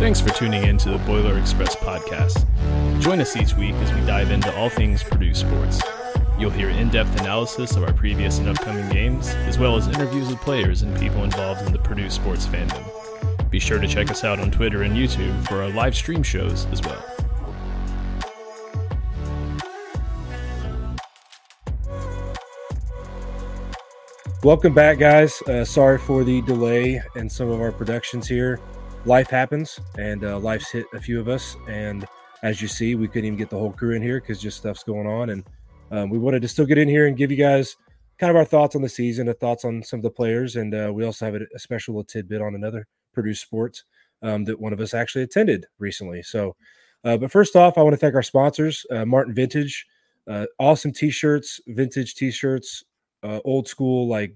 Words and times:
Thanks 0.00 0.18
for 0.18 0.30
tuning 0.30 0.64
in 0.64 0.78
to 0.78 0.88
the 0.88 0.96
Boiler 1.00 1.38
Express 1.38 1.76
podcast. 1.76 2.46
Join 3.02 3.20
us 3.20 3.36
each 3.36 3.54
week 3.54 3.74
as 3.74 3.92
we 3.92 4.00
dive 4.06 4.30
into 4.30 4.50
all 4.56 4.70
things 4.70 5.02
Purdue 5.02 5.34
sports. 5.34 5.82
You'll 6.38 6.48
hear 6.48 6.70
in 6.70 6.88
depth 6.88 7.20
analysis 7.20 7.76
of 7.76 7.82
our 7.82 7.92
previous 7.92 8.38
and 8.38 8.48
upcoming 8.48 8.88
games, 8.88 9.28
as 9.28 9.58
well 9.58 9.76
as 9.76 9.88
interviews 9.88 10.30
with 10.30 10.40
players 10.40 10.80
and 10.80 10.98
people 10.98 11.22
involved 11.22 11.66
in 11.66 11.74
the 11.74 11.78
Purdue 11.78 12.08
sports 12.08 12.46
fandom. 12.46 12.82
Be 13.50 13.58
sure 13.58 13.78
to 13.78 13.86
check 13.86 14.10
us 14.10 14.24
out 14.24 14.40
on 14.40 14.50
Twitter 14.50 14.84
and 14.84 14.96
YouTube 14.96 15.46
for 15.46 15.62
our 15.62 15.68
live 15.68 15.94
stream 15.94 16.22
shows 16.22 16.64
as 16.72 16.80
well. 16.80 17.04
Welcome 24.42 24.72
back, 24.72 24.98
guys. 24.98 25.42
Uh, 25.42 25.62
sorry 25.62 25.98
for 25.98 26.24
the 26.24 26.40
delay 26.40 27.02
in 27.16 27.28
some 27.28 27.50
of 27.50 27.60
our 27.60 27.70
productions 27.70 28.26
here. 28.26 28.58
Life 29.06 29.30
happens, 29.30 29.80
and 29.98 30.24
uh, 30.24 30.38
life's 30.38 30.70
hit 30.70 30.86
a 30.92 31.00
few 31.00 31.18
of 31.18 31.28
us. 31.28 31.56
And 31.68 32.06
as 32.42 32.60
you 32.60 32.68
see, 32.68 32.94
we 32.94 33.08
couldn't 33.08 33.24
even 33.24 33.38
get 33.38 33.48
the 33.48 33.58
whole 33.58 33.72
crew 33.72 33.94
in 33.94 34.02
here 34.02 34.20
because 34.20 34.40
just 34.40 34.58
stuff's 34.58 34.82
going 34.82 35.06
on. 35.06 35.30
And 35.30 35.44
um, 35.90 36.10
we 36.10 36.18
wanted 36.18 36.42
to 36.42 36.48
still 36.48 36.66
get 36.66 36.76
in 36.78 36.86
here 36.86 37.06
and 37.06 37.16
give 37.16 37.30
you 37.30 37.36
guys 37.36 37.76
kind 38.18 38.30
of 38.30 38.36
our 38.36 38.44
thoughts 38.44 38.76
on 38.76 38.82
the 38.82 38.88
season, 38.88 39.26
the 39.26 39.34
thoughts 39.34 39.64
on 39.64 39.82
some 39.82 39.98
of 39.98 40.02
the 40.02 40.10
players, 40.10 40.56
and 40.56 40.74
uh, 40.74 40.92
we 40.94 41.04
also 41.04 41.24
have 41.24 41.34
a, 41.34 41.40
a, 41.54 41.58
special 41.58 41.94
little 41.94 42.04
tidbit 42.04 42.42
on 42.42 42.54
another 42.54 42.86
Purdue 43.14 43.34
sports 43.34 43.84
um, 44.22 44.44
that 44.44 44.60
one 44.60 44.74
of 44.74 44.80
us 44.80 44.92
actually 44.92 45.24
attended 45.24 45.64
recently. 45.78 46.22
So, 46.22 46.54
uh, 47.02 47.16
but 47.16 47.32
first 47.32 47.56
off, 47.56 47.78
I 47.78 47.82
want 47.82 47.94
to 47.94 47.96
thank 47.96 48.14
our 48.14 48.22
sponsors, 48.22 48.84
uh, 48.90 49.06
Martin 49.06 49.34
Vintage, 49.34 49.86
uh, 50.28 50.44
awesome 50.58 50.92
T-shirts, 50.92 51.60
vintage 51.68 52.14
T-shirts, 52.14 52.84
uh, 53.22 53.40
old 53.46 53.66
school 53.66 54.06
like 54.06 54.34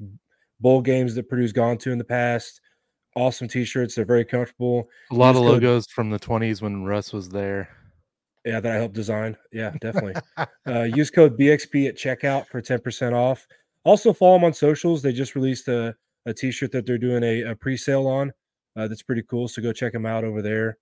bowl 0.61 0.81
games 0.81 1.15
that 1.15 1.29
Purdue's 1.29 1.53
gone 1.53 1.77
to 1.79 1.93
in 1.93 1.99
the 1.99 2.05
past. 2.05 2.63
Awesome 3.17 3.49
T-shirts. 3.49 3.95
They're 3.95 4.05
very 4.05 4.25
comfortable. 4.25 4.89
A 5.11 5.15
lot 5.15 5.31
Use 5.31 5.37
of 5.39 5.43
code- 5.43 5.53
logos 5.63 5.87
from 5.87 6.11
the 6.11 6.19
20s 6.19 6.61
when 6.63 6.85
Russ 6.85 7.13
was 7.13 7.29
there. 7.29 7.69
Yeah, 8.45 8.61
that 8.61 8.73
I 8.73 8.77
helped 8.77 8.95
design. 8.95 9.37
Yeah, 9.53 9.73
definitely. 9.81 10.15
uh, 10.67 10.83
use 10.83 11.11
code 11.11 11.39
BXP 11.39 11.89
at 11.89 11.97
checkout 11.97 12.47
for 12.49 12.61
10% 12.61 13.15
off. 13.15 13.47
Also, 13.85 14.13
follow 14.13 14.35
them 14.35 14.45
on 14.45 14.53
socials. 14.53 15.01
They 15.01 15.13
just 15.13 15.35
released 15.35 15.69
a, 15.69 15.95
a 16.27 16.35
t 16.35 16.51
shirt 16.51 16.73
that 16.73 16.85
they're 16.87 16.99
doing 16.99 17.23
a, 17.23 17.43
a 17.43 17.57
pre 17.57 17.77
sale 17.77 18.07
on. 18.07 18.33
Uh, 18.77 18.89
that's 18.89 19.03
pretty 19.03 19.23
cool. 19.23 19.49
So 19.49 19.63
go 19.63 19.73
check 19.73 19.93
them 19.93 20.05
out 20.05 20.25
over 20.25 20.43
there. 20.43 20.77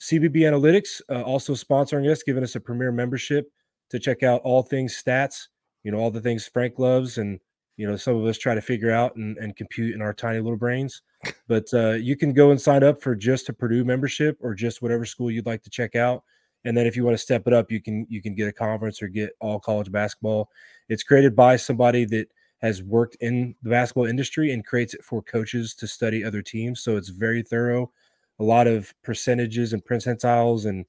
CBB 0.00 0.36
Analytics 0.36 1.00
uh, 1.10 1.22
also 1.22 1.54
sponsoring 1.54 2.10
us, 2.10 2.22
giving 2.22 2.42
us 2.42 2.54
a 2.56 2.60
premier 2.60 2.92
membership 2.92 3.46
to 3.90 3.98
check 3.98 4.22
out 4.22 4.40
all 4.42 4.62
things 4.62 5.00
stats, 5.00 5.48
you 5.84 5.92
know, 5.92 5.98
all 5.98 6.10
the 6.10 6.20
things 6.20 6.46
Frank 6.46 6.78
loves 6.78 7.18
and, 7.18 7.38
you 7.76 7.86
know, 7.86 7.96
some 7.96 8.16
of 8.16 8.24
us 8.24 8.38
try 8.38 8.54
to 8.54 8.60
figure 8.60 8.90
out 8.90 9.14
and, 9.16 9.36
and 9.38 9.54
compute 9.54 9.94
in 9.94 10.00
our 10.00 10.14
tiny 10.14 10.40
little 10.40 10.56
brains. 10.58 11.02
But 11.48 11.72
uh, 11.72 11.92
you 11.92 12.16
can 12.16 12.32
go 12.32 12.50
and 12.50 12.60
sign 12.60 12.82
up 12.82 13.00
for 13.00 13.14
just 13.14 13.48
a 13.48 13.52
Purdue 13.52 13.84
membership 13.84 14.38
or 14.40 14.54
just 14.54 14.82
whatever 14.82 15.04
school 15.04 15.30
you'd 15.30 15.46
like 15.46 15.62
to 15.62 15.70
check 15.70 15.94
out 15.94 16.24
and 16.64 16.76
then 16.76 16.86
if 16.86 16.96
you 16.96 17.04
want 17.04 17.14
to 17.14 17.22
step 17.22 17.46
it 17.46 17.52
up 17.52 17.70
you 17.70 17.80
can 17.80 18.06
you 18.08 18.22
can 18.22 18.34
get 18.34 18.48
a 18.48 18.52
conference 18.52 19.02
or 19.02 19.08
get 19.08 19.32
all 19.40 19.58
college 19.58 19.90
basketball. 19.90 20.48
It's 20.88 21.02
created 21.02 21.34
by 21.34 21.56
somebody 21.56 22.04
that 22.06 22.28
has 22.58 22.82
worked 22.82 23.16
in 23.20 23.54
the 23.62 23.70
basketball 23.70 24.06
industry 24.06 24.52
and 24.52 24.64
creates 24.64 24.94
it 24.94 25.04
for 25.04 25.22
coaches 25.22 25.74
to 25.74 25.86
study 25.86 26.24
other 26.24 26.42
teams 26.42 26.82
so 26.82 26.96
it's 26.96 27.08
very 27.08 27.42
thorough. 27.42 27.90
A 28.38 28.44
lot 28.44 28.66
of 28.66 28.92
percentages 29.02 29.72
and 29.72 29.84
percentiles 29.84 30.66
and 30.66 30.84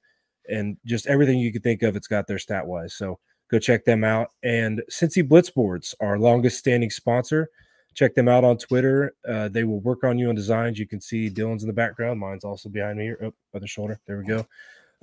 and 0.48 0.76
just 0.84 1.06
everything 1.06 1.38
you 1.38 1.52
could 1.52 1.62
think 1.62 1.82
of 1.82 1.96
it's 1.96 2.06
got 2.08 2.26
their 2.26 2.38
stat 2.38 2.66
wise 2.66 2.94
so 2.94 3.18
go 3.50 3.58
check 3.58 3.84
them 3.84 4.04
out 4.04 4.28
and 4.42 4.82
cincy 4.90 5.26
blitz 5.26 5.50
boards 5.50 5.94
our 6.00 6.18
longest 6.18 6.58
standing 6.58 6.90
sponsor 6.90 7.48
check 7.94 8.14
them 8.14 8.28
out 8.28 8.44
on 8.44 8.56
twitter 8.56 9.14
uh, 9.28 9.48
they 9.48 9.64
will 9.64 9.80
work 9.80 10.04
on 10.04 10.18
you 10.18 10.28
on 10.28 10.34
designs 10.34 10.78
you 10.78 10.86
can 10.86 11.00
see 11.00 11.30
dylan's 11.30 11.62
in 11.62 11.66
the 11.66 11.72
background 11.72 12.18
mine's 12.18 12.44
also 12.44 12.68
behind 12.68 12.98
me 12.98 13.04
here 13.04 13.18
oh, 13.22 13.32
other 13.54 13.66
shoulder 13.66 13.98
there 14.06 14.18
we 14.18 14.24
go 14.24 14.46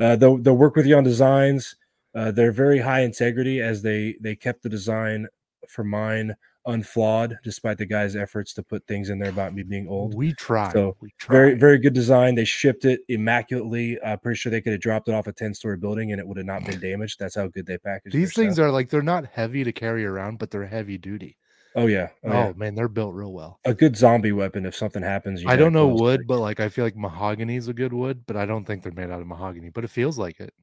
uh, 0.01 0.15
they'll 0.15 0.37
they'll 0.37 0.57
work 0.57 0.75
with 0.75 0.85
you 0.85 0.97
on 0.97 1.03
designs. 1.03 1.75
Uh, 2.15 2.31
they're 2.31 2.51
very 2.51 2.79
high 2.79 3.01
integrity 3.01 3.61
as 3.61 3.81
they 3.81 4.15
they 4.19 4.35
kept 4.35 4.63
the 4.63 4.69
design 4.69 5.27
for 5.69 5.83
mine 5.83 6.35
unflawed 6.67 7.39
despite 7.43 7.77
the 7.77 7.85
guy's 7.85 8.15
efforts 8.15 8.53
to 8.53 8.61
put 8.61 8.85
things 8.85 9.09
in 9.09 9.17
there 9.17 9.29
about 9.29 9.53
me 9.53 9.63
being 9.63 9.87
old. 9.87 10.15
We 10.15 10.33
tried. 10.33 10.73
So 10.73 10.97
we 11.01 11.11
tried. 11.17 11.33
very 11.33 11.53
very 11.55 11.77
good 11.77 11.93
design. 11.93 12.35
They 12.35 12.45
shipped 12.45 12.85
it 12.85 13.01
immaculately. 13.09 13.97
I'm 14.03 14.19
pretty 14.19 14.37
sure 14.37 14.49
they 14.49 14.61
could 14.61 14.73
have 14.73 14.81
dropped 14.81 15.07
it 15.07 15.13
off 15.13 15.27
a 15.27 15.31
10 15.31 15.53
story 15.53 15.77
building 15.77 16.11
and 16.11 16.19
it 16.19 16.27
would 16.27 16.37
have 16.37 16.45
not 16.45 16.65
been 16.65 16.79
damaged. 16.79 17.19
That's 17.19 17.35
how 17.35 17.47
good 17.47 17.65
they 17.65 17.77
packaged. 17.77 18.15
These 18.15 18.33
things 18.33 18.55
stuff. 18.55 18.65
are 18.65 18.71
like 18.71 18.89
they're 18.89 19.01
not 19.01 19.25
heavy 19.25 19.63
to 19.63 19.71
carry 19.71 20.03
around, 20.03 20.39
but 20.39 20.51
they're 20.51 20.65
heavy 20.65 20.97
duty. 20.97 21.37
Oh 21.75 21.87
yeah. 21.87 22.09
Oh, 22.23 22.29
oh 22.29 22.31
yeah. 22.31 22.53
man, 22.55 22.75
they're 22.75 22.87
built 22.87 23.13
real 23.13 23.31
well. 23.31 23.59
A 23.65 23.73
good 23.73 23.95
zombie 23.95 24.31
weapon 24.31 24.65
if 24.65 24.75
something 24.75 25.01
happens. 25.01 25.43
I 25.45 25.55
don't 25.55 25.73
know 25.73 25.87
wood, 25.87 26.21
but 26.27 26.39
like 26.39 26.59
I 26.59 26.69
feel 26.69 26.83
like 26.83 26.95
mahogany 26.95 27.55
is 27.55 27.67
a 27.67 27.73
good 27.73 27.93
wood, 27.93 28.23
but 28.27 28.35
I 28.35 28.45
don't 28.45 28.65
think 28.65 28.83
they're 28.83 28.91
made 28.91 29.09
out 29.09 29.21
of 29.21 29.27
mahogany. 29.27 29.69
But 29.69 29.83
it 29.83 29.89
feels 29.89 30.17
like 30.17 30.39
it. 30.39 30.53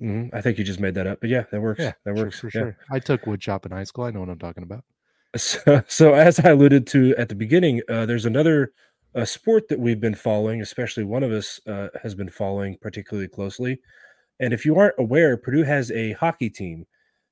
Mm-hmm. 0.00 0.34
I 0.34 0.40
think 0.40 0.58
you 0.58 0.64
just 0.64 0.80
made 0.80 0.94
that 0.96 1.06
up, 1.06 1.20
but 1.20 1.30
yeah, 1.30 1.44
that 1.50 1.60
works. 1.60 1.80
Yeah, 1.80 1.92
that 2.04 2.14
works 2.14 2.40
for, 2.40 2.50
for 2.50 2.58
yeah. 2.58 2.64
sure. 2.64 2.76
I 2.90 2.98
took 2.98 3.26
wood 3.26 3.42
shop 3.42 3.64
in 3.64 3.72
high 3.72 3.84
school. 3.84 4.04
I 4.04 4.10
know 4.10 4.20
what 4.20 4.28
I'm 4.28 4.38
talking 4.38 4.62
about. 4.62 4.84
So, 5.36 5.82
so 5.88 6.14
as 6.14 6.38
I 6.38 6.50
alluded 6.50 6.86
to 6.88 7.12
at 7.16 7.28
the 7.28 7.34
beginning, 7.34 7.82
uh, 7.88 8.06
there's 8.06 8.24
another 8.24 8.72
uh, 9.16 9.24
sport 9.24 9.66
that 9.66 9.80
we've 9.80 9.98
been 9.98 10.14
following, 10.14 10.60
especially 10.60 11.02
one 11.02 11.24
of 11.24 11.32
us 11.32 11.58
uh, 11.66 11.88
has 12.00 12.14
been 12.14 12.30
following 12.30 12.78
particularly 12.80 13.26
closely. 13.26 13.80
And 14.38 14.52
if 14.52 14.64
you 14.64 14.76
aren't 14.76 14.94
aware, 14.96 15.36
Purdue 15.36 15.64
has 15.64 15.90
a 15.90 16.12
hockey 16.12 16.50
team 16.50 16.86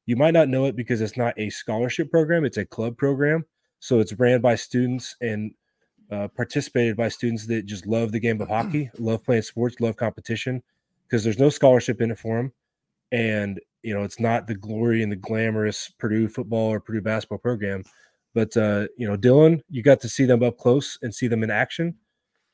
you 0.07 0.17
might 0.17 0.35
not 0.35 0.49
know 0.49 0.67
it 0.67 0.77
because 0.77 1.01
it's 1.01 1.17
not 1.17 1.35
a 1.39 1.51
scholarship 1.51 2.11
program, 2.11 2.45
it's 2.45 2.57
a 2.57 2.65
club 2.65 2.97
program. 2.97 3.45
So 3.81 3.99
it's 3.99 4.13
ran 4.13 4.41
by 4.41 4.55
students 4.55 5.17
and 5.21 5.53
uh, 6.11 6.29
participated 6.29 6.97
by 6.97 7.09
students 7.09 7.47
that 7.47 7.67
just 7.67 7.87
love 7.87 8.12
the 8.12 8.21
game 8.21 8.41
of 8.41 8.49
hockey, 8.49 8.91
love 8.99 9.25
playing 9.25 9.43
sports, 9.43 9.81
love 9.81 9.97
competition 9.97 10.62
because 11.12 11.25
there's 11.25 11.39
no 11.39 11.51
scholarship 11.51 12.01
in 12.01 12.11
it 12.11 12.19
for 12.19 12.37
them. 12.37 12.53
And, 13.11 13.61
you 13.83 13.93
know, 13.93 14.03
it's 14.03 14.21
not 14.21 14.47
the 14.47 14.55
glory 14.55 15.03
and 15.03 15.12
the 15.12 15.17
glamorous 15.17 15.91
Purdue 15.99 16.29
football 16.29 16.69
or 16.73 16.81
Purdue 16.81 17.03
basketball 17.03 17.39
program. 17.39 17.83
But, 18.35 18.57
uh, 18.57 18.87
you 18.97 19.07
know, 19.07 19.17
Dylan, 19.17 19.61
you 19.69 19.83
got 19.83 20.01
to 20.01 20.09
see 20.09 20.25
them 20.25 20.43
up 20.43 20.57
close 20.57 20.99
and 21.03 21.15
see 21.15 21.29
them 21.29 21.43
in 21.43 21.51
action. 21.51 21.95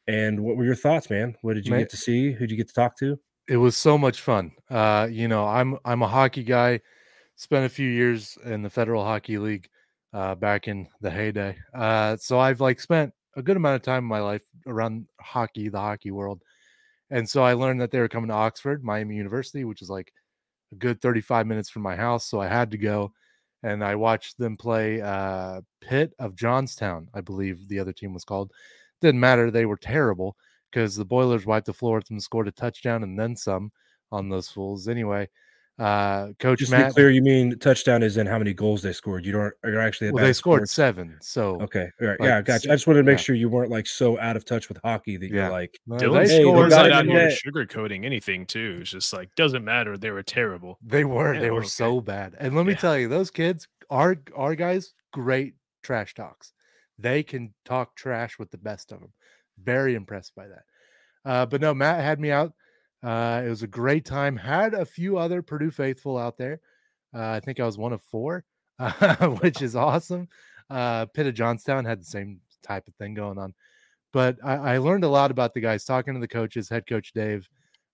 And 0.08 0.40
what 0.40 0.56
were 0.56 0.64
your 0.64 0.74
thoughts, 0.74 1.10
man? 1.10 1.36
What 1.42 1.54
did 1.54 1.66
you 1.66 1.72
man, 1.72 1.80
get 1.82 1.90
to 1.90 1.96
see? 1.96 2.32
Who'd 2.32 2.50
you 2.50 2.56
get 2.56 2.68
to 2.68 2.74
talk 2.74 2.96
to? 2.98 3.18
It 3.46 3.58
was 3.58 3.76
so 3.76 3.96
much 3.96 4.20
fun. 4.20 4.52
Uh, 4.70 5.06
you 5.10 5.28
know, 5.28 5.46
I'm 5.46 5.78
I'm 5.84 6.02
a 6.02 6.08
hockey 6.08 6.42
guy 6.42 6.80
spent 7.38 7.64
a 7.64 7.68
few 7.68 7.88
years 7.88 8.36
in 8.44 8.62
the 8.62 8.68
Federal 8.68 9.04
Hockey 9.04 9.38
League 9.38 9.68
uh, 10.12 10.34
back 10.34 10.66
in 10.66 10.88
the 11.00 11.10
heyday. 11.10 11.56
Uh, 11.72 12.16
so 12.16 12.38
I've 12.38 12.60
like 12.60 12.80
spent 12.80 13.14
a 13.36 13.42
good 13.42 13.56
amount 13.56 13.76
of 13.76 13.82
time 13.82 14.02
in 14.02 14.08
my 14.08 14.20
life 14.20 14.42
around 14.66 15.06
hockey, 15.20 15.68
the 15.68 15.78
hockey 15.78 16.10
world. 16.10 16.42
And 17.10 17.28
so 17.28 17.44
I 17.44 17.52
learned 17.54 17.80
that 17.80 17.92
they 17.92 18.00
were 18.00 18.08
coming 18.08 18.28
to 18.28 18.34
Oxford, 18.34 18.82
Miami 18.82 19.14
University, 19.14 19.64
which 19.64 19.82
is 19.82 19.88
like 19.88 20.12
a 20.72 20.74
good 20.74 21.00
35 21.00 21.46
minutes 21.46 21.70
from 21.70 21.82
my 21.82 21.94
house. 21.94 22.26
So 22.26 22.40
I 22.40 22.48
had 22.48 22.72
to 22.72 22.76
go 22.76 23.12
and 23.62 23.84
I 23.84 23.94
watched 23.94 24.36
them 24.36 24.56
play 24.56 25.00
uh, 25.00 25.60
Pitt 25.80 26.14
of 26.18 26.34
Johnstown, 26.34 27.08
I 27.14 27.20
believe 27.20 27.68
the 27.68 27.78
other 27.78 27.92
team 27.92 28.12
was 28.12 28.24
called. 28.24 28.50
Didn't 29.00 29.20
matter. 29.20 29.50
They 29.52 29.64
were 29.64 29.76
terrible 29.76 30.36
because 30.72 30.96
the 30.96 31.04
Boilers 31.04 31.46
wiped 31.46 31.66
the 31.66 31.72
floor 31.72 31.96
with 31.96 32.08
them, 32.08 32.18
scored 32.18 32.48
a 32.48 32.52
touchdown 32.52 33.04
and 33.04 33.16
then 33.16 33.36
some 33.36 33.70
on 34.10 34.28
those 34.28 34.48
fools. 34.48 34.88
Anyway, 34.88 35.28
uh, 35.78 36.32
Coach 36.40 36.58
Just 36.58 36.72
Matt, 36.72 36.80
to 36.80 36.86
be 36.88 36.92
clear, 36.94 37.10
you 37.10 37.22
mean 37.22 37.56
touchdown 37.60 38.02
is 38.02 38.16
in 38.16 38.26
how 38.26 38.38
many 38.38 38.52
goals 38.52 38.82
they 38.82 38.92
scored? 38.92 39.24
You 39.24 39.32
don't 39.32 39.54
you're 39.62 39.80
actually 39.80 40.10
well, 40.10 40.24
they 40.24 40.32
scored 40.32 40.68
seven. 40.68 41.16
So 41.20 41.60
okay, 41.60 41.88
all 42.00 42.08
right, 42.08 42.20
like, 42.20 42.26
yeah, 42.26 42.42
gotcha. 42.42 42.70
I 42.70 42.74
just 42.74 42.88
wanted 42.88 43.00
to 43.00 43.04
make 43.04 43.18
yeah. 43.18 43.22
sure 43.22 43.36
you 43.36 43.48
weren't 43.48 43.70
like 43.70 43.86
so 43.86 44.18
out 44.18 44.36
of 44.36 44.44
touch 44.44 44.68
with 44.68 44.78
hockey 44.82 45.16
that 45.16 45.30
yeah. 45.30 45.42
you're 45.42 45.50
like 45.50 45.78
Dylan 45.88 46.26
hey, 46.26 46.42
scores 46.42 46.70
not 46.70 46.90
out 46.90 47.06
here 47.06 47.30
sugarcoating 47.46 48.04
anything 48.04 48.44
too. 48.44 48.78
It's 48.80 48.90
just 48.90 49.12
like 49.12 49.32
doesn't 49.36 49.64
matter. 49.64 49.96
They 49.96 50.10
were 50.10 50.24
terrible. 50.24 50.78
They 50.82 51.04
were. 51.04 51.34
Yeah, 51.34 51.40
they 51.40 51.50
were 51.50 51.60
okay. 51.60 51.68
so 51.68 52.00
bad. 52.00 52.34
And 52.38 52.56
let 52.56 52.66
me 52.66 52.72
yeah. 52.72 52.78
tell 52.78 52.98
you, 52.98 53.08
those 53.08 53.30
kids, 53.30 53.68
our 53.88 54.16
our 54.36 54.56
guys, 54.56 54.94
great 55.12 55.54
trash 55.84 56.12
talks. 56.14 56.52
They 56.98 57.22
can 57.22 57.54
talk 57.64 57.94
trash 57.94 58.36
with 58.36 58.50
the 58.50 58.58
best 58.58 58.90
of 58.90 58.98
them. 58.98 59.12
Very 59.62 59.94
impressed 59.94 60.34
by 60.34 60.48
that. 60.48 60.62
Uh, 61.24 61.46
but 61.46 61.60
no, 61.60 61.72
Matt 61.72 62.02
had 62.02 62.18
me 62.18 62.32
out 62.32 62.52
uh, 63.02 63.42
it 63.44 63.48
was 63.48 63.62
a 63.62 63.68
great 63.68 64.04
time. 64.04 64.36
Had 64.36 64.74
a 64.74 64.84
few 64.84 65.18
other 65.18 65.42
Purdue 65.42 65.70
faithful 65.70 66.18
out 66.18 66.36
there. 66.36 66.60
Uh, 67.14 67.30
I 67.30 67.40
think 67.40 67.60
I 67.60 67.64
was 67.64 67.78
one 67.78 67.92
of 67.92 68.02
four, 68.02 68.44
uh, 68.78 69.28
which 69.40 69.62
is 69.62 69.76
awesome. 69.76 70.28
Uh, 70.68 71.06
Pitt 71.06 71.26
of 71.26 71.34
Johnstown 71.34 71.84
had 71.84 72.00
the 72.00 72.06
same 72.06 72.40
type 72.62 72.86
of 72.88 72.94
thing 72.96 73.14
going 73.14 73.38
on. 73.38 73.54
But 74.12 74.36
I, 74.42 74.74
I 74.74 74.78
learned 74.78 75.04
a 75.04 75.08
lot 75.08 75.30
about 75.30 75.54
the 75.54 75.60
guys 75.60 75.84
talking 75.84 76.14
to 76.14 76.20
the 76.20 76.28
coaches, 76.28 76.68
head 76.68 76.86
coach 76.86 77.12
Dave, 77.12 77.48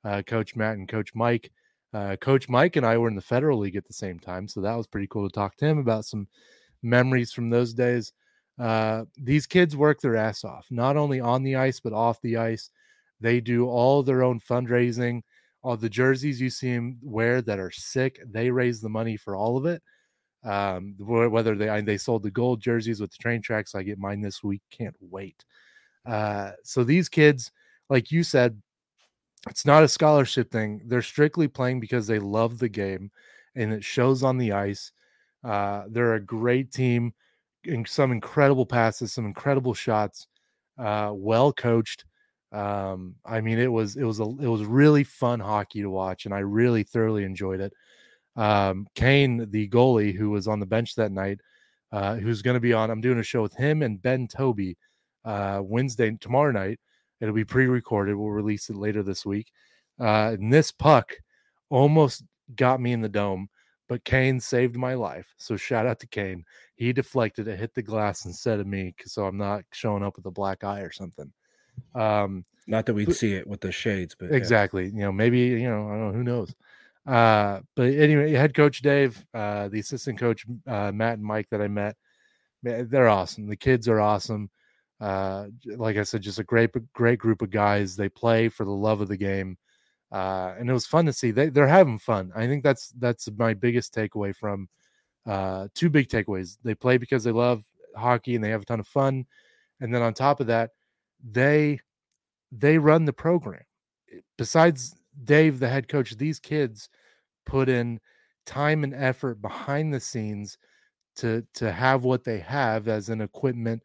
uh, 0.04 0.22
coach 0.26 0.56
Matt, 0.56 0.76
and 0.76 0.88
coach 0.88 1.14
Mike. 1.14 1.50
Uh, 1.92 2.16
coach 2.16 2.48
Mike 2.48 2.76
and 2.76 2.84
I 2.84 2.98
were 2.98 3.08
in 3.08 3.14
the 3.14 3.20
Federal 3.20 3.58
League 3.58 3.76
at 3.76 3.86
the 3.86 3.92
same 3.92 4.18
time. 4.18 4.48
So 4.48 4.60
that 4.60 4.74
was 4.74 4.86
pretty 4.86 5.06
cool 5.06 5.28
to 5.28 5.32
talk 5.32 5.56
to 5.56 5.66
him 5.66 5.78
about 5.78 6.04
some 6.04 6.26
memories 6.82 7.32
from 7.32 7.50
those 7.50 7.72
days. 7.72 8.12
Uh, 8.58 9.04
these 9.16 9.46
kids 9.46 9.76
work 9.76 10.00
their 10.00 10.16
ass 10.16 10.44
off, 10.44 10.66
not 10.70 10.96
only 10.96 11.20
on 11.20 11.42
the 11.42 11.56
ice, 11.56 11.80
but 11.80 11.92
off 11.92 12.20
the 12.20 12.36
ice. 12.36 12.70
They 13.24 13.40
do 13.40 13.66
all 13.66 14.02
their 14.02 14.22
own 14.22 14.38
fundraising. 14.38 15.22
All 15.62 15.78
the 15.78 15.88
jerseys 15.88 16.42
you 16.42 16.50
see 16.50 16.74
them 16.74 16.98
wear 17.02 17.40
that 17.40 17.58
are 17.58 17.70
sick, 17.70 18.20
they 18.30 18.50
raise 18.50 18.82
the 18.82 18.90
money 18.90 19.16
for 19.16 19.34
all 19.34 19.56
of 19.56 19.64
it. 19.64 19.82
Um, 20.44 20.94
whether 20.98 21.54
they 21.56 21.80
they 21.80 21.96
sold 21.96 22.22
the 22.22 22.30
gold 22.30 22.60
jerseys 22.60 23.00
with 23.00 23.12
the 23.12 23.16
train 23.16 23.40
tracks, 23.40 23.74
I 23.74 23.82
get 23.82 23.98
mine 23.98 24.20
this 24.20 24.44
week. 24.44 24.60
Can't 24.70 24.94
wait. 25.00 25.42
Uh, 26.04 26.50
so 26.64 26.84
these 26.84 27.08
kids, 27.08 27.50
like 27.88 28.12
you 28.12 28.22
said, 28.22 28.60
it's 29.48 29.64
not 29.64 29.82
a 29.82 29.88
scholarship 29.88 30.50
thing. 30.50 30.82
They're 30.84 31.00
strictly 31.00 31.48
playing 31.48 31.80
because 31.80 32.06
they 32.06 32.18
love 32.18 32.58
the 32.58 32.68
game 32.68 33.10
and 33.54 33.72
it 33.72 33.82
shows 33.82 34.22
on 34.22 34.36
the 34.36 34.52
ice. 34.52 34.92
Uh, 35.42 35.84
they're 35.88 36.16
a 36.16 36.20
great 36.20 36.72
team, 36.72 37.14
some 37.86 38.12
incredible 38.12 38.66
passes, 38.66 39.14
some 39.14 39.24
incredible 39.24 39.72
shots, 39.72 40.26
uh, 40.76 41.10
well 41.14 41.54
coached. 41.54 42.04
Um, 42.54 43.16
I 43.24 43.40
mean, 43.40 43.58
it 43.58 43.70
was 43.70 43.96
it 43.96 44.04
was 44.04 44.20
a 44.20 44.24
it 44.24 44.46
was 44.46 44.64
really 44.64 45.02
fun 45.02 45.40
hockey 45.40 45.82
to 45.82 45.90
watch, 45.90 46.24
and 46.24 46.32
I 46.32 46.38
really 46.38 46.84
thoroughly 46.84 47.24
enjoyed 47.24 47.60
it. 47.60 47.72
Um, 48.36 48.86
Kane, 48.94 49.50
the 49.50 49.68
goalie 49.68 50.14
who 50.14 50.30
was 50.30 50.46
on 50.46 50.60
the 50.60 50.66
bench 50.66 50.94
that 50.94 51.12
night, 51.12 51.40
uh, 51.92 52.16
who's 52.16 52.42
going 52.42 52.54
to 52.54 52.60
be 52.60 52.72
on. 52.72 52.90
I'm 52.90 53.00
doing 53.00 53.18
a 53.18 53.24
show 53.24 53.42
with 53.42 53.54
him 53.54 53.82
and 53.82 54.00
Ben 54.00 54.28
Toby 54.28 54.76
uh, 55.24 55.62
Wednesday 55.64 56.16
tomorrow 56.20 56.52
night. 56.52 56.78
It'll 57.20 57.34
be 57.34 57.44
pre-recorded. 57.44 58.14
We'll 58.14 58.30
release 58.30 58.68
it 58.70 58.76
later 58.76 59.02
this 59.02 59.24
week. 59.24 59.50
Uh, 59.98 60.36
and 60.38 60.52
this 60.52 60.72
puck 60.72 61.12
almost 61.70 62.24
got 62.56 62.80
me 62.80 62.92
in 62.92 63.00
the 63.00 63.08
dome, 63.08 63.48
but 63.88 64.04
Kane 64.04 64.40
saved 64.40 64.76
my 64.76 64.94
life. 64.94 65.32
So 65.38 65.56
shout 65.56 65.86
out 65.86 66.00
to 66.00 66.06
Kane. 66.06 66.44
He 66.76 66.92
deflected 66.92 67.48
it, 67.48 67.58
hit 67.58 67.74
the 67.74 67.82
glass 67.82 68.26
instead 68.26 68.60
of 68.60 68.66
me, 68.66 68.94
so 69.06 69.24
I'm 69.24 69.38
not 69.38 69.64
showing 69.72 70.02
up 70.02 70.16
with 70.16 70.26
a 70.26 70.30
black 70.30 70.64
eye 70.64 70.80
or 70.80 70.92
something. 70.92 71.32
Um, 71.94 72.44
not 72.66 72.86
that 72.86 72.94
we'd 72.94 73.06
but, 73.06 73.16
see 73.16 73.34
it 73.34 73.46
with 73.46 73.60
the 73.60 73.72
shades, 73.72 74.16
but 74.18 74.32
exactly. 74.32 74.84
Yeah. 74.86 74.92
You 74.92 75.00
know, 75.00 75.12
maybe 75.12 75.40
you 75.40 75.68
know, 75.68 75.88
I 75.88 75.92
don't 75.92 76.00
know. 76.00 76.12
Who 76.12 76.24
knows? 76.24 76.54
Uh, 77.06 77.60
but 77.76 77.92
anyway, 77.92 78.32
head 78.32 78.54
coach 78.54 78.80
Dave, 78.80 79.24
uh, 79.34 79.68
the 79.68 79.80
assistant 79.80 80.18
coach 80.18 80.46
uh, 80.66 80.90
Matt 80.92 81.18
and 81.18 81.24
Mike 81.24 81.48
that 81.50 81.60
I 81.60 81.68
met, 81.68 81.96
they're 82.62 83.08
awesome. 83.08 83.46
The 83.46 83.56
kids 83.56 83.88
are 83.88 84.00
awesome. 84.00 84.50
Uh, 85.00 85.46
like 85.76 85.96
I 85.98 86.02
said, 86.02 86.22
just 86.22 86.38
a 86.38 86.44
great, 86.44 86.70
great 86.94 87.18
group 87.18 87.42
of 87.42 87.50
guys. 87.50 87.94
They 87.94 88.08
play 88.08 88.48
for 88.48 88.64
the 88.64 88.70
love 88.70 89.02
of 89.02 89.08
the 89.08 89.18
game, 89.18 89.58
uh, 90.10 90.54
and 90.58 90.70
it 90.70 90.72
was 90.72 90.86
fun 90.86 91.04
to 91.06 91.12
see. 91.12 91.30
They, 91.30 91.50
they're 91.50 91.66
having 91.66 91.98
fun. 91.98 92.32
I 92.34 92.46
think 92.46 92.64
that's 92.64 92.90
that's 92.98 93.28
my 93.36 93.52
biggest 93.52 93.94
takeaway 93.94 94.34
from 94.34 94.68
uh, 95.26 95.68
two 95.74 95.90
big 95.90 96.08
takeaways. 96.08 96.56
They 96.64 96.74
play 96.74 96.96
because 96.96 97.22
they 97.22 97.32
love 97.32 97.64
hockey 97.94 98.34
and 98.34 98.42
they 98.42 98.50
have 98.50 98.62
a 98.62 98.64
ton 98.64 98.80
of 98.80 98.86
fun, 98.86 99.26
and 99.80 99.94
then 99.94 100.00
on 100.00 100.14
top 100.14 100.40
of 100.40 100.46
that, 100.46 100.70
they 101.28 101.80
they 102.52 102.78
run 102.78 103.04
the 103.04 103.12
program. 103.12 103.62
Besides 104.36 104.94
Dave, 105.24 105.58
the 105.58 105.68
head 105.68 105.88
coach, 105.88 106.16
these 106.16 106.38
kids 106.38 106.88
put 107.46 107.68
in 107.68 108.00
time 108.46 108.84
and 108.84 108.94
effort 108.94 109.40
behind 109.40 109.92
the 109.92 110.00
scenes 110.00 110.58
to 111.16 111.44
to 111.54 111.72
have 111.72 112.04
what 112.04 112.24
they 112.24 112.38
have 112.38 112.88
as 112.88 113.08
an 113.08 113.20
equipment 113.20 113.82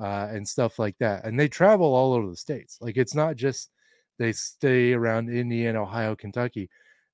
uh, 0.00 0.28
and 0.30 0.46
stuff 0.46 0.78
like 0.78 0.96
that. 0.98 1.24
And 1.24 1.38
they 1.38 1.48
travel 1.48 1.94
all 1.94 2.14
over 2.14 2.28
the 2.28 2.36
states. 2.36 2.78
Like 2.80 2.96
it's 2.96 3.14
not 3.14 3.36
just 3.36 3.70
they 4.18 4.32
stay 4.32 4.92
around 4.92 5.30
Indiana, 5.30 5.82
Ohio, 5.82 6.16
Kentucky. 6.16 6.68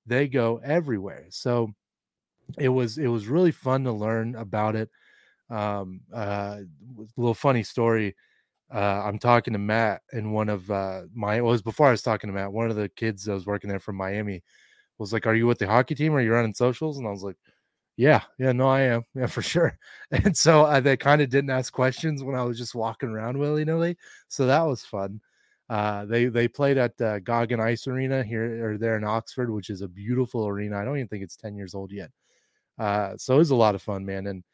They 0.07 0.29
go 0.29 0.61
everywhere. 0.65 1.27
So 1.31 1.73
it 2.59 2.69
was 2.69 2.99
it 2.99 3.09
was 3.09 3.27
really 3.27 3.53
fun 3.53 3.85
to 3.85 3.93
learn 3.93 4.37
about 4.37 4.77
it. 4.77 4.91
Um, 5.51 6.01
uh, 6.13 6.61
little 7.17 7.35
funny 7.35 7.63
story. 7.63 8.15
Uh, 8.75 9.03
I'm 9.05 9.19
talking 9.19 9.53
to 9.53 9.59
Matt 9.59 10.03
and 10.13 10.33
one 10.33 10.49
of 10.49 10.71
uh, 10.71 11.03
my 11.15 11.41
well, 11.41 11.51
it 11.51 11.55
was 11.55 11.63
before 11.63 11.89
I 11.89 11.93
was 11.93 12.03
talking 12.03 12.29
to 12.29 12.35
Matt. 12.35 12.53
One 12.53 12.69
of 12.71 12.77
the 12.77 12.89
kids 12.91 13.25
that 13.25 13.33
was 13.35 13.47
working 13.47 13.71
there 13.71 13.79
from 13.81 13.97
Miami 13.97 14.43
was 14.99 15.13
like, 15.13 15.27
"Are 15.27 15.35
you 15.37 15.47
with 15.47 15.59
the 15.59 15.67
hockey 15.69 15.95
team? 15.95 16.15
Are 16.15 16.21
you 16.21 16.33
running 16.33 16.55
socials?" 16.55 16.99
And 16.99 17.07
I 17.07 17.11
was 17.11 17.23
like, 17.23 17.37
yeah, 17.97 18.23
yeah, 18.39 18.53
no, 18.53 18.69
I 18.69 18.83
am. 18.83 19.05
Yeah, 19.15 19.27
for 19.27 19.43
sure. 19.43 19.79
And 20.13 20.37
so 20.37 20.65
uh, 20.65 20.81
they 20.81 20.97
kind 20.97 21.23
of 21.23 21.31
didn't 21.31 21.51
ask 21.51 21.73
questions 21.73 22.23
when 22.25 22.37
I 22.37 22.43
was 22.45 22.59
just 22.59 22.75
walking 22.75 23.09
around 23.11 23.39
willy 23.39 23.65
nilly. 23.65 23.97
So 24.29 24.47
that 24.47 24.63
was 24.63 24.85
fun. 24.85 25.21
Uh, 25.71 26.05
they 26.07 26.27
they 26.27 26.47
played 26.49 26.79
at 26.79 27.01
uh, 27.01 27.19
Goggin 27.21 27.61
Ice 27.61 27.87
Arena 27.89 28.23
here 28.23 28.71
or 28.73 28.79
there 28.79 28.97
in 28.97 29.05
Oxford, 29.05 29.51
which 29.51 29.71
is 29.71 29.83
a 29.83 29.89
beautiful 29.89 30.47
arena. 30.47 30.79
I 30.79 30.85
don't 30.85 30.97
even 30.99 31.09
think 31.09 31.25
it's 31.25 31.37
ten 31.37 31.57
years 31.57 31.75
old 31.75 31.93
yet. 31.93 32.11
Uh, 32.79 33.17
so 33.17 33.35
it 33.35 33.39
was 33.39 33.51
a 33.51 33.57
lot 33.57 33.75
of 33.75 33.83
fun, 33.83 34.05
man. 34.07 34.27
And 34.27 34.45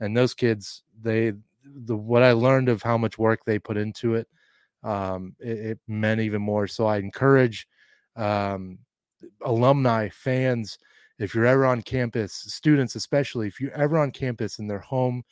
and 0.00 0.16
those 0.16 0.34
kids, 0.34 0.82
they 1.02 1.32
the 1.64 1.96
what 1.96 2.22
I 2.22 2.32
learned 2.32 2.68
of 2.68 2.82
how 2.82 2.98
much 2.98 3.18
work 3.18 3.40
they 3.44 3.58
put 3.58 3.76
into 3.76 4.14
it, 4.14 4.28
um, 4.82 5.34
it, 5.40 5.58
it 5.58 5.78
meant 5.88 6.20
even 6.20 6.42
more. 6.42 6.66
So 6.66 6.86
I 6.86 6.98
encourage 6.98 7.66
um, 8.16 8.78
alumni, 9.42 10.08
fans 10.08 10.78
if 11.18 11.34
you're 11.34 11.46
ever 11.46 11.64
on 11.64 11.82
campus, 11.82 12.32
students 12.32 12.96
especially, 12.96 13.46
if 13.46 13.60
you're 13.60 13.72
ever 13.72 13.98
on 13.98 14.10
campus 14.10 14.58
and 14.58 14.68
they're 14.68 14.80
home 14.80 15.22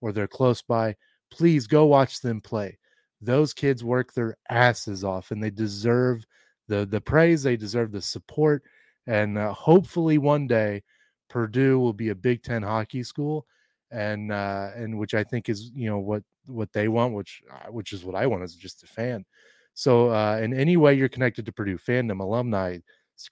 or 0.00 0.12
they're 0.12 0.28
close 0.28 0.62
by, 0.62 0.94
please 1.30 1.66
go 1.66 1.86
watch 1.86 2.20
them 2.20 2.40
play. 2.40 2.78
Those 3.20 3.54
kids 3.54 3.84
work 3.84 4.12
their 4.12 4.36
asses 4.50 5.04
off 5.04 5.30
and 5.30 5.42
they 5.42 5.50
deserve 5.50 6.24
the 6.68 6.86
the 6.86 7.00
praise, 7.00 7.42
they 7.42 7.56
deserve 7.56 7.92
the 7.92 8.02
support 8.02 8.62
and 9.06 9.38
uh, 9.38 9.52
hopefully 9.52 10.18
one 10.18 10.46
day 10.46 10.82
Purdue 11.28 11.78
will 11.78 11.92
be 11.92 12.10
a 12.10 12.14
Big 12.14 12.42
10 12.42 12.62
hockey 12.62 13.02
school 13.02 13.46
and 13.90 14.32
uh 14.32 14.70
and 14.76 14.98
which 14.98 15.14
I 15.14 15.24
think 15.24 15.48
is, 15.48 15.70
you 15.74 15.88
know, 15.88 15.98
what 15.98 16.22
what 16.46 16.72
they 16.72 16.88
want, 16.88 17.14
which 17.14 17.42
uh, 17.50 17.70
which 17.70 17.92
is 17.92 18.04
what 18.04 18.14
I 18.14 18.26
want 18.26 18.42
as 18.42 18.54
just 18.54 18.82
a 18.82 18.86
fan. 18.86 19.24
So 19.74 20.10
uh 20.10 20.38
in 20.42 20.52
any 20.54 20.76
way 20.76 20.94
you're 20.94 21.08
connected 21.08 21.46
to 21.46 21.52
Purdue 21.52 21.78
fandom, 21.78 22.20
alumni, 22.20 22.78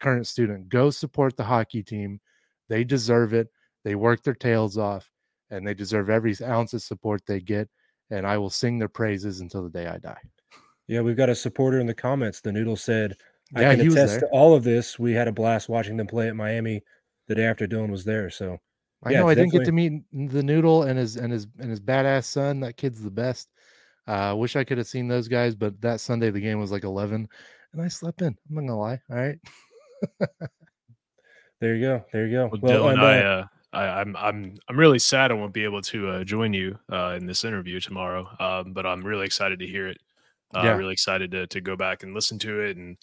current 0.00 0.26
student, 0.26 0.69
go 0.69 0.90
support 0.90 1.37
the 1.37 1.44
hockey 1.44 1.82
team. 1.82 2.20
They 2.69 2.84
deserve 2.84 3.32
it. 3.32 3.49
They 3.84 3.94
work 3.94 4.22
their 4.22 4.34
tails 4.34 4.76
off 4.76 5.10
and 5.50 5.66
they 5.66 5.75
deserve 5.75 6.10
every 6.10 6.34
ounce 6.43 6.75
of 6.75 6.82
support 6.82 7.22
they 7.26 7.40
get. 7.40 7.69
And 8.10 8.26
I 8.26 8.38
will 8.38 8.50
sing 8.50 8.78
their 8.78 8.88
praises 8.88 9.40
until 9.40 9.62
the 9.62 9.70
day 9.70 9.87
I 9.87 9.99
die. 9.99 10.20
Yeah, 10.87 11.02
we've 11.02 11.16
got 11.16 11.28
a 11.28 11.34
supporter 11.34 11.78
in 11.78 11.87
the 11.87 11.94
comments. 11.94 12.40
The 12.40 12.52
noodle 12.52 12.76
said, 12.76 13.16
I 13.55 13.62
yeah, 13.62 13.76
can 13.76 13.87
attest 13.87 14.20
to 14.20 14.26
all 14.26 14.55
of 14.55 14.64
this. 14.64 14.99
We 14.99 15.12
had 15.12 15.28
a 15.28 15.32
blast 15.32 15.69
watching 15.69 15.96
them 15.96 16.06
play 16.06 16.28
at 16.28 16.37
Miami 16.37 16.82
the 17.28 17.34
day 17.34 17.44
after 17.44 17.66
Dylan 17.66 17.90
was 17.90 18.05
there. 18.05 18.31
So 18.31 18.58
I 19.04 19.12
yeah, 19.12 19.20
know 19.20 19.28
I 19.28 19.34
didn't 19.34 19.52
get 19.52 19.64
to 19.64 19.72
meet 19.72 20.02
the 20.12 20.42
noodle 20.42 20.82
and 20.82 20.98
his 20.98 21.16
and 21.16 21.32
his 21.32 21.46
and 21.58 21.70
his 21.70 21.80
badass 21.80 22.24
son. 22.24 22.60
That 22.60 22.76
kid's 22.76 23.02
the 23.02 23.10
best. 23.10 23.48
I 24.06 24.30
uh, 24.30 24.34
wish 24.34 24.56
I 24.56 24.64
could 24.64 24.78
have 24.78 24.86
seen 24.86 25.06
those 25.06 25.28
guys, 25.28 25.54
but 25.54 25.80
that 25.82 26.00
Sunday 26.00 26.30
the 26.30 26.40
game 26.40 26.58
was 26.58 26.72
like 26.72 26.82
11 26.82 27.28
and 27.72 27.82
I 27.82 27.88
slept 27.88 28.22
in. 28.22 28.28
I'm 28.28 28.54
not 28.54 28.60
gonna 28.62 28.78
lie. 28.78 29.00
All 29.10 29.16
right. 29.16 29.38
there 31.60 31.76
you 31.76 31.82
go. 31.82 32.04
There 32.12 32.26
you 32.26 32.32
go. 32.32 32.50
Well, 32.60 32.60
well 32.62 32.82
Dylan, 32.84 32.92
and, 32.94 33.00
uh, 33.02 33.04
I, 33.04 33.18
uh, 33.18 33.46
I, 33.72 34.00
am 34.00 34.16
I'm, 34.16 34.16
I'm 34.16 34.54
I'm 34.68 34.78
really 34.78 34.98
sad 34.98 35.30
I 35.30 35.34
won't 35.34 35.52
be 35.52 35.64
able 35.64 35.82
to 35.82 36.08
uh, 36.08 36.24
join 36.24 36.54
you 36.54 36.78
uh, 36.90 37.14
in 37.17 37.26
this 37.26 37.44
interview 37.44 37.81
tomorrow. 37.81 38.28
Um, 38.40 38.72
but 38.72 38.86
I'm 38.86 39.05
really 39.05 39.26
excited 39.26 39.58
to 39.58 39.67
hear 39.67 39.88
it. 39.88 39.98
Uh, 40.55 40.62
yeah. 40.64 40.76
Really 40.76 40.94
excited 40.94 41.31
to 41.32 41.46
to 41.48 41.60
go 41.60 41.76
back 41.76 42.02
and 42.02 42.14
listen 42.14 42.38
to 42.40 42.60
it 42.60 42.76
and 42.76 42.96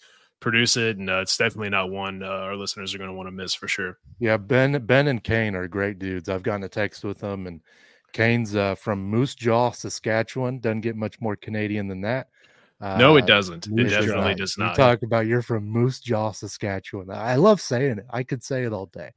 produce 0.46 0.76
it. 0.76 0.96
And 0.96 1.10
uh, 1.10 1.22
it's 1.22 1.36
definitely 1.36 1.70
not 1.70 1.90
one 1.90 2.22
uh, 2.22 2.26
our 2.26 2.54
listeners 2.54 2.94
are 2.94 2.98
going 2.98 3.10
to 3.10 3.16
want 3.16 3.26
to 3.26 3.32
miss 3.32 3.52
for 3.52 3.66
sure. 3.66 3.98
Yeah, 4.20 4.36
Ben 4.36 4.78
Ben 4.86 5.08
and 5.08 5.22
Kane 5.22 5.56
are 5.56 5.66
great 5.66 5.98
dudes. 5.98 6.28
I've 6.28 6.44
gotten 6.44 6.62
a 6.62 6.68
text 6.68 7.02
with 7.02 7.18
them, 7.18 7.48
and 7.48 7.60
Kane's 8.12 8.54
uh, 8.54 8.76
from 8.76 9.02
Moose 9.02 9.34
Jaw, 9.34 9.72
Saskatchewan. 9.72 10.60
Doesn't 10.60 10.82
get 10.82 10.94
much 10.94 11.20
more 11.20 11.34
Canadian 11.34 11.88
than 11.88 12.00
that. 12.02 12.28
Uh, 12.80 12.96
no, 12.96 13.16
it 13.16 13.26
doesn't. 13.26 13.66
It 13.66 13.88
definitely 13.88 14.34
Jaw. 14.34 14.38
does 14.38 14.56
not. 14.56 14.70
You 14.70 14.84
talk 14.84 15.02
about 15.02 15.26
you're 15.26 15.42
from 15.42 15.64
Moose 15.64 15.98
Jaw, 15.98 16.30
Saskatchewan. 16.30 17.10
I 17.10 17.34
love 17.34 17.60
saying 17.60 17.98
it. 17.98 18.06
I 18.10 18.22
could 18.22 18.44
say 18.44 18.62
it 18.62 18.72
all 18.72 18.86
day. 18.86 19.10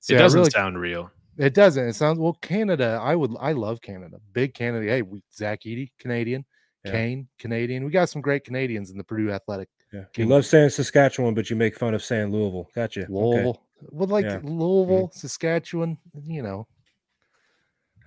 So 0.00 0.14
it 0.14 0.18
doesn't 0.18 0.38
really, 0.38 0.50
sound 0.50 0.78
real. 0.78 1.10
It 1.38 1.54
doesn't. 1.54 1.82
It 1.82 1.94
sounds 1.94 2.18
well. 2.18 2.36
Canada. 2.42 3.00
I 3.02 3.16
would. 3.16 3.34
I 3.40 3.52
love 3.52 3.80
Canada. 3.80 4.18
Big 4.34 4.52
Canada. 4.52 4.86
Hey, 4.86 5.00
we 5.00 5.22
Zach 5.32 5.62
Edey, 5.64 5.92
Canadian. 5.98 6.44
Yeah. 6.84 6.92
Kane, 6.92 7.28
Canadian. 7.38 7.86
We 7.86 7.90
got 7.90 8.10
some 8.10 8.20
great 8.20 8.44
Canadians 8.44 8.90
in 8.90 8.98
the 8.98 9.04
Purdue 9.04 9.30
Athletic. 9.30 9.70
Yeah. 9.94 10.04
You 10.16 10.26
love 10.26 10.44
saying 10.44 10.70
Saskatchewan, 10.70 11.34
but 11.34 11.48
you 11.50 11.56
make 11.56 11.76
fun 11.76 11.94
of 11.94 12.02
saying 12.02 12.32
Louisville. 12.32 12.68
Gotcha. 12.74 13.06
Louisville. 13.08 13.50
Okay. 13.50 13.88
Well, 13.90 14.08
like 14.08 14.24
yeah. 14.24 14.40
Louisville, 14.42 15.08
mm-hmm. 15.08 15.18
Saskatchewan. 15.18 15.98
You 16.24 16.42
know, 16.42 16.66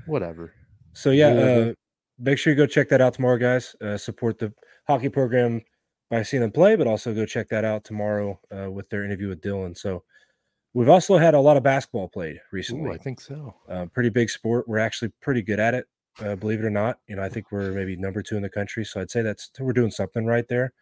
whatever. 0.06 0.54
So 0.94 1.12
yeah, 1.12 1.28
uh, 1.30 1.74
make 2.20 2.38
sure 2.40 2.52
you 2.52 2.58
go 2.58 2.66
check 2.66 2.90
that 2.90 3.00
out 3.00 3.14
tomorrow, 3.14 3.38
guys. 3.38 3.76
Uh, 3.80 3.98
support 3.98 4.38
the 4.38 4.54
hockey 4.88 5.08
program 5.08 5.62
by 6.10 6.24
seeing 6.24 6.42
them 6.42 6.52
play, 6.52 6.76
but 6.76 6.88
also 6.88 7.14
go 7.14 7.26
check 7.26 7.48
that 7.50 7.64
out 7.64 7.84
tomorrow 7.84 8.40
uh, 8.52 8.70
with 8.70 8.90
their 8.90 9.06
interview 9.06 9.30
with 9.30 9.42
Dylan. 9.42 9.78
So 9.78 10.04
we've 10.74 10.90
also 10.90 11.18
had 11.18 11.36
a 11.36 11.40
lot 11.40 11.56
of 11.56 11.64
basketball 11.64 12.10
played 12.10 12.40
recently. 12.52 12.90
Ooh, 12.90 12.94
I 12.94 12.98
think 12.98 13.22
so. 13.22 13.56
Uh, 13.70 13.86
pretty 13.86 14.10
big 14.10 14.30
sport. 14.30 14.68
We're 14.68 14.80
actually 14.80 15.12
pretty 15.22 15.42
good 15.42 15.60
at 15.60 15.74
it, 15.74 15.86
uh, 16.20 16.36
believe 16.36 16.60
it 16.60 16.66
or 16.66 16.70
not. 16.70 17.00
You 17.08 17.16
know, 17.16 17.24
I 17.24 17.30
think 17.30 17.52
we're 17.52 17.72
maybe 17.72 17.96
number 17.96 18.22
two 18.22 18.36
in 18.36 18.42
the 18.42 18.50
country. 18.50 18.84
So 18.84 19.00
I'd 19.00 19.12
say 19.12 19.22
that's 19.22 19.52
we're 19.60 19.74
doing 19.74 19.92
something 19.92 20.26
right 20.26 20.48
there. 20.50 20.74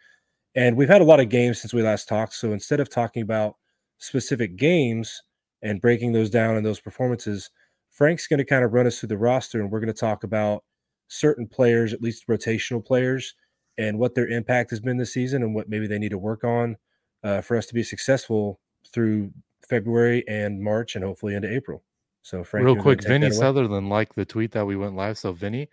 And 0.55 0.77
we've 0.77 0.89
had 0.89 1.01
a 1.01 1.05
lot 1.05 1.19
of 1.19 1.29
games 1.29 1.61
since 1.61 1.73
we 1.73 1.81
last 1.83 2.07
talked. 2.07 2.33
So 2.33 2.53
instead 2.53 2.79
of 2.79 2.89
talking 2.89 3.21
about 3.21 3.55
specific 3.97 4.55
games 4.55 5.21
and 5.61 5.81
breaking 5.81 6.13
those 6.13 6.29
down 6.29 6.55
and 6.55 6.65
those 6.65 6.79
performances, 6.79 7.49
Frank's 7.91 8.27
going 8.27 8.39
to 8.39 8.45
kind 8.45 8.63
of 8.63 8.73
run 8.73 8.87
us 8.87 8.99
through 8.99 9.09
the 9.09 9.17
roster, 9.17 9.61
and 9.61 9.71
we're 9.71 9.79
going 9.79 9.93
to 9.93 9.93
talk 9.93 10.23
about 10.23 10.63
certain 11.07 11.47
players, 11.47 11.93
at 11.93 12.01
least 12.01 12.27
rotational 12.27 12.85
players, 12.85 13.35
and 13.77 13.97
what 13.97 14.15
their 14.15 14.27
impact 14.27 14.69
has 14.69 14.79
been 14.79 14.97
this 14.97 15.13
season 15.13 15.43
and 15.43 15.55
what 15.55 15.69
maybe 15.69 15.87
they 15.87 15.99
need 15.99 16.09
to 16.09 16.17
work 16.17 16.43
on 16.43 16.75
uh, 17.23 17.41
for 17.41 17.57
us 17.57 17.65
to 17.67 17.73
be 17.73 17.83
successful 17.83 18.59
through 18.93 19.31
February 19.67 20.23
and 20.27 20.61
March 20.61 20.95
and 20.95 21.03
hopefully 21.03 21.35
into 21.35 21.51
April. 21.51 21.83
So, 22.21 22.43
Frank, 22.43 22.65
real 22.65 22.75
quick, 22.75 23.03
Vinny 23.03 23.31
Sutherland 23.31 23.89
liked 23.89 24.15
the 24.15 24.25
tweet 24.25 24.51
that 24.51 24.65
we 24.65 24.75
went 24.75 24.95
live. 24.95 25.17
So, 25.17 25.31
Vinny, 25.31 25.69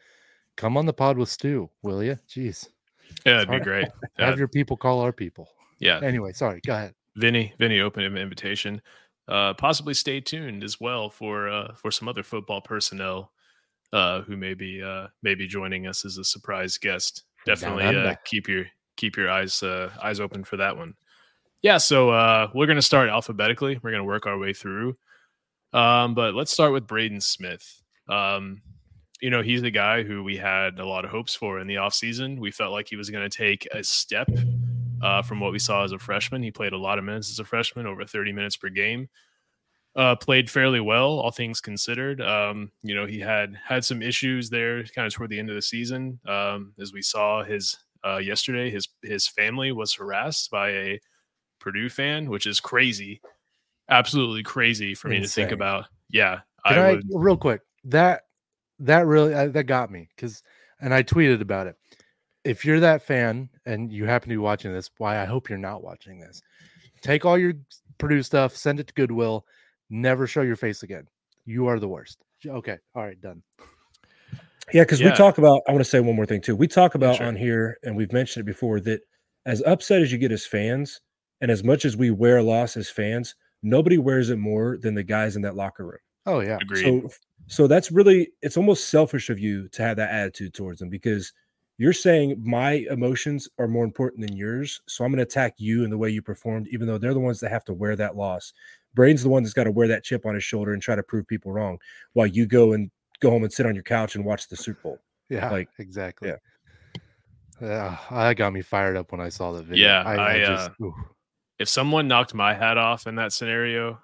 come 0.56 0.76
on 0.76 0.86
the 0.86 0.92
pod 0.92 1.16
with 1.18 1.28
Stu, 1.28 1.70
will 1.82 2.02
you? 2.02 2.18
Jeez. 2.28 2.68
Yeah, 3.24 3.42
it'd 3.42 3.50
be 3.50 3.60
great. 3.60 3.88
Have 4.18 4.38
your 4.38 4.48
people 4.48 4.76
call 4.76 5.00
our 5.00 5.12
people. 5.12 5.48
Yeah. 5.78 6.00
Anyway, 6.02 6.32
sorry. 6.32 6.60
Go 6.66 6.74
ahead. 6.74 6.94
Vinny, 7.16 7.52
Vinny 7.58 7.80
opened 7.80 8.06
an 8.06 8.16
invitation. 8.16 8.80
Uh, 9.28 9.54
possibly 9.54 9.94
stay 9.94 10.20
tuned 10.20 10.64
as 10.64 10.80
well 10.80 11.08
for 11.08 11.48
uh, 11.48 11.74
for 11.74 11.90
some 11.90 12.08
other 12.08 12.22
football 12.22 12.60
personnel 12.60 13.32
uh, 13.92 14.22
who 14.22 14.36
may 14.36 14.54
be 14.54 14.82
uh, 14.82 15.06
may 15.22 15.34
be 15.34 15.46
joining 15.46 15.86
us 15.86 16.04
as 16.04 16.18
a 16.18 16.24
surprise 16.24 16.78
guest. 16.78 17.24
Definitely 17.46 17.84
uh, 17.84 18.14
keep 18.24 18.48
your 18.48 18.64
keep 18.96 19.16
your 19.16 19.30
eyes 19.30 19.62
uh, 19.62 19.90
eyes 20.02 20.20
open 20.20 20.44
for 20.44 20.56
that 20.56 20.76
one. 20.76 20.94
Yeah, 21.62 21.78
so 21.78 22.10
uh, 22.10 22.48
we're 22.54 22.66
gonna 22.66 22.82
start 22.82 23.08
alphabetically. 23.08 23.78
We're 23.82 23.92
gonna 23.92 24.04
work 24.04 24.26
our 24.26 24.38
way 24.38 24.52
through. 24.52 24.96
Um, 25.72 26.14
but 26.14 26.34
let's 26.34 26.52
start 26.52 26.72
with 26.72 26.86
Braden 26.86 27.20
Smith. 27.20 27.82
Um, 28.08 28.62
you 29.22 29.30
know, 29.30 29.40
he's 29.40 29.62
the 29.62 29.70
guy 29.70 30.02
who 30.02 30.24
we 30.24 30.36
had 30.36 30.80
a 30.80 30.84
lot 30.84 31.04
of 31.04 31.10
hopes 31.12 31.32
for 31.32 31.60
in 31.60 31.68
the 31.68 31.76
offseason. 31.76 32.40
We 32.40 32.50
felt 32.50 32.72
like 32.72 32.88
he 32.88 32.96
was 32.96 33.08
going 33.08 33.28
to 33.28 33.34
take 33.34 33.68
a 33.72 33.84
step 33.84 34.28
uh, 35.00 35.22
from 35.22 35.38
what 35.38 35.52
we 35.52 35.60
saw 35.60 35.84
as 35.84 35.92
a 35.92 35.98
freshman. 35.98 36.42
He 36.42 36.50
played 36.50 36.72
a 36.72 36.78
lot 36.78 36.98
of 36.98 37.04
minutes 37.04 37.30
as 37.30 37.38
a 37.38 37.44
freshman, 37.44 37.86
over 37.86 38.04
30 38.04 38.32
minutes 38.32 38.56
per 38.56 38.68
game. 38.68 39.08
Uh, 39.94 40.16
played 40.16 40.50
fairly 40.50 40.80
well, 40.80 41.20
all 41.20 41.30
things 41.30 41.60
considered. 41.60 42.20
Um, 42.20 42.72
you 42.82 42.96
know, 42.96 43.06
he 43.06 43.20
had 43.20 43.56
had 43.64 43.84
some 43.84 44.02
issues 44.02 44.50
there, 44.50 44.82
kind 44.84 45.06
of 45.06 45.12
toward 45.12 45.30
the 45.30 45.38
end 45.38 45.50
of 45.50 45.54
the 45.54 45.62
season. 45.62 46.18
Um, 46.26 46.74
as 46.80 46.92
we 46.92 47.02
saw 47.02 47.44
his 47.44 47.78
uh, 48.04 48.16
yesterday, 48.16 48.70
his 48.70 48.88
his 49.02 49.28
family 49.28 49.70
was 49.70 49.92
harassed 49.92 50.50
by 50.50 50.70
a 50.70 51.00
Purdue 51.60 51.90
fan, 51.90 52.28
which 52.28 52.46
is 52.46 52.58
crazy, 52.58 53.20
absolutely 53.88 54.42
crazy 54.42 54.94
for 54.94 55.08
me 55.08 55.18
Insane. 55.18 55.28
to 55.28 55.34
think 55.34 55.52
about. 55.52 55.84
Yeah, 56.08 56.40
Can 56.66 56.78
I, 56.78 56.82
I 56.82 56.92
would, 56.94 57.04
real 57.12 57.36
quick 57.36 57.60
that 57.84 58.22
that 58.82 59.06
really 59.06 59.34
uh, 59.34 59.48
that 59.48 59.64
got 59.64 59.90
me 59.90 60.08
because, 60.14 60.42
and 60.80 60.92
I 60.92 61.02
tweeted 61.02 61.40
about 61.40 61.66
it 61.66 61.76
if 62.44 62.64
you're 62.64 62.80
that 62.80 63.02
fan 63.02 63.48
and 63.66 63.92
you 63.92 64.04
happen 64.04 64.28
to 64.28 64.34
be 64.34 64.38
watching 64.38 64.72
this, 64.72 64.90
why 64.98 65.20
I 65.20 65.24
hope 65.24 65.48
you're 65.48 65.58
not 65.58 65.82
watching 65.82 66.18
this. 66.18 66.42
Take 67.00 67.24
all 67.24 67.38
your 67.38 67.54
Purdue 67.98 68.22
stuff, 68.22 68.56
send 68.56 68.80
it 68.80 68.88
to 68.88 68.94
Goodwill, 68.94 69.46
never 69.90 70.26
show 70.26 70.42
your 70.42 70.56
face 70.56 70.82
again. 70.82 71.06
You 71.44 71.66
are 71.66 71.78
the 71.78 71.88
worst. 71.88 72.18
Okay. 72.46 72.78
All 72.94 73.04
right, 73.04 73.20
done. 73.20 73.42
Yeah, 74.72 74.82
because 74.82 75.00
yeah. 75.00 75.10
we 75.10 75.16
talk 75.16 75.38
about, 75.38 75.62
I 75.68 75.72
want 75.72 75.84
to 75.84 75.88
say 75.90 76.00
one 76.00 76.16
more 76.16 76.26
thing 76.26 76.40
too. 76.40 76.56
We 76.56 76.68
talk 76.68 76.94
about 76.94 77.16
sure. 77.16 77.26
on 77.26 77.36
here, 77.36 77.78
and 77.82 77.96
we've 77.96 78.12
mentioned 78.12 78.42
it 78.42 78.46
before, 78.46 78.80
that 78.80 79.00
as 79.46 79.62
upset 79.66 80.02
as 80.02 80.10
you 80.10 80.18
get 80.18 80.32
as 80.32 80.46
fans, 80.46 81.00
and 81.40 81.50
as 81.50 81.64
much 81.64 81.84
as 81.84 81.96
we 81.96 82.10
wear 82.10 82.42
loss 82.42 82.76
as 82.76 82.88
fans, 82.88 83.34
nobody 83.62 83.98
wears 83.98 84.30
it 84.30 84.36
more 84.36 84.78
than 84.78 84.94
the 84.94 85.02
guys 85.02 85.34
in 85.34 85.42
that 85.42 85.56
locker 85.56 85.84
room. 85.84 85.98
Oh, 86.26 86.40
yeah. 86.40 86.58
Agreed. 86.60 86.82
So, 86.82 87.10
so 87.46 87.66
that's 87.66 87.90
really, 87.90 88.30
it's 88.42 88.56
almost 88.56 88.88
selfish 88.88 89.30
of 89.30 89.38
you 89.38 89.68
to 89.68 89.82
have 89.82 89.96
that 89.96 90.10
attitude 90.10 90.54
towards 90.54 90.78
them 90.78 90.88
because 90.88 91.32
you're 91.78 91.92
saying 91.92 92.40
my 92.42 92.86
emotions 92.90 93.48
are 93.58 93.66
more 93.66 93.84
important 93.84 94.26
than 94.26 94.36
yours. 94.36 94.80
So 94.86 95.04
I'm 95.04 95.10
going 95.10 95.18
to 95.18 95.24
attack 95.24 95.54
you 95.58 95.84
and 95.84 95.92
the 95.92 95.98
way 95.98 96.10
you 96.10 96.22
performed, 96.22 96.68
even 96.68 96.86
though 96.86 96.98
they're 96.98 97.14
the 97.14 97.20
ones 97.20 97.40
that 97.40 97.50
have 97.50 97.64
to 97.66 97.72
wear 97.72 97.96
that 97.96 98.16
loss. 98.16 98.52
Braden's 98.94 99.22
the 99.22 99.28
one 99.28 99.42
that's 99.42 99.54
got 99.54 99.64
to 99.64 99.70
wear 99.70 99.88
that 99.88 100.04
chip 100.04 100.26
on 100.26 100.34
his 100.34 100.44
shoulder 100.44 100.74
and 100.74 100.82
try 100.82 100.94
to 100.94 101.02
prove 101.02 101.26
people 101.26 101.50
wrong 101.52 101.78
while 102.12 102.26
you 102.26 102.46
go 102.46 102.74
and 102.74 102.90
go 103.20 103.30
home 103.30 103.42
and 103.42 103.52
sit 103.52 103.66
on 103.66 103.74
your 103.74 103.84
couch 103.84 104.14
and 104.14 104.24
watch 104.24 104.48
the 104.48 104.56
Super 104.56 104.80
Bowl. 104.82 104.98
Yeah, 105.28 105.50
like 105.50 105.70
exactly. 105.78 106.28
Yeah. 106.28 106.36
Yeah, 107.62 107.96
that 108.10 108.36
got 108.36 108.52
me 108.52 108.60
fired 108.60 108.98
up 108.98 109.12
when 109.12 109.20
I 109.20 109.30
saw 109.30 109.52
the 109.52 109.62
video. 109.62 109.86
Yeah, 109.86 110.02
I, 110.02 110.14
I, 110.16 110.32
I 110.34 110.38
just, 110.40 110.70
uh, 110.82 110.90
if 111.58 111.70
someone 111.70 112.06
knocked 112.06 112.34
my 112.34 112.52
hat 112.52 112.76
off 112.76 113.06
in 113.06 113.14
that 113.14 113.32
scenario, 113.32 113.98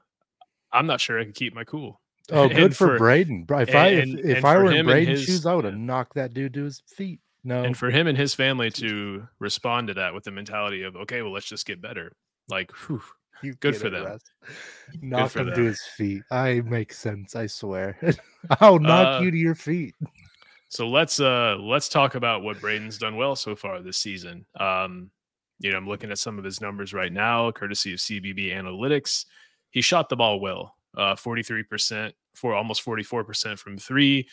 I'm 0.72 0.86
not 0.86 1.02
sure 1.02 1.20
I 1.20 1.24
could 1.24 1.34
keep 1.34 1.54
my 1.54 1.64
cool. 1.64 2.00
Oh, 2.30 2.48
good 2.48 2.76
for, 2.76 2.88
for, 2.88 2.98
Braden. 2.98 3.46
If 3.48 3.74
I 3.74 3.88
if, 3.88 4.08
if 4.24 4.44
I 4.44 4.56
were 4.58 4.72
in 4.72 4.86
Braden's 4.86 5.20
his, 5.20 5.26
shoes, 5.26 5.46
I 5.46 5.54
would 5.54 5.64
have 5.64 5.76
knocked 5.76 6.14
that 6.14 6.34
dude 6.34 6.54
to 6.54 6.64
his 6.64 6.82
feet. 6.86 7.20
No. 7.44 7.62
And 7.62 7.76
for 7.76 7.90
him 7.90 8.06
and 8.06 8.18
his 8.18 8.34
family 8.34 8.70
to 8.72 9.26
respond 9.38 9.88
to 9.88 9.94
that 9.94 10.12
with 10.12 10.24
the 10.24 10.30
mentality 10.30 10.82
of, 10.82 10.96
okay, 10.96 11.22
well, 11.22 11.32
let's 11.32 11.46
just 11.46 11.66
get 11.66 11.80
better. 11.80 12.12
Like, 12.48 12.72
whew, 12.72 13.02
you 13.42 13.54
good 13.54 13.76
for 13.76 13.90
them. 13.90 14.18
Knock 15.00 15.36
him 15.36 15.46
them. 15.46 15.54
to 15.54 15.62
his 15.62 15.80
feet. 15.96 16.22
I 16.30 16.60
make 16.60 16.92
sense. 16.92 17.36
I 17.36 17.46
swear. 17.46 17.96
I'll 18.60 18.78
knock 18.78 19.20
uh, 19.20 19.24
you 19.24 19.30
to 19.30 19.36
your 19.36 19.54
feet. 19.54 19.94
So 20.68 20.88
let's 20.88 21.20
uh 21.20 21.56
let's 21.58 21.88
talk 21.88 22.14
about 22.14 22.42
what 22.42 22.60
Braden's 22.60 22.98
done 22.98 23.16
well 23.16 23.36
so 23.36 23.56
far 23.56 23.80
this 23.80 23.96
season. 23.96 24.44
Um, 24.58 25.10
you 25.60 25.70
know, 25.70 25.78
I'm 25.78 25.88
looking 25.88 26.10
at 26.10 26.18
some 26.18 26.38
of 26.38 26.44
his 26.44 26.60
numbers 26.60 26.92
right 26.92 27.12
now, 27.12 27.50
courtesy 27.50 27.92
of 27.92 27.98
CBB 27.98 28.52
Analytics. 28.52 29.24
He 29.70 29.80
shot 29.80 30.08
the 30.08 30.16
ball 30.16 30.40
well, 30.40 30.76
uh, 30.96 31.14
43% 31.14 32.12
for 32.34 32.54
almost 32.54 32.84
44% 32.84 33.58
from 33.58 33.78
three, 33.78 34.28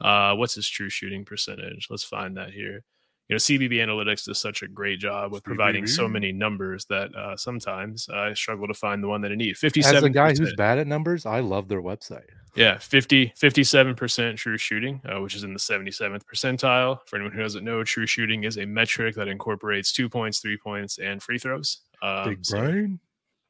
uh, 0.00 0.34
what's 0.34 0.54
his 0.54 0.68
true 0.68 0.88
shooting 0.88 1.24
percentage? 1.24 1.88
Let's 1.90 2.04
find 2.04 2.36
that 2.36 2.52
here. 2.52 2.84
You 3.28 3.34
know, 3.34 3.38
CBB 3.38 3.74
Analytics 3.74 4.24
does 4.24 4.40
such 4.40 4.62
a 4.62 4.68
great 4.68 4.98
job 4.98 5.30
with 5.30 5.44
providing 5.44 5.86
so 5.86 6.08
many 6.08 6.32
numbers 6.32 6.84
that 6.86 7.14
uh, 7.14 7.36
sometimes 7.36 8.08
I 8.08 8.34
struggle 8.34 8.66
to 8.66 8.74
find 8.74 9.04
the 9.04 9.06
one 9.06 9.20
that 9.20 9.30
I 9.30 9.36
need. 9.36 9.56
57 9.56 9.96
As 9.96 10.02
a 10.02 10.10
guy 10.10 10.34
who's 10.34 10.52
bad 10.56 10.78
at 10.78 10.88
numbers, 10.88 11.26
I 11.26 11.38
love 11.38 11.68
their 11.68 11.80
website. 11.80 12.24
Yeah, 12.56 12.78
50, 12.78 13.32
57% 13.40 14.36
true 14.36 14.58
shooting, 14.58 15.00
uh, 15.04 15.20
which 15.20 15.36
is 15.36 15.44
in 15.44 15.52
the 15.52 15.60
77th 15.60 16.22
percentile. 16.24 16.98
For 17.06 17.16
anyone 17.16 17.32
who 17.32 17.40
doesn't 17.40 17.62
know, 17.62 17.84
true 17.84 18.06
shooting 18.06 18.42
is 18.42 18.58
a 18.58 18.66
metric 18.66 19.14
that 19.14 19.28
incorporates 19.28 19.92
two 19.92 20.08
points, 20.08 20.40
three 20.40 20.56
points, 20.56 20.98
and 20.98 21.22
free 21.22 21.38
throws. 21.38 21.82
Um, 22.02 22.30
Big 22.30 22.42
brain. 22.42 22.98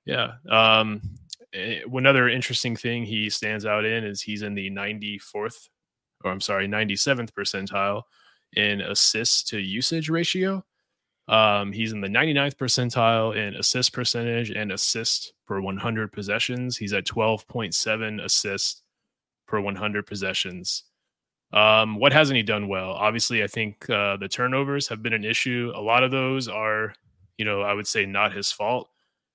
So, 0.07 0.13
yeah. 0.13 0.33
Um, 0.51 1.01
another 1.53 2.29
interesting 2.29 2.77
thing 2.77 3.05
he 3.05 3.31
stands 3.31 3.67
out 3.67 3.85
in 3.85 4.05
is 4.05 4.23
he's 4.23 4.43
in 4.43 4.55
the 4.55 4.71
94th 4.71 5.69
or 6.25 6.31
I'm 6.31 6.41
sorry, 6.41 6.69
97th 6.69 7.31
percentile 7.33 8.03
in 8.55 8.81
assists 8.81 9.43
to 9.45 9.59
usage 9.59 10.09
ratio. 10.09 10.65
Um, 11.29 11.73
he's 11.73 11.93
in 11.93 12.01
the 12.01 12.09
99th 12.09 12.57
percentile 12.57 13.37
in 13.37 13.55
assist 13.55 13.93
percentage 13.93 14.51
and 14.51 14.73
assist 14.73 15.33
per 15.47 15.61
100 15.61 16.13
possessions. 16.13 16.77
He's 16.77 16.93
at 16.93 17.07
12.7 17.07 18.25
assists 18.25 18.83
per 19.47 19.61
100 19.61 20.07
possessions. 20.07 20.85
Um, 21.53 21.97
what 21.97 22.13
hasn't 22.13 22.37
he 22.37 22.43
done 22.43 22.69
well? 22.69 22.91
Obviously, 22.91 23.43
I 23.43 23.47
think 23.47 23.89
uh, 23.89 24.17
the 24.17 24.29
turnovers 24.29 24.89
have 24.89 25.03
been 25.03 25.13
an 25.13 25.25
issue. 25.25 25.73
A 25.75 25.81
lot 25.81 26.05
of 26.05 26.11
those 26.11 26.49
are, 26.49 26.95
you 27.39 27.45
know, 27.45 27.63
I 27.63 27.75
would 27.75 27.87
say 27.87 28.07
not 28.07 28.33
his 28.33 28.53
fault. 28.53 28.89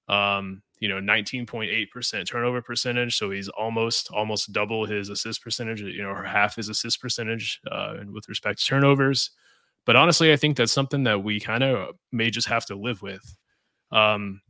Um, 0.07 0.61
you 0.79 0.89
know 0.89 0.99
19.8% 0.99 2.27
turnover 2.27 2.61
percentage. 2.61 3.17
So 3.17 3.31
he's 3.31 3.49
almost 3.49 4.09
almost 4.11 4.51
double 4.51 4.85
his 4.85 5.09
assist 5.09 5.41
percentage 5.41 5.81
you 5.81 6.03
know 6.03 6.09
or 6.09 6.23
half 6.23 6.55
his 6.55 6.69
assist 6.69 7.01
percentage 7.01 7.61
uh, 7.71 7.95
with 8.11 8.27
respect 8.27 8.59
to 8.59 8.65
turnovers. 8.65 9.31
But 9.85 9.95
honestly 9.95 10.33
i 10.33 10.35
think 10.35 10.57
that's 10.57 10.73
something 10.73 11.03
that 11.03 11.23
we 11.23 11.39
kind 11.39 11.63
of 11.63 11.95
may 12.11 12.29
just 12.29 12.47
have 12.47 12.65
to 12.67 12.75
live 12.75 13.01
with. 13.01 13.37
Um, 13.91 14.41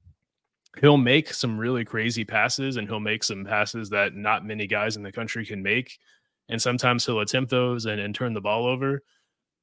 he'll 0.82 0.98
make 0.98 1.34
some 1.34 1.58
really 1.58 1.86
crazy 1.86 2.26
passes 2.26 2.78
and 2.78 2.88
he'll 2.88 3.00
make 3.00 3.24
some 3.24 3.46
passes 3.46 3.90
that 3.90 4.14
not 4.16 4.46
many 4.46 4.68
guys 4.68 4.98
in 4.98 5.04
the 5.04 5.12
country 5.12 5.46
can 5.46 5.64
make. 5.64 5.98
And 6.50 6.62
sometimes 6.62 7.06
he'll 7.06 7.22
attempt 7.22 7.50
those 7.50 7.86
and, 7.86 8.00
and 8.00 8.14
turn 8.14 8.34
the 8.34 8.42
ball 8.42 8.66
over. 8.66 9.02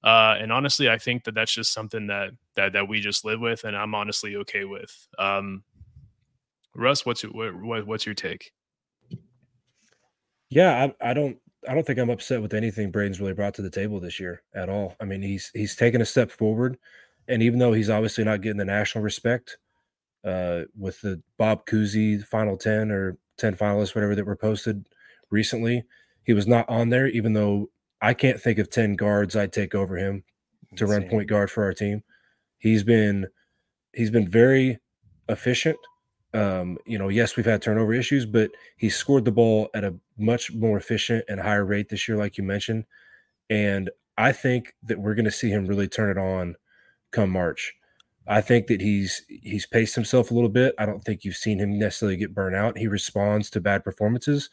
Uh, 0.05 0.37
and 0.41 0.53
honestly 0.53 0.91
i 0.91 0.99
think 0.99 1.23
that 1.25 1.35
that's 1.35 1.55
just 1.55 1.73
something 1.73 2.09
that 2.09 2.31
that 2.57 2.73
that 2.73 2.89
we 2.89 2.99
just 3.01 3.25
live 3.25 3.41
with 3.41 3.63
and 3.63 3.77
i'm 3.77 3.95
honestly 3.95 4.37
okay 4.37 4.65
with. 4.65 5.09
Um, 5.19 5.63
Russ, 6.75 7.05
what's 7.05 7.23
your 7.23 7.33
what, 7.33 7.87
what's 7.87 8.07
your 8.07 8.15
take? 8.15 8.53
Yeah, 10.51 10.93
I, 11.01 11.11
I 11.11 11.15
don't 11.15 11.39
I 11.69 11.75
don't 11.75 11.87
think 11.87 11.99
I'm 11.99 12.11
upset 12.11 12.43
with 12.43 12.55
anything 12.55 12.91
Braden's 12.91 13.21
really 13.21 13.35
brought 13.35 13.55
to 13.55 13.63
the 13.63 13.71
table 13.71 14.01
this 14.01 14.19
year 14.19 14.43
at 14.55 14.69
all. 14.69 14.97
I 15.01 15.05
mean, 15.05 15.23
he's 15.23 15.51
he's 15.55 15.77
taken 15.77 16.01
a 16.01 16.07
step 16.07 16.31
forward, 16.31 16.79
and 17.29 17.43
even 17.43 17.59
though 17.59 17.73
he's 17.73 17.91
obviously 17.91 18.25
not 18.25 18.41
getting 18.41 18.59
the 18.59 18.65
national 18.65 19.05
respect 19.05 19.59
uh, 20.25 20.63
with 20.79 21.01
the 21.01 21.23
Bob 21.39 21.67
Cousy 21.67 22.25
Final 22.25 22.57
Ten 22.57 22.91
or 22.91 23.17
Ten 23.39 23.57
finalists, 23.57 23.95
whatever 23.95 24.15
that 24.15 24.27
were 24.27 24.37
posted 24.37 24.87
recently, 25.31 25.85
he 26.25 26.33
was 26.33 26.47
not 26.47 26.69
on 26.69 26.91
there. 26.91 27.07
Even 27.09 27.33
though 27.33 27.71
I 28.01 28.15
can't 28.15 28.41
think 28.41 28.59
of 28.59 28.71
ten 28.71 28.95
guards 28.95 29.37
I'd 29.37 29.53
take 29.53 29.75
over 29.75 29.97
him 29.97 30.25
to 30.77 30.85
Insane. 30.85 31.01
run 31.03 31.09
point 31.09 31.29
guard 31.29 31.51
for 31.51 31.65
our 31.65 31.73
team. 31.73 32.03
He's 32.59 32.83
been 32.83 33.27
he's 33.95 34.11
been 34.11 34.29
very 34.29 34.79
efficient 35.29 35.79
um, 36.35 36.79
you 36.87 36.99
know, 36.99 37.09
yes, 37.09 37.37
we've 37.37 37.47
had 37.47 37.63
turnover 37.63 37.93
issues, 37.93 38.25
but 38.25 38.51
he 38.77 38.89
scored 38.89 39.25
the 39.25 39.33
ball 39.33 39.69
at 39.75 39.85
a 39.85 39.95
much 40.19 40.53
more 40.53 40.79
efficient 40.79 41.25
and 41.29 41.41
higher 41.41 41.65
rate 41.65 41.89
this 41.89 42.09
year, 42.09 42.17
like 42.17 42.39
you 42.39 42.45
mentioned. 42.45 42.85
And 43.51 43.91
I 44.17 44.33
think 44.33 44.75
that 44.85 44.99
we're 44.99 45.15
going 45.15 45.27
to 45.27 45.31
see 45.31 45.51
him 45.51 45.67
really 45.67 45.89
turn 45.89 46.11
it 46.11 46.21
on 46.21 46.57
come 47.11 47.31
March. 47.31 47.75
I 48.27 48.41
think 48.41 48.69
that 48.69 48.81
he's 48.81 49.23
he's 49.29 49.67
paced 49.67 49.95
himself 49.95 50.31
a 50.31 50.35
little 50.35 50.49
bit. 50.49 50.75
I 50.79 50.87
don't 50.87 51.03
think 51.05 51.25
you've 51.25 51.37
seen 51.37 51.59
him 51.59 51.79
necessarily 51.79 52.17
get 52.17 52.35
burnt 52.35 52.55
out. 52.55 52.79
He 52.79 52.87
responds 52.87 53.51
to 53.51 53.61
bad 53.61 53.85
performances, 53.85 54.49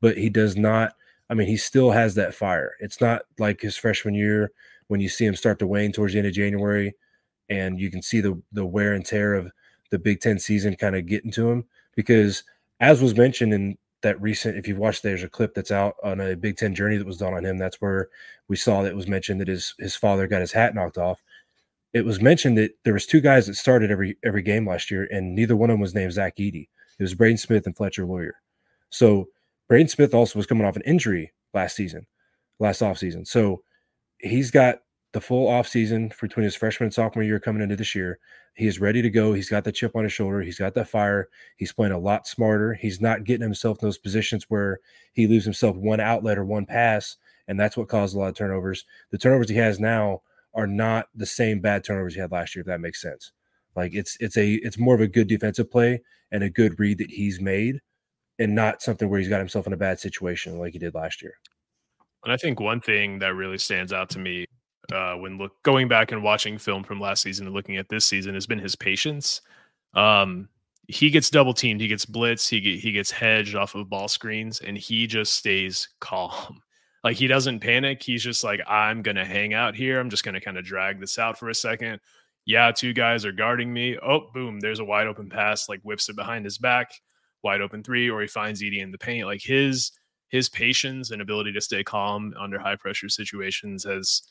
but 0.00 0.18
he 0.18 0.28
does 0.28 0.56
not. 0.56 0.92
I 1.30 1.34
mean, 1.34 1.48
he 1.48 1.56
still 1.56 1.90
has 1.90 2.14
that 2.16 2.34
fire. 2.34 2.74
It's 2.80 3.00
not 3.00 3.22
like 3.38 3.60
his 3.60 3.76
freshman 3.76 4.14
year 4.14 4.52
when 4.88 5.00
you 5.00 5.08
see 5.08 5.24
him 5.24 5.34
start 5.34 5.58
to 5.60 5.66
wane 5.66 5.92
towards 5.92 6.12
the 6.12 6.18
end 6.18 6.28
of 6.28 6.34
January, 6.34 6.94
and 7.48 7.80
you 7.80 7.90
can 7.90 8.02
see 8.02 8.20
the 8.20 8.40
the 8.52 8.66
wear 8.66 8.92
and 8.92 9.04
tear 9.04 9.34
of 9.34 9.50
the 9.90 9.98
Big 9.98 10.20
Ten 10.20 10.38
season 10.38 10.76
kind 10.76 10.96
of 10.96 11.06
getting 11.06 11.30
to 11.32 11.50
him 11.50 11.64
because, 11.94 12.42
as 12.80 13.00
was 13.00 13.16
mentioned 13.16 13.52
in 13.54 13.78
that 14.02 14.20
recent, 14.20 14.56
if 14.56 14.68
you've 14.68 14.78
watched, 14.78 15.02
there's 15.02 15.22
a 15.22 15.28
clip 15.28 15.54
that's 15.54 15.70
out 15.70 15.96
on 16.04 16.20
a 16.20 16.36
Big 16.36 16.56
Ten 16.56 16.74
journey 16.74 16.96
that 16.96 17.06
was 17.06 17.16
done 17.18 17.34
on 17.34 17.44
him. 17.44 17.58
That's 17.58 17.80
where 17.80 18.08
we 18.48 18.56
saw 18.56 18.82
that 18.82 18.94
was 18.94 19.08
mentioned 19.08 19.40
that 19.40 19.48
his 19.48 19.74
his 19.78 19.96
father 19.96 20.26
got 20.26 20.40
his 20.40 20.52
hat 20.52 20.74
knocked 20.74 20.98
off. 20.98 21.22
it 21.92 22.04
was 22.04 22.20
mentioned 22.20 22.58
that 22.58 22.72
there 22.84 22.92
was 22.92 23.06
two 23.06 23.20
guys 23.20 23.46
that 23.46 23.54
started 23.54 23.90
every 23.90 24.18
every 24.24 24.42
game 24.42 24.68
last 24.68 24.90
year, 24.90 25.08
and 25.10 25.34
neither 25.34 25.56
one 25.56 25.70
of 25.70 25.74
them 25.74 25.80
was 25.80 25.94
named 25.94 26.12
Zach 26.12 26.36
Edey. 26.36 26.68
It 26.98 27.02
was 27.02 27.14
Braden 27.14 27.38
Smith 27.38 27.66
and 27.66 27.76
Fletcher 27.76 28.04
Loyer. 28.04 28.34
So 28.90 29.28
Braden 29.68 29.88
Smith 29.88 30.14
also 30.14 30.38
was 30.38 30.46
coming 30.46 30.66
off 30.66 30.76
an 30.76 30.82
injury 30.82 31.32
last 31.54 31.76
season, 31.76 32.06
last 32.58 32.82
offseason. 32.82 33.26
So 33.26 33.62
he's 34.18 34.50
got 34.50 34.80
the 35.16 35.20
full 35.22 35.48
offseason 35.48 36.12
between 36.20 36.44
his 36.44 36.54
freshman 36.54 36.88
and 36.88 36.92
sophomore 36.92 37.24
year 37.24 37.40
coming 37.40 37.62
into 37.62 37.74
this 37.74 37.94
year. 37.94 38.18
He 38.52 38.66
is 38.66 38.82
ready 38.82 39.00
to 39.00 39.08
go. 39.08 39.32
He's 39.32 39.48
got 39.48 39.64
the 39.64 39.72
chip 39.72 39.96
on 39.96 40.02
his 40.02 40.12
shoulder. 40.12 40.42
He's 40.42 40.58
got 40.58 40.74
that 40.74 40.90
fire. 40.90 41.30
He's 41.56 41.72
playing 41.72 41.94
a 41.94 41.98
lot 41.98 42.26
smarter. 42.26 42.74
He's 42.74 43.00
not 43.00 43.24
getting 43.24 43.42
himself 43.42 43.78
in 43.80 43.86
those 43.86 43.96
positions 43.96 44.44
where 44.50 44.80
he 45.14 45.26
leaves 45.26 45.46
himself 45.46 45.74
one 45.74 46.00
outlet 46.00 46.36
or 46.36 46.44
one 46.44 46.66
pass, 46.66 47.16
and 47.48 47.58
that's 47.58 47.78
what 47.78 47.88
caused 47.88 48.14
a 48.14 48.18
lot 48.18 48.28
of 48.28 48.34
turnovers. 48.34 48.84
The 49.10 49.16
turnovers 49.16 49.48
he 49.48 49.56
has 49.56 49.80
now 49.80 50.20
are 50.52 50.66
not 50.66 51.08
the 51.14 51.24
same 51.24 51.60
bad 51.60 51.82
turnovers 51.82 52.12
he 52.12 52.20
had 52.20 52.30
last 52.30 52.54
year, 52.54 52.60
if 52.60 52.66
that 52.66 52.82
makes 52.82 53.00
sense. 53.00 53.32
Like 53.74 53.94
it's 53.94 54.18
it's 54.20 54.36
a 54.36 54.56
it's 54.56 54.78
more 54.78 54.94
of 54.94 55.00
a 55.00 55.08
good 55.08 55.28
defensive 55.28 55.70
play 55.70 56.02
and 56.30 56.42
a 56.42 56.50
good 56.50 56.78
read 56.78 56.98
that 56.98 57.10
he's 57.10 57.40
made, 57.40 57.80
and 58.38 58.54
not 58.54 58.82
something 58.82 59.08
where 59.08 59.18
he's 59.18 59.30
got 59.30 59.38
himself 59.38 59.66
in 59.66 59.72
a 59.72 59.78
bad 59.78 59.98
situation 59.98 60.58
like 60.58 60.74
he 60.74 60.78
did 60.78 60.94
last 60.94 61.22
year. 61.22 61.36
And 62.22 62.34
I 62.34 62.36
think 62.36 62.60
one 62.60 62.82
thing 62.82 63.20
that 63.20 63.32
really 63.32 63.56
stands 63.56 63.94
out 63.94 64.10
to 64.10 64.18
me 64.18 64.44
uh, 64.92 65.14
when 65.14 65.38
look 65.38 65.62
going 65.62 65.88
back 65.88 66.12
and 66.12 66.22
watching 66.22 66.58
film 66.58 66.82
from 66.82 67.00
last 67.00 67.22
season 67.22 67.46
and 67.46 67.54
looking 67.54 67.76
at 67.76 67.88
this 67.88 68.06
season 68.06 68.34
has 68.34 68.46
been 68.46 68.58
his 68.58 68.76
patience. 68.76 69.40
Um, 69.94 70.48
he 70.88 71.10
gets 71.10 71.30
double 71.30 71.54
teamed, 71.54 71.80
he 71.80 71.88
gets 71.88 72.04
blitz, 72.04 72.48
he 72.48 72.60
get, 72.60 72.78
he 72.78 72.92
gets 72.92 73.10
hedged 73.10 73.56
off 73.56 73.74
of 73.74 73.88
ball 73.88 74.08
screens, 74.08 74.60
and 74.60 74.76
he 74.76 75.06
just 75.06 75.34
stays 75.34 75.88
calm. 76.00 76.60
Like 77.04 77.16
he 77.16 77.28
doesn't 77.28 77.60
panic. 77.60 78.02
He's 78.02 78.24
just 78.24 78.42
like, 78.42 78.60
I'm 78.66 79.00
gonna 79.00 79.24
hang 79.24 79.54
out 79.54 79.76
here. 79.76 80.00
I'm 80.00 80.10
just 80.10 80.24
gonna 80.24 80.40
kind 80.40 80.58
of 80.58 80.64
drag 80.64 80.98
this 80.98 81.20
out 81.20 81.38
for 81.38 81.48
a 81.50 81.54
second. 81.54 82.00
Yeah, 82.46 82.72
two 82.72 82.92
guys 82.92 83.24
are 83.24 83.30
guarding 83.30 83.72
me. 83.72 83.96
Oh, 83.96 84.28
boom! 84.34 84.58
There's 84.58 84.80
a 84.80 84.84
wide 84.84 85.06
open 85.06 85.28
pass. 85.28 85.68
Like 85.68 85.80
whips 85.82 86.08
it 86.08 86.16
behind 86.16 86.44
his 86.44 86.58
back, 86.58 86.90
wide 87.44 87.60
open 87.60 87.84
three, 87.84 88.10
or 88.10 88.22
he 88.22 88.26
finds 88.26 88.60
Edey 88.60 88.82
in 88.82 88.90
the 88.90 88.98
paint. 88.98 89.24
Like 89.24 89.40
his 89.40 89.92
his 90.30 90.48
patience 90.48 91.12
and 91.12 91.22
ability 91.22 91.52
to 91.52 91.60
stay 91.60 91.84
calm 91.84 92.34
under 92.38 92.58
high 92.58 92.76
pressure 92.76 93.08
situations 93.08 93.84
has 93.84 94.22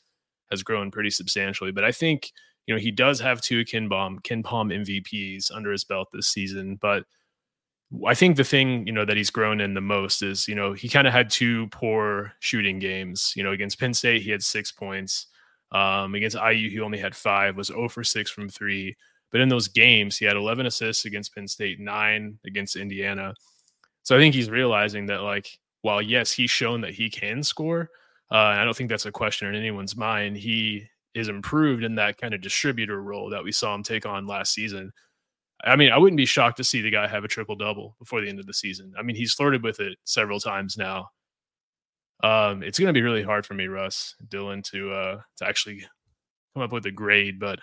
has 0.50 0.62
grown 0.62 0.90
pretty 0.90 1.10
substantially. 1.10 1.72
But 1.72 1.84
I 1.84 1.92
think 1.92 2.32
you 2.66 2.74
know 2.74 2.80
he 2.80 2.90
does 2.90 3.20
have 3.20 3.40
two 3.40 3.64
KenPom 3.64 4.22
KenPom 4.22 4.84
MVPs 4.84 5.50
under 5.54 5.72
his 5.72 5.84
belt 5.84 6.08
this 6.12 6.28
season. 6.28 6.76
But 6.80 7.04
I 8.06 8.14
think 8.14 8.36
the 8.36 8.44
thing 8.44 8.86
you 8.86 8.92
know 8.92 9.04
that 9.04 9.16
he's 9.16 9.30
grown 9.30 9.60
in 9.60 9.74
the 9.74 9.80
most 9.80 10.22
is 10.22 10.48
you 10.48 10.54
know 10.54 10.72
he 10.72 10.88
kind 10.88 11.06
of 11.06 11.12
had 11.12 11.30
two 11.30 11.68
poor 11.68 12.32
shooting 12.40 12.78
games. 12.78 13.32
You 13.36 13.44
know 13.44 13.52
against 13.52 13.78
Penn 13.78 13.94
State 13.94 14.22
he 14.22 14.30
had 14.30 14.42
six 14.42 14.72
points. 14.72 15.26
Um, 15.72 16.14
against 16.14 16.36
IU 16.36 16.70
he 16.70 16.80
only 16.80 16.98
had 16.98 17.14
five. 17.14 17.56
Was 17.56 17.68
0 17.68 17.88
for 17.88 18.04
six 18.04 18.30
from 18.30 18.48
three. 18.48 18.96
But 19.32 19.40
in 19.40 19.48
those 19.48 19.68
games 19.68 20.16
he 20.16 20.24
had 20.24 20.36
11 20.36 20.66
assists 20.66 21.04
against 21.04 21.34
Penn 21.34 21.48
State, 21.48 21.80
nine 21.80 22.38
against 22.46 22.76
Indiana. 22.76 23.34
So 24.02 24.16
I 24.16 24.20
think 24.20 24.34
he's 24.34 24.50
realizing 24.50 25.06
that 25.06 25.22
like 25.22 25.58
while 25.82 26.00
yes 26.00 26.32
he's 26.32 26.50
shown 26.50 26.80
that 26.80 26.94
he 26.94 27.10
can 27.10 27.42
score 27.42 27.90
uh, 28.30 28.36
I 28.36 28.64
don't 28.64 28.76
think 28.76 28.90
that's 28.90 29.06
a 29.06 29.12
question 29.12 29.48
in 29.48 29.54
anyone's 29.54 29.96
mind. 29.96 30.36
He 30.36 30.86
is 31.14 31.28
improved 31.28 31.84
in 31.84 31.94
that 31.94 32.18
kind 32.18 32.34
of 32.34 32.40
distributor 32.40 33.02
role 33.02 33.30
that 33.30 33.44
we 33.44 33.52
saw 33.52 33.74
him 33.74 33.82
take 33.82 34.06
on 34.06 34.26
last 34.26 34.52
season. 34.52 34.92
I 35.64 35.76
mean, 35.76 35.90
I 35.90 35.98
wouldn't 35.98 36.18
be 36.18 36.26
shocked 36.26 36.58
to 36.58 36.64
see 36.64 36.82
the 36.82 36.90
guy 36.90 37.06
have 37.06 37.24
a 37.24 37.28
triple 37.28 37.56
double 37.56 37.96
before 37.98 38.20
the 38.20 38.28
end 38.28 38.38
of 38.38 38.46
the 38.46 38.52
season. 38.52 38.92
I 38.98 39.02
mean, 39.02 39.16
he's 39.16 39.32
flirted 39.32 39.62
with 39.62 39.80
it 39.80 39.96
several 40.04 40.38
times 40.38 40.76
now. 40.76 41.08
Um, 42.22 42.62
it's 42.62 42.78
going 42.78 42.88
to 42.88 42.98
be 42.98 43.02
really 43.02 43.22
hard 43.22 43.46
for 43.46 43.54
me, 43.54 43.66
Russ, 43.66 44.14
Dylan, 44.28 44.62
to 44.70 44.92
uh, 44.92 45.20
to 45.36 45.46
actually 45.46 45.86
come 46.54 46.62
up 46.62 46.72
with 46.72 46.86
a 46.86 46.90
grade, 46.90 47.38
but 47.38 47.58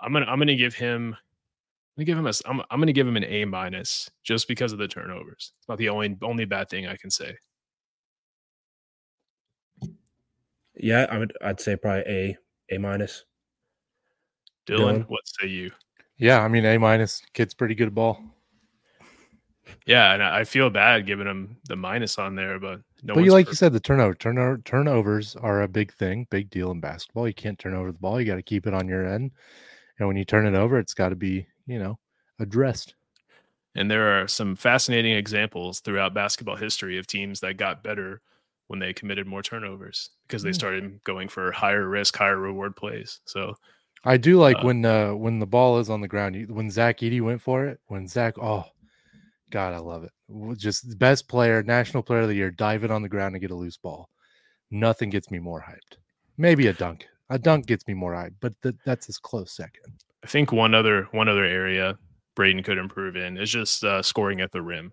I'm 0.00 0.12
gonna 0.12 0.26
I'm 0.26 0.38
gonna 0.38 0.56
give 0.56 0.74
him 0.74 1.14
I'm 1.14 2.04
gonna 2.04 2.06
give 2.06 2.18
him 2.18 2.26
a 2.26 2.32
I'm, 2.46 2.62
I'm 2.70 2.80
gonna 2.80 2.92
give 2.92 3.06
him 3.06 3.16
an 3.16 3.24
A 3.24 3.44
minus 3.44 4.08
just 4.22 4.48
because 4.48 4.72
of 4.72 4.78
the 4.78 4.88
turnovers. 4.88 5.52
It's 5.58 5.68
not 5.68 5.78
the 5.78 5.88
only 5.88 6.16
only 6.22 6.44
bad 6.44 6.68
thing 6.68 6.86
I 6.86 6.96
can 6.96 7.10
say. 7.10 7.36
Yeah, 10.82 11.06
I 11.10 11.18
would. 11.18 11.32
I'd 11.42 11.60
say 11.60 11.76
probably 11.76 12.02
A, 12.06 12.74
A 12.74 12.78
minus. 12.78 13.24
Dylan, 14.66 14.78
Dylan, 14.78 15.08
what 15.08 15.20
say 15.24 15.48
you? 15.48 15.70
Yeah, 16.16 16.40
I 16.40 16.48
mean 16.48 16.64
A 16.64 16.78
minus. 16.78 17.22
Kid's 17.34 17.54
pretty 17.54 17.74
good 17.74 17.94
ball. 17.94 18.22
Yeah, 19.86 20.12
and 20.12 20.22
I 20.22 20.44
feel 20.44 20.70
bad 20.70 21.06
giving 21.06 21.26
him 21.26 21.56
the 21.68 21.76
minus 21.76 22.18
on 22.18 22.34
there, 22.34 22.58
but 22.58 22.80
no. 23.02 23.14
But 23.14 23.24
you 23.24 23.32
like 23.32 23.48
you 23.48 23.54
said, 23.54 23.72
the 23.72 23.80
turnover 23.80 24.14
turnover 24.14 24.58
turnovers 24.64 25.36
are 25.36 25.62
a 25.62 25.68
big 25.68 25.92
thing, 25.92 26.26
big 26.30 26.50
deal 26.50 26.70
in 26.70 26.80
basketball. 26.80 27.28
You 27.28 27.34
can't 27.34 27.58
turn 27.58 27.74
over 27.74 27.92
the 27.92 27.98
ball. 27.98 28.20
You 28.20 28.26
got 28.26 28.36
to 28.36 28.42
keep 28.42 28.66
it 28.66 28.74
on 28.74 28.88
your 28.88 29.06
end, 29.06 29.30
and 29.98 30.08
when 30.08 30.16
you 30.16 30.24
turn 30.24 30.46
it 30.46 30.56
over, 30.56 30.78
it's 30.78 30.94
got 30.94 31.10
to 31.10 31.16
be 31.16 31.46
you 31.66 31.78
know 31.78 31.98
addressed. 32.38 32.94
And 33.76 33.90
there 33.90 34.20
are 34.20 34.26
some 34.26 34.56
fascinating 34.56 35.12
examples 35.12 35.80
throughout 35.80 36.14
basketball 36.14 36.56
history 36.56 36.98
of 36.98 37.06
teams 37.06 37.40
that 37.40 37.56
got 37.56 37.84
better 37.84 38.20
when 38.70 38.78
they 38.78 38.92
committed 38.92 39.26
more 39.26 39.42
turnovers 39.42 40.10
because 40.28 40.44
they 40.44 40.50
hmm. 40.50 40.54
started 40.54 41.02
going 41.02 41.28
for 41.28 41.50
higher 41.50 41.88
risk, 41.88 42.16
higher 42.16 42.38
reward 42.38 42.76
plays. 42.76 43.18
So 43.24 43.56
I 44.04 44.16
do 44.16 44.38
like 44.38 44.58
uh, 44.58 44.62
when 44.62 44.84
uh 44.84 45.12
when 45.12 45.40
the 45.40 45.46
ball 45.46 45.80
is 45.80 45.90
on 45.90 46.00
the 46.00 46.06
ground. 46.06 46.48
When 46.48 46.70
Zach 46.70 46.98
Edey 46.98 47.20
went 47.20 47.42
for 47.42 47.66
it, 47.66 47.80
when 47.88 48.06
Zach, 48.06 48.38
oh 48.38 48.64
God, 49.50 49.74
I 49.74 49.78
love 49.78 50.04
it. 50.04 50.12
Just 50.56 50.88
the 50.88 50.94
best 50.94 51.26
player, 51.26 51.64
national 51.64 52.04
player 52.04 52.20
of 52.20 52.28
the 52.28 52.36
year, 52.36 52.52
dive 52.52 52.84
it 52.84 52.92
on 52.92 53.02
the 53.02 53.08
ground 53.08 53.34
and 53.34 53.42
get 53.42 53.50
a 53.50 53.56
loose 53.56 53.76
ball. 53.76 54.08
Nothing 54.70 55.10
gets 55.10 55.32
me 55.32 55.40
more 55.40 55.60
hyped. 55.68 55.98
Maybe 56.38 56.68
a 56.68 56.72
dunk. 56.72 57.08
A 57.28 57.40
dunk 57.40 57.66
gets 57.66 57.88
me 57.88 57.94
more 57.94 58.12
hyped, 58.12 58.36
but 58.38 58.52
th- 58.62 58.76
that's 58.86 59.06
his 59.06 59.18
close 59.18 59.50
second. 59.50 59.82
I 60.22 60.28
think 60.28 60.52
one 60.52 60.74
other 60.74 61.08
one 61.10 61.28
other 61.28 61.44
area 61.44 61.98
Braden 62.36 62.62
could 62.62 62.78
improve 62.78 63.16
in 63.16 63.36
is 63.36 63.50
just 63.50 63.82
uh, 63.82 64.00
scoring 64.00 64.40
at 64.40 64.52
the 64.52 64.62
rim 64.62 64.92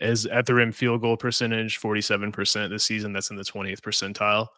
is 0.00 0.26
at 0.26 0.46
the 0.46 0.54
rim 0.54 0.72
field 0.72 1.00
goal 1.00 1.16
percentage 1.16 1.80
47% 1.80 2.70
this 2.70 2.84
season. 2.84 3.12
That's 3.12 3.30
in 3.30 3.36
the 3.36 3.42
20th 3.42 3.80
percentile. 3.80 4.48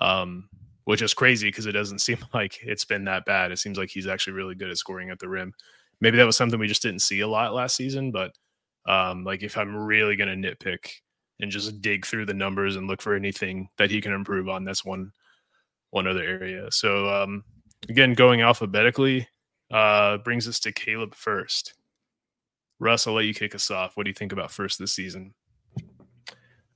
Um, 0.00 0.48
which 0.84 1.02
is 1.02 1.14
crazy 1.14 1.48
because 1.48 1.66
it 1.66 1.72
doesn't 1.72 1.98
seem 2.00 2.18
like 2.34 2.58
it's 2.62 2.84
been 2.84 3.04
that 3.04 3.24
bad. 3.24 3.52
It 3.52 3.58
seems 3.58 3.78
like 3.78 3.90
he's 3.90 4.06
actually 4.06 4.34
really 4.34 4.54
good 4.54 4.70
at 4.70 4.78
scoring 4.78 5.10
at 5.10 5.18
the 5.18 5.28
rim. 5.28 5.52
Maybe 6.00 6.16
that 6.16 6.26
was 6.26 6.36
something 6.36 6.58
we 6.58 6.66
just 6.66 6.82
didn't 6.82 7.02
see 7.02 7.20
a 7.20 7.28
lot 7.28 7.54
last 7.54 7.76
season 7.76 8.10
but 8.10 8.32
um, 8.86 9.22
like 9.22 9.44
if 9.44 9.56
i'm 9.56 9.76
really 9.76 10.16
going 10.16 10.42
to 10.42 10.50
nitpick 10.50 10.90
and 11.38 11.50
just 11.50 11.80
dig 11.80 12.04
through 12.04 12.26
the 12.26 12.34
numbers 12.34 12.74
and 12.74 12.88
look 12.88 13.00
for 13.00 13.14
anything 13.14 13.68
that 13.78 13.90
he 13.90 14.00
can 14.00 14.12
improve 14.12 14.48
on 14.48 14.64
that's 14.64 14.84
one 14.84 15.12
one 15.90 16.06
other 16.06 16.22
area. 16.22 16.66
So 16.70 17.06
um, 17.06 17.44
again 17.88 18.14
going 18.14 18.40
alphabetically 18.40 19.28
uh, 19.70 20.18
brings 20.18 20.48
us 20.48 20.58
to 20.60 20.72
Caleb 20.72 21.14
Furst 21.14 21.74
Russ, 22.82 23.06
I'll 23.06 23.14
let 23.14 23.26
you 23.26 23.32
kick 23.32 23.54
us 23.54 23.70
off. 23.70 23.96
What 23.96 24.02
do 24.04 24.10
you 24.10 24.14
think 24.14 24.32
about 24.32 24.50
Furst 24.50 24.80
this 24.80 24.92
season? 24.92 25.34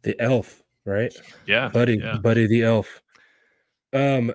The 0.02 0.18
elf, 0.22 0.62
right? 0.84 1.12
Yeah. 1.46 1.68
Buddy, 1.68 1.96
yeah. 1.96 2.18
Buddy 2.18 2.46
the 2.46 2.62
elf. 2.62 3.02
Um, 3.92 4.32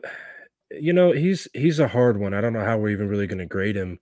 you 0.69 0.91
know, 0.91 1.13
he's 1.13 1.47
he's 1.53 1.79
a 1.79 1.87
hard 1.87 2.19
one. 2.19 2.33
I 2.33 2.41
don't 2.41 2.51
know 2.51 2.65
how 2.65 2.77
we're 2.77 2.89
even 2.89 3.07
really 3.07 3.25
gonna 3.25 3.45
grade 3.45 3.77
him 3.77 3.99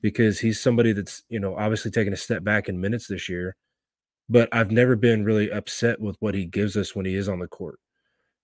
because 0.00 0.38
he's 0.38 0.60
somebody 0.60 0.92
that's, 0.92 1.24
you 1.28 1.40
know, 1.40 1.56
obviously 1.56 1.90
taking 1.90 2.12
a 2.12 2.16
step 2.16 2.44
back 2.44 2.68
in 2.68 2.80
minutes 2.80 3.08
this 3.08 3.28
year. 3.28 3.56
But 4.28 4.48
I've 4.52 4.70
never 4.70 4.94
been 4.94 5.24
really 5.24 5.50
upset 5.50 6.00
with 6.00 6.16
what 6.20 6.36
he 6.36 6.44
gives 6.44 6.76
us 6.76 6.94
when 6.94 7.04
he 7.04 7.16
is 7.16 7.28
on 7.28 7.40
the 7.40 7.48
court. 7.48 7.80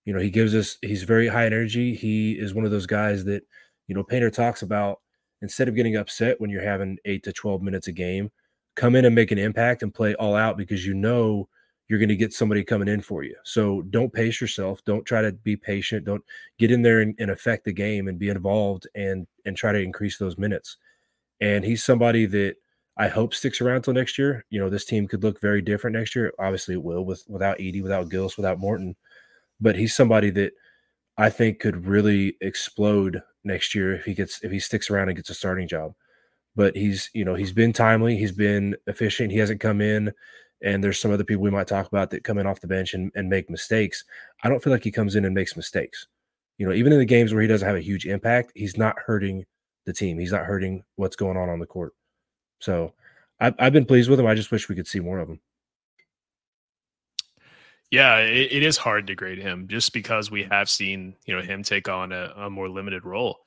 You 0.05 0.15
know, 0.15 0.21
he 0.21 0.31
gives 0.31 0.53
us 0.53 0.79
he's 0.83 1.05
very 1.05 1.29
high 1.29 1.47
energy. 1.47 1.95
He 1.95 2.33
is 2.33 2.55
one 2.55 2.65
of 2.65 2.73
those 2.73 2.87
guys 2.87 3.25
that, 3.27 3.45
you 3.87 3.95
know, 3.95 4.03
Painter 4.03 4.31
talks 4.31 4.63
about 4.63 5.01
instead 5.43 5.69
of 5.69 5.77
getting 5.77 5.95
upset 5.95 6.41
when 6.41 6.51
you're 6.51 6.61
having 6.61 6.99
eight 7.05 7.23
to 7.23 7.33
12 7.33 7.63
minutes 7.63 7.87
a 7.87 7.93
game, 7.93 8.31
come 8.77 8.97
in 8.97 9.05
and 9.05 9.15
make 9.15 9.31
an 9.31 9.39
impact 9.39 9.83
and 9.83 9.95
play 9.95 10.15
all 10.15 10.35
out 10.35 10.57
because 10.57 10.85
you 10.85 10.95
know 10.95 11.49
you're 11.89 11.99
going 11.99 12.09
to 12.09 12.17
get 12.17 12.33
somebody 12.33 12.65
coming 12.65 12.89
in 12.89 13.01
for 13.01 13.23
you. 13.23 13.37
So 13.45 13.83
don't 13.83 14.13
pace 14.13 14.41
yourself. 14.41 14.85
Don't 14.85 15.05
try 15.05 15.23
to 15.23 15.33
be 15.33 15.57
patient. 15.57 16.05
Don't 16.05 16.25
get 16.59 16.71
in 16.71 16.83
there 16.83 17.01
and, 17.01 17.15
and, 17.19 17.31
affect 17.31 17.65
the 17.65 17.73
game 17.73 18.09
and 18.09 18.19
be 18.19 18.31
involved 18.31 18.87
and 18.95 19.27
and 19.45 19.57
try 19.57 19.73
to 19.73 19.81
increase 19.81 20.17
those 20.19 20.39
minutes. 20.39 20.79
And 21.41 21.65
he's 21.65 21.85
somebody 21.85 22.27
that 22.27 22.57
I 22.97 23.09
hope 23.09 23.35
sticks 23.35 23.61
around 23.61 23.83
till 23.83 23.93
next 23.93 24.19
year. 24.19 24.47
You 24.51 24.61
know, 24.61 24.71
this 24.71 24.85
team 24.85 25.07
could 25.07 25.23
look 25.23 25.41
very 25.41 25.61
different 25.61 25.97
next 25.97 26.17
year. 26.17 26.33
Obviously, 26.39 26.75
it 26.75 26.83
will 26.83 27.05
with 27.05 27.25
without 27.29 27.59
Edey, 27.59 27.83
without 27.83 28.09
Gillis, 28.09 28.37
without 28.37 28.59
Morton. 28.59 28.97
But 29.61 29.77
he's 29.77 29.95
somebody 29.95 30.31
that 30.31 30.53
I 31.19 31.29
think 31.29 31.61
could 31.61 31.87
really 31.87 32.37
explode 32.41 33.23
next 33.45 33.75
year 33.75 33.95
if 33.95 34.05
he 34.05 34.15
gets 34.15 34.43
if 34.43 34.51
he 34.51 34.59
sticks 34.59 34.91
around 34.91 35.09
and 35.09 35.17
gets 35.17 35.31
a 35.31 35.35
starting 35.35 35.69
job 35.69 35.95
but 36.57 36.77
he's 36.77 37.11
you 37.15 37.25
know 37.25 37.35
he's 37.35 37.53
been 37.53 37.73
timely 37.73 38.17
he's 38.17 38.33
been 38.33 38.77
efficient 38.87 39.33
he 39.33 39.39
hasn't 39.39 39.61
come 39.61 39.81
in 39.81 40.13
and 40.63 40.83
there's 40.83 40.99
some 40.99 41.13
other 41.13 41.25
people 41.25 41.43
we 41.43 41.51
might 41.51 41.67
talk 41.67 41.87
about 41.87 42.11
that 42.11 42.25
come 42.25 42.39
in 42.39 42.47
off 42.47 42.61
the 42.61 42.67
bench 42.67 42.95
and, 42.95 43.13
and 43.15 43.29
make 43.29 43.51
mistakes. 43.51 44.05
I 44.43 44.49
don't 44.49 44.63
feel 44.63 44.73
like 44.73 44.85
he 44.85 44.91
comes 44.91 45.15
in 45.15 45.27
and 45.27 45.35
makes 45.35 45.57
mistakes. 45.57 46.07
You 46.59 46.67
know 46.67 46.73
even 46.73 46.93
in 46.93 46.99
the 46.99 47.05
games 47.05 47.33
where 47.33 47.43
he 47.43 47.49
doesn't 47.49 47.67
have 47.67 47.77
a 47.77 47.81
huge 47.81 48.07
impact 48.07 48.53
he's 48.55 48.77
not 48.77 48.97
hurting 48.99 49.45
the 49.87 49.93
team 49.93 50.19
he's 50.19 50.33
not 50.33 50.45
hurting 50.45 50.85
what's 50.97 51.17
going 51.17 51.37
on 51.37 51.49
on 51.49 51.59
the 51.59 51.67
court. 51.67 51.95
So 52.61 52.93
i've, 53.41 53.55
I've 53.59 53.73
been 53.73 53.85
pleased 53.85 54.09
with 54.09 54.21
him 54.21 54.27
i 54.27 54.35
just 54.35 54.53
wish 54.53 54.69
we 54.69 54.77
could 54.77 54.87
see 54.87 55.01
more 55.01 55.19
of 55.19 55.29
him. 55.29 55.41
Yeah 57.91 58.19
it, 58.19 58.53
it 58.53 58.63
is 58.63 58.77
hard 58.77 59.09
to 59.09 59.17
grade 59.17 59.39
him 59.39 59.67
just 59.67 59.93
because 59.93 60.31
we 60.31 60.45
have 60.45 60.71
seen 60.71 61.17
you 61.27 61.35
know 61.35 61.43
him 61.43 61.65
take 61.65 61.89
on 61.89 62.13
a, 62.13 62.33
a 62.37 62.51
more 62.51 62.69
limited 62.69 63.05
role. 63.05 63.41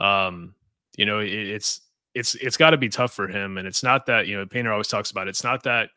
Um 0.00 0.56
you 0.96 1.06
know, 1.06 1.20
it, 1.20 1.30
it's 1.30 1.80
it's 2.14 2.34
it's 2.36 2.56
got 2.56 2.70
to 2.70 2.76
be 2.76 2.88
tough 2.88 3.12
for 3.12 3.28
him. 3.28 3.58
And 3.58 3.66
it's 3.66 3.82
not 3.82 4.06
that 4.06 4.26
you 4.26 4.36
know 4.36 4.46
Painter 4.46 4.72
always 4.72 4.88
talks 4.88 5.10
about. 5.10 5.26
It. 5.26 5.30
It's 5.30 5.44
not 5.44 5.62
that 5.64 5.90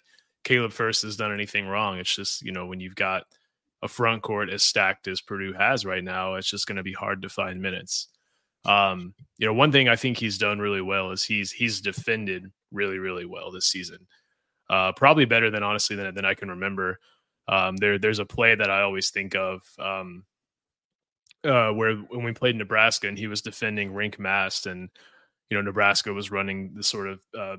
Caleb 0.44 0.72
Furst 0.72 1.04
has 1.04 1.18
done 1.18 1.34
anything 1.34 1.68
wrong. 1.68 1.98
It's 1.98 2.16
just 2.16 2.42
you 2.42 2.52
know 2.52 2.66
when 2.66 2.80
you've 2.80 2.96
got 2.96 3.24
a 3.82 3.88
front 3.88 4.22
court 4.22 4.50
as 4.50 4.64
stacked 4.64 5.08
as 5.08 5.22
Purdue 5.22 5.54
has 5.54 5.86
right 5.86 6.04
now, 6.04 6.36
it's 6.36 6.50
just 6.50 6.68
going 6.68 6.78
to 6.78 6.84
be 6.84 6.94
hard 6.94 7.22
to 7.22 7.30
find 7.30 7.62
minutes. 7.62 8.08
Um, 8.66 9.14
you 9.38 9.46
know, 9.46 9.54
one 9.54 9.74
thing 9.74 9.90
I 9.90 9.98
think 9.98 10.18
he's 10.18 10.38
done 10.38 10.60
really 10.60 10.82
well 10.82 11.12
is 11.12 11.24
he's 11.24 11.52
he's 11.52 11.82
defended 11.82 12.46
really 12.72 12.98
really 13.00 13.26
well 13.26 13.52
this 13.52 13.66
season. 13.66 14.08
Uh, 14.70 14.92
probably 14.94 15.26
better 15.26 15.52
than 15.52 15.64
honestly 15.64 15.96
than 15.96 16.14
than 16.16 16.26
I 16.26 16.34
can 16.34 16.50
remember. 16.50 17.00
Um, 17.48 17.76
there 17.78 18.00
there's 18.00 18.20
a 18.20 18.26
play 18.26 18.56
that 18.56 18.70
I 18.70 18.84
always 18.84 19.10
think 19.10 19.36
of 19.36 19.62
um, 19.80 20.24
uh, 21.44 21.72
where 21.72 21.96
when 21.96 22.24
we 22.24 22.32
played 22.32 22.56
Nebraska 22.56 23.08
and 23.08 23.18
he 23.18 23.28
was 23.28 23.42
defending 23.42 23.92
Rienk 23.92 24.18
Mast 24.18 24.66
and 24.66 24.90
you 25.54 25.60
know 25.60 25.66
Nebraska 25.66 26.12
was 26.12 26.32
running 26.32 26.74
the 26.74 26.84
sort 26.84 27.08
of 27.08 27.22
uh, 27.38 27.58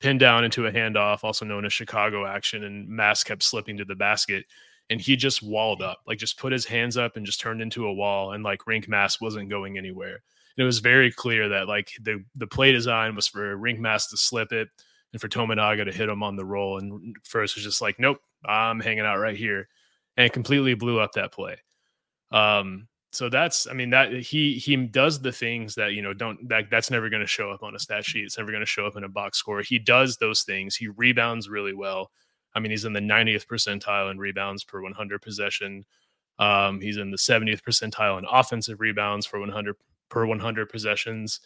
pin 0.00 0.18
down 0.18 0.44
into 0.44 0.66
a 0.66 0.72
handoff, 0.72 1.24
also 1.24 1.46
known 1.46 1.64
as 1.64 1.72
Chicago 1.72 2.26
action, 2.26 2.64
and 2.64 2.86
Mast 2.86 3.24
kept 3.24 3.42
slipping 3.42 3.78
to 3.78 3.84
the 3.84 3.94
basket 3.94 4.44
and 4.90 5.00
he 5.00 5.16
just 5.16 5.42
walled 5.42 5.80
up, 5.80 6.00
like 6.06 6.18
just 6.18 6.38
put 6.38 6.52
his 6.52 6.66
hands 6.66 6.98
up 6.98 7.16
and 7.16 7.24
just 7.24 7.40
turned 7.40 7.62
into 7.62 7.86
a 7.86 7.92
wall, 7.94 8.32
and 8.32 8.44
like 8.44 8.60
Rienk 8.68 8.88
Mast 8.88 9.22
wasn't 9.22 9.48
going 9.48 9.78
anywhere. 9.78 10.22
And 10.56 10.62
it 10.62 10.64
was 10.64 10.80
very 10.80 11.10
clear 11.10 11.48
that 11.48 11.66
like 11.66 11.92
the 12.02 12.22
the 12.34 12.46
play 12.46 12.72
design 12.72 13.16
was 13.16 13.26
for 13.26 13.56
Rienk 13.56 13.78
Mast 13.78 14.10
to 14.10 14.18
slip 14.18 14.52
it 14.52 14.68
and 15.12 15.20
for 15.20 15.28
Tominaga 15.28 15.86
to 15.86 15.92
hit 15.92 16.10
him 16.10 16.22
on 16.22 16.36
the 16.36 16.44
roll. 16.44 16.78
And 16.78 17.16
Furst 17.24 17.54
was 17.54 17.64
just 17.64 17.80
like, 17.80 17.98
nope, 17.98 18.18
I'm 18.44 18.80
hanging 18.80 19.06
out 19.06 19.16
right 19.16 19.36
here, 19.36 19.68
and 20.18 20.30
completely 20.30 20.74
blew 20.74 21.00
up 21.00 21.12
that 21.12 21.32
play. 21.32 21.56
Um, 22.30 22.86
so 23.12 23.28
that's 23.28 23.66
I 23.66 23.74
mean 23.74 23.90
that 23.90 24.12
he 24.12 24.54
he 24.54 24.74
does 24.76 25.20
the 25.20 25.32
things 25.32 25.74
that 25.74 25.92
you 25.92 26.00
know 26.00 26.14
don't 26.14 26.48
that 26.48 26.70
that's 26.70 26.90
never 26.90 27.10
going 27.10 27.20
to 27.20 27.26
show 27.26 27.50
up 27.50 27.62
on 27.62 27.74
a 27.74 27.78
stat 27.78 28.06
sheet. 28.06 28.24
It's 28.24 28.38
never 28.38 28.50
going 28.50 28.62
to 28.62 28.66
show 28.66 28.86
up 28.86 28.96
in 28.96 29.04
a 29.04 29.08
box 29.08 29.38
score. 29.38 29.60
He 29.60 29.78
does 29.78 30.16
those 30.16 30.42
things. 30.42 30.76
He 30.76 30.88
rebounds 30.88 31.48
really 31.48 31.74
well. 31.74 32.10
I 32.54 32.60
mean, 32.60 32.70
he's 32.70 32.84
in 32.84 32.92
the 32.92 33.00
90th 33.00 33.46
percentile 33.46 34.10
in 34.10 34.18
rebounds 34.18 34.64
per 34.64 34.80
100 34.80 35.20
possession. 35.22 35.84
Um, 36.38 36.80
he's 36.80 36.96
in 36.96 37.10
the 37.10 37.16
70th 37.16 37.62
percentile 37.62 38.18
in 38.18 38.24
offensive 38.30 38.80
rebounds 38.80 39.26
for 39.26 39.38
100 39.38 39.76
per 40.08 40.26
100 40.26 40.68
possessions, 40.70 41.40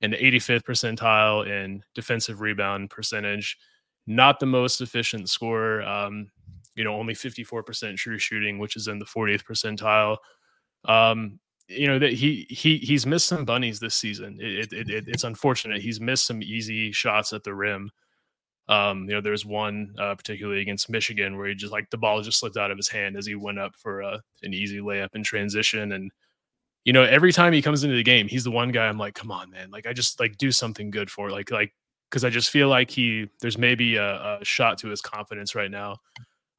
and 0.00 0.12
the 0.14 0.16
85th 0.16 0.62
percentile 0.62 1.46
in 1.46 1.82
defensive 1.94 2.40
rebound 2.40 2.88
percentage. 2.88 3.58
Not 4.06 4.40
the 4.40 4.46
most 4.46 4.80
efficient 4.80 5.28
scorer. 5.28 5.82
Um, 5.82 6.30
you 6.74 6.84
know, 6.84 6.94
only 6.94 7.14
54% 7.14 7.96
true 7.96 8.18
shooting, 8.18 8.58
which 8.58 8.76
is 8.76 8.88
in 8.88 8.98
the 8.98 9.04
40th 9.04 9.44
percentile. 9.44 10.16
Um, 10.84 11.40
you 11.70 11.86
know 11.86 12.00
that 12.00 12.12
he 12.12 12.46
he 12.50 12.78
he's 12.78 13.06
missed 13.06 13.26
some 13.26 13.44
bunnies 13.44 13.78
this 13.78 13.94
season. 13.94 14.38
It, 14.40 14.72
it, 14.72 14.90
it, 14.90 15.04
it's 15.06 15.24
unfortunate. 15.24 15.80
He's 15.80 16.00
missed 16.00 16.26
some 16.26 16.42
easy 16.42 16.90
shots 16.90 17.32
at 17.32 17.44
the 17.44 17.54
rim. 17.54 17.90
Um, 18.68 19.08
you 19.08 19.14
know, 19.14 19.20
there's 19.20 19.46
one 19.46 19.94
uh, 19.98 20.14
particularly 20.14 20.60
against 20.60 20.90
Michigan 20.90 21.36
where 21.36 21.48
he 21.48 21.54
just 21.54 21.72
like 21.72 21.90
the 21.90 21.98
ball 21.98 22.22
just 22.22 22.40
slipped 22.40 22.56
out 22.56 22.70
of 22.70 22.76
his 22.76 22.88
hand 22.88 23.16
as 23.16 23.26
he 23.26 23.34
went 23.36 23.58
up 23.58 23.76
for 23.76 24.02
uh, 24.02 24.18
an 24.42 24.52
easy 24.52 24.78
layup 24.78 25.14
in 25.14 25.22
transition. 25.22 25.92
And 25.92 26.10
you 26.84 26.92
know, 26.92 27.02
every 27.02 27.32
time 27.32 27.52
he 27.52 27.62
comes 27.62 27.84
into 27.84 27.96
the 27.96 28.02
game, 28.02 28.26
he's 28.28 28.44
the 28.44 28.50
one 28.50 28.72
guy 28.72 28.86
I'm 28.86 28.98
like, 28.98 29.14
come 29.14 29.30
on, 29.30 29.50
man, 29.50 29.70
like 29.70 29.86
I 29.86 29.92
just 29.92 30.18
like 30.18 30.38
do 30.38 30.50
something 30.50 30.90
good 30.90 31.10
for 31.10 31.30
like 31.30 31.50
like 31.52 31.72
because 32.10 32.24
I 32.24 32.30
just 32.30 32.50
feel 32.50 32.68
like 32.68 32.90
he 32.90 33.28
there's 33.40 33.58
maybe 33.58 33.96
a, 33.96 34.38
a 34.40 34.44
shot 34.44 34.78
to 34.78 34.88
his 34.88 35.00
confidence 35.00 35.54
right 35.54 35.70
now. 35.70 35.96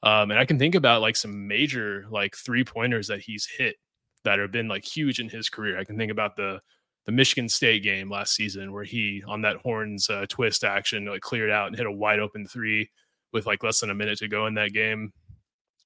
Um, 0.04 0.32
and 0.32 0.40
I 0.40 0.46
can 0.46 0.58
think 0.58 0.76
about 0.76 1.02
like 1.02 1.16
some 1.18 1.48
major 1.48 2.06
like 2.10 2.36
three 2.36 2.64
pointers 2.64 3.08
that 3.08 3.20
he's 3.20 3.46
hit 3.46 3.76
that 4.24 4.40
have 4.40 4.52
been 4.52 4.68
like 4.68 4.86
huge 4.86 5.20
in 5.20 5.30
his 5.30 5.50
career. 5.50 5.80
I 5.80 5.84
can 5.84 5.98
think 5.98 6.12
about 6.12 6.36
the 6.36 6.62
the 7.06 7.12
Michigan 7.12 7.50
State 7.50 7.84
game 7.84 8.10
last 8.12 8.36
season 8.36 8.72
where 8.72 8.84
he 8.84 9.24
on 9.28 9.42
that 9.42 9.58
horns 9.58 10.10
uh, 10.10 10.26
twist 10.30 10.64
action 10.64 11.06
like 11.06 11.22
cleared 11.22 11.50
out 11.50 11.68
and 11.68 11.76
hit 11.76 11.88
a 11.88 11.92
wide 11.92 12.20
open 12.20 12.46
three 12.46 12.90
with 13.34 13.46
like 13.46 13.64
less 13.64 13.80
than 13.80 13.90
a 13.90 13.96
minute 13.96 14.20
to 14.20 14.28
go 14.28 14.46
in 14.46 14.54
that 14.56 14.74
game. 14.74 15.12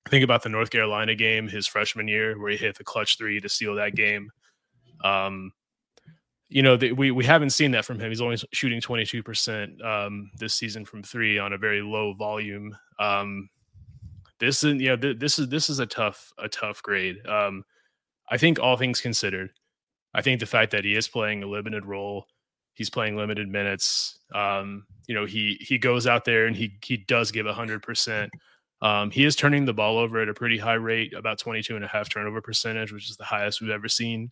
Think 0.10 0.24
about 0.24 0.43
the 0.43 0.50
North 0.50 0.69
Carolina 0.69 1.15
game 1.15 1.48
his 1.48 1.67
freshman 1.67 2.08
year 2.08 2.39
where 2.39 2.52
he 2.52 2.58
hit 2.58 2.78
the 2.78 2.84
clutch 2.84 3.17
three 3.17 3.39
to 3.39 3.50
seal 3.50 3.76
that 3.76 3.95
game. 3.95 4.30
Um, 5.04 5.52
you 6.50 6.62
know, 6.62 6.78
the, 6.78 6.91
we 6.91 7.12
we 7.12 7.26
haven't 7.26 7.50
seen 7.52 7.71
that 7.71 7.86
from 7.86 8.00
him. 8.00 8.10
He's 8.10 8.21
only 8.21 8.38
shooting 8.52 8.80
22% 8.80 9.84
um, 9.84 10.30
this 10.38 10.54
season 10.54 10.86
from 10.86 11.02
three 11.02 11.39
on 11.39 11.54
a 11.54 11.58
very 11.58 11.82
low 11.82 12.13
volume. 12.13 12.76
Um, 13.00 13.50
this 14.39 14.63
is 14.63 14.76
you 14.82 14.89
know 14.89 14.98
th- 14.98 15.17
this 15.17 15.39
is 15.39 15.48
this 15.48 15.69
is 15.69 15.80
a 15.80 15.86
tough 15.86 16.32
a 16.38 16.48
tough 16.48 16.84
grade. 16.84 17.26
Um, 17.26 17.63
I 18.29 18.38
think 18.38 18.59
all 18.59 18.77
things 18.77 19.01
considered, 19.01 19.51
I 20.13 20.21
think 20.21 20.39
the 20.39 20.45
fact 20.45 20.71
that 20.71 20.85
he 20.85 20.95
is 20.95 21.07
playing 21.07 21.43
a 21.43 21.47
limited 21.47 21.85
role, 21.85 22.27
he's 22.73 22.89
playing 22.89 23.17
limited 23.17 23.47
minutes. 23.47 24.19
Um, 24.33 24.85
you 25.07 25.15
know, 25.15 25.25
he 25.25 25.57
he 25.61 25.77
goes 25.77 26.07
out 26.07 26.25
there 26.25 26.45
and 26.45 26.55
he 26.55 26.77
he 26.83 26.97
does 26.97 27.31
give 27.31 27.45
hundred 27.47 27.83
percent. 27.83 28.31
Um, 28.81 29.11
he 29.11 29.25
is 29.25 29.35
turning 29.35 29.65
the 29.65 29.73
ball 29.73 29.97
over 29.97 30.21
at 30.21 30.29
a 30.29 30.33
pretty 30.33 30.57
high 30.57 30.73
rate, 30.73 31.13
about 31.13 31.39
22 31.39 31.75
and 31.75 31.85
a 31.85 31.88
half 31.88 32.09
turnover 32.09 32.41
percentage, 32.41 32.91
which 32.91 33.09
is 33.09 33.17
the 33.17 33.23
highest 33.23 33.61
we've 33.61 33.69
ever 33.69 33.88
seen. 33.88 34.31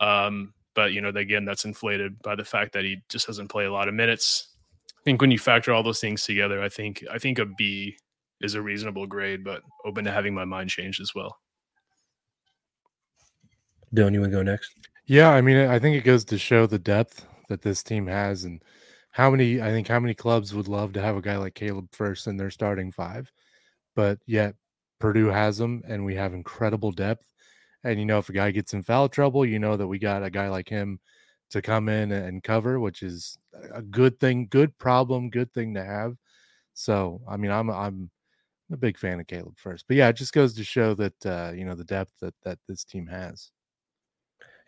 Um, 0.00 0.54
but 0.74 0.92
you 0.92 1.00
know, 1.00 1.08
again, 1.08 1.44
that's 1.44 1.64
inflated 1.64 2.20
by 2.22 2.34
the 2.34 2.44
fact 2.44 2.72
that 2.72 2.84
he 2.84 3.02
just 3.08 3.26
doesn't 3.26 3.48
play 3.48 3.66
a 3.66 3.72
lot 3.72 3.88
of 3.88 3.94
minutes. 3.94 4.48
I 4.98 5.02
think 5.04 5.20
when 5.20 5.30
you 5.30 5.38
factor 5.38 5.72
all 5.72 5.82
those 5.82 6.00
things 6.00 6.24
together, 6.24 6.62
I 6.62 6.68
think 6.68 7.04
I 7.10 7.18
think 7.18 7.38
a 7.38 7.46
B 7.46 7.96
is 8.40 8.54
a 8.54 8.62
reasonable 8.62 9.06
grade, 9.06 9.44
but 9.44 9.62
open 9.84 10.04
to 10.04 10.10
having 10.10 10.34
my 10.34 10.44
mind 10.44 10.70
changed 10.70 11.00
as 11.00 11.14
well. 11.14 11.38
Dylan, 13.94 14.12
you 14.12 14.20
want 14.20 14.32
to 14.32 14.38
go 14.38 14.42
next? 14.42 14.72
Yeah, 15.06 15.30
I 15.30 15.40
mean, 15.40 15.56
I 15.56 15.78
think 15.78 15.96
it 15.96 16.04
goes 16.04 16.24
to 16.26 16.38
show 16.38 16.66
the 16.66 16.78
depth 16.78 17.26
that 17.48 17.62
this 17.62 17.82
team 17.82 18.06
has, 18.06 18.44
and 18.44 18.62
how 19.10 19.30
many. 19.30 19.60
I 19.60 19.70
think 19.70 19.88
how 19.88 20.00
many 20.00 20.14
clubs 20.14 20.54
would 20.54 20.68
love 20.68 20.92
to 20.92 21.02
have 21.02 21.16
a 21.16 21.22
guy 21.22 21.36
like 21.36 21.54
Caleb 21.54 21.88
Furst 21.92 22.26
in 22.26 22.36
their 22.36 22.50
starting 22.50 22.92
five, 22.92 23.32
but 23.96 24.18
yet 24.26 24.54
Purdue 25.00 25.28
has 25.28 25.56
them, 25.58 25.82
and 25.86 26.04
we 26.04 26.14
have 26.16 26.34
incredible 26.34 26.92
depth. 26.92 27.24
And 27.84 27.98
you 27.98 28.04
know, 28.04 28.18
if 28.18 28.28
a 28.28 28.32
guy 28.32 28.50
gets 28.50 28.74
in 28.74 28.82
foul 28.82 29.08
trouble, 29.08 29.46
you 29.46 29.58
know 29.58 29.76
that 29.76 29.86
we 29.86 29.98
got 29.98 30.22
a 30.22 30.30
guy 30.30 30.48
like 30.48 30.68
him 30.68 31.00
to 31.50 31.62
come 31.62 31.88
in 31.88 32.12
and 32.12 32.42
cover, 32.42 32.78
which 32.78 33.02
is 33.02 33.38
a 33.72 33.80
good 33.80 34.20
thing, 34.20 34.46
good 34.50 34.76
problem, 34.78 35.30
good 35.30 35.52
thing 35.54 35.74
to 35.74 35.84
have. 35.84 36.14
So, 36.74 37.22
I 37.28 37.36
mean, 37.36 37.50
I'm 37.50 37.70
I'm 37.70 38.10
a 38.70 38.76
big 38.76 38.98
fan 38.98 39.20
of 39.20 39.26
Caleb 39.26 39.56
Furst, 39.56 39.86
but 39.88 39.96
yeah, 39.96 40.08
it 40.08 40.16
just 40.16 40.34
goes 40.34 40.54
to 40.54 40.64
show 40.64 40.94
that 40.94 41.26
uh, 41.26 41.52
you 41.54 41.64
know 41.64 41.74
the 41.74 41.84
depth 41.84 42.12
that 42.20 42.34
that 42.44 42.58
this 42.68 42.84
team 42.84 43.06
has. 43.06 43.50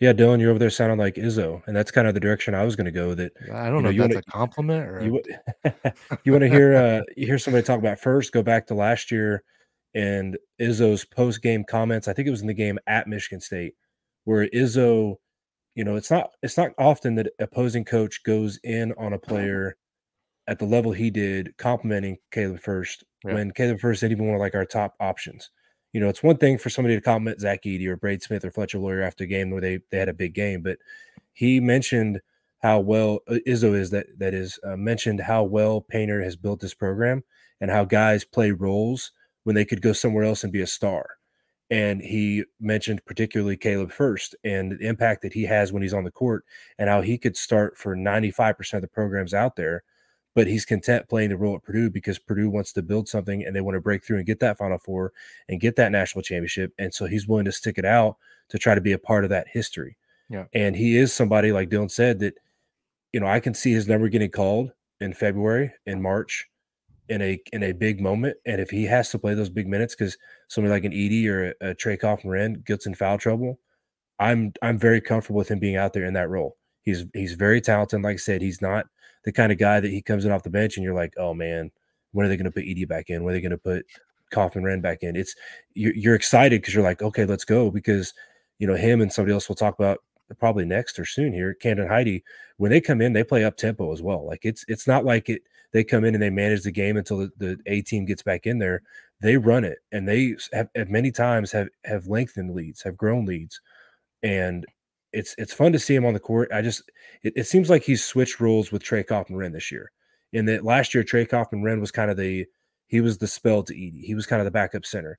Yeah, 0.00 0.14
Dylan, 0.14 0.40
you're 0.40 0.48
over 0.48 0.58
there 0.58 0.70
sounding 0.70 0.98
like 0.98 1.16
Izzo, 1.16 1.62
and 1.66 1.76
that's 1.76 1.90
kind 1.90 2.08
of 2.08 2.14
the 2.14 2.20
direction 2.20 2.54
I 2.54 2.64
was 2.64 2.74
going 2.74 2.86
to 2.86 2.90
go. 2.90 3.14
That 3.14 3.32
I 3.52 3.68
don't 3.68 3.82
know, 3.82 3.90
know 3.90 3.90
if 3.90 3.96
that's 3.96 4.14
wanna, 4.14 4.22
a 4.26 4.30
compliment 4.32 4.88
or 4.88 5.02
you, 5.04 5.22
you 6.24 6.32
want 6.32 6.42
to 6.42 6.48
hear 6.48 6.74
uh, 6.76 7.02
you 7.16 7.26
hear 7.26 7.38
somebody 7.38 7.62
talk 7.62 7.78
about 7.78 8.00
Furst. 8.00 8.32
Go 8.32 8.42
back 8.42 8.66
to 8.68 8.74
last 8.74 9.10
year 9.10 9.44
and 9.94 10.38
Izzo's 10.60 11.04
post 11.04 11.42
game 11.42 11.64
comments. 11.68 12.08
I 12.08 12.14
think 12.14 12.28
it 12.28 12.30
was 12.30 12.40
in 12.40 12.46
the 12.46 12.54
game 12.54 12.78
at 12.86 13.08
Michigan 13.08 13.40
State 13.40 13.74
where 14.24 14.48
Izzo, 14.48 15.16
you 15.74 15.84
know, 15.84 15.96
it's 15.96 16.10
not 16.10 16.30
it's 16.42 16.56
not 16.56 16.70
often 16.78 17.16
that 17.16 17.28
opposing 17.38 17.84
coach 17.84 18.22
goes 18.24 18.58
in 18.64 18.94
on 18.96 19.12
a 19.12 19.18
player 19.18 19.76
at 20.46 20.58
the 20.58 20.64
level 20.64 20.92
he 20.92 21.10
did, 21.10 21.54
complimenting 21.58 22.16
Caleb 22.32 22.60
Furst 22.60 23.04
yeah. 23.24 23.34
when 23.34 23.50
Caleb 23.50 23.80
Furst 23.80 24.00
didn't 24.00 24.12
even 24.12 24.26
one 24.26 24.34
of 24.34 24.40
like 24.40 24.54
our 24.54 24.64
top 24.64 24.94
options 24.98 25.50
you 25.92 26.00
know, 26.00 26.08
it's 26.08 26.22
one 26.22 26.36
thing 26.36 26.58
for 26.58 26.70
somebody 26.70 26.94
to 26.94 27.00
comment 27.00 27.40
Zach 27.40 27.64
Edey 27.64 27.86
or 27.86 27.96
Braden 27.96 28.20
Smith 28.20 28.44
or 28.44 28.50
Fletcher 28.50 28.78
Loyer 28.78 29.02
after 29.02 29.24
a 29.24 29.26
game 29.26 29.50
where 29.50 29.60
they 29.60 29.80
they 29.90 29.98
had 29.98 30.08
a 30.08 30.14
big 30.14 30.34
game, 30.34 30.62
but 30.62 30.78
he 31.32 31.60
mentioned 31.60 32.20
how 32.60 32.78
well 32.80 33.20
uh, 33.28 33.38
Izzo 33.46 33.74
is 33.74 33.90
that 33.90 34.06
that 34.18 34.34
is 34.34 34.58
uh, 34.64 34.76
mentioned 34.76 35.20
how 35.20 35.42
well 35.42 35.80
Painter 35.80 36.22
has 36.22 36.36
built 36.36 36.60
this 36.60 36.74
program 36.74 37.24
and 37.60 37.70
how 37.70 37.84
guys 37.84 38.24
play 38.24 38.50
roles 38.52 39.12
when 39.44 39.54
they 39.54 39.64
could 39.64 39.82
go 39.82 39.92
somewhere 39.92 40.24
else 40.24 40.44
and 40.44 40.52
be 40.52 40.60
a 40.60 40.66
star. 40.66 41.06
And 41.70 42.00
he 42.00 42.44
mentioned 42.60 43.04
particularly 43.06 43.56
Caleb 43.56 43.92
Furst 43.92 44.34
and 44.44 44.72
the 44.72 44.86
impact 44.86 45.22
that 45.22 45.32
he 45.32 45.44
has 45.44 45.72
when 45.72 45.82
he's 45.82 45.94
on 45.94 46.04
the 46.04 46.10
court 46.10 46.44
and 46.78 46.88
how 46.88 47.00
he 47.00 47.16
could 47.16 47.36
start 47.36 47.78
for 47.78 47.96
95% 47.96 48.74
of 48.74 48.82
the 48.82 48.88
programs 48.88 49.32
out 49.32 49.56
there 49.56 49.84
but 50.40 50.46
he's 50.46 50.64
content 50.64 51.06
playing 51.06 51.28
the 51.28 51.36
role 51.36 51.56
at 51.56 51.62
Purdue 51.62 51.90
because 51.90 52.18
Purdue 52.18 52.48
wants 52.48 52.72
to 52.72 52.80
build 52.80 53.06
something 53.06 53.44
and 53.44 53.54
they 53.54 53.60
want 53.60 53.74
to 53.74 53.80
break 53.80 54.02
through 54.02 54.16
and 54.16 54.24
get 54.24 54.40
that 54.40 54.56
Final 54.56 54.78
Four 54.78 55.12
and 55.50 55.60
get 55.60 55.76
that 55.76 55.92
national 55.92 56.22
championship. 56.22 56.72
And 56.78 56.94
so 56.94 57.04
he's 57.04 57.28
willing 57.28 57.44
to 57.44 57.52
stick 57.52 57.76
it 57.76 57.84
out 57.84 58.16
to 58.48 58.58
try 58.58 58.74
to 58.74 58.80
be 58.80 58.92
a 58.92 58.98
part 58.98 59.24
of 59.24 59.28
that 59.28 59.48
history. 59.52 59.98
Yeah. 60.30 60.46
And 60.54 60.74
he 60.74 60.96
is 60.96 61.12
somebody, 61.12 61.52
like 61.52 61.68
Dylan 61.68 61.90
said, 61.90 62.20
that, 62.20 62.38
you 63.12 63.20
know, 63.20 63.26
I 63.26 63.38
can 63.38 63.52
see 63.52 63.74
his 63.74 63.86
number 63.86 64.08
getting 64.08 64.30
called 64.30 64.72
in 64.98 65.12
February, 65.12 65.74
in 65.84 66.00
March, 66.00 66.46
in 67.10 67.20
a 67.20 67.38
in 67.52 67.62
a 67.64 67.72
big 67.72 68.00
moment. 68.00 68.38
And 68.46 68.62
if 68.62 68.70
he 68.70 68.84
has 68.84 69.10
to 69.10 69.18
play 69.18 69.34
those 69.34 69.50
big 69.50 69.68
minutes 69.68 69.94
because 69.94 70.16
somebody 70.48 70.72
like 70.72 70.84
an 70.84 70.92
Edey 70.92 71.26
or 71.26 71.54
a, 71.60 71.72
a 71.72 71.74
Trey 71.74 71.98
Kaufman 71.98 72.62
gets 72.64 72.86
in 72.86 72.94
foul 72.94 73.18
trouble, 73.18 73.58
I'm 74.18 74.54
I'm 74.62 74.78
very 74.78 75.02
comfortable 75.02 75.36
with 75.36 75.50
him 75.50 75.58
being 75.58 75.76
out 75.76 75.92
there 75.92 76.06
in 76.06 76.14
that 76.14 76.30
role. 76.30 76.56
He's 76.80 77.04
he's 77.12 77.34
very 77.34 77.60
talented. 77.60 78.00
Like 78.00 78.14
I 78.14 78.16
said, 78.16 78.40
he's 78.40 78.62
not 78.62 78.86
the 79.24 79.32
kind 79.32 79.52
of 79.52 79.58
guy 79.58 79.80
that 79.80 79.90
he 79.90 80.02
comes 80.02 80.24
in 80.24 80.32
off 80.32 80.42
the 80.42 80.50
bench 80.50 80.76
and 80.76 80.84
you're 80.84 80.94
like, 80.94 81.14
oh 81.16 81.34
man, 81.34 81.70
when 82.12 82.26
are 82.26 82.28
they 82.28 82.36
going 82.36 82.44
to 82.44 82.50
put 82.50 82.64
Edey 82.64 82.88
back 82.88 83.10
in? 83.10 83.22
When 83.22 83.32
are 83.32 83.36
they 83.36 83.42
going 83.42 83.50
to 83.50 83.58
put 83.58 83.86
Kaufman-Renn 84.30 84.80
back 84.80 85.02
in? 85.02 85.16
It's 85.16 85.34
you're, 85.74 85.94
you're 85.94 86.14
excited 86.14 86.60
because 86.60 86.74
you're 86.74 86.84
like, 86.84 87.02
okay, 87.02 87.24
let's 87.24 87.44
go 87.44 87.70
because 87.70 88.12
you 88.58 88.66
know 88.66 88.76
him 88.76 89.00
and 89.00 89.12
somebody 89.12 89.32
else 89.32 89.48
we'll 89.48 89.56
talk 89.56 89.78
about 89.78 89.98
probably 90.38 90.64
next 90.64 90.98
or 90.98 91.04
soon 91.04 91.32
here, 91.32 91.54
Camden 91.54 91.88
Heide. 91.88 92.22
when 92.56 92.70
they 92.70 92.80
come 92.80 93.00
in, 93.00 93.12
they 93.12 93.24
play 93.24 93.44
up 93.44 93.56
tempo 93.56 93.92
as 93.92 94.02
well. 94.02 94.26
Like 94.26 94.40
it's 94.44 94.64
it's 94.68 94.86
not 94.86 95.04
like 95.04 95.28
it 95.28 95.42
they 95.72 95.84
come 95.84 96.04
in 96.04 96.14
and 96.14 96.22
they 96.22 96.30
manage 96.30 96.62
the 96.62 96.72
game 96.72 96.96
until 96.96 97.18
the, 97.18 97.32
the 97.38 97.58
A 97.66 97.82
team 97.82 98.04
gets 98.04 98.22
back 98.22 98.46
in 98.46 98.58
there. 98.58 98.82
They 99.20 99.36
run 99.36 99.64
it 99.64 99.78
and 99.92 100.08
they 100.08 100.36
have, 100.52 100.68
have 100.74 100.88
many 100.88 101.10
times 101.10 101.52
have 101.52 101.68
have 101.84 102.06
lengthened 102.06 102.54
leads, 102.54 102.82
have 102.82 102.96
grown 102.96 103.24
leads, 103.24 103.60
and 104.22 104.66
it's 105.12 105.34
it's 105.38 105.52
fun 105.52 105.72
to 105.72 105.78
see 105.78 105.94
him 105.94 106.04
on 106.04 106.14
the 106.14 106.20
court. 106.20 106.50
I 106.52 106.62
just 106.62 106.82
it, 107.22 107.32
it 107.36 107.46
seems 107.46 107.70
like 107.70 107.82
he's 107.82 108.04
switched 108.04 108.40
roles 108.40 108.72
with 108.72 108.82
Trey 108.82 109.02
Kaufman-Renn 109.02 109.52
this 109.52 109.70
year. 109.70 109.92
In 110.32 110.44
that 110.46 110.64
last 110.64 110.94
year, 110.94 111.02
Trey 111.02 111.26
Kaufman-Renn 111.26 111.80
was 111.80 111.90
kind 111.90 112.10
of 112.10 112.16
the 112.16 112.46
he 112.86 113.00
was 113.00 113.18
the 113.18 113.26
spell 113.26 113.62
to 113.64 113.74
Edey. 113.74 114.02
He 114.02 114.14
was 114.14 114.26
kind 114.26 114.40
of 114.40 114.44
the 114.44 114.50
backup 114.50 114.84
center. 114.84 115.18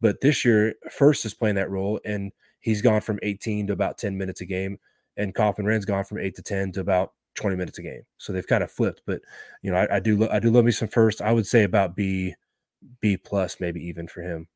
But 0.00 0.20
this 0.20 0.44
year, 0.44 0.74
Furst 0.90 1.24
is 1.24 1.34
playing 1.34 1.54
that 1.56 1.70
role, 1.70 2.00
and 2.04 2.32
he's 2.60 2.82
gone 2.82 3.00
from 3.00 3.18
18 3.22 3.68
to 3.68 3.72
about 3.72 3.98
10 3.98 4.18
minutes 4.18 4.40
a 4.40 4.44
game, 4.44 4.78
and 5.16 5.34
Kaufman-Renn's 5.34 5.84
gone 5.84 6.04
from 6.04 6.18
eight 6.18 6.34
to 6.36 6.42
10 6.42 6.72
to 6.72 6.80
about 6.80 7.12
20 7.36 7.56
minutes 7.56 7.78
a 7.78 7.82
game. 7.82 8.02
So 8.18 8.32
they've 8.32 8.46
kind 8.46 8.64
of 8.64 8.70
flipped. 8.70 9.02
But 9.06 9.20
you 9.62 9.70
know, 9.70 9.78
I, 9.78 9.96
I 9.96 10.00
do 10.00 10.28
I 10.28 10.40
do 10.40 10.50
love 10.50 10.64
me 10.64 10.72
some 10.72 10.88
Furst. 10.88 11.22
I 11.22 11.32
would 11.32 11.46
say 11.46 11.62
about 11.64 11.96
B, 11.96 12.34
B 13.00 13.16
plus, 13.16 13.60
maybe 13.60 13.80
even 13.86 14.08
for 14.08 14.22
him. 14.22 14.48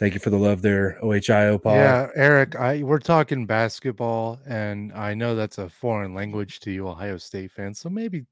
Thank 0.00 0.14
you 0.14 0.20
for 0.20 0.30
the 0.30 0.38
love 0.38 0.62
there, 0.62 0.98
OHIO 1.02 1.58
Paul. 1.58 1.74
Yeah, 1.74 2.08
Eric, 2.14 2.56
I 2.56 2.82
we're 2.82 3.00
talking 3.00 3.44
basketball, 3.44 4.40
and 4.46 4.94
I 4.94 5.12
know 5.12 5.34
that's 5.34 5.58
a 5.58 5.68
foreign 5.68 6.14
language 6.14 6.60
to 6.60 6.70
you 6.70 6.88
Ohio 6.88 7.18
State 7.18 7.52
fans. 7.52 7.80
So 7.80 7.90
maybe 7.90 8.24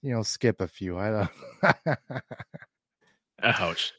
you 0.00 0.14
know 0.14 0.22
skip 0.22 0.60
a 0.60 0.68
few. 0.68 0.96
I 0.96 1.26
don't. 1.90 1.98
Ouch. 3.42 3.92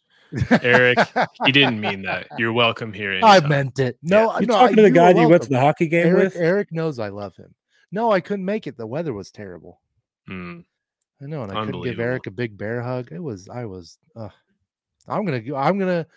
Eric, 0.49 0.97
he 1.45 1.51
didn't 1.51 1.82
mean 1.82 2.03
that. 2.03 2.27
You're 2.38 2.53
welcome 2.53 2.93
here. 2.93 3.12
Anytime. 3.12 3.43
I 3.43 3.47
meant 3.49 3.79
it. 3.79 3.97
No, 4.01 4.32
yeah. 4.39 4.45
no, 4.45 4.53
talking 4.53 4.77
to 4.77 4.82
the 4.84 4.89
guy 4.89 5.12
that 5.12 5.19
you 5.19 5.27
went 5.27 5.43
to 5.43 5.49
the 5.49 5.60
hockey 5.60 5.88
game 5.88 6.08
Eric, 6.08 6.23
with. 6.23 6.36
Eric 6.38 6.71
knows 6.71 6.99
I 6.99 7.10
love 7.10 7.36
him. 7.36 7.53
No, 7.91 8.13
I 8.13 8.21
couldn't 8.21 8.45
make 8.45 8.65
it. 8.65 8.77
The 8.77 8.88
weather 8.88 9.12
was 9.12 9.29
terrible. 9.29 9.82
Mm. 10.29 10.63
I 11.21 11.25
know, 11.25 11.43
and 11.43 11.51
I 11.51 11.65
couldn't 11.65 11.84
give 11.84 11.99
Eric 11.99 12.27
a 12.27 12.32
big 12.32 12.58
bear 12.58 12.82
hug. 12.82 13.12
It 13.12 13.21
was, 13.21 13.49
I 13.49 13.65
was, 13.65 13.97
uh, 14.15 14.29
I'm 15.05 15.25
gonna, 15.25 15.41
I'm 15.53 15.77
gonna. 15.77 16.08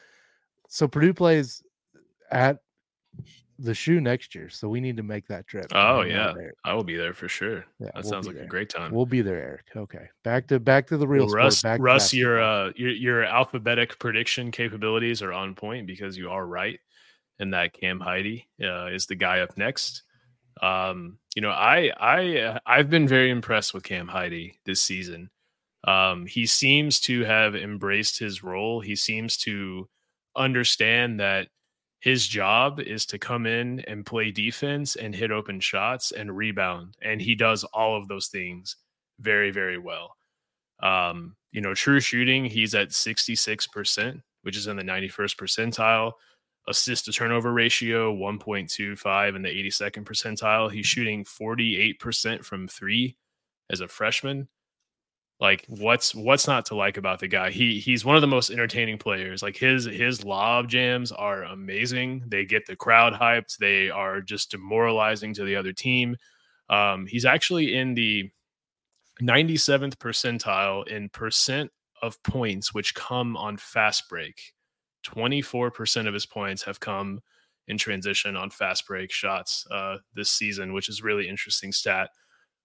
So 0.72 0.88
Purdue 0.88 1.12
plays 1.12 1.62
at 2.30 2.56
the 3.58 3.74
shoe 3.74 4.00
next 4.00 4.34
year, 4.34 4.48
so 4.48 4.70
we 4.70 4.80
need 4.80 4.96
to 4.96 5.02
make 5.02 5.28
that 5.28 5.46
trip. 5.46 5.66
Oh 5.74 6.00
yeah, 6.00 6.32
I 6.64 6.72
will 6.72 6.82
be 6.82 6.96
there 6.96 7.12
for 7.12 7.28
sure. 7.28 7.66
Yeah, 7.78 7.88
that 7.88 7.96
we'll 7.96 8.02
sounds 8.04 8.26
like 8.26 8.36
there. 8.36 8.44
a 8.44 8.48
great 8.48 8.70
time. 8.70 8.90
We'll 8.90 9.04
be 9.04 9.20
there, 9.20 9.36
Eric. 9.36 9.66
Okay, 9.76 10.08
back 10.24 10.48
to 10.48 10.58
back 10.58 10.86
to 10.86 10.96
the 10.96 11.06
real 11.06 11.26
well, 11.26 11.34
Russ. 11.34 11.58
Sport, 11.58 11.78
Russ, 11.78 12.14
your 12.14 12.42
uh, 12.42 12.72
your 12.74 12.90
your 12.90 13.22
alphabetic 13.22 13.98
prediction 13.98 14.50
capabilities 14.50 15.20
are 15.20 15.34
on 15.34 15.54
point 15.54 15.86
because 15.86 16.16
you 16.16 16.30
are 16.30 16.46
right, 16.46 16.80
and 17.38 17.52
that 17.52 17.74
Cam 17.74 18.00
Heide 18.00 18.44
uh, 18.62 18.86
is 18.86 19.04
the 19.04 19.14
guy 19.14 19.40
up 19.40 19.58
next. 19.58 20.04
Um, 20.62 21.18
you 21.36 21.42
know, 21.42 21.50
I 21.50 21.92
I 22.00 22.38
uh, 22.38 22.58
I've 22.64 22.88
been 22.88 23.06
very 23.06 23.28
impressed 23.28 23.74
with 23.74 23.84
Cam 23.84 24.08
Heide 24.08 24.52
this 24.64 24.80
season. 24.80 25.28
Um, 25.84 26.24
he 26.24 26.46
seems 26.46 26.98
to 27.00 27.24
have 27.24 27.54
embraced 27.54 28.18
his 28.18 28.42
role. 28.42 28.80
He 28.80 28.96
seems 28.96 29.36
to 29.38 29.86
understand 30.36 31.20
that 31.20 31.48
his 32.00 32.26
job 32.26 32.80
is 32.80 33.06
to 33.06 33.18
come 33.18 33.46
in 33.46 33.80
and 33.80 34.04
play 34.04 34.32
defense 34.32 34.96
and 34.96 35.14
hit 35.14 35.30
open 35.30 35.60
shots 35.60 36.10
and 36.10 36.36
rebound. 36.36 36.96
And 37.00 37.20
he 37.20 37.36
does 37.36 37.62
all 37.64 37.96
of 37.96 38.08
those 38.08 38.26
things 38.26 38.76
very, 39.20 39.52
very 39.52 39.78
well. 39.78 40.16
Um, 40.82 41.36
you 41.52 41.60
know, 41.60 41.74
true 41.74 42.00
shooting, 42.00 42.44
he's 42.44 42.74
at 42.74 42.88
66%, 42.88 44.20
which 44.42 44.56
is 44.56 44.66
in 44.66 44.76
the 44.76 44.82
91st 44.82 45.36
percentile. 45.36 46.12
Assist 46.66 47.04
to 47.04 47.12
turnover 47.12 47.52
ratio, 47.52 48.12
1.25 48.14 49.36
in 49.36 49.42
the 49.42 49.48
82nd 49.48 50.04
percentile. 50.04 50.72
He's 50.72 50.86
shooting 50.86 51.24
48% 51.24 52.44
from 52.44 52.66
three 52.66 53.16
as 53.70 53.80
a 53.80 53.88
freshman 53.88 54.48
like 55.42 55.64
what's 55.66 56.14
what's 56.14 56.46
not 56.46 56.66
to 56.66 56.76
like 56.76 56.96
about 56.96 57.18
the 57.18 57.26
guy? 57.26 57.50
He 57.50 57.80
he's 57.80 58.04
one 58.04 58.14
of 58.14 58.20
the 58.22 58.28
most 58.28 58.48
entertaining 58.48 58.96
players. 58.96 59.42
Like 59.42 59.56
his 59.56 59.84
his 59.86 60.24
lob 60.24 60.68
jams 60.68 61.10
are 61.10 61.42
amazing. 61.42 62.22
They 62.28 62.44
get 62.44 62.64
the 62.66 62.76
crowd 62.76 63.12
hyped. 63.12 63.58
They 63.58 63.90
are 63.90 64.20
just 64.20 64.52
demoralizing 64.52 65.34
to 65.34 65.44
the 65.44 65.56
other 65.56 65.72
team. 65.72 66.16
Um, 66.70 67.06
he's 67.08 67.24
actually 67.24 67.76
in 67.76 67.94
the 67.94 68.30
97th 69.20 69.96
percentile 69.96 70.86
in 70.86 71.08
percent 71.08 71.72
of 72.02 72.22
points 72.22 72.72
which 72.72 72.94
come 72.94 73.36
on 73.36 73.56
fast 73.56 74.08
break. 74.08 74.52
24% 75.04 76.06
of 76.06 76.14
his 76.14 76.24
points 76.24 76.62
have 76.62 76.78
come 76.78 77.18
in 77.66 77.76
transition 77.76 78.36
on 78.36 78.48
fast 78.48 78.86
break 78.86 79.10
shots 79.10 79.66
uh, 79.72 79.96
this 80.14 80.30
season 80.30 80.72
which 80.72 80.88
is 80.88 81.02
really 81.02 81.28
interesting 81.28 81.72
stat 81.72 82.10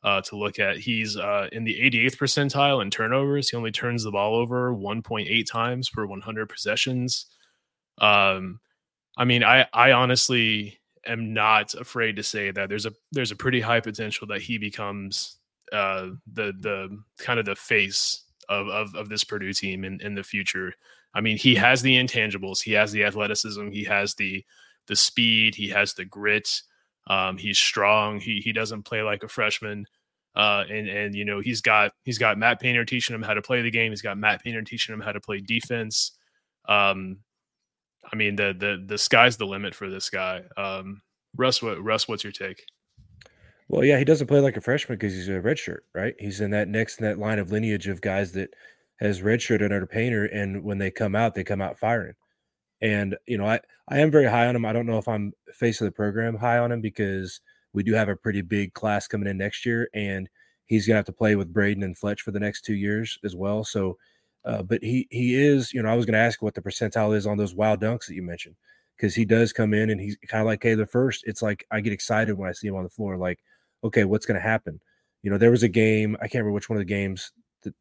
uh, 0.04 0.22
to 0.22 0.38
look 0.38 0.60
at. 0.60 0.78
He's 0.78 1.18
uh, 1.18 1.50
in 1.52 1.64
the 1.64 1.80
88th 1.80 2.18
percentile 2.18 2.82
in 2.82 2.90
turnovers. 2.90 3.50
He 3.50 3.58
only 3.58 3.72
turns 3.72 4.04
the 4.04 4.12
ball 4.12 4.36
over 4.36 4.74
1.8 4.74 5.46
times 5.46 5.90
per 5.90 6.06
100 6.06 6.50
possessions. 6.50 7.26
Um, 8.00 8.60
I 9.18 9.26
mean, 9.26 9.44
I 9.44 9.66
I 9.74 9.92
honestly 9.94 10.80
am 11.06 11.34
not 11.34 11.74
afraid 11.74 12.16
to 12.18 12.24
say 12.24 12.52
that 12.52 12.70
there's 12.70 12.86
a 12.86 12.94
there's 13.12 13.32
a 13.32 13.36
pretty 13.36 13.60
high 13.60 13.80
potential 13.80 14.28
that 14.28 14.42
he 14.42 14.58
becomes 14.58 15.38
uh, 15.74 16.10
the 16.32 16.54
the 16.60 17.00
kind 17.18 17.40
of 17.40 17.46
the 17.46 17.56
face 17.56 18.26
of 18.50 18.68
of, 18.68 18.96
of 18.96 19.10
this 19.10 19.24
Purdue 19.24 19.54
team 19.54 19.84
in, 19.84 20.00
in 20.02 20.14
the 20.14 20.24
future. 20.24 20.74
I 21.14 21.22
mean, 21.22 21.38
he 21.38 21.56
has 21.56 21.82
the 21.82 21.98
intangibles. 21.98 22.62
He 22.62 22.74
has 22.74 22.92
the 22.92 23.04
athleticism. 23.04 23.70
He 23.70 23.84
has 23.86 24.14
the 24.16 24.46
the 24.86 24.96
speed. 24.96 25.56
He 25.56 25.70
has 25.70 25.94
the 25.94 26.06
grit. 26.06 26.62
Um, 27.08 27.38
he's 27.38 27.58
strong. 27.58 28.20
He 28.20 28.42
he 28.44 28.54
doesn't 28.54 28.84
play 28.84 29.02
like 29.02 29.24
a 29.24 29.28
freshman. 29.28 29.86
Uh, 30.36 30.64
and 30.70 30.88
and 30.88 31.16
you 31.16 31.26
know 31.26 31.40
he's 31.40 31.62
got 31.62 31.92
he's 32.04 32.20
got 32.20 32.38
Matt 32.38 32.60
Painter 32.60 32.86
teaching 32.86 33.16
him 33.16 33.24
how 33.24 33.34
to 33.34 33.42
play 33.42 33.64
the 33.64 33.72
game. 33.72 33.92
He's 33.92 34.04
got 34.04 34.20
Matt 34.20 34.44
Painter 34.44 34.62
teaching 34.62 34.94
him 34.94 35.02
how 35.02 35.12
to 35.12 35.20
play 35.20 35.40
defense. 35.40 36.12
Um, 36.70 37.18
I 38.12 38.16
mean 38.16 38.36
the 38.36 38.56
the 38.58 38.84
the 38.86 38.98
sky's 38.98 39.38
the 39.38 39.48
limit 39.48 39.74
for 39.74 39.90
this 39.90 40.10
guy. 40.10 40.44
Um, 40.56 41.02
Russ, 41.36 41.62
what 41.62 41.84
Russ, 41.84 42.08
what's 42.08 42.24
your 42.24 42.34
take? 42.34 42.64
Well, 43.70 43.84
yeah, 43.84 43.98
he 43.98 44.06
doesn't 44.06 44.28
play 44.28 44.40
like 44.40 44.58
a 44.58 44.62
freshman 44.62 44.98
because 44.98 45.14
he's 45.14 45.28
a 45.28 45.42
redshirt, 45.42 45.80
right? 45.94 46.14
He's 46.20 46.40
in 46.40 46.52
that 46.52 46.68
next 46.68 47.00
in 47.00 47.06
that 47.06 47.20
line 47.20 47.40
of 47.40 47.52
lineage 47.52 47.88
of 47.88 48.02
guys 48.02 48.32
that 48.34 48.54
has 48.98 49.22
redshirted 49.22 49.64
under 49.64 49.88
Painter, 49.88 50.26
and 50.26 50.64
when 50.64 50.78
they 50.78 50.92
come 50.92 51.16
out, 51.16 51.34
they 51.34 51.44
come 51.44 51.62
out 51.62 51.80
firing. 51.80 52.14
And 52.82 53.18
you 53.26 53.38
know, 53.38 53.46
I 53.46 53.60
I 53.88 54.00
am 54.00 54.12
very 54.12 54.26
high 54.26 54.48
on 54.48 54.56
him. 54.56 54.66
I 54.66 54.74
don't 54.74 54.86
know 54.86 54.98
if 54.98 55.08
I'm 55.08 55.34
face 55.54 55.82
of 55.82 55.86
the 55.86 55.92
program 55.92 56.36
high 56.36 56.60
on 56.60 56.72
him 56.72 56.82
because 56.82 57.40
we 57.74 57.84
do 57.84 57.94
have 57.94 58.10
a 58.10 58.16
pretty 58.16 58.42
big 58.42 58.74
class 58.74 59.08
coming 59.08 59.28
in 59.28 59.38
next 59.38 59.66
year, 59.66 59.90
and 59.94 60.30
he's 60.66 60.88
gonna 60.88 60.98
have 60.98 61.06
to 61.06 61.14
play 61.14 61.36
with 61.36 61.54
Braden 61.54 61.84
and 61.84 61.98
Fletch 61.98 62.22
for 62.22 62.32
the 62.32 62.40
next 62.40 62.62
two 62.64 62.76
years 62.76 63.18
as 63.24 63.36
well. 63.36 63.64
So, 63.64 63.98
uh, 64.46 64.64
but 64.64 64.84
he 64.84 65.08
he 65.12 65.36
is, 65.36 65.74
you 65.74 65.82
know, 65.82 65.90
I 65.90 65.96
was 65.96 66.06
gonna 66.06 66.18
ask 66.18 66.42
what 66.42 66.54
the 66.54 66.62
percentile 66.62 67.16
is 67.16 67.28
on 67.28 67.38
those 67.38 67.56
wild 67.56 67.82
dunks 67.82 68.08
that 68.08 68.16
you 68.16 68.24
mentioned 68.24 68.56
because 68.96 69.16
he 69.16 69.26
does 69.26 69.54
come 69.54 69.74
in 69.74 69.90
and 69.90 70.02
he's 70.02 70.18
kind 70.28 70.42
of 70.42 70.48
like 70.48 70.62
Caleb 70.62 70.90
Furst. 70.90 71.24
It's 71.26 71.42
like 71.42 71.66
I 71.72 71.82
get 71.82 71.94
excited 71.94 72.38
when 72.38 72.50
I 72.50 72.54
see 72.54 72.68
him 72.68 72.76
on 72.76 72.84
the 72.84 72.90
floor. 72.90 73.18
Like, 73.18 73.40
okay, 73.84 74.04
what's 74.06 74.26
gonna 74.26 74.40
happen? 74.40 74.80
You 75.24 75.32
know, 75.32 75.38
there 75.38 75.52
was 75.52 75.64
a 75.64 75.70
game 75.70 76.16
I 76.18 76.28
can't 76.28 76.44
remember 76.44 76.52
which 76.54 76.70
one 76.70 76.78
of 76.78 76.82
the 76.82 76.94
games 76.94 77.32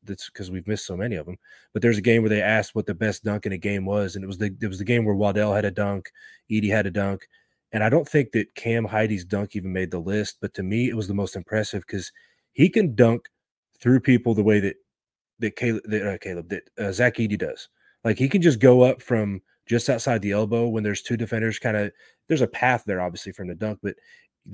that's 0.04 0.26
because 0.30 0.50
we've 0.50 0.66
missed 0.66 0.86
so 0.86 0.96
many 0.96 1.16
of 1.16 1.26
them. 1.26 1.36
But 1.72 1.82
there's 1.82 1.98
a 1.98 2.02
game 2.02 2.22
where 2.22 2.28
they 2.28 2.42
asked 2.42 2.74
what 2.74 2.86
the 2.86 2.94
best 2.94 3.24
dunk 3.24 3.46
in 3.46 3.52
a 3.52 3.58
game 3.58 3.84
was, 3.84 4.14
and 4.14 4.24
it 4.24 4.26
was 4.26 4.38
the 4.38 4.54
it 4.60 4.68
was 4.68 4.78
the 4.78 4.84
game 4.84 5.04
where 5.04 5.14
Waddell 5.14 5.54
had 5.54 5.64
a 5.64 5.70
dunk, 5.70 6.10
Edey 6.50 6.70
had 6.70 6.86
a 6.86 6.90
dunk, 6.90 7.26
and 7.72 7.84
I 7.84 7.88
don't 7.88 8.08
think 8.08 8.32
that 8.32 8.54
Cam 8.54 8.84
Heide's 8.84 9.24
dunk 9.24 9.56
even 9.56 9.72
made 9.72 9.90
the 9.90 9.98
list, 9.98 10.38
but 10.40 10.54
to 10.54 10.62
me, 10.62 10.88
it 10.88 10.96
was 10.96 11.08
the 11.08 11.14
most 11.14 11.36
impressive 11.36 11.84
because 11.86 12.10
he 12.52 12.68
can 12.68 12.94
dunk 12.94 13.28
through 13.80 14.00
people 14.00 14.34
the 14.34 14.42
way 14.42 14.60
that 14.60 14.76
that 15.38 15.56
Caleb, 15.56 15.82
that, 15.86 16.14
uh, 16.14 16.18
Caleb 16.18 16.48
that 16.48 16.62
uh, 16.78 16.92
Zach 16.92 17.16
Edey 17.16 17.38
does. 17.38 17.68
Like 18.04 18.18
he 18.18 18.28
can 18.28 18.40
just 18.40 18.60
go 18.60 18.82
up 18.82 19.02
from 19.02 19.42
just 19.66 19.90
outside 19.90 20.22
the 20.22 20.32
elbow 20.32 20.68
when 20.68 20.84
there's 20.84 21.02
two 21.02 21.16
defenders. 21.16 21.58
Kind 21.58 21.76
of, 21.76 21.92
there's 22.28 22.40
a 22.40 22.46
path 22.46 22.84
there, 22.86 23.00
obviously 23.00 23.32
from 23.32 23.48
the 23.48 23.54
dunk, 23.54 23.80
but 23.82 23.96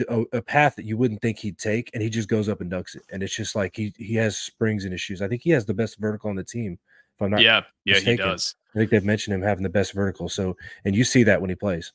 a, 0.08 0.24
a, 0.32 0.42
path 0.42 0.76
that 0.76 0.84
you 0.84 0.96
wouldn't 0.96 1.20
think 1.20 1.38
he'd 1.38 1.58
take, 1.58 1.90
and 1.94 2.02
he 2.02 2.08
just 2.08 2.28
goes 2.28 2.48
up 2.48 2.60
and 2.60 2.70
dunks 2.70 2.94
it. 2.94 3.02
And 3.10 3.22
it's 3.22 3.34
just 3.34 3.54
like 3.54 3.76
he 3.76 3.92
he 3.96 4.14
has 4.16 4.38
springs 4.38 4.84
in 4.84 4.92
his 4.92 5.00
shoes. 5.00 5.22
I 5.22 5.28
think 5.28 5.42
he 5.42 5.50
has 5.50 5.66
the 5.66 5.74
best 5.74 5.98
vertical 5.98 6.30
on 6.30 6.36
the 6.36 6.44
team. 6.44 6.78
If 7.16 7.22
I'm 7.22 7.30
not, 7.30 7.42
yeah, 7.42 7.62
yeah, 7.84 7.94
mistaken. 7.94 8.24
he 8.24 8.30
does. 8.30 8.54
I 8.74 8.78
think 8.78 8.90
they've 8.90 9.04
mentioned 9.04 9.34
him 9.34 9.42
having 9.42 9.62
the 9.62 9.68
best 9.68 9.92
vertical. 9.92 10.28
So, 10.28 10.56
and 10.84 10.94
you 10.94 11.04
see 11.04 11.24
that 11.24 11.40
when 11.40 11.50
he 11.50 11.56
plays. 11.56 11.92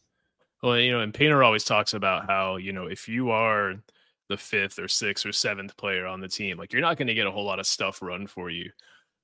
Well, 0.62 0.78
you 0.78 0.92
know, 0.92 1.02
and 1.02 1.14
Painter 1.14 1.44
always 1.44 1.64
talks 1.64 1.94
about 1.94 2.28
how, 2.28 2.58
you 2.58 2.74
know, 2.74 2.88
if 2.88 3.08
you 3.08 3.30
are 3.30 3.76
the 4.30 4.38
fifth 4.38 4.80
or 4.80 4.88
sixth 4.88 5.26
or 5.26 5.32
seventh 5.32 5.76
player 5.78 6.06
on 6.06 6.20
the 6.20 6.28
team, 6.28 6.58
like 6.58 6.74
you're 6.74 6.82
not 6.82 6.98
going 6.98 7.08
to 7.08 7.14
get 7.14 7.28
a 7.28 7.32
whole 7.32 7.46
lot 7.46 7.60
of 7.60 7.68
stuff 7.68 8.02
run 8.02 8.28
for 8.28 8.50
you. 8.50 8.72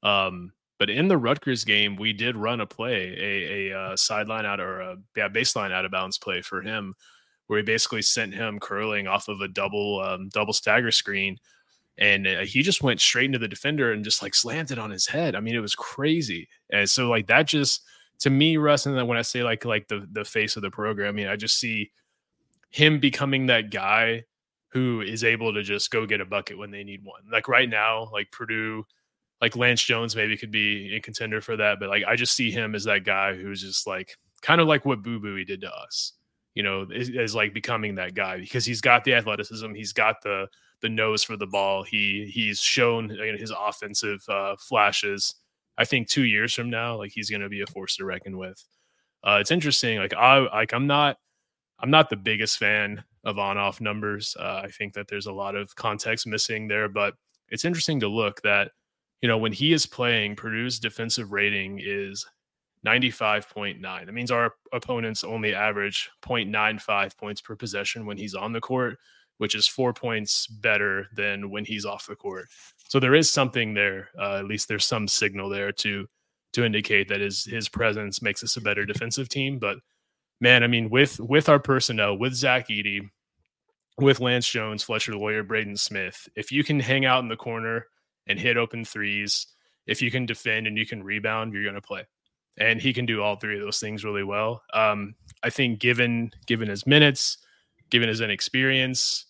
Um, 0.03 0.53
but 0.79 0.89
in 0.89 1.07
the 1.07 1.17
Rutgers 1.17 1.63
game, 1.63 1.95
we 1.95 2.13
did 2.13 2.35
run 2.35 2.61
a 2.61 2.65
play, 2.65 3.15
a, 3.17 3.71
a 3.71 3.79
uh, 3.79 3.95
sideline 3.95 4.45
out 4.45 4.59
or 4.59 4.81
a 4.81 4.97
yeah, 5.15 5.29
baseline 5.29 5.71
out 5.71 5.85
of 5.85 5.91
bounds 5.91 6.17
play 6.17 6.41
for 6.41 6.61
him, 6.61 6.93
where 7.47 7.59
he 7.59 7.63
basically 7.63 8.01
sent 8.01 8.33
him 8.33 8.59
curling 8.59 9.07
off 9.07 9.27
of 9.27 9.41
a 9.41 9.47
double 9.47 10.01
um, 10.01 10.29
double 10.29 10.53
stagger 10.53 10.91
screen, 10.91 11.37
and 11.97 12.27
uh, 12.27 12.41
he 12.41 12.61
just 12.61 12.83
went 12.83 13.01
straight 13.01 13.25
into 13.25 13.39
the 13.39 13.47
defender 13.47 13.91
and 13.91 14.03
just 14.03 14.21
like 14.21 14.35
slammed 14.35 14.71
it 14.71 14.79
on 14.79 14.91
his 14.91 15.07
head. 15.07 15.35
I 15.35 15.39
mean, 15.39 15.55
it 15.55 15.59
was 15.59 15.75
crazy. 15.75 16.47
And 16.69 16.89
so 16.89 17.09
like 17.09 17.27
that 17.27 17.47
just 17.47 17.83
to 18.19 18.29
me, 18.29 18.57
Russ, 18.57 18.85
and 18.85 18.97
then 18.97 19.07
when 19.07 19.17
I 19.17 19.21
say 19.21 19.43
like 19.43 19.65
like 19.65 19.87
the 19.87 20.07
the 20.11 20.25
face 20.25 20.55
of 20.55 20.61
the 20.61 20.71
program, 20.71 21.09
I 21.09 21.11
mean, 21.11 21.27
I 21.27 21.35
just 21.35 21.59
see 21.59 21.91
him 22.69 22.99
becoming 22.99 23.47
that 23.47 23.69
guy 23.69 24.23
who 24.69 25.01
is 25.01 25.23
able 25.23 25.53
to 25.53 25.61
just 25.61 25.91
go 25.91 26.07
get 26.07 26.21
a 26.21 26.25
bucket 26.25 26.57
when 26.57 26.71
they 26.71 26.83
need 26.83 27.03
one. 27.03 27.21
Like 27.31 27.47
right 27.47 27.69
now, 27.69 28.09
like 28.11 28.31
Purdue, 28.31 28.85
like 29.39 29.55
Lance 29.55 29.83
Jones 29.83 30.15
maybe 30.15 30.35
could 30.35 30.49
be 30.49 30.95
a 30.95 30.99
contender 30.99 31.41
for 31.41 31.55
that, 31.57 31.79
but 31.79 31.89
like 31.89 32.03
I 32.07 32.15
just 32.15 32.33
see 32.33 32.49
him 32.49 32.73
as 32.73 32.85
that 32.85 33.03
guy 33.03 33.35
who's 33.35 33.61
just 33.61 33.85
like 33.85 34.17
kind 34.41 34.59
of 34.59 34.67
like 34.67 34.85
what 34.85 35.03
Boo 35.03 35.19
Buie 35.19 35.45
did 35.45 35.61
to 35.61 35.71
us. 35.71 36.13
You 36.55 36.63
know, 36.63 36.87
is, 36.93 37.09
is 37.09 37.35
like 37.35 37.53
becoming 37.53 37.95
that 37.95 38.13
guy 38.13 38.39
because 38.39 38.65
he's 38.65 38.81
got 38.81 39.03
the 39.03 39.15
athleticism, 39.15 39.73
he's 39.73 39.93
got 39.93 40.21
the 40.21 40.47
the 40.81 40.89
nose 40.89 41.23
for 41.23 41.37
the 41.37 41.47
ball. 41.47 41.83
He 41.83 42.29
he's 42.31 42.59
shown 42.59 43.09
his 43.09 43.51
offensive 43.51 44.23
uh, 44.29 44.55
flashes. 44.57 45.35
I 45.77 45.85
think 45.85 46.07
two 46.07 46.25
years 46.25 46.53
from 46.53 46.69
now, 46.69 46.97
like 46.97 47.11
he's 47.11 47.29
going 47.29 47.41
to 47.41 47.49
be 47.49 47.61
a 47.61 47.67
force 47.67 47.95
to 47.95 48.05
reckon 48.05 48.37
with. 48.37 48.63
Uh, 49.23 49.37
it's 49.41 49.49
interesting. 49.49 49.97
Like 49.97 50.13
I 50.13 50.39
like 50.39 50.73
I'm 50.73 50.85
not 50.85 51.17
I'm 51.79 51.89
not 51.89 52.09
the 52.09 52.17
biggest 52.17 52.57
fan 52.59 53.03
of 53.23 53.39
on 53.39 53.57
off 53.57 53.81
numbers. 53.81 54.35
Uh, 54.39 54.61
I 54.65 54.69
think 54.69 54.93
that 54.93 55.07
there's 55.07 55.25
a 55.25 55.33
lot 55.33 55.55
of 55.55 55.75
context 55.75 56.27
missing 56.27 56.67
there, 56.67 56.89
but 56.89 57.15
it's 57.49 57.65
interesting 57.65 57.99
to 58.01 58.07
look 58.07 58.41
that 58.41 58.71
you 59.21 59.27
know 59.27 59.37
when 59.37 59.53
he 59.53 59.73
is 59.73 59.85
playing, 59.85 60.35
Purdue's 60.35 60.79
defensive 60.79 61.31
rating 61.31 61.79
is 61.81 62.25
95.9. 62.85 64.05
That 64.05 64.13
means 64.13 64.31
our 64.31 64.53
opponents 64.73 65.23
only 65.23 65.55
average 65.55 66.09
0.95 66.21 67.17
points 67.17 67.41
per 67.41 67.55
possession 67.55 68.05
when 68.05 68.17
he's 68.17 68.35
on 68.35 68.51
the 68.51 68.61
court, 68.61 68.97
which 69.37 69.55
is 69.55 69.67
four 69.67 69.93
points 69.93 70.47
better 70.47 71.07
than 71.15 71.49
when 71.49 71.65
he's 71.65 71.85
off 71.85 72.07
the 72.07 72.15
court. 72.15 72.47
So 72.89 72.99
there 72.99 73.15
is 73.15 73.29
something 73.29 73.73
there. 73.73 74.09
Uh, 74.19 74.37
at 74.37 74.45
least 74.45 74.67
there's 74.67 74.85
some 74.85 75.07
signal 75.07 75.49
there 75.49 75.71
to 75.71 76.07
to 76.53 76.63
indicate 76.63 77.07
that 77.07 77.21
his 77.21 77.45
his 77.45 77.67
presence 77.67 78.21
makes 78.21 78.43
us 78.43 78.57
a 78.57 78.61
better 78.61 78.85
defensive 78.85 79.29
team. 79.29 79.59
But 79.59 79.79
man, 80.39 80.63
I 80.63 80.67
mean, 80.67 80.89
with 80.89 81.19
with 81.19 81.49
our 81.49 81.59
personnel, 81.59 82.17
with 82.17 82.33
Zach 82.33 82.67
Edey, 82.67 83.09
with 83.97 84.19
Lance 84.19 84.47
Jones, 84.47 84.83
Fletcher 84.83 85.15
Loyer, 85.15 85.43
Braden 85.43 85.77
Smith, 85.77 86.27
if 86.35 86.51
you 86.51 86.63
can 86.63 86.79
hang 86.79 87.05
out 87.05 87.23
in 87.23 87.29
the 87.29 87.35
corner 87.35 87.87
and 88.27 88.39
hit 88.39 88.57
open 88.57 88.85
threes, 88.85 89.47
if 89.87 90.01
you 90.01 90.11
can 90.11 90.25
defend 90.25 90.67
and 90.67 90.77
you 90.77 90.85
can 90.85 91.03
rebound, 91.03 91.53
you're 91.53 91.63
going 91.63 91.75
to 91.75 91.81
play. 91.81 92.05
And 92.57 92.81
he 92.81 92.93
can 92.93 93.05
do 93.05 93.21
all 93.21 93.35
three 93.35 93.55
of 93.55 93.61
those 93.61 93.79
things 93.79 94.03
really 94.03 94.23
well. 94.23 94.61
Um, 94.73 95.15
I 95.41 95.49
think 95.49 95.79
given 95.79 96.31
given 96.45 96.69
his 96.69 96.85
minutes, 96.85 97.37
given 97.89 98.09
his 98.09 98.21
inexperience 98.21 99.25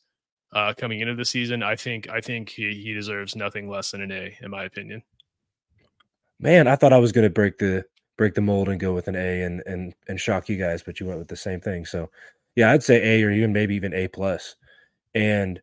uh, 0.52 0.74
coming 0.78 1.00
into 1.00 1.16
the 1.16 1.26
season, 1.26 1.64
I 1.64 1.76
think 1.76 2.10
I 2.10 2.22
think 2.22 2.50
he, 2.50 2.82
he 2.84 2.94
deserves 2.94 3.36
nothing 3.36 3.70
less 3.70 3.92
than 3.92 4.02
an 4.02 4.12
A, 4.12 4.38
in 4.42 4.52
my 4.52 4.66
opinion. 4.66 5.04
Man, 6.40 6.68
I 6.68 6.76
thought 6.76 6.94
I 6.94 6.98
was 6.98 7.12
going 7.12 7.24
to 7.24 7.30
break 7.30 7.58
the 7.58 7.86
break 8.18 8.36
the 8.36 8.42
mold 8.42 8.70
and 8.70 8.80
go 8.80 8.94
with 8.94 9.08
an 9.08 9.16
A 9.16 9.44
and 9.44 9.64
and 9.66 9.94
and 10.08 10.20
shock 10.20 10.50
you 10.50 10.58
guys, 10.58 10.84
but 10.84 11.00
you 11.00 11.06
went 11.06 11.20
with 11.20 11.30
the 11.30 11.36
same 11.36 11.62
thing. 11.62 11.86
So, 11.86 12.10
yeah, 12.56 12.72
I'd 12.72 12.84
say 12.84 13.02
A 13.02 13.24
or 13.24 13.32
even 13.32 13.54
maybe 13.54 13.76
even 13.76 13.94
A 13.94 14.08
plus. 14.08 14.56
And 15.16 15.62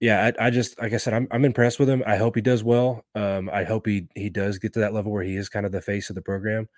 yeah, 0.00 0.32
I, 0.38 0.46
I, 0.46 0.50
just 0.50 0.80
like 0.80 0.92
I 0.92 0.96
said, 0.96 1.14
I'm 1.14 1.26
I'm 1.30 1.44
impressed 1.44 1.80
with 1.80 1.88
him. 1.88 2.02
I 2.06 2.16
hope 2.16 2.36
he 2.36 2.40
does 2.40 2.62
well. 2.62 3.04
Um, 3.14 3.50
I 3.52 3.64
hope 3.64 3.86
he 3.86 4.06
he 4.14 4.30
does 4.30 4.58
get 4.58 4.72
to 4.74 4.80
that 4.80 4.94
level 4.94 5.12
where 5.12 5.24
he 5.24 5.36
is 5.36 5.48
kind 5.48 5.66
of 5.66 5.72
the 5.72 5.80
face 5.80 6.08
of 6.08 6.14
the 6.14 6.22
program. 6.22 6.68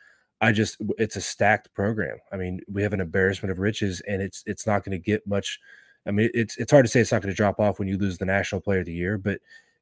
I 0.40 0.52
just 0.52 0.78
it's 0.98 1.16
a 1.16 1.20
stacked 1.20 1.72
program. 1.74 2.18
I 2.32 2.36
mean, 2.36 2.60
we 2.70 2.82
have 2.82 2.94
an 2.94 3.00
embarrassment 3.00 3.52
of 3.52 3.58
riches, 3.58 4.00
and 4.08 4.22
it's 4.22 4.42
it's 4.46 4.66
not 4.66 4.84
going 4.84 4.92
to 4.92 5.04
get 5.04 5.26
much. 5.26 5.60
I 6.06 6.12
mean, 6.12 6.30
it's 6.32 6.56
it's 6.56 6.72
hard 6.72 6.86
to 6.86 6.90
say 6.90 7.00
it's 7.00 7.12
not 7.12 7.20
going 7.22 7.32
to 7.32 7.36
drop 7.36 7.60
off 7.60 7.78
when 7.78 7.88
you 7.88 7.98
lose 7.98 8.16
the 8.18 8.24
national 8.24 8.62
player 8.62 8.80
of 8.80 8.86
the 8.86 8.94
year, 8.94 9.18
but 9.18 9.40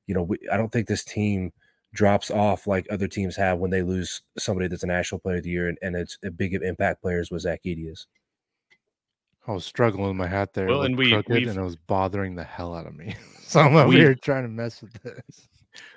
you 0.08 0.14
know, 0.14 0.22
we, 0.22 0.38
I 0.50 0.56
don't 0.56 0.72
think 0.72 0.88
this 0.88 1.04
team 1.04 1.52
drops 1.94 2.30
off 2.30 2.66
like 2.66 2.86
other 2.90 3.06
teams 3.06 3.36
have 3.36 3.58
when 3.58 3.70
they 3.70 3.82
lose 3.82 4.22
somebody 4.36 4.68
that's 4.68 4.82
a 4.82 4.86
national 4.86 5.20
player 5.20 5.36
of 5.36 5.42
the 5.42 5.50
year 5.50 5.68
and, 5.68 5.78
and 5.80 5.96
it's 5.96 6.18
a 6.24 6.30
big 6.30 6.54
impact 6.54 7.00
players 7.00 7.30
was 7.30 7.42
Zach 7.42 7.60
Edey. 7.64 7.94
I 9.48 9.52
was 9.52 9.64
struggling 9.64 10.08
with 10.08 10.16
my 10.16 10.26
hat 10.26 10.52
there. 10.52 10.66
Well, 10.66 10.82
and 10.82 10.96
we 10.96 11.14
and 11.14 11.26
it 11.26 11.58
was 11.58 11.76
bothering 11.76 12.34
the 12.34 12.44
hell 12.44 12.74
out 12.74 12.86
of 12.86 12.94
me. 12.94 13.16
so 13.40 13.60
I'm 13.60 13.74
over 13.74 13.90
here 13.90 14.14
trying 14.14 14.42
to 14.42 14.48
mess 14.48 14.82
with 14.82 14.92
this. 15.02 15.48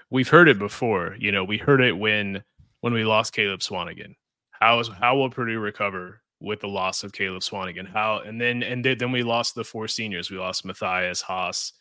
We've 0.09 0.29
heard 0.29 0.47
it 0.47 0.57
before. 0.57 1.17
You 1.19 1.33
know, 1.33 1.43
we 1.43 1.57
heard 1.57 1.81
it 1.81 1.91
when 1.91 2.43
when 2.79 2.93
we 2.93 3.03
lost 3.03 3.33
Caleb 3.33 3.59
Swanigan. 3.59 4.15
How 4.51 4.79
is 4.79 4.87
how 4.87 5.17
will 5.17 5.29
Purdue 5.29 5.59
recover 5.59 6.21
with 6.39 6.61
the 6.61 6.69
loss 6.69 7.03
of 7.03 7.11
Caleb 7.11 7.41
Swanigan? 7.41 7.91
How 7.91 8.19
and 8.19 8.39
then 8.39 8.63
and 8.63 8.85
then 8.85 9.11
we 9.11 9.21
lost 9.21 9.53
the 9.55 9.65
four 9.65 9.89
seniors. 9.89 10.31
We 10.31 10.37
lost 10.37 10.63
Mathias 10.63 11.21
Haas, 11.21 11.73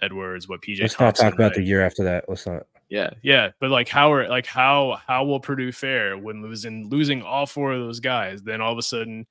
Edwards, 0.00 0.48
what 0.48 0.60
PJ. 0.60 0.80
Let's 0.80 0.94
Thompson, 0.94 1.24
not 1.24 1.30
talk 1.30 1.34
about 1.38 1.44
right? 1.50 1.54
the 1.54 1.62
year 1.62 1.86
after 1.86 2.02
that. 2.02 2.24
Let's 2.28 2.46
not. 2.46 2.66
Yeah, 2.88 3.10
yeah, 3.22 3.50
but 3.60 3.70
like 3.70 3.88
how 3.88 4.12
are 4.12 4.28
like 4.28 4.46
how 4.46 4.98
how 5.06 5.24
will 5.24 5.40
Purdue 5.40 5.70
fare 5.70 6.18
when 6.18 6.42
losing 6.42 6.88
losing 6.90 7.22
all 7.22 7.46
four 7.46 7.72
of 7.72 7.80
those 7.80 8.00
guys? 8.00 8.42
Then 8.42 8.60
all 8.60 8.72
of 8.72 8.78
a 8.78 8.82
sudden, 8.82 9.26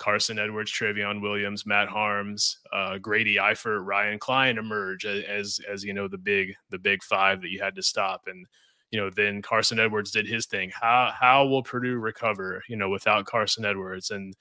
Carson 0.00 0.38
Edwards, 0.38 0.72
Trevion 0.72 1.20
Williams, 1.20 1.66
Matt 1.66 1.88
Haarms, 1.88 2.56
uh, 2.72 2.98
Grady 2.98 3.36
Eifert, 3.36 3.84
Ryan 3.84 4.18
Cline 4.18 4.58
emerge 4.58 5.04
as 5.04 5.60
as 5.70 5.84
you 5.84 5.92
know 5.92 6.08
the 6.08 6.18
big 6.18 6.54
the 6.70 6.78
big 6.78 7.02
five 7.02 7.42
that 7.42 7.50
you 7.50 7.60
had 7.62 7.76
to 7.76 7.82
stop, 7.82 8.22
and 8.26 8.46
you 8.90 8.98
know 8.98 9.10
then 9.10 9.42
Carson 9.42 9.78
Edwards 9.78 10.10
did 10.10 10.26
his 10.26 10.46
thing. 10.46 10.70
How 10.72 11.12
how 11.18 11.46
will 11.46 11.62
Purdue 11.62 11.98
recover? 11.98 12.62
You 12.68 12.76
know 12.76 12.88
without 12.88 13.26
Carson 13.26 13.64
Edwards 13.64 14.10
and 14.10 14.34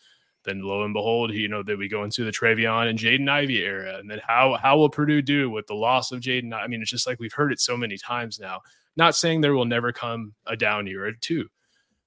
then 0.45 0.61
lo 0.61 0.83
and 0.83 0.93
behold, 0.93 1.33
you 1.33 1.47
know, 1.47 1.63
that 1.63 1.77
we 1.77 1.89
go 1.89 2.03
into 2.03 2.23
the 2.23 2.31
Trevion 2.31 2.89
and 2.89 2.97
Jaden 2.97 3.29
Ivey 3.29 3.63
era. 3.63 3.97
And 3.97 4.09
then 4.09 4.21
how 4.25 4.55
how 4.55 4.77
will 4.77 4.89
Purdue 4.89 5.21
do 5.21 5.49
with 5.49 5.67
the 5.67 5.73
loss 5.75 6.11
of 6.11 6.21
Jaden? 6.21 6.53
I 6.53 6.67
mean, 6.67 6.81
it's 6.81 6.89
just 6.89 7.05
like 7.05 7.19
we've 7.19 7.33
heard 7.33 7.51
it 7.51 7.59
so 7.59 7.75
many 7.75 7.97
times 7.97 8.39
now. 8.39 8.61
Not 8.95 9.15
saying 9.15 9.41
there 9.41 9.53
will 9.53 9.65
never 9.65 9.91
come 9.91 10.33
a 10.45 10.55
down 10.55 10.87
year 10.87 11.05
or 11.05 11.11
two. 11.11 11.47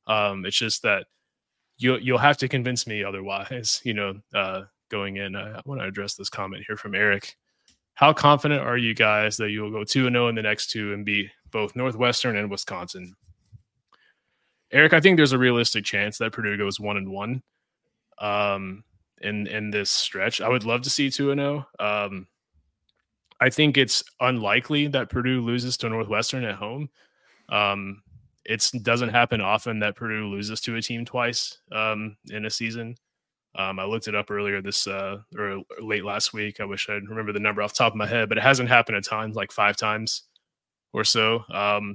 Um, 0.06 0.44
it's 0.44 0.56
just 0.56 0.82
that 0.82 1.06
you'll 1.78 2.00
you'll 2.00 2.18
have 2.18 2.36
to 2.38 2.48
convince 2.48 2.86
me 2.86 3.04
otherwise. 3.04 3.80
You 3.84 3.94
know, 3.94 4.14
uh, 4.34 4.62
going 4.88 5.16
in, 5.16 5.36
I 5.36 5.60
want 5.64 5.80
to 5.80 5.86
address 5.86 6.14
this 6.14 6.28
comment 6.28 6.64
here 6.66 6.76
from 6.76 6.94
Eric. 6.94 7.36
How 7.94 8.12
confident 8.12 8.62
are 8.62 8.78
you 8.78 8.94
guys 8.94 9.36
that 9.36 9.50
you'll 9.50 9.70
go 9.70 9.84
two 9.84 10.06
and 10.06 10.14
zero 10.14 10.26
oh 10.26 10.28
in 10.28 10.34
the 10.34 10.42
next 10.42 10.70
two 10.70 10.92
and 10.92 11.04
beat 11.04 11.30
both 11.50 11.76
Northwestern 11.76 12.36
and 12.36 12.50
Wisconsin? 12.50 13.14
Eric, 14.70 14.94
I 14.94 15.00
think 15.00 15.16
there's 15.16 15.32
a 15.32 15.38
realistic 15.38 15.84
chance 15.84 16.18
that 16.18 16.32
Purdue 16.32 16.56
goes 16.56 16.80
one 16.80 16.96
and 16.96 17.10
one 17.10 17.42
um, 18.18 18.84
in 19.20 19.46
in 19.46 19.70
this 19.70 19.90
stretch. 19.90 20.40
I 20.40 20.48
would 20.48 20.64
love 20.64 20.82
to 20.82 20.90
see 20.90 21.10
two 21.10 21.30
and 21.30 21.38
zero. 21.40 21.66
Oh. 21.78 22.04
Um, 22.06 22.26
I 23.40 23.50
think 23.50 23.76
it's 23.76 24.04
unlikely 24.20 24.86
that 24.88 25.10
Purdue 25.10 25.40
loses 25.40 25.76
to 25.78 25.88
Northwestern 25.88 26.44
at 26.44 26.54
home. 26.54 26.88
Um, 27.48 28.01
it 28.44 28.70
doesn't 28.82 29.10
happen 29.10 29.40
often 29.40 29.78
that 29.80 29.96
Purdue 29.96 30.28
loses 30.28 30.60
to 30.62 30.76
a 30.76 30.82
team 30.82 31.04
twice 31.04 31.58
um, 31.70 32.16
in 32.30 32.46
a 32.46 32.50
season. 32.50 32.96
Um, 33.54 33.78
I 33.78 33.84
looked 33.84 34.08
it 34.08 34.14
up 34.14 34.30
earlier 34.30 34.62
this 34.62 34.86
uh, 34.86 35.18
or 35.36 35.62
late 35.80 36.04
last 36.04 36.32
week. 36.32 36.60
I 36.60 36.64
wish 36.64 36.88
I'd 36.88 37.08
remember 37.08 37.32
the 37.32 37.40
number 37.40 37.62
off 37.62 37.74
the 37.74 37.78
top 37.78 37.92
of 37.92 37.98
my 37.98 38.06
head, 38.06 38.28
but 38.28 38.38
it 38.38 38.44
hasn't 38.44 38.68
happened 38.68 38.96
a 38.96 39.02
ton, 39.02 39.32
like 39.32 39.52
five 39.52 39.76
times 39.76 40.22
or 40.92 41.04
so. 41.04 41.44
Um, 41.52 41.94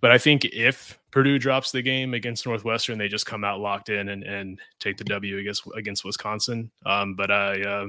but 0.00 0.10
I 0.10 0.18
think 0.18 0.44
if 0.46 0.98
Purdue 1.10 1.38
drops 1.38 1.72
the 1.72 1.82
game 1.82 2.14
against 2.14 2.46
Northwestern, 2.46 2.98
they 2.98 3.08
just 3.08 3.26
come 3.26 3.44
out 3.44 3.60
locked 3.60 3.88
in 3.88 4.08
and, 4.08 4.22
and 4.22 4.60
take 4.80 4.96
the 4.96 5.04
W 5.04 5.38
against 5.38 5.64
against 5.76 6.04
Wisconsin. 6.04 6.70
Um, 6.84 7.14
but 7.14 7.30
I, 7.30 7.62
uh, 7.62 7.86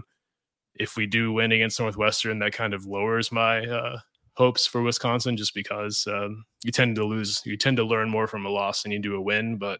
if 0.76 0.96
we 0.98 1.08
do 1.08 1.34
win 1.34 1.52
against 1.52 1.80
Northwestern, 1.80 2.40
that 2.40 2.54
kind 2.54 2.74
of 2.74 2.86
lowers 2.86 3.32
my 3.32 3.66
uh, 3.66 4.00
hopes 4.36 4.66
for 4.68 4.82
Wisconsin, 4.82 5.38
just 5.38 5.54
because 5.54 6.08
um, 6.08 6.46
you 6.64 6.72
tend 6.72 6.96
to 6.98 7.06
lose, 7.06 7.42
you 7.46 7.58
tend 7.58 7.78
to 7.78 7.84
learn 7.84 8.10
more 8.10 8.28
from 8.28 8.46
a 8.46 8.50
loss 8.50 8.84
than 8.84 8.92
you 8.92 9.00
do 9.00 9.16
a 9.16 9.22
win. 9.22 9.58
But 9.58 9.80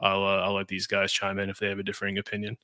I'll 0.00 0.22
uh, 0.22 0.42
I'll 0.42 0.54
let 0.54 0.68
these 0.68 0.86
guys 0.86 1.12
chime 1.12 1.38
in 1.38 1.50
if 1.50 1.58
they 1.58 1.68
have 1.68 1.78
a 1.78 1.84
differing 1.84 2.18
opinion. 2.18 2.56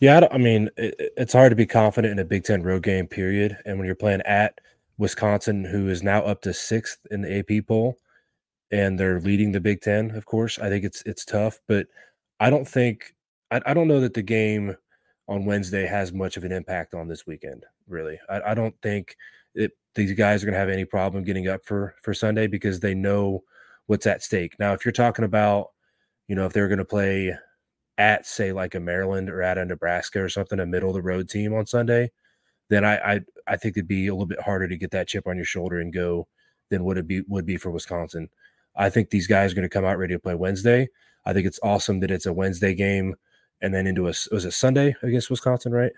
Yeah, 0.00 0.20
I, 0.30 0.34
I 0.34 0.38
mean, 0.38 0.68
it, 0.76 1.12
it's 1.16 1.32
hard 1.32 1.50
to 1.50 1.56
be 1.56 1.66
confident 1.66 2.12
in 2.12 2.18
a 2.18 2.24
Big 2.24 2.44
Ten 2.44 2.62
road 2.62 2.82
game, 2.82 3.06
period. 3.06 3.56
And 3.64 3.78
when 3.78 3.86
you're 3.86 3.94
playing 3.94 4.22
at 4.22 4.60
Wisconsin, 4.98 5.64
who 5.64 5.88
is 5.88 6.02
now 6.02 6.22
up 6.22 6.42
to 6.42 6.52
sixth 6.52 6.98
in 7.10 7.22
the 7.22 7.38
AP 7.38 7.66
poll, 7.66 7.96
and 8.70 8.98
they're 8.98 9.20
leading 9.20 9.52
the 9.52 9.60
Big 9.60 9.80
Ten. 9.80 10.10
Of 10.12 10.26
course, 10.26 10.58
I 10.58 10.68
think 10.68 10.84
it's 10.84 11.02
it's 11.06 11.24
tough, 11.24 11.60
but 11.68 11.86
I 12.40 12.50
don't 12.50 12.66
think 12.66 13.14
I, 13.50 13.60
I 13.66 13.74
don't 13.74 13.88
know 13.88 14.00
that 14.00 14.14
the 14.14 14.22
game 14.22 14.76
on 15.28 15.44
Wednesday 15.44 15.86
has 15.86 16.12
much 16.12 16.36
of 16.36 16.44
an 16.44 16.52
impact 16.52 16.94
on 16.94 17.08
this 17.08 17.26
weekend. 17.26 17.64
Really, 17.88 18.18
I, 18.28 18.40
I 18.50 18.54
don't 18.54 18.74
think 18.82 19.16
it, 19.54 19.72
these 19.94 20.12
guys 20.12 20.42
are 20.42 20.46
going 20.46 20.54
to 20.54 20.60
have 20.60 20.68
any 20.68 20.84
problem 20.84 21.24
getting 21.24 21.48
up 21.48 21.64
for 21.64 21.94
for 22.02 22.14
Sunday 22.14 22.46
because 22.46 22.80
they 22.80 22.94
know 22.94 23.42
what's 23.86 24.06
at 24.06 24.22
stake. 24.22 24.54
Now, 24.58 24.72
if 24.72 24.84
you're 24.84 24.92
talking 24.92 25.24
about, 25.24 25.68
you 26.28 26.36
know, 26.36 26.46
if 26.46 26.52
they're 26.52 26.68
going 26.68 26.78
to 26.78 26.84
play 26.84 27.36
at 27.98 28.26
say 28.26 28.52
like 28.52 28.74
a 28.74 28.80
Maryland 28.80 29.28
or 29.28 29.42
at 29.42 29.58
a 29.58 29.64
Nebraska 29.64 30.22
or 30.22 30.28
something, 30.28 30.60
a 30.60 30.66
middle 30.66 30.90
of 30.90 30.94
the 30.94 31.02
road 31.02 31.28
team 31.28 31.54
on 31.54 31.66
Sunday, 31.66 32.10
then 32.70 32.84
I, 32.84 32.96
I 33.14 33.20
I 33.46 33.56
think 33.56 33.76
it'd 33.76 33.88
be 33.88 34.06
a 34.06 34.14
little 34.14 34.26
bit 34.26 34.40
harder 34.40 34.68
to 34.68 34.76
get 34.76 34.90
that 34.92 35.08
chip 35.08 35.26
on 35.26 35.36
your 35.36 35.44
shoulder 35.44 35.80
and 35.80 35.92
go 35.92 36.26
than 36.70 36.84
would 36.84 36.98
it 36.98 37.06
be 37.06 37.22
would 37.28 37.46
be 37.46 37.56
for 37.56 37.70
Wisconsin. 37.70 38.28
I 38.76 38.88
think 38.88 39.10
these 39.10 39.26
guys 39.26 39.52
are 39.52 39.54
going 39.54 39.68
to 39.68 39.68
come 39.68 39.84
out 39.84 39.98
ready 39.98 40.14
to 40.14 40.20
play 40.20 40.34
Wednesday. 40.34 40.88
I 41.26 41.32
think 41.32 41.46
it's 41.46 41.60
awesome 41.62 42.00
that 42.00 42.10
it's 42.10 42.26
a 42.26 42.32
Wednesday 42.32 42.74
game 42.74 43.14
and 43.60 43.72
then 43.72 43.86
into 43.86 44.04
a 44.04 44.14
was 44.32 44.44
it 44.44 44.52
Sunday 44.52 44.94
against 45.02 45.30
Wisconsin, 45.30 45.72
right? 45.72 45.92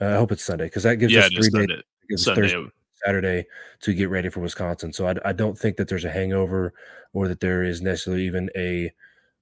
Uh, 0.00 0.06
I 0.06 0.16
hope 0.16 0.32
it's 0.32 0.44
Sunday 0.44 0.64
because 0.66 0.84
that 0.84 0.96
gives 0.96 1.12
yeah, 1.12 1.26
us 1.26 1.48
three 1.48 1.66
days. 1.66 1.82
Gives 2.08 2.24
Sunday. 2.24 2.42
Thursday, 2.42 2.70
Saturday 3.04 3.46
to 3.80 3.94
get 3.94 4.10
ready 4.10 4.28
for 4.28 4.40
Wisconsin. 4.40 4.92
So 4.92 5.06
I, 5.06 5.14
I 5.24 5.32
don't 5.32 5.58
think 5.58 5.76
that 5.76 5.88
there's 5.88 6.04
a 6.04 6.10
hangover 6.10 6.72
or 7.12 7.28
that 7.28 7.40
there 7.40 7.62
is 7.62 7.82
necessarily 7.82 8.24
even 8.26 8.50
a 8.56 8.92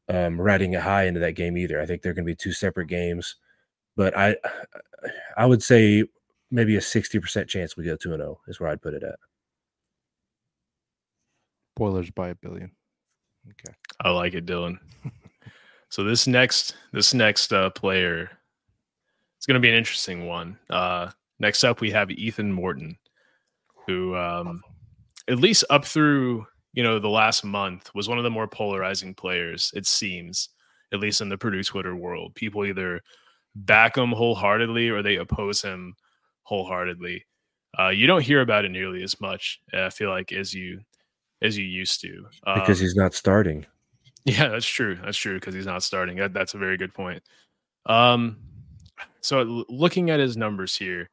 um, 0.08 0.40
riding 0.40 0.72
it 0.72 0.80
high 0.80 1.04
into 1.04 1.20
that 1.20 1.32
game 1.32 1.56
either. 1.56 1.80
I 1.80 1.86
think 1.86 2.02
they're 2.02 2.14
going 2.14 2.24
to 2.24 2.30
be 2.30 2.36
two 2.36 2.52
separate 2.52 2.88
games, 2.88 3.36
but 3.96 4.16
I 4.16 4.36
I 5.36 5.46
would 5.46 5.62
say 5.62 6.04
maybe 6.50 6.76
a 6.76 6.80
sixty 6.80 7.20
percent 7.20 7.48
chance 7.48 7.76
we 7.76 7.84
go 7.84 7.96
two 7.96 8.12
and 8.12 8.20
zero 8.20 8.40
is 8.48 8.58
where 8.58 8.70
I'd 8.70 8.82
put 8.82 8.94
it 8.94 9.02
at. 9.02 9.16
Boilers 11.76 12.10
by 12.10 12.30
a 12.30 12.34
billion. 12.34 12.72
Okay, 13.50 13.74
I 14.00 14.10
like 14.10 14.34
it, 14.34 14.46
Dylan. 14.46 14.78
so 15.88 16.02
this 16.02 16.26
next 16.26 16.76
this 16.92 17.14
next 17.14 17.52
uh, 17.52 17.70
player, 17.70 18.22
it's 18.22 18.37
going 19.48 19.54
to 19.54 19.60
be 19.60 19.70
an 19.70 19.74
interesting 19.74 20.26
one. 20.26 20.58
Uh, 20.70 21.10
next 21.40 21.64
up, 21.64 21.80
we 21.80 21.90
have 21.90 22.10
Ethan 22.10 22.52
Morton, 22.52 22.98
who 23.86 24.14
um, 24.14 24.62
at 25.28 25.38
least 25.38 25.64
up 25.70 25.84
through 25.84 26.46
you 26.74 26.82
know 26.82 26.98
the 26.98 27.08
last 27.08 27.44
month 27.44 27.90
was 27.94 28.08
one 28.08 28.18
of 28.18 28.24
the 28.24 28.30
more 28.30 28.46
polarizing 28.46 29.14
players. 29.14 29.72
It 29.74 29.86
seems, 29.86 30.50
at 30.92 31.00
least 31.00 31.20
in 31.20 31.30
the 31.30 31.38
Purdue 31.38 31.64
Twitter 31.64 31.96
world, 31.96 32.34
people 32.34 32.64
either 32.64 33.00
back 33.54 33.96
him 33.96 34.12
wholeheartedly 34.12 34.90
or 34.90 35.02
they 35.02 35.16
oppose 35.16 35.62
him 35.62 35.96
wholeheartedly. 36.42 37.24
Uh, 37.78 37.88
you 37.88 38.06
don't 38.06 38.22
hear 38.22 38.42
about 38.42 38.64
it 38.64 38.70
nearly 38.70 39.02
as 39.02 39.20
much. 39.20 39.60
I 39.72 39.90
feel 39.90 40.10
like 40.10 40.30
as 40.30 40.54
you 40.54 40.80
as 41.40 41.56
you 41.56 41.64
used 41.64 42.00
to 42.02 42.26
um, 42.46 42.60
because 42.60 42.78
he's 42.78 42.94
not 42.94 43.14
starting. 43.14 43.66
Yeah, 44.24 44.48
that's 44.48 44.66
true. 44.66 44.98
That's 45.02 45.16
true 45.16 45.36
because 45.36 45.54
he's 45.54 45.64
not 45.64 45.82
starting. 45.82 46.18
That, 46.18 46.34
that's 46.34 46.52
a 46.52 46.58
very 46.58 46.76
good 46.76 46.92
point. 46.92 47.22
Um, 47.86 48.36
so 49.20 49.64
looking 49.68 50.10
at 50.10 50.20
his 50.20 50.36
numbers 50.36 50.76
here, 50.76 51.10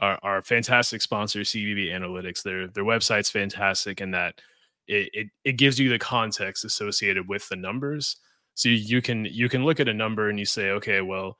our, 0.00 0.18
our 0.22 0.42
fantastic 0.42 1.02
sponsor 1.02 1.40
CBB 1.40 1.88
Analytics, 1.88 2.42
their 2.42 2.68
their 2.68 2.84
website's 2.84 3.30
fantastic 3.30 4.00
in 4.00 4.10
that 4.12 4.40
it, 4.86 5.10
it 5.12 5.26
it 5.44 5.52
gives 5.52 5.78
you 5.78 5.88
the 5.88 5.98
context 5.98 6.64
associated 6.64 7.28
with 7.28 7.48
the 7.48 7.56
numbers. 7.56 8.16
So 8.54 8.68
you, 8.68 9.00
can 9.00 9.24
you 9.24 9.48
can 9.48 9.64
look 9.64 9.80
at 9.80 9.88
a 9.88 9.94
number 9.94 10.28
and 10.28 10.38
you 10.38 10.44
say, 10.44 10.70
okay, 10.70 11.00
well, 11.00 11.38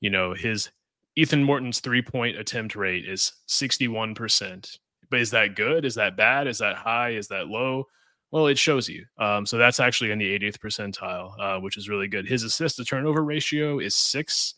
you 0.00 0.10
know, 0.10 0.34
his 0.34 0.70
Ethan 1.16 1.42
Morton's 1.42 1.80
three 1.80 2.02
point 2.02 2.38
attempt 2.38 2.76
rate 2.76 3.08
is 3.08 3.32
61%. 3.48 4.78
But 5.10 5.20
is 5.20 5.30
that 5.30 5.54
good? 5.56 5.84
Is 5.84 5.94
that 5.94 6.16
bad? 6.16 6.46
Is 6.46 6.58
that 6.58 6.76
high? 6.76 7.10
Is 7.10 7.28
that 7.28 7.48
low? 7.48 7.86
Well, 8.30 8.48
it 8.48 8.58
shows 8.58 8.88
you. 8.88 9.06
Um, 9.18 9.46
so 9.46 9.56
that's 9.56 9.80
actually 9.80 10.10
in 10.10 10.18
the 10.18 10.38
80th 10.38 10.58
percentile, 10.58 11.32
uh, 11.40 11.60
which 11.60 11.78
is 11.78 11.88
really 11.88 12.08
good. 12.08 12.28
His 12.28 12.42
assist 12.42 12.76
to 12.76 12.84
turnover 12.84 13.24
ratio 13.24 13.78
is 13.78 13.94
six. 13.94 14.54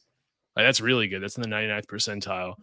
Uh, 0.56 0.62
that's 0.62 0.80
really 0.80 1.08
good. 1.08 1.22
That's 1.22 1.36
in 1.36 1.42
the 1.42 1.48
99th 1.48 1.86
percentile. 1.86 2.54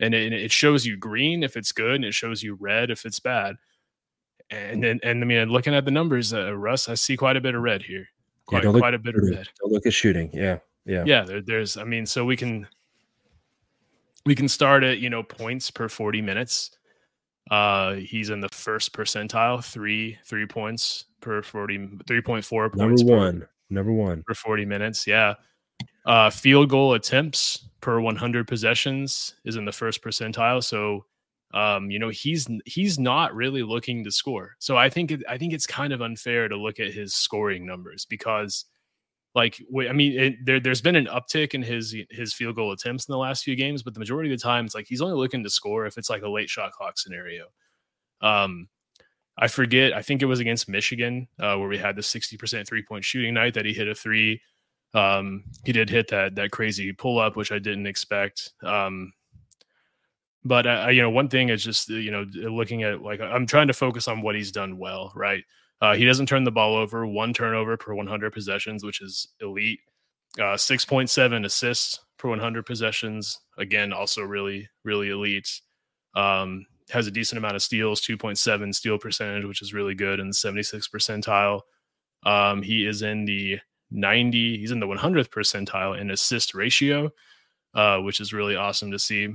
And 0.00 0.14
it, 0.14 0.32
it, 0.32 0.50
shows 0.50 0.84
you 0.84 0.96
green 0.96 1.42
if 1.42 1.56
it's 1.56 1.70
good, 1.70 1.96
and 1.96 2.04
it 2.04 2.14
shows 2.14 2.42
you 2.42 2.56
red 2.60 2.90
if 2.90 3.06
it's 3.06 3.20
bad. 3.20 3.56
And 4.50 4.84
and, 4.84 5.00
and 5.04 5.22
I 5.22 5.26
mean, 5.26 5.48
looking 5.48 5.74
at 5.74 5.84
the 5.84 5.90
numbers, 5.90 6.34
uh, 6.34 6.54
Russ, 6.56 6.88
I 6.88 6.94
see 6.94 7.16
quite 7.16 7.36
a 7.36 7.40
bit 7.40 7.54
of 7.54 7.62
red 7.62 7.82
here. 7.82 8.08
Quite, 8.46 8.64
yeah, 8.64 8.72
quite 8.72 8.94
a 8.94 8.98
bit 8.98 9.14
of 9.14 9.22
red. 9.22 9.48
Don't 9.60 9.72
look 9.72 9.86
at 9.86 9.94
shooting. 9.94 10.30
Yeah. 10.32 10.58
Yeah. 10.84 11.04
Yeah. 11.06 11.24
There, 11.24 11.40
there's, 11.40 11.76
I 11.76 11.84
mean, 11.84 12.04
so 12.04 12.24
we 12.24 12.36
can 12.36 12.66
we 14.26 14.34
can 14.34 14.48
start 14.48 14.82
at 14.82 14.98
you 14.98 15.08
know 15.08 15.22
points 15.22 15.70
per 15.70 15.88
40 15.88 16.20
minutes 16.20 16.72
uh, 17.50 17.94
he's 17.94 18.30
in 18.30 18.40
the 18.40 18.48
first 18.48 18.92
percentile, 18.92 19.64
three 19.64 20.18
three 20.24 20.46
points 20.46 21.06
per 21.20 21.42
40, 21.42 21.78
3.4 22.06 22.72
points. 22.72 22.76
Number 22.76 23.04
one. 23.04 23.40
Per, 23.40 23.48
number 23.70 23.92
one. 23.92 24.22
For 24.26 24.34
40 24.34 24.64
minutes. 24.64 25.06
Yeah. 25.06 25.34
Uh, 26.04 26.30
field 26.30 26.68
goal 26.68 26.94
attempts 26.94 27.68
per 27.80 28.00
100 28.00 28.46
possessions 28.48 29.34
is 29.44 29.56
in 29.56 29.64
the 29.64 29.72
first 29.72 30.02
percentile. 30.02 30.62
So, 30.62 31.04
um, 31.54 31.90
you 31.90 31.98
know, 31.98 32.08
he's 32.08 32.48
he's 32.64 32.98
not 32.98 33.34
really 33.34 33.62
looking 33.62 34.02
to 34.04 34.10
score. 34.10 34.56
So 34.58 34.76
I 34.76 34.88
think 34.88 35.10
it, 35.10 35.22
I 35.28 35.38
think 35.38 35.52
it's 35.52 35.66
kind 35.66 35.92
of 35.92 36.02
unfair 36.02 36.48
to 36.48 36.56
look 36.56 36.80
at 36.80 36.92
his 36.92 37.14
scoring 37.14 37.66
numbers 37.66 38.04
because 38.04 38.64
like 39.34 39.62
I 39.88 39.92
mean, 39.92 40.18
it, 40.18 40.34
there 40.44 40.60
there's 40.60 40.82
been 40.82 40.96
an 40.96 41.06
uptick 41.06 41.54
in 41.54 41.62
his 41.62 41.94
his 42.10 42.34
field 42.34 42.56
goal 42.56 42.72
attempts 42.72 43.08
in 43.08 43.12
the 43.12 43.18
last 43.18 43.44
few 43.44 43.56
games, 43.56 43.82
but 43.82 43.94
the 43.94 44.00
majority 44.00 44.32
of 44.32 44.38
the 44.38 44.42
time, 44.42 44.66
it's 44.66 44.74
like 44.74 44.86
he's 44.86 45.00
only 45.00 45.16
looking 45.16 45.42
to 45.42 45.50
score 45.50 45.86
if 45.86 45.96
it's 45.96 46.10
like 46.10 46.22
a 46.22 46.28
late 46.28 46.50
shot 46.50 46.72
clock 46.72 46.98
scenario. 46.98 47.46
Um, 48.20 48.68
I 49.38 49.48
forget. 49.48 49.94
I 49.94 50.02
think 50.02 50.20
it 50.20 50.26
was 50.26 50.40
against 50.40 50.68
Michigan 50.68 51.28
uh, 51.38 51.56
where 51.56 51.68
we 51.68 51.78
had 51.78 51.96
the 51.96 52.02
60% 52.02 52.66
three 52.66 52.82
point 52.82 53.04
shooting 53.04 53.34
night 53.34 53.54
that 53.54 53.64
he 53.64 53.72
hit 53.72 53.88
a 53.88 53.94
three. 53.94 54.40
Um, 54.94 55.44
he 55.64 55.72
did 55.72 55.88
hit 55.88 56.08
that 56.08 56.34
that 56.34 56.50
crazy 56.50 56.92
pull 56.92 57.18
up, 57.18 57.36
which 57.36 57.52
I 57.52 57.58
didn't 57.58 57.86
expect. 57.86 58.52
Um, 58.62 59.12
but 60.44 60.66
uh, 60.66 60.88
you 60.90 61.02
know, 61.02 61.10
one 61.10 61.28
thing 61.28 61.48
is 61.48 61.62
just 61.62 61.88
you 61.88 62.10
know 62.10 62.26
looking 62.34 62.82
at 62.82 63.02
like 63.02 63.20
I'm 63.20 63.46
trying 63.46 63.68
to 63.68 63.72
focus 63.72 64.08
on 64.08 64.22
what 64.22 64.34
he's 64.34 64.52
done 64.52 64.78
well, 64.78 65.12
right? 65.14 65.44
Uh, 65.80 65.94
he 65.94 66.04
doesn't 66.04 66.26
turn 66.26 66.44
the 66.44 66.52
ball 66.52 66.76
over, 66.76 67.04
one 67.04 67.32
turnover 67.34 67.76
per 67.76 67.92
100 67.92 68.32
possessions, 68.32 68.84
which 68.84 69.00
is 69.00 69.26
elite. 69.40 69.80
Uh, 70.38 70.54
6.7 70.54 71.44
assists 71.44 72.00
per 72.18 72.28
100 72.28 72.64
possessions. 72.64 73.40
Again, 73.58 73.92
also 73.92 74.22
really, 74.22 74.68
really 74.84 75.10
elite. 75.10 75.60
Um, 76.14 76.66
has 76.90 77.08
a 77.08 77.10
decent 77.10 77.38
amount 77.38 77.56
of 77.56 77.62
steals, 77.62 78.00
2.7 78.00 78.74
steal 78.74 78.96
percentage, 78.96 79.44
which 79.44 79.60
is 79.60 79.74
really 79.74 79.94
good 79.94 80.20
in 80.20 80.28
the 80.28 80.34
76 80.34 80.88
percentile. 80.88 81.62
Um, 82.24 82.62
he 82.62 82.86
is 82.86 83.02
in 83.02 83.24
the 83.24 83.58
90, 83.92 84.58
he's 84.58 84.70
in 84.70 84.80
the 84.80 84.86
100th 84.86 85.28
percentile 85.28 85.98
in 85.98 86.10
assist 86.10 86.54
ratio, 86.54 87.10
uh, 87.74 87.98
which 87.98 88.20
is 88.20 88.32
really 88.32 88.56
awesome 88.56 88.90
to 88.90 88.98
see. 88.98 89.28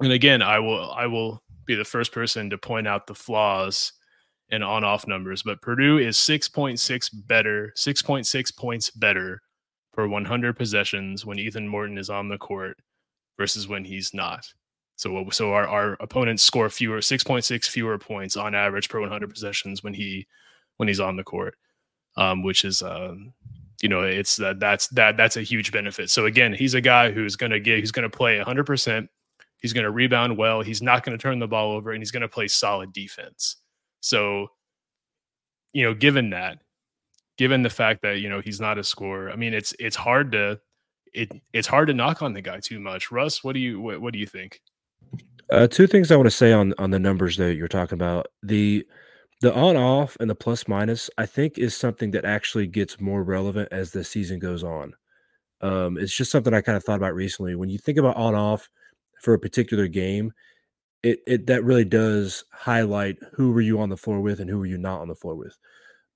And 0.00 0.12
again, 0.12 0.42
I 0.42 0.58
will, 0.58 0.92
I 0.92 1.06
will 1.06 1.42
be 1.64 1.74
the 1.74 1.84
first 1.84 2.12
person 2.12 2.50
to 2.50 2.58
point 2.58 2.86
out 2.86 3.06
the 3.06 3.14
flaws 3.14 3.92
and 4.50 4.62
on 4.62 4.84
off 4.84 5.08
numbers, 5.08 5.42
but 5.42 5.60
Purdue 5.60 5.98
is 5.98 6.16
6.6 6.16 7.10
better, 7.26 7.72
6.6 7.76 8.56
points 8.56 8.90
better 8.90 9.42
per 9.92 10.06
100 10.06 10.56
possessions 10.56 11.24
when 11.26 11.38
Ethan 11.38 11.66
Morton 11.66 11.98
is 11.98 12.10
on 12.10 12.28
the 12.28 12.38
court 12.38 12.78
versus 13.38 13.66
when 13.66 13.84
he's 13.84 14.14
not. 14.14 14.46
So, 14.96 15.28
so 15.30 15.52
our, 15.52 15.66
our 15.66 15.96
opponents 16.00 16.42
score 16.42 16.70
fewer, 16.70 16.98
6.6 16.98 17.66
fewer 17.66 17.98
points 17.98 18.36
on 18.36 18.54
average 18.54 18.88
per 18.88 19.00
100 19.00 19.28
possessions 19.28 19.82
when 19.82 19.94
he 19.94 20.26
when 20.76 20.88
he's 20.88 21.00
on 21.00 21.16
the 21.16 21.24
court, 21.24 21.56
um, 22.16 22.42
which 22.42 22.64
is, 22.64 22.82
um, 22.82 23.32
you 23.82 23.88
know, 23.88 24.02
it's 24.02 24.36
that 24.36 24.58
that's 24.60 24.88
that 24.88 25.16
that's 25.16 25.36
a 25.36 25.42
huge 25.42 25.72
benefit. 25.72 26.10
So 26.10 26.26
again, 26.26 26.52
he's 26.52 26.74
a 26.74 26.80
guy 26.80 27.10
who's 27.10 27.36
going 27.36 27.52
to 27.52 27.60
get, 27.60 27.78
he's 27.78 27.92
going 27.92 28.08
to 28.08 28.16
play 28.16 28.36
100 28.38 28.64
percent. 28.64 29.08
He's 29.60 29.72
going 29.72 29.84
to 29.84 29.90
rebound 29.90 30.36
well. 30.36 30.62
He's 30.62 30.82
not 30.82 31.02
going 31.02 31.16
to 31.16 31.22
turn 31.22 31.38
the 31.38 31.48
ball 31.48 31.72
over, 31.72 31.92
and 31.92 32.00
he's 32.00 32.10
going 32.10 32.22
to 32.22 32.28
play 32.28 32.46
solid 32.46 32.92
defense. 32.92 33.56
So, 34.00 34.48
you 35.72 35.84
know, 35.84 35.94
given 35.94 36.30
that, 36.30 36.58
given 37.38 37.62
the 37.62 37.70
fact 37.70 38.02
that 38.02 38.20
you 38.20 38.28
know 38.28 38.40
he's 38.40 38.60
not 38.60 38.78
a 38.78 38.84
scorer, 38.84 39.30
I 39.30 39.36
mean, 39.36 39.54
it's 39.54 39.74
it's 39.78 39.96
hard 39.96 40.32
to 40.32 40.60
it 41.12 41.32
it's 41.52 41.66
hard 41.66 41.88
to 41.88 41.94
knock 41.94 42.22
on 42.22 42.32
the 42.32 42.42
guy 42.42 42.60
too 42.60 42.78
much. 42.78 43.10
Russ, 43.10 43.42
what 43.42 43.54
do 43.54 43.60
you 43.60 43.80
what, 43.80 44.00
what 44.00 44.12
do 44.12 44.18
you 44.18 44.26
think? 44.26 44.60
Uh, 45.50 45.66
two 45.66 45.86
things 45.86 46.10
I 46.10 46.16
want 46.16 46.26
to 46.26 46.36
say 46.36 46.52
on 46.52 46.74
on 46.78 46.90
the 46.90 46.98
numbers 46.98 47.36
that 47.38 47.54
you're 47.54 47.68
talking 47.68 47.96
about. 47.96 48.26
The 48.42 48.86
the 49.40 49.54
on 49.54 49.76
off 49.76 50.16
and 50.18 50.30
the 50.30 50.34
plus 50.34 50.66
minus, 50.66 51.10
I 51.18 51.26
think, 51.26 51.58
is 51.58 51.76
something 51.76 52.10
that 52.12 52.24
actually 52.24 52.66
gets 52.66 53.00
more 53.00 53.22
relevant 53.22 53.68
as 53.70 53.90
the 53.90 54.04
season 54.04 54.38
goes 54.38 54.64
on. 54.64 54.94
Um, 55.60 55.98
it's 55.98 56.16
just 56.16 56.30
something 56.30 56.54
I 56.54 56.60
kind 56.60 56.76
of 56.76 56.84
thought 56.84 56.96
about 56.96 57.14
recently. 57.14 57.54
When 57.54 57.68
you 57.68 57.78
think 57.78 57.98
about 57.98 58.16
on 58.16 58.34
off 58.34 58.68
for 59.22 59.34
a 59.34 59.38
particular 59.38 59.88
game, 59.88 60.32
it, 61.02 61.20
it 61.26 61.46
that 61.46 61.64
really 61.64 61.84
does 61.84 62.44
highlight 62.52 63.16
who 63.34 63.52
were 63.52 63.60
you 63.60 63.78
on 63.80 63.90
the 63.90 63.96
floor 63.96 64.20
with 64.20 64.40
and 64.40 64.48
who 64.50 64.58
were 64.58 64.66
you 64.66 64.78
not 64.78 65.00
on 65.00 65.08
the 65.08 65.14
floor 65.14 65.34
with. 65.34 65.56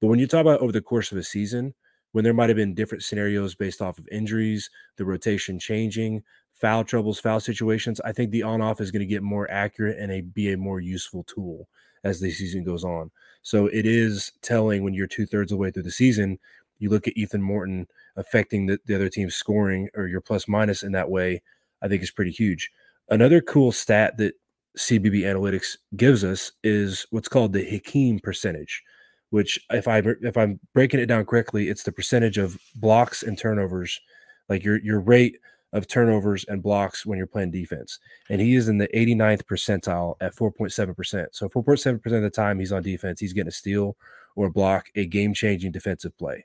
But 0.01 0.09
when 0.09 0.19
you 0.19 0.27
talk 0.27 0.41
about 0.41 0.61
over 0.61 0.73
the 0.73 0.81
course 0.81 1.13
of 1.13 1.19
a 1.19 1.23
season, 1.23 1.75
when 2.13 2.25
there 2.25 2.35
might 2.35 2.49
have 2.49 2.57
been 2.57 2.75
different 2.75 3.05
scenarios 3.05 3.55
based 3.55 3.83
off 3.83 3.99
of 3.99 4.09
injuries, 4.11 4.69
the 4.97 5.05
rotation 5.05 5.59
changing, 5.59 6.23
foul 6.55 6.85
troubles, 6.85 7.21
foul 7.21 7.41
situations, 7.41 8.01
I 8.01 8.13
think 8.13 8.31
the 8.31 8.43
on 8.43 8.63
off 8.63 8.81
is 8.81 8.91
going 8.91 9.01
to 9.01 9.07
get 9.07 9.23
more 9.23 9.51
accurate 9.51 9.99
and 9.99 10.11
a 10.11 10.23
be 10.23 10.53
a 10.53 10.57
more 10.57 10.81
useful 10.81 11.23
tool 11.25 11.69
as 12.05 12.21
the 12.21 12.31
season 12.31 12.65
goes 12.65 12.85
on. 12.85 13.11
So 13.43 13.67
it 13.67 13.87
is 13.87 14.33
telling 14.43 14.83
when 14.83 14.95
you're 14.95 15.07
two 15.07 15.27
thirds 15.27 15.53
of 15.53 15.59
the 15.59 15.63
way 15.63 15.71
through 15.71 15.85
the 15.85 15.91
season, 15.91 16.39
you 16.79 16.91
look 16.91 17.07
at 17.07 17.17
Ethan 17.17 17.43
Morton 17.43 17.87
affecting 18.17 18.67
the, 18.67 18.79
the 18.87 18.95
other 18.95 19.09
team's 19.09 19.35
scoring 19.35 19.89
or 19.95 20.07
your 20.07 20.21
plus 20.21 20.49
minus 20.49 20.83
in 20.83 20.93
that 20.93 21.11
way, 21.11 21.43
I 21.83 21.89
think 21.89 22.03
is 22.03 22.11
pretty 22.11 22.31
huge. 22.31 22.71
Another 23.09 23.41
cool 23.41 23.73
stat 23.73 24.17
that 24.19 24.35
CBB 24.79 25.23
Analytics 25.23 25.77
gives 25.97 26.25
us 26.25 26.53
is 26.63 27.07
what's 27.11 27.29
called 27.29 27.53
the 27.53 27.65
Hakeem 27.65 28.21
percentage, 28.21 28.83
which 29.31 29.59
if 29.71 29.89
I 29.89 30.03
if 30.23 30.37
I'm 30.37 30.61
breaking 30.75 31.01
it 31.01 31.07
down 31.07 31.25
correctly, 31.25 31.69
it's 31.69 31.83
the 31.83 31.93
percentage 31.93 32.39
of 32.39 32.59
blocks 32.77 33.23
and 33.23 33.37
turnovers, 33.37 34.01
like 34.49 34.65
your 34.65 34.79
your 34.81 35.01
rate 35.01 35.39
of 35.73 35.87
turnovers 35.87 36.45
and 36.49 36.63
blocks 36.63 37.07
when 37.07 37.17
you're 37.17 37.27
playing 37.27 37.51
defense. 37.51 37.99
And 38.29 38.41
he 38.41 38.55
is 38.55 38.69
in 38.69 38.79
the 38.79 38.89
89th 38.89 39.45
percentile 39.45 40.17
at 40.21 40.35
4.7%. 40.35 41.27
So 41.33 41.49
4.7% 41.49 42.05
of 42.17 42.23
the 42.23 42.31
time 42.31 42.59
he's 42.59 42.73
on 42.73 42.83
defense, 42.83 43.21
he's 43.21 43.33
getting 43.33 43.49
a 43.49 43.53
steal 43.53 43.97
or 44.37 44.51
block, 44.51 44.89
a 44.97 45.07
game-changing 45.07 45.73
defensive 45.73 46.17
play. 46.19 46.45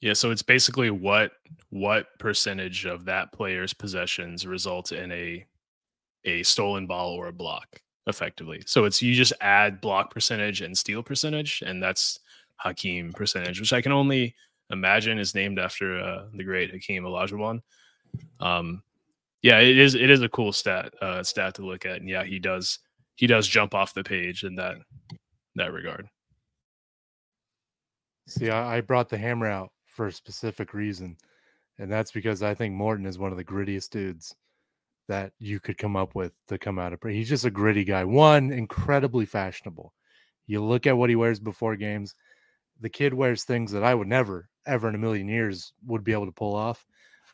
Yeah, 0.00 0.12
so 0.12 0.30
it's 0.30 0.42
basically 0.42 0.90
what 0.90 1.32
what 1.70 2.06
percentage 2.18 2.84
of 2.84 3.06
that 3.06 3.32
player's 3.32 3.72
possessions 3.72 4.46
result 4.46 4.92
in 4.92 5.10
a 5.10 5.46
a 6.26 6.42
stolen 6.42 6.86
ball 6.86 7.14
or 7.14 7.28
a 7.28 7.32
block 7.32 7.80
effectively. 8.06 8.62
So 8.66 8.84
it's 8.84 9.00
you 9.00 9.14
just 9.14 9.32
add 9.40 9.80
block 9.80 10.12
percentage 10.12 10.60
and 10.60 10.76
steal 10.76 11.02
percentage, 11.02 11.62
and 11.64 11.82
that's 11.82 12.20
Hakeem 12.56 13.12
percentage, 13.12 13.58
which 13.58 13.72
I 13.72 13.80
can 13.80 13.92
only 13.92 14.34
imagine 14.70 15.18
is 15.18 15.34
named 15.34 15.58
after 15.58 15.98
uh, 15.98 16.26
the 16.34 16.44
great 16.44 16.70
Hakeem 16.70 17.04
Olajuwon. 17.04 17.60
Um, 18.40 18.82
yeah, 19.42 19.60
it 19.60 19.78
is 19.78 19.94
it 19.94 20.10
is 20.10 20.22
a 20.22 20.28
cool 20.28 20.52
stat 20.52 20.92
uh, 21.00 21.22
stat 21.22 21.54
to 21.54 21.64
look 21.64 21.86
at, 21.86 21.96
and 21.96 22.08
yeah, 22.08 22.24
he 22.24 22.38
does 22.38 22.78
he 23.14 23.26
does 23.26 23.46
jump 23.46 23.74
off 23.74 23.94
the 23.94 24.04
page 24.04 24.44
in 24.44 24.54
that 24.56 24.76
that 25.54 25.72
regard. 25.72 26.08
See, 28.28 28.50
I, 28.50 28.78
I 28.78 28.80
brought 28.80 29.08
the 29.08 29.18
hammer 29.18 29.46
out 29.46 29.70
for 29.86 30.08
a 30.08 30.12
specific 30.12 30.74
reason, 30.74 31.16
and 31.78 31.90
that's 31.90 32.10
because 32.10 32.42
I 32.42 32.54
think 32.54 32.74
Morton 32.74 33.06
is 33.06 33.18
one 33.18 33.30
of 33.30 33.38
the 33.38 33.44
grittiest 33.44 33.90
dudes 33.90 34.34
that 35.08 35.32
you 35.38 35.60
could 35.60 35.78
come 35.78 35.96
up 35.96 36.14
with 36.14 36.32
to 36.48 36.58
come 36.58 36.78
out 36.78 36.92
of. 36.92 37.00
He's 37.02 37.28
just 37.28 37.44
a 37.44 37.50
gritty 37.50 37.84
guy. 37.84 38.04
One, 38.04 38.50
incredibly 38.52 39.26
fashionable. 39.26 39.92
You 40.46 40.62
look 40.64 40.86
at 40.86 40.96
what 40.96 41.10
he 41.10 41.16
wears 41.16 41.38
before 41.38 41.76
games. 41.76 42.14
The 42.80 42.88
kid 42.88 43.14
wears 43.14 43.44
things 43.44 43.72
that 43.72 43.84
I 43.84 43.94
would 43.94 44.08
never, 44.08 44.48
ever 44.66 44.88
in 44.88 44.94
a 44.94 44.98
million 44.98 45.28
years 45.28 45.72
would 45.86 46.04
be 46.04 46.12
able 46.12 46.26
to 46.26 46.32
pull 46.32 46.54
off. 46.54 46.84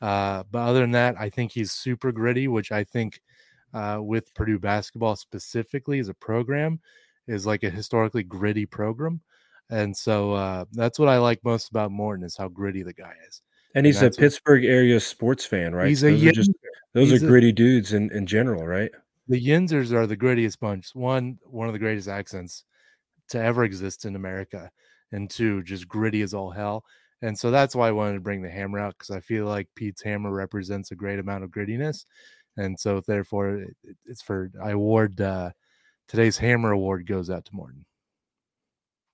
Uh, 0.02 0.42
but 0.50 0.58
other 0.58 0.80
than 0.80 0.90
that, 0.90 1.14
I 1.18 1.30
think 1.30 1.52
he's 1.52 1.70
super 1.70 2.10
gritty, 2.10 2.48
which 2.48 2.72
I 2.72 2.82
think 2.82 3.20
uh, 3.72 3.98
with 4.00 4.34
Purdue 4.34 4.58
basketball 4.58 5.14
specifically 5.14 6.00
as 6.00 6.08
a 6.08 6.14
program 6.14 6.80
is 7.28 7.46
like 7.46 7.62
a 7.62 7.70
historically 7.70 8.24
gritty 8.24 8.66
program. 8.66 9.20
And 9.70 9.96
so 9.96 10.32
uh, 10.32 10.64
that's 10.72 10.98
what 10.98 11.08
I 11.08 11.18
like 11.18 11.42
most 11.44 11.70
about 11.70 11.92
Morton 11.92 12.24
is 12.24 12.36
how 12.36 12.48
gritty 12.48 12.82
the 12.82 12.92
guy 12.92 13.14
is. 13.28 13.42
And 13.74 13.86
he's 13.86 14.02
and 14.02 14.12
a 14.12 14.16
Pittsburgh 14.18 14.64
what, 14.64 14.70
area 14.70 15.00
sports 15.00 15.46
fan, 15.46 15.74
right? 15.74 15.88
He's 15.88 16.02
a 16.02 16.10
those 16.10 16.24
are 16.24 16.32
just 16.32 16.50
those 16.92 17.12
are 17.12 17.26
gritty 17.26 17.48
a, 17.50 17.52
dudes 17.52 17.92
in, 17.94 18.10
in 18.12 18.26
general, 18.26 18.66
right? 18.66 18.90
The 19.28 19.40
Yinzers 19.40 19.92
are 19.92 20.06
the 20.06 20.16
grittiest 20.16 20.58
bunch. 20.58 20.94
One, 20.94 21.38
one 21.44 21.68
of 21.68 21.72
the 21.72 21.78
greatest 21.78 22.08
accents 22.08 22.64
to 23.30 23.42
ever 23.42 23.64
exist 23.64 24.04
in 24.04 24.14
America, 24.14 24.70
and 25.12 25.30
two, 25.30 25.62
just 25.62 25.88
gritty 25.88 26.20
as 26.20 26.34
all 26.34 26.50
hell. 26.50 26.84
And 27.22 27.38
so 27.38 27.50
that's 27.50 27.74
why 27.76 27.88
I 27.88 27.92
wanted 27.92 28.14
to 28.14 28.20
bring 28.20 28.42
the 28.42 28.50
hammer 28.50 28.78
out 28.78 28.96
because 28.98 29.10
I 29.14 29.20
feel 29.20 29.46
like 29.46 29.68
Pete's 29.76 30.02
hammer 30.02 30.32
represents 30.32 30.90
a 30.90 30.96
great 30.96 31.18
amount 31.20 31.44
of 31.44 31.50
grittiness, 31.50 32.04
and 32.56 32.78
so 32.78 33.00
therefore 33.06 33.56
it, 33.58 33.76
it's 34.06 34.22
for 34.22 34.50
I 34.62 34.70
award 34.72 35.20
uh, 35.20 35.50
today's 36.08 36.38
hammer 36.38 36.72
award 36.72 37.06
goes 37.06 37.30
out 37.30 37.44
to 37.46 37.54
Morton. 37.54 37.86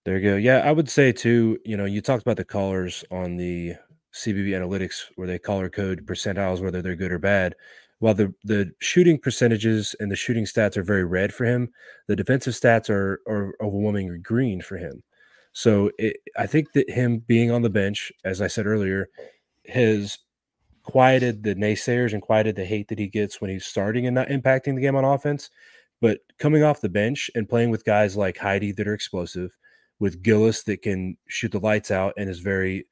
There 0.04 0.18
you 0.18 0.30
go. 0.30 0.36
Yeah, 0.36 0.58
I 0.58 0.72
would 0.72 0.88
say 0.88 1.12
too. 1.12 1.58
You 1.64 1.76
know, 1.76 1.84
you 1.84 2.00
talked 2.00 2.22
about 2.22 2.36
the 2.36 2.44
callers 2.44 3.04
on 3.10 3.36
the 3.36 3.74
CBB 4.14 4.50
analytics 4.50 5.04
where 5.16 5.26
they 5.28 5.38
color 5.38 5.68
code 5.68 6.06
percentiles 6.06 6.60
whether 6.60 6.80
they're 6.82 6.96
good 6.96 7.12
or 7.12 7.18
bad. 7.18 7.54
While 7.98 8.14
the 8.14 8.32
the 8.44 8.72
shooting 8.80 9.18
percentages 9.18 9.94
and 10.00 10.10
the 10.10 10.16
shooting 10.16 10.44
stats 10.44 10.76
are 10.76 10.82
very 10.82 11.04
red 11.04 11.34
for 11.34 11.44
him, 11.44 11.70
the 12.06 12.16
defensive 12.16 12.54
stats 12.54 12.88
are 12.90 13.20
are 13.28 13.54
overwhelmingly 13.60 14.18
green 14.18 14.60
for 14.62 14.78
him. 14.78 15.02
So 15.58 15.90
it, 15.98 16.18
I 16.36 16.46
think 16.46 16.70
that 16.74 16.88
him 16.88 17.18
being 17.18 17.50
on 17.50 17.62
the 17.62 17.68
bench, 17.68 18.12
as 18.24 18.40
I 18.40 18.46
said 18.46 18.64
earlier, 18.64 19.08
has 19.66 20.16
quieted 20.84 21.42
the 21.42 21.56
naysayers 21.56 22.12
and 22.12 22.22
quieted 22.22 22.54
the 22.54 22.64
hate 22.64 22.86
that 22.86 22.98
he 23.00 23.08
gets 23.08 23.40
when 23.40 23.50
he's 23.50 23.66
starting 23.66 24.06
and 24.06 24.14
not 24.14 24.28
impacting 24.28 24.76
the 24.76 24.80
game 24.80 24.94
on 24.94 25.04
offense. 25.04 25.50
But 26.00 26.20
coming 26.38 26.62
off 26.62 26.80
the 26.80 26.88
bench 26.88 27.28
and 27.34 27.48
playing 27.48 27.70
with 27.70 27.84
guys 27.84 28.16
like 28.16 28.38
Heide 28.38 28.76
that 28.76 28.86
are 28.86 28.94
explosive, 28.94 29.58
with 29.98 30.22
Gillis 30.22 30.62
that 30.62 30.82
can 30.82 31.16
shoot 31.26 31.50
the 31.50 31.58
lights 31.58 31.90
out 31.90 32.14
and 32.16 32.30
is 32.30 32.38
very 32.38 32.86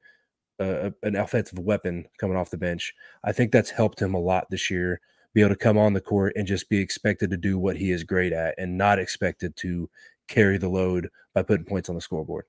uh, 0.59 0.89
an 1.03 1.15
offensive 1.15 1.59
weapon 1.59 2.05
coming 2.19 2.35
off 2.35 2.49
the 2.49 2.57
bench. 2.57 2.93
I 3.23 3.31
think 3.31 3.53
that's 3.53 3.69
helped 3.69 4.01
him 4.01 4.13
a 4.13 4.19
lot 4.19 4.47
this 4.51 4.69
year. 4.69 4.99
Be 5.33 5.39
able 5.39 5.51
to 5.51 5.55
come 5.55 5.77
on 5.77 5.93
the 5.93 6.01
court 6.01 6.33
and 6.35 6.45
just 6.45 6.67
be 6.67 6.79
expected 6.79 7.29
to 7.29 7.37
do 7.37 7.57
what 7.57 7.77
he 7.77 7.91
is 7.91 8.03
great 8.03 8.33
at, 8.33 8.55
and 8.57 8.77
not 8.77 8.99
expected 8.99 9.55
to 9.55 9.89
carry 10.27 10.57
the 10.57 10.67
load 10.67 11.07
by 11.33 11.43
putting 11.43 11.65
points 11.65 11.87
on 11.87 11.95
the 11.95 12.01
scoreboard. 12.01 12.43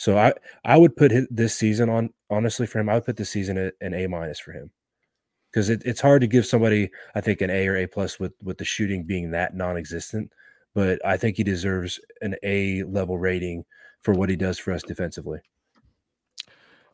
So 0.00 0.16
I 0.16 0.32
I 0.64 0.78
would 0.78 0.96
put 0.96 1.12
this 1.30 1.54
season 1.54 1.90
on 1.90 2.08
honestly 2.30 2.66
for 2.66 2.78
him. 2.78 2.88
I 2.88 2.94
would 2.94 3.04
put 3.04 3.18
this 3.18 3.28
season 3.28 3.58
at 3.58 3.74
an 3.82 3.92
A 3.92 4.06
minus 4.06 4.40
for 4.40 4.50
him 4.50 4.70
because 5.52 5.68
it, 5.68 5.82
it's 5.84 6.00
hard 6.00 6.22
to 6.22 6.26
give 6.26 6.46
somebody 6.46 6.90
I 7.14 7.20
think 7.20 7.42
an 7.42 7.50
A 7.50 7.68
or 7.68 7.76
A 7.76 7.86
plus 7.86 8.18
with 8.18 8.32
with 8.42 8.56
the 8.56 8.64
shooting 8.64 9.04
being 9.04 9.30
that 9.32 9.54
non-existent. 9.54 10.32
But 10.74 11.04
I 11.04 11.18
think 11.18 11.36
he 11.36 11.44
deserves 11.44 12.00
an 12.22 12.34
A 12.42 12.82
level 12.84 13.18
rating 13.18 13.62
for 14.00 14.14
what 14.14 14.30
he 14.30 14.36
does 14.36 14.58
for 14.58 14.72
us 14.72 14.82
defensively. 14.82 15.40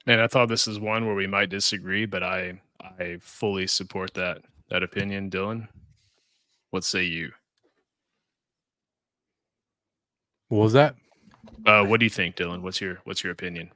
And 0.09 0.21
I 0.21 0.27
thought 0.27 0.49
this 0.49 0.67
is 0.67 0.81
one 0.81 1.07
where 1.07 1.15
we 1.15 1.29
might 1.29 1.49
disagree, 1.49 2.07
but 2.07 2.25
I 2.25 2.61
I 2.81 3.19
fully 3.21 3.69
support 3.69 4.15
that 4.15 4.43
that 4.69 4.83
opinion, 4.83 5.31
Dylan. 5.31 5.69
What 6.71 6.83
say 6.83 7.05
you? 7.05 7.31
What 10.49 10.59
was 10.59 10.73
that? 10.73 10.97
Uh, 11.67 11.85
what 11.85 12.01
do 12.01 12.07
you 12.07 12.11
think, 12.11 12.37
Dylan? 12.37 12.63
What's 12.63 12.81
your 12.81 13.01
what's 13.05 13.25
your 13.25 13.33
opinion? 13.33 13.71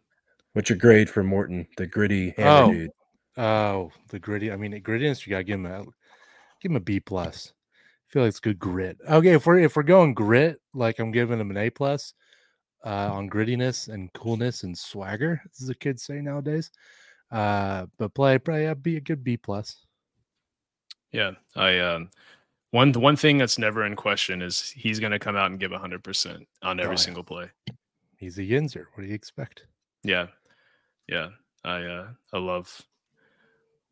What's 0.53 0.71
your 0.71 0.79
grade 0.79 1.09
for 1.09 1.23
Morton, 1.23 1.66
the 1.77 1.87
gritty 1.87 2.35
oh. 2.39 2.73
dude? 2.73 2.91
Oh, 3.37 3.91
the 4.09 4.18
gritty. 4.18 4.51
I 4.53 4.57
mean, 4.57 4.73
grittiness. 4.83 5.27
You 5.27 5.31
gotta 5.31 5.45
give 5.45 5.61
him 5.61 5.66
a 5.66 5.85
give 6.61 6.71
him 6.71 6.77
a 6.77 6.81
B 6.81 7.01
plus. 7.01 7.53
I 7.75 8.12
feel 8.12 8.23
like 8.23 8.31
it's 8.31 8.41
good 8.41 8.59
grit. 8.59 8.99
Okay, 9.09 9.35
if 9.35 9.47
we're 9.47 9.61
if 9.61 9.77
we're 9.77 9.83
going 9.83 10.14
grit, 10.14 10.61
like 10.75 10.99
I'm 10.99 11.12
giving 11.12 11.41
him 11.41 11.51
an 11.51 11.57
A 11.57 11.71
plus 11.71 12.14
uh, 12.85 13.11
on 13.12 13.31
grittiness 13.31 13.89
and 13.89 14.12
coolness 14.12 14.64
and 14.64 14.77
swagger, 14.77 15.41
as 15.61 15.66
the 15.66 15.75
kids 15.75 16.03
say 16.03 16.21
nowadays. 16.21 16.71
Uh, 17.31 17.87
but 17.99 18.14
play 18.14 18.39
probably 18.39 18.73
be 18.75 18.97
a 18.97 19.01
good 19.01 19.23
B 19.23 19.37
plus. 19.37 19.87
Yeah, 21.12 21.33
I 21.57 21.79
um, 21.79 22.11
one 22.71 22.93
one 22.93 23.16
thing 23.16 23.39
that's 23.39 23.59
never 23.59 23.85
in 23.85 23.97
question 23.97 24.43
is 24.43 24.71
he's 24.71 25.01
going 25.01 25.12
to 25.12 25.18
come 25.18 25.37
out 25.37 25.51
and 25.51 25.59
give 25.59 25.73
hundred 25.73 26.05
percent 26.05 26.47
on 26.62 26.79
every 26.79 26.91
oh, 26.91 26.93
yeah. 26.93 26.97
single 26.97 27.25
play. 27.25 27.51
He's 28.16 28.39
a 28.39 28.43
Yinzer. 28.43 28.87
What 28.95 29.03
do 29.03 29.09
you 29.09 29.14
expect? 29.14 29.66
Yeah, 30.03 30.27
yeah. 31.09 31.29
I 31.64 31.83
uh, 31.83 32.09
I 32.33 32.39
love 32.39 32.83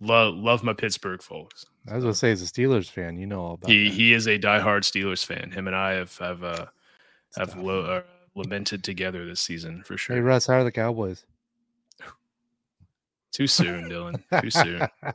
love 0.01 0.35
love 0.35 0.63
my 0.63 0.73
Pittsburgh 0.73 1.23
folks. 1.23 1.67
I 1.91 1.95
was 1.95 2.05
gonna 2.05 2.15
say, 2.15 2.33
as 2.33 2.43
a 2.43 2.47
Steelers 2.47 2.91
fan, 2.91 3.19
you 3.19 3.27
know 3.27 3.41
all 3.41 3.55
about. 3.55 3.71
He 3.71 3.89
that. 3.89 3.95
he 3.95 4.13
is 4.13 4.27
a 4.27 4.39
diehard 4.39 4.83
Steelers 4.83 5.25
fan. 5.25 5.51
Him 5.51 5.67
and 5.67 5.77
I 5.77 5.93
have 5.93 6.17
have 6.19 6.45
uh, 6.45 6.67
have 7.37 7.57
lo- 7.57 7.85
uh, 7.85 8.03
lamented 8.35 8.85
together 8.85 9.27
this 9.27 9.41
season 9.41 9.83
for 9.83 9.97
sure. 9.97 10.17
Hey 10.17 10.23
Russ, 10.23 10.47
how 10.47 10.55
are 10.55 10.65
the 10.65 10.73
Cowboys? 10.73 11.25
Too 13.33 13.47
soon, 13.47 13.91
Dylan. 13.91 14.23
Too 14.43 14.51
soon. 14.51 14.89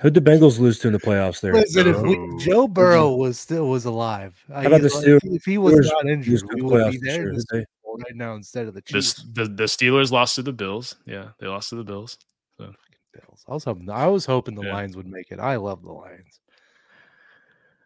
Who'd 0.00 0.14
the 0.14 0.20
Bengals 0.20 0.58
lose 0.58 0.78
to 0.80 0.86
in 0.86 0.92
the 0.94 0.98
playoffs 0.98 1.40
there? 1.40 1.52
Listen, 1.52 1.88
if 1.88 2.00
we, 2.00 2.16
oh. 2.16 2.38
Joe 2.38 2.64
mm-hmm. 2.64 2.72
Burrow 2.72 3.14
was 3.14 3.38
still 3.38 3.68
was 3.68 3.84
alive, 3.84 4.42
how 4.48 4.62
about 4.62 4.80
the 4.80 4.88
Steelers? 4.88 5.20
If 5.24 5.44
he 5.44 5.58
was 5.58 5.90
not 5.90 6.08
injured, 6.08 6.42
we 6.54 6.62
would 6.62 6.92
be 6.92 6.98
there 7.02 7.32
right 7.32 8.14
now 8.14 8.34
instead 8.34 8.66
of 8.66 8.74
the 8.74 8.80
Chiefs. 8.80 9.22
The, 9.32 9.44
the, 9.44 9.48
the 9.48 9.64
Steelers 9.64 10.10
lost 10.10 10.36
to 10.36 10.42
the 10.42 10.52
Bills. 10.52 10.96
Yeah, 11.04 11.28
they 11.38 11.46
lost 11.46 11.70
to 11.70 11.76
the 11.76 11.84
Bills. 11.84 12.16
So. 12.56 12.72
Bills. 13.12 13.44
I 13.48 13.52
was 13.52 13.64
hoping 13.64 13.90
I 13.90 14.06
was 14.06 14.24
hoping 14.24 14.54
the 14.54 14.62
yeah. 14.62 14.72
Lions 14.72 14.96
would 14.96 15.06
make 15.06 15.30
it. 15.30 15.40
I 15.40 15.56
love 15.56 15.82
the 15.82 15.92
Lions. 15.92 16.40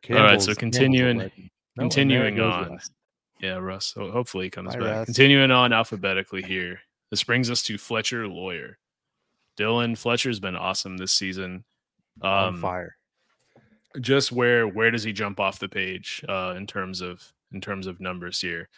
Campbell's, 0.03 0.21
All 0.21 0.27
right, 0.27 0.43
so 0.43 0.55
continuing 0.55 1.31
continuing 1.79 2.39
on. 2.41 2.79
Yeah, 3.41 3.57
Russ. 3.57 3.87
So 3.87 4.11
hopefully 4.11 4.47
he 4.47 4.51
comes 4.51 4.75
Bye, 4.75 4.81
back. 4.81 4.97
Russ. 4.97 5.05
Continuing 5.07 5.51
on 5.51 5.73
alphabetically 5.73 6.43
here. 6.43 6.81
This 7.11 7.25
brings 7.25 7.51
us 7.51 7.63
to 7.65 7.79
Fletcher 7.79 8.29
Loyer. 8.29 8.79
Dylan 9.57 9.97
Fletcher's 9.97 10.41
been 10.41 10.57
awesome 10.57 10.97
this 10.97 11.13
season. 11.13 11.65
Um, 12.23 12.31
on 12.31 12.61
fire. 12.61 12.97
Just 14.01 14.33
where 14.33 14.67
where 14.67 14.91
does 14.91 15.05
he 15.05 15.13
jump 15.13 15.39
off 15.41 15.59
the 15.59 15.69
page 15.69 16.25
uh, 16.29 16.55
in 16.57 16.67
terms 16.67 17.01
of 17.01 17.33
in 17.53 17.61
terms 17.61 17.87
of 17.87 18.01
numbers 18.01 18.41
here? 18.41 18.69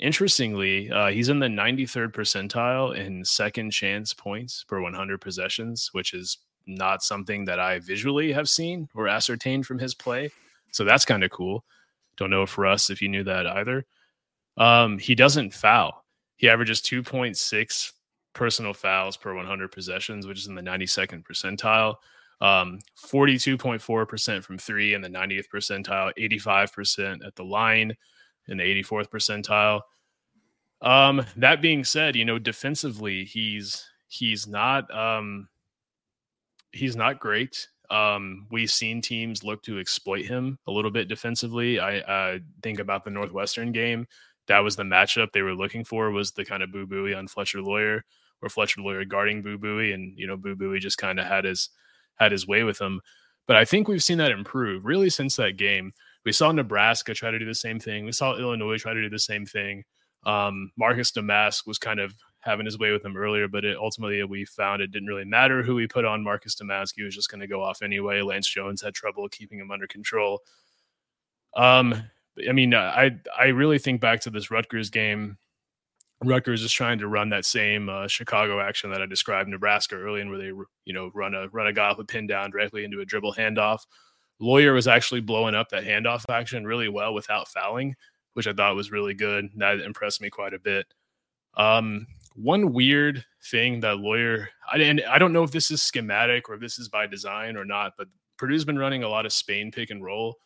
Interestingly, 0.00 0.90
uh, 0.90 1.08
he's 1.08 1.28
in 1.28 1.38
the 1.38 1.46
93rd 1.46 2.12
percentile 2.12 2.96
in 2.96 3.24
second 3.24 3.70
chance 3.70 4.12
points 4.12 4.64
per 4.64 4.80
100 4.80 5.20
possessions, 5.20 5.90
which 5.92 6.12
is 6.14 6.38
not 6.66 7.02
something 7.02 7.44
that 7.44 7.60
I 7.60 7.78
visually 7.78 8.32
have 8.32 8.48
seen 8.48 8.88
or 8.94 9.06
ascertained 9.06 9.66
from 9.66 9.78
his 9.78 9.94
play. 9.94 10.30
So 10.72 10.84
that's 10.84 11.04
kind 11.04 11.22
of 11.22 11.30
cool. 11.30 11.64
Don't 12.16 12.30
know 12.30 12.46
for 12.46 12.66
us 12.66 12.90
if 12.90 13.00
you 13.00 13.08
knew 13.08 13.22
that 13.24 13.46
either. 13.46 13.84
Um, 14.56 14.98
he 14.98 15.14
doesn't 15.14 15.54
foul. 15.54 16.04
He 16.36 16.48
averages 16.48 16.80
2.6 16.80 17.92
personal 18.32 18.74
fouls 18.74 19.16
per 19.16 19.34
100 19.34 19.70
possessions, 19.70 20.26
which 20.26 20.38
is 20.38 20.46
in 20.48 20.54
the 20.54 20.62
92nd 20.62 21.22
percentile. 21.22 21.96
Um, 22.40 22.78
42.4% 23.06 24.44
from 24.44 24.58
three 24.58 24.94
in 24.94 25.00
the 25.00 25.08
90th 25.08 25.46
percentile, 25.52 26.12
85% 26.18 27.26
at 27.26 27.36
the 27.36 27.44
line 27.44 27.96
in 28.48 28.58
the 28.58 28.64
84th 28.64 29.08
percentile. 29.08 29.80
Um, 30.82 31.24
that 31.36 31.62
being 31.62 31.84
said, 31.84 32.16
you 32.16 32.24
know, 32.24 32.38
defensively, 32.38 33.24
he's 33.24 33.84
he's 34.08 34.46
not 34.46 34.92
um, 34.94 35.48
he's 36.72 36.96
not 36.96 37.20
great. 37.20 37.68
Um, 37.90 38.46
we've 38.50 38.70
seen 38.70 39.00
teams 39.00 39.44
look 39.44 39.62
to 39.64 39.78
exploit 39.78 40.26
him 40.26 40.58
a 40.66 40.70
little 40.70 40.90
bit 40.90 41.08
defensively. 41.08 41.78
I 41.78 41.98
uh, 41.98 42.38
think 42.62 42.80
about 42.80 43.04
the 43.04 43.10
Northwestern 43.10 43.72
game. 43.72 44.06
That 44.46 44.60
was 44.60 44.76
the 44.76 44.82
matchup 44.82 45.32
they 45.32 45.42
were 45.42 45.54
looking 45.54 45.84
for. 45.84 46.10
Was 46.10 46.32
the 46.32 46.44
kind 46.44 46.62
of 46.62 46.72
Boo 46.72 46.86
Buie 46.86 47.16
on 47.16 47.28
Fletcher 47.28 47.62
Loyer 47.62 48.04
or 48.42 48.48
Fletcher 48.48 48.82
Loyer 48.82 49.04
guarding 49.04 49.42
Boo 49.42 49.58
Buie, 49.58 49.94
and 49.94 50.18
you 50.18 50.26
know 50.26 50.36
Boo 50.36 50.54
Buie 50.54 50.80
just 50.80 50.98
kind 50.98 51.18
of 51.18 51.26
had 51.26 51.44
his 51.44 51.70
had 52.16 52.32
his 52.32 52.46
way 52.46 52.62
with 52.62 52.80
him. 52.80 53.00
But 53.46 53.56
I 53.56 53.64
think 53.64 53.88
we've 53.88 54.02
seen 54.02 54.18
that 54.18 54.30
improve 54.30 54.84
really 54.84 55.10
since 55.10 55.36
that 55.36 55.56
game. 55.56 55.92
We 56.24 56.32
saw 56.32 56.50
Nebraska 56.52 57.12
try 57.12 57.30
to 57.30 57.38
do 57.38 57.44
the 57.44 57.54
same 57.54 57.78
thing. 57.78 58.04
We 58.04 58.12
saw 58.12 58.36
Illinois 58.36 58.78
try 58.78 58.94
to 58.94 59.02
do 59.02 59.10
the 59.10 59.18
same 59.18 59.44
thing. 59.44 59.84
Um, 60.24 60.70
Marcus 60.76 61.12
Domask 61.12 61.66
was 61.66 61.78
kind 61.78 62.00
of 62.00 62.14
having 62.40 62.64
his 62.64 62.78
way 62.78 62.92
with 62.92 63.04
him 63.04 63.16
earlier, 63.16 63.48
but 63.48 63.64
it, 63.64 63.76
ultimately 63.76 64.22
we 64.24 64.44
found 64.44 64.80
it 64.80 64.90
didn't 64.90 65.08
really 65.08 65.24
matter 65.24 65.62
who 65.62 65.74
we 65.74 65.86
put 65.86 66.04
on. 66.04 66.22
Marcus 66.22 66.54
Domask 66.54 67.02
was 67.02 67.14
just 67.14 67.30
going 67.30 67.40
to 67.40 67.46
go 67.46 67.62
off 67.62 67.82
anyway. 67.82 68.22
Lance 68.22 68.48
Jones 68.48 68.80
had 68.80 68.94
trouble 68.94 69.28
keeping 69.28 69.58
him 69.58 69.70
under 69.70 69.86
control. 69.86 70.40
Um, 71.56 72.02
I 72.48 72.52
mean, 72.52 72.74
I 72.74 73.12
I 73.38 73.46
really 73.46 73.78
think 73.78 74.00
back 74.00 74.20
to 74.20 74.30
this 74.30 74.50
Rutgers 74.50 74.90
game. 74.90 75.38
Rutgers 76.26 76.62
is 76.62 76.72
trying 76.72 76.98
to 76.98 77.08
run 77.08 77.28
that 77.30 77.44
same 77.44 77.88
uh, 77.88 78.06
Chicago 78.08 78.60
action 78.60 78.90
that 78.90 79.02
I 79.02 79.06
described 79.06 79.48
Nebraska 79.48 79.96
early, 79.96 80.20
and 80.20 80.30
where 80.30 80.38
they 80.38 80.52
you 80.84 80.92
know 80.92 81.10
run 81.14 81.34
a 81.34 81.48
run 81.48 81.66
a 81.66 81.72
guy 81.72 81.90
with 81.90 82.00
a 82.00 82.04
pin 82.04 82.26
down 82.26 82.50
directly 82.50 82.84
into 82.84 83.00
a 83.00 83.04
dribble 83.04 83.34
handoff. 83.34 83.80
Loyer 84.40 84.72
was 84.72 84.88
actually 84.88 85.20
blowing 85.20 85.54
up 85.54 85.68
that 85.70 85.84
handoff 85.84 86.24
action 86.28 86.64
really 86.64 86.88
well 86.88 87.14
without 87.14 87.48
fouling, 87.48 87.94
which 88.34 88.46
I 88.46 88.52
thought 88.52 88.76
was 88.76 88.90
really 88.90 89.14
good. 89.14 89.48
That 89.56 89.80
impressed 89.80 90.20
me 90.20 90.30
quite 90.30 90.54
a 90.54 90.58
bit. 90.58 90.86
Um, 91.56 92.06
one 92.34 92.72
weird 92.72 93.24
thing 93.44 93.80
that 93.80 93.98
Loyer, 93.98 94.48
I, 94.70 94.78
and 94.78 95.02
I 95.08 95.18
don't 95.18 95.32
know 95.32 95.44
if 95.44 95.52
this 95.52 95.70
is 95.70 95.82
schematic 95.82 96.48
or 96.48 96.54
if 96.54 96.60
this 96.60 96.78
is 96.78 96.88
by 96.88 97.06
design 97.06 97.56
or 97.56 97.64
not, 97.64 97.92
but 97.96 98.08
Purdue's 98.36 98.64
been 98.64 98.78
running 98.78 99.04
a 99.04 99.08
lot 99.08 99.26
of 99.26 99.32
Spain 99.32 99.70
pick 99.70 99.90
and 99.90 100.02
roll, 100.02 100.36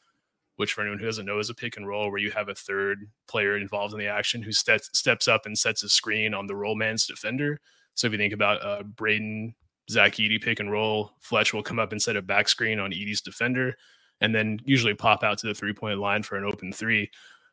which 0.59 0.73
for 0.73 0.81
anyone 0.81 0.99
who 0.99 1.07
doesn't 1.07 1.25
know 1.25 1.39
is 1.39 1.51
a 1.51 1.55
pick 1.55 1.77
and 1.77 1.87
roll 1.87 2.11
where 2.11 2.21
you 2.21 2.33
have 2.33 2.49
a 2.49 2.55
third 2.55 3.09
player 3.29 3.57
involved 3.57 3.95
in 3.95 4.01
the 4.01 4.09
action 4.09 4.43
who 4.43 4.51
steps 4.51 4.91
steps 4.93 5.29
up 5.29 5.47
and 5.47 5.57
sets 5.57 5.85
a 5.85 5.89
screen 5.89 6.35
on 6.35 6.49
the 6.49 6.57
roll 6.57 6.75
man's 6.75 7.07
defender. 7.07 7.61
So 7.95 8.09
if 8.09 8.13
you 8.13 8.19
think 8.19 8.33
about 8.33 8.65
uh, 8.65 8.83
Braden 8.83 9.55
Zach 9.89 10.15
Edey 10.15 10.43
pick 10.43 10.59
and 10.59 10.71
roll, 10.71 11.13
Fletch 11.21 11.55
will 11.55 11.63
come 11.63 11.79
up 11.79 11.93
and 11.93 12.03
set 12.03 12.17
a 12.17 12.23
back 12.23 12.49
screen 12.49 12.81
on 12.81 12.91
Edey's 12.91 13.21
defender, 13.21 13.75
and 14.21 14.35
then 14.35 14.59
usually 14.65 14.95
pop 14.95 15.23
out 15.23 15.39
to 15.39 15.47
the 15.47 15.55
three 15.55 15.73
point 15.73 16.01
line 16.01 16.25
for 16.25 16.37
an 16.37 16.45
open 16.45 16.73
three. 16.73 17.09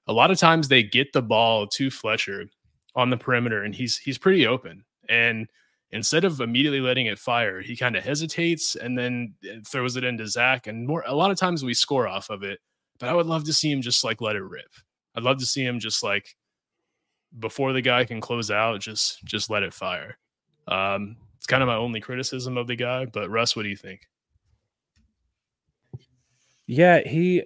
A 0.07 0.13
lot 0.13 0.31
of 0.31 0.39
times 0.39 0.67
they 0.67 0.81
get 0.81 1.13
the 1.13 1.21
ball 1.21 1.67
to 1.67 1.91
Fletcher 1.91 2.45
on 2.95 3.11
the 3.11 3.17
perimeter, 3.17 3.63
and 3.63 3.75
he's 3.75 3.97
he's 3.97 4.17
pretty 4.17 4.47
open. 4.47 4.83
And 5.09 5.47
instead 5.91 6.25
of 6.25 6.41
immediately 6.41 6.81
letting 6.81 7.05
it 7.05 7.19
fire, 7.19 7.61
he 7.61 7.77
kind 7.77 7.95
of 7.95 8.03
hesitates 8.03 8.75
and 8.75 8.97
then 8.97 9.35
uh, 9.45 9.59
throws 9.63 9.95
it 9.95 10.03
into 10.03 10.27
Zach. 10.27 10.65
And 10.65 10.87
more 10.87 11.03
a 11.05 11.15
lot 11.15 11.29
of 11.29 11.37
times 11.37 11.63
we 11.63 11.75
score 11.75 12.07
off 12.07 12.31
of 12.31 12.41
it, 12.41 12.59
but 12.99 13.09
I 13.09 13.13
would 13.13 13.25
love 13.25 13.43
to 13.45 13.53
see 13.53 13.71
him 13.71 13.81
just 13.81 14.03
like 14.03 14.21
let 14.21 14.35
it 14.35 14.43
rip. 14.43 14.71
I'd 15.15 15.23
love 15.23 15.39
to 15.39 15.45
see 15.45 15.63
him 15.63 15.79
just 15.79 16.03
like 16.03 16.35
before 17.39 17.73
the 17.73 17.81
guy 17.81 18.05
can 18.05 18.21
close 18.21 18.51
out, 18.51 18.81
just 18.81 19.23
just 19.25 19.49
let 19.49 19.63
it 19.63 19.73
fire. 19.73 20.17
Um, 20.67 21.17
it's 21.37 21.47
kind 21.47 21.61
of 21.61 21.67
my 21.67 21.75
only 21.75 21.99
criticism 21.99 22.57
of 22.57 22.67
the 22.67 22.75
guy. 22.75 23.05
But 23.05 23.29
Russ, 23.29 23.55
what 23.55 23.63
do 23.63 23.69
you 23.69 23.75
think? 23.75 24.07
Yeah, 26.67 27.01
he. 27.01 27.43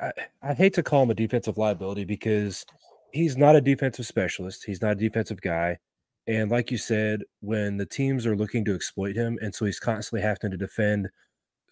I, 0.00 0.12
I 0.42 0.54
hate 0.54 0.74
to 0.74 0.82
call 0.82 1.02
him 1.02 1.10
a 1.10 1.14
defensive 1.14 1.58
liability 1.58 2.04
because 2.04 2.64
he's 3.12 3.36
not 3.36 3.56
a 3.56 3.60
defensive 3.60 4.06
specialist. 4.06 4.64
He's 4.64 4.82
not 4.82 4.92
a 4.92 4.96
defensive 4.96 5.40
guy. 5.40 5.78
And 6.26 6.50
like 6.50 6.70
you 6.70 6.78
said, 6.78 7.22
when 7.40 7.76
the 7.76 7.86
teams 7.86 8.26
are 8.26 8.36
looking 8.36 8.64
to 8.66 8.74
exploit 8.74 9.16
him, 9.16 9.38
and 9.42 9.54
so 9.54 9.64
he's 9.64 9.80
constantly 9.80 10.22
having 10.22 10.50
to 10.52 10.56
defend 10.56 11.08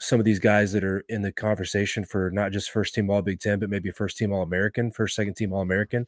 some 0.00 0.18
of 0.18 0.24
these 0.24 0.38
guys 0.38 0.72
that 0.72 0.82
are 0.82 1.04
in 1.08 1.22
the 1.22 1.30
conversation 1.30 2.04
for 2.04 2.30
not 2.30 2.52
just 2.52 2.70
first 2.70 2.94
team 2.94 3.10
All 3.10 3.22
Big 3.22 3.38
Ten, 3.38 3.58
but 3.58 3.70
maybe 3.70 3.90
first 3.90 4.16
team 4.16 4.32
All 4.32 4.42
American, 4.42 4.90
first, 4.90 5.14
second 5.14 5.34
team 5.34 5.52
All 5.52 5.60
American, 5.60 6.06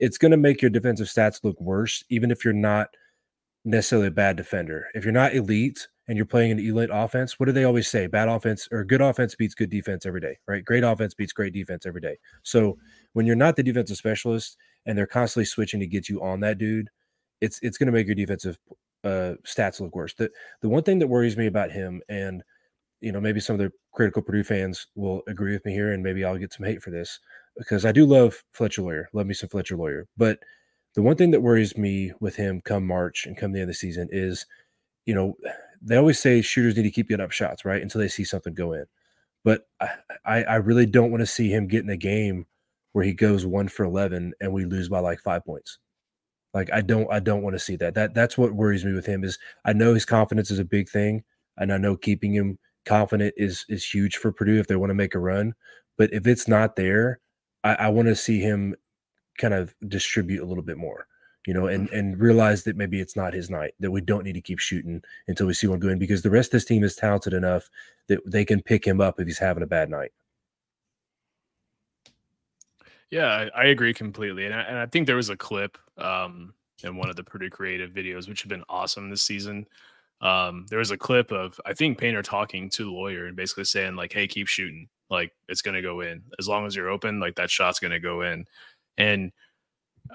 it's 0.00 0.18
going 0.18 0.30
to 0.30 0.36
make 0.36 0.62
your 0.62 0.70
defensive 0.70 1.08
stats 1.08 1.44
look 1.44 1.60
worse, 1.60 2.02
even 2.08 2.30
if 2.30 2.44
you're 2.44 2.54
not 2.54 2.88
necessarily 3.64 4.08
a 4.08 4.12
bad 4.12 4.36
defender. 4.36 4.86
If 4.94 5.04
you're 5.04 5.12
not 5.12 5.34
elite 5.34 5.88
and 6.08 6.16
you're 6.16 6.24
playing 6.24 6.52
an 6.52 6.58
elite 6.58 6.88
offense, 6.90 7.38
what 7.38 7.46
do 7.46 7.52
they 7.52 7.64
always 7.64 7.86
say? 7.86 8.06
Bad 8.06 8.28
offense 8.28 8.66
or 8.72 8.82
good 8.82 9.02
offense 9.02 9.34
beats 9.34 9.54
good 9.54 9.70
defense 9.70 10.06
every 10.06 10.20
day, 10.20 10.38
right? 10.46 10.64
Great 10.64 10.84
offense 10.84 11.12
beats 11.12 11.32
great 11.32 11.52
defense 11.52 11.84
every 11.84 12.00
day. 12.00 12.16
So 12.42 12.78
when 13.12 13.26
you're 13.26 13.36
not 13.36 13.56
the 13.56 13.62
defensive 13.62 13.98
specialist 13.98 14.56
and 14.86 14.96
they're 14.96 15.06
constantly 15.06 15.44
switching 15.44 15.80
to 15.80 15.86
get 15.86 16.08
you 16.08 16.22
on 16.22 16.40
that 16.40 16.58
dude, 16.58 16.88
it's 17.40 17.60
it's 17.62 17.76
going 17.76 17.86
to 17.86 17.92
make 17.92 18.06
your 18.06 18.16
defensive 18.16 18.58
uh, 19.04 19.34
stats 19.46 19.80
look 19.80 19.94
worse. 19.94 20.14
The 20.14 20.30
the 20.62 20.68
one 20.68 20.82
thing 20.82 20.98
that 21.00 21.06
worries 21.06 21.36
me 21.36 21.46
about 21.46 21.70
him, 21.70 22.00
and 22.08 22.42
you 23.00 23.12
know 23.12 23.20
maybe 23.20 23.40
some 23.40 23.54
of 23.54 23.60
the 23.60 23.72
critical 23.92 24.22
Purdue 24.22 24.44
fans 24.44 24.86
will 24.94 25.22
agree 25.26 25.52
with 25.52 25.64
me 25.64 25.72
here, 25.72 25.92
and 25.92 26.02
maybe 26.02 26.24
I'll 26.24 26.38
get 26.38 26.52
some 26.52 26.66
hate 26.66 26.82
for 26.82 26.90
this 26.90 27.18
because 27.56 27.84
I 27.84 27.92
do 27.92 28.06
love 28.06 28.42
Fletcher 28.52 28.82
Loyer. 28.82 29.08
love 29.12 29.26
me 29.26 29.34
some 29.34 29.48
Fletcher 29.48 29.76
Loyer. 29.76 30.06
but 30.16 30.38
the 30.94 31.02
one 31.02 31.16
thing 31.16 31.30
that 31.30 31.42
worries 31.42 31.76
me 31.76 32.12
with 32.18 32.34
him 32.34 32.60
come 32.64 32.84
March 32.84 33.26
and 33.26 33.36
come 33.36 33.52
the 33.52 33.60
end 33.60 33.70
of 33.70 33.74
the 33.74 33.74
season 33.74 34.08
is, 34.10 34.46
you 35.06 35.14
know, 35.14 35.36
they 35.80 35.96
always 35.96 36.18
say 36.18 36.42
shooters 36.42 36.76
need 36.76 36.82
to 36.82 36.90
keep 36.90 37.08
getting 37.08 37.24
up 37.24 37.30
shots, 37.30 37.64
right? 37.64 37.80
Until 37.80 38.00
they 38.00 38.08
see 38.08 38.24
something 38.24 38.52
go 38.54 38.72
in. 38.72 38.84
But 39.44 39.68
I, 40.24 40.42
I 40.42 40.56
really 40.56 40.86
don't 40.86 41.10
want 41.12 41.20
to 41.20 41.26
see 41.26 41.50
him 41.50 41.68
get 41.68 41.84
in 41.84 41.90
a 41.90 41.96
game 41.96 42.46
where 42.92 43.04
he 43.04 43.12
goes 43.12 43.46
one 43.46 43.68
for 43.68 43.84
11 43.84 44.32
and 44.40 44.52
we 44.52 44.64
lose 44.64 44.88
by 44.88 44.98
like 44.98 45.20
five 45.20 45.44
points. 45.44 45.78
Like 46.52 46.72
I 46.72 46.80
don't, 46.80 47.06
I 47.12 47.20
don't 47.20 47.42
want 47.42 47.54
to 47.54 47.60
see 47.60 47.76
that. 47.76 47.94
That 47.94 48.14
that's 48.14 48.36
what 48.36 48.52
worries 48.52 48.84
me 48.84 48.92
with 48.92 49.06
him 49.06 49.22
is 49.22 49.38
I 49.64 49.74
know 49.74 49.94
his 49.94 50.04
confidence 50.04 50.50
is 50.50 50.58
a 50.58 50.64
big 50.64 50.88
thing, 50.88 51.22
and 51.58 51.72
I 51.72 51.76
know 51.76 51.96
keeping 51.96 52.32
him 52.32 52.58
confident 52.88 53.34
is 53.36 53.64
is 53.68 53.84
huge 53.84 54.16
for 54.16 54.32
Purdue 54.32 54.58
if 54.58 54.66
they 54.66 54.76
want 54.76 54.90
to 54.90 54.94
make 54.94 55.14
a 55.14 55.18
run. 55.18 55.54
But 55.96 56.12
if 56.12 56.26
it's 56.26 56.48
not 56.48 56.76
there, 56.76 57.20
I, 57.64 57.74
I 57.74 57.88
want 57.88 58.08
to 58.08 58.16
see 58.16 58.40
him 58.40 58.74
kind 59.38 59.54
of 59.54 59.74
distribute 59.86 60.42
a 60.42 60.46
little 60.46 60.62
bit 60.62 60.78
more, 60.78 61.06
you 61.46 61.54
know, 61.54 61.66
and 61.66 61.88
and 61.90 62.18
realize 62.18 62.64
that 62.64 62.76
maybe 62.76 63.00
it's 63.00 63.16
not 63.16 63.34
his 63.34 63.50
night. 63.50 63.74
That 63.80 63.90
we 63.90 64.00
don't 64.00 64.24
need 64.24 64.34
to 64.34 64.40
keep 64.40 64.58
shooting 64.58 65.02
until 65.26 65.46
we 65.46 65.54
see 65.54 65.66
one 65.66 65.78
go 65.78 65.88
in 65.88 65.98
because 65.98 66.22
the 66.22 66.30
rest 66.30 66.48
of 66.48 66.52
this 66.52 66.64
team 66.64 66.82
is 66.82 66.96
talented 66.96 67.34
enough 67.34 67.68
that 68.08 68.20
they 68.26 68.44
can 68.44 68.62
pick 68.62 68.86
him 68.86 69.00
up 69.00 69.20
if 69.20 69.26
he's 69.26 69.38
having 69.38 69.62
a 69.62 69.66
bad 69.66 69.90
night. 69.90 70.12
Yeah, 73.10 73.48
I, 73.54 73.62
I 73.62 73.64
agree 73.66 73.94
completely, 73.94 74.44
and 74.44 74.54
I, 74.54 74.60
and 74.62 74.78
I 74.78 74.86
think 74.86 75.06
there 75.06 75.16
was 75.16 75.30
a 75.30 75.36
clip 75.36 75.78
um, 75.96 76.52
in 76.82 76.96
one 76.96 77.08
of 77.08 77.16
the 77.16 77.24
Purdue 77.24 77.48
Creative 77.48 77.90
videos, 77.90 78.28
which 78.28 78.42
have 78.42 78.50
been 78.50 78.64
awesome 78.68 79.08
this 79.08 79.22
season. 79.22 79.66
Um, 80.20 80.66
there 80.68 80.80
was 80.80 80.90
a 80.90 80.98
clip 80.98 81.30
of 81.32 81.60
I 81.64 81.74
think 81.74 81.98
Painter 81.98 82.22
talking 82.22 82.70
to 82.70 82.84
the 82.84 82.90
Loyer 82.90 83.26
and 83.26 83.36
basically 83.36 83.64
saying 83.64 83.96
like, 83.96 84.12
"Hey, 84.12 84.26
keep 84.26 84.48
shooting. 84.48 84.88
Like 85.10 85.32
it's 85.48 85.62
gonna 85.62 85.82
go 85.82 86.00
in 86.00 86.22
as 86.38 86.48
long 86.48 86.66
as 86.66 86.74
you're 86.74 86.90
open. 86.90 87.20
Like 87.20 87.36
that 87.36 87.50
shot's 87.50 87.80
gonna 87.80 88.00
go 88.00 88.22
in." 88.22 88.46
And 88.96 89.32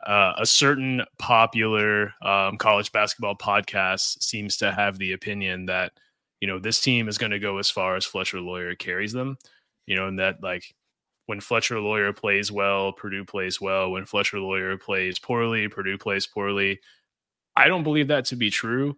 uh, 0.06 0.34
a 0.38 0.46
certain 0.46 1.04
popular 1.20 2.14
um, 2.22 2.58
college 2.58 2.92
basketball 2.92 3.36
podcast 3.36 4.22
seems 4.22 4.58
to 4.58 4.72
have 4.72 4.98
the 4.98 5.14
opinion 5.14 5.66
that 5.68 5.94
you 6.42 6.48
know 6.48 6.60
this 6.60 6.82
team 6.82 7.08
is 7.08 7.18
going 7.18 7.32
to 7.32 7.40
go 7.40 7.58
as 7.58 7.70
far 7.70 7.96
as 7.96 8.06
Fletcher 8.06 8.42
Loyer 8.42 8.76
carries 8.76 9.14
them. 9.14 9.38
You 9.86 9.96
know, 9.96 10.08
and 10.08 10.20
that 10.20 10.44
like 10.44 10.74
when 11.28 11.40
Fletcher 11.40 11.80
Loyer 11.80 12.12
plays 12.12 12.52
well, 12.52 12.92
Purdue 12.92 13.26
plays 13.26 13.62
well. 13.62 13.92
When 13.92 14.06
Fletcher 14.06 14.40
Loyer 14.40 14.78
plays 14.78 15.20
poorly, 15.20 15.68
Purdue 15.70 15.98
plays 15.98 16.28
poorly. 16.28 16.80
I 17.56 17.68
don't 17.68 17.84
believe 17.84 18.10
that 18.10 18.26
to 18.26 18.36
be 18.36 18.50
true. 18.50 18.98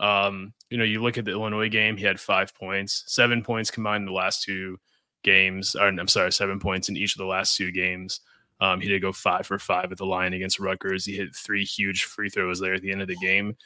Um, 0.00 0.54
you 0.70 0.78
know, 0.78 0.84
you 0.84 1.02
look 1.02 1.18
at 1.18 1.24
the 1.24 1.32
Illinois 1.32 1.68
game, 1.68 1.96
he 1.96 2.04
had 2.04 2.18
five 2.18 2.54
points, 2.54 3.04
seven 3.06 3.42
points 3.42 3.70
combined 3.70 4.02
in 4.02 4.06
the 4.06 4.12
last 4.12 4.42
two 4.42 4.78
games. 5.22 5.76
Or, 5.76 5.88
I'm 5.88 6.08
sorry, 6.08 6.32
seven 6.32 6.58
points 6.58 6.88
in 6.88 6.96
each 6.96 7.14
of 7.14 7.18
the 7.18 7.26
last 7.26 7.56
two 7.56 7.70
games. 7.70 8.20
Um, 8.60 8.80
he 8.80 8.88
did 8.88 9.02
go 9.02 9.12
five 9.12 9.46
for 9.46 9.58
five 9.58 9.92
at 9.92 9.98
the 9.98 10.06
line 10.06 10.32
against 10.32 10.58
Rutgers. 10.58 11.04
He 11.04 11.16
hit 11.16 11.34
three 11.34 11.64
huge 11.64 12.04
free 12.04 12.28
throws 12.28 12.60
there 12.60 12.74
at 12.74 12.82
the 12.82 12.92
end 12.92 13.02
of 13.02 13.08
the 13.08 13.16
game. 13.16 13.56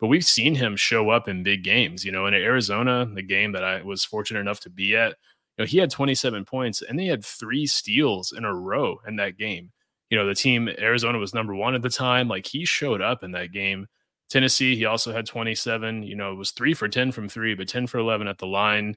But 0.00 0.08
we've 0.08 0.24
seen 0.24 0.54
him 0.54 0.76
show 0.76 1.10
up 1.10 1.28
in 1.28 1.42
big 1.42 1.62
games. 1.62 2.04
You 2.04 2.12
know, 2.12 2.26
in 2.26 2.34
Arizona, 2.34 3.06
the 3.12 3.22
game 3.22 3.52
that 3.52 3.64
I 3.64 3.82
was 3.82 4.04
fortunate 4.04 4.40
enough 4.40 4.60
to 4.60 4.70
be 4.70 4.96
at, 4.96 5.10
you 5.56 5.64
know, 5.64 5.66
he 5.66 5.78
had 5.78 5.90
27 5.90 6.44
points 6.44 6.82
and 6.82 6.98
they 6.98 7.06
had 7.06 7.24
three 7.24 7.66
steals 7.66 8.32
in 8.32 8.44
a 8.44 8.54
row 8.54 8.98
in 9.06 9.16
that 9.16 9.38
game. 9.38 9.70
You 10.10 10.18
know, 10.18 10.26
the 10.26 10.34
team 10.34 10.68
Arizona 10.78 11.18
was 11.18 11.32
number 11.32 11.54
one 11.54 11.74
at 11.74 11.82
the 11.82 11.90
time. 11.90 12.28
Like 12.28 12.46
he 12.46 12.64
showed 12.64 13.00
up 13.00 13.22
in 13.22 13.32
that 13.32 13.52
game. 13.52 13.86
Tennessee, 14.34 14.74
he 14.74 14.84
also 14.84 15.12
had 15.12 15.26
27. 15.26 16.02
You 16.02 16.16
know, 16.16 16.32
it 16.32 16.34
was 16.34 16.50
three 16.50 16.74
for 16.74 16.88
10 16.88 17.12
from 17.12 17.28
three, 17.28 17.54
but 17.54 17.68
10 17.68 17.86
for 17.86 17.98
11 17.98 18.26
at 18.26 18.38
the 18.38 18.48
line. 18.48 18.96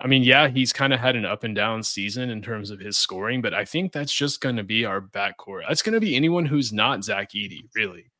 I 0.00 0.08
mean, 0.08 0.24
yeah, 0.24 0.48
he's 0.48 0.72
kind 0.72 0.92
of 0.92 0.98
had 0.98 1.14
an 1.14 1.24
up 1.24 1.44
and 1.44 1.54
down 1.54 1.84
season 1.84 2.28
in 2.28 2.42
terms 2.42 2.70
of 2.70 2.80
his 2.80 2.98
scoring, 2.98 3.40
but 3.40 3.54
I 3.54 3.64
think 3.64 3.92
that's 3.92 4.12
just 4.12 4.40
going 4.40 4.56
to 4.56 4.64
be 4.64 4.84
our 4.84 5.00
backcourt. 5.00 5.62
That's 5.68 5.82
going 5.82 5.92
to 5.92 6.00
be 6.00 6.16
anyone 6.16 6.44
who's 6.44 6.72
not 6.72 7.04
Zach 7.04 7.30
Edey, 7.36 7.68
really. 7.76 8.10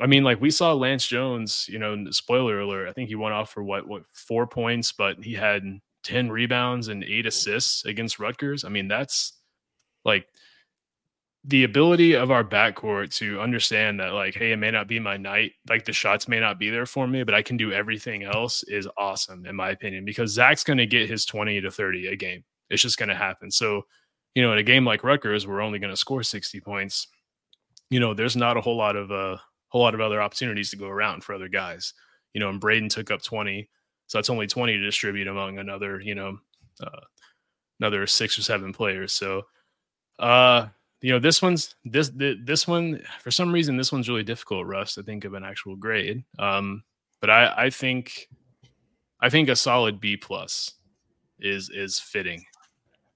I 0.00 0.06
mean, 0.06 0.22
like 0.22 0.40
we 0.40 0.52
saw 0.52 0.72
Lance 0.74 1.08
Jones, 1.08 1.66
you 1.68 1.80
know, 1.80 2.08
spoiler 2.12 2.60
alert, 2.60 2.88
I 2.88 2.92
think 2.92 3.08
he 3.08 3.16
went 3.16 3.34
off 3.34 3.50
for 3.50 3.64
what, 3.64 3.88
what, 3.88 4.04
four 4.12 4.46
points, 4.46 4.92
but 4.92 5.24
he 5.24 5.34
had 5.34 5.64
10 6.04 6.30
rebounds 6.30 6.86
and 6.86 7.02
eight 7.02 7.26
assists 7.26 7.84
against 7.84 8.20
Rutgers. 8.20 8.64
I 8.64 8.68
mean, 8.68 8.86
that's 8.86 9.32
like 10.04 10.28
the 11.46 11.64
ability 11.64 12.14
of 12.14 12.30
our 12.30 12.42
backcourt 12.42 13.14
to 13.16 13.38
understand 13.38 14.00
that, 14.00 14.14
like, 14.14 14.34
hey, 14.34 14.52
it 14.52 14.56
may 14.56 14.70
not 14.70 14.88
be 14.88 14.98
my 14.98 15.18
night, 15.18 15.52
like 15.68 15.84
the 15.84 15.92
shots 15.92 16.26
may 16.26 16.40
not 16.40 16.58
be 16.58 16.70
there 16.70 16.86
for 16.86 17.06
me, 17.06 17.22
but 17.22 17.34
I 17.34 17.42
can 17.42 17.58
do 17.58 17.70
everything 17.70 18.22
else 18.22 18.62
is 18.62 18.88
awesome, 18.96 19.44
in 19.44 19.54
my 19.54 19.70
opinion, 19.70 20.06
because 20.06 20.30
Zach's 20.30 20.64
going 20.64 20.78
to 20.78 20.86
get 20.86 21.08
his 21.08 21.26
20 21.26 21.60
to 21.60 21.70
30 21.70 22.08
a 22.08 22.16
game. 22.16 22.44
It's 22.70 22.80
just 22.80 22.98
going 22.98 23.10
to 23.10 23.14
happen. 23.14 23.50
So, 23.50 23.82
you 24.34 24.42
know, 24.42 24.52
in 24.52 24.58
a 24.58 24.62
game 24.62 24.86
like 24.86 25.04
Rutgers, 25.04 25.46
we're 25.46 25.60
only 25.60 25.78
going 25.78 25.92
to 25.92 25.98
score 25.98 26.22
60 26.22 26.60
points. 26.60 27.08
You 27.90 28.00
know, 28.00 28.14
there's 28.14 28.36
not 28.36 28.56
a 28.56 28.62
whole 28.62 28.76
lot 28.76 28.96
of 28.96 29.10
a 29.10 29.14
uh, 29.14 29.38
whole 29.68 29.82
lot 29.82 29.94
of 29.94 30.00
other 30.00 30.22
opportunities 30.22 30.70
to 30.70 30.76
go 30.76 30.88
around 30.88 31.24
for 31.24 31.34
other 31.34 31.48
guys. 31.48 31.92
You 32.32 32.40
know, 32.40 32.48
and 32.48 32.60
Braden 32.60 32.88
took 32.88 33.10
up 33.10 33.22
20, 33.22 33.68
so 34.06 34.18
that's 34.18 34.30
only 34.30 34.46
20 34.46 34.72
to 34.72 34.82
distribute 34.84 35.28
among 35.28 35.58
another, 35.58 36.00
you 36.00 36.14
know, 36.14 36.38
uh, 36.80 37.00
another 37.80 38.06
six 38.06 38.38
or 38.38 38.42
seven 38.42 38.72
players. 38.72 39.12
So, 39.12 39.42
uh, 40.18 40.68
you 41.04 41.12
know 41.12 41.18
this 41.18 41.42
one's 41.42 41.74
this 41.84 42.10
this 42.14 42.66
one 42.66 42.98
for 43.20 43.30
some 43.30 43.52
reason 43.52 43.76
this 43.76 43.92
one's 43.92 44.08
really 44.08 44.22
difficult, 44.22 44.66
Russ, 44.66 44.94
to 44.94 45.02
think 45.02 45.26
of 45.26 45.34
an 45.34 45.44
actual 45.44 45.76
grade. 45.76 46.24
Um, 46.38 46.82
but 47.20 47.28
I 47.28 47.52
I 47.64 47.70
think 47.70 48.30
I 49.20 49.28
think 49.28 49.50
a 49.50 49.54
solid 49.54 50.00
B 50.00 50.16
plus 50.16 50.72
is 51.38 51.68
is 51.68 51.98
fitting. 51.98 52.42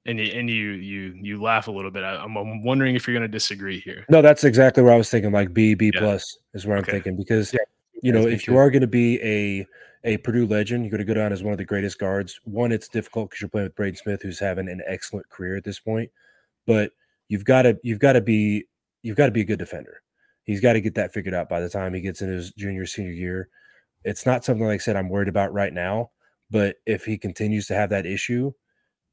And 0.05 0.19
you, 0.19 0.27
and 0.39 0.51
you 0.51 0.73
you 0.73 1.15
you 1.17 1.43
laugh 1.43 1.67
a 1.67 1.71
little 1.71 1.91
bit. 1.91 2.05
I, 2.05 2.23
am 2.23 2.37
I'm 2.37 2.63
wondering 2.63 2.95
if 2.95 3.07
you're 3.07 3.15
going 3.15 3.23
to 3.23 3.29
disagree 3.29 3.81
here. 3.81 4.05
No, 4.11 4.21
that's 4.21 4.45
exactly 4.45 4.83
what 4.83 4.93
I 4.93 4.97
was 4.97 5.09
thinking. 5.09 5.33
Like 5.33 5.55
B 5.55 5.75
B 5.75 5.91
yeah. 5.95 6.01
plus 6.01 6.37
is 6.53 6.67
where 6.67 6.77
I'm 6.77 6.83
okay. 6.83 6.93
thinking 6.93 7.17
because 7.17 7.55
yeah. 7.55 7.61
you 8.03 8.13
know 8.13 8.27
if 8.27 8.47
you 8.47 8.59
are 8.59 8.71
going 8.71 8.83
to 8.83 8.87
be 8.87 9.19
a 9.23 9.67
a 10.05 10.19
Purdue 10.19 10.47
legend, 10.47 10.85
you're 10.85 10.91
going 10.91 11.07
to 11.07 11.07
go 11.07 11.19
down 11.19 11.33
as 11.33 11.43
one 11.43 11.53
of 11.53 11.59
the 11.59 11.65
greatest 11.65 11.99
guards. 11.99 12.39
One, 12.45 12.71
it's 12.71 12.89
difficult 12.89 13.31
because 13.31 13.41
you're 13.41 13.49
playing 13.49 13.69
with 13.69 13.77
Braden 13.77 13.97
Smith, 13.97 14.21
who's 14.21 14.39
having 14.39 14.69
an 14.69 14.83
excellent 14.87 15.27
career 15.31 15.57
at 15.57 15.65
this 15.65 15.81
point. 15.81 16.11
But 16.67 16.93
you've 17.29 17.45
got 17.45 17.63
to 17.63 17.79
you've 17.83 17.99
got 17.99 18.15
to 18.15 18.21
be 18.21 18.67
you've 19.03 19.17
got 19.17 19.27
to 19.27 19.33
be 19.33 19.43
a 19.43 19.45
good 19.45 19.59
defender. 19.59 20.03
He's 20.45 20.61
got 20.61 20.73
to 20.75 20.81
get 20.81 20.95
that 20.95 21.13
figured 21.13 21.35
out 21.35 21.49
by 21.49 21.61
the 21.61 21.69
time 21.69 21.95
he 21.95 22.01
gets 22.01 22.23
in 22.23 22.31
his 22.31 22.53
junior 22.53 22.87
senior 22.87 23.13
year. 23.13 23.49
It's 24.05 24.27
not 24.27 24.45
something 24.45 24.67
like 24.67 24.81
I 24.81 24.83
said 24.83 24.97
I'm 24.97 25.11
worried 25.11 25.29
about 25.29 25.53
right 25.53 25.73
now, 25.73 26.11
but 26.51 26.77
if 26.87 27.05
he 27.05 27.19
continues 27.19 27.67
to 27.67 27.75
have 27.75 27.91
that 27.91 28.07
issue, 28.07 28.53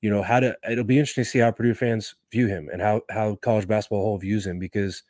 you 0.02 0.10
know 0.10 0.22
how 0.22 0.40
to 0.40 0.56
it'll 0.70 0.84
be 0.84 1.00
interesting 1.00 1.24
to 1.24 1.30
see 1.30 1.40
how 1.40 1.52
Purdue 1.52 1.74
fans 1.74 2.16
view 2.32 2.48
him 2.48 2.70
and 2.72 2.82
how 2.82 3.02
how 3.10 3.36
college 3.36 3.68
basketball 3.68 4.04
whole 4.04 4.18
views 4.18 4.46
him 4.46 4.60
because 4.60 5.04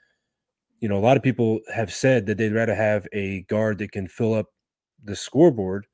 you 0.80 0.89
know 0.89 0.97
a 0.97 1.03
lot 1.06 1.18
of 1.18 1.24
people 1.24 1.60
have 1.74 1.93
said 1.93 2.26
that 2.26 2.38
they'd 2.38 2.53
rather 2.53 2.76
have 2.76 3.08
a 3.14 3.41
guard 3.43 3.78
that 3.80 3.91
can 3.91 4.08
fill 4.08 4.34
up 4.34 4.47
the 5.03 5.16
scoreboard 5.16 5.86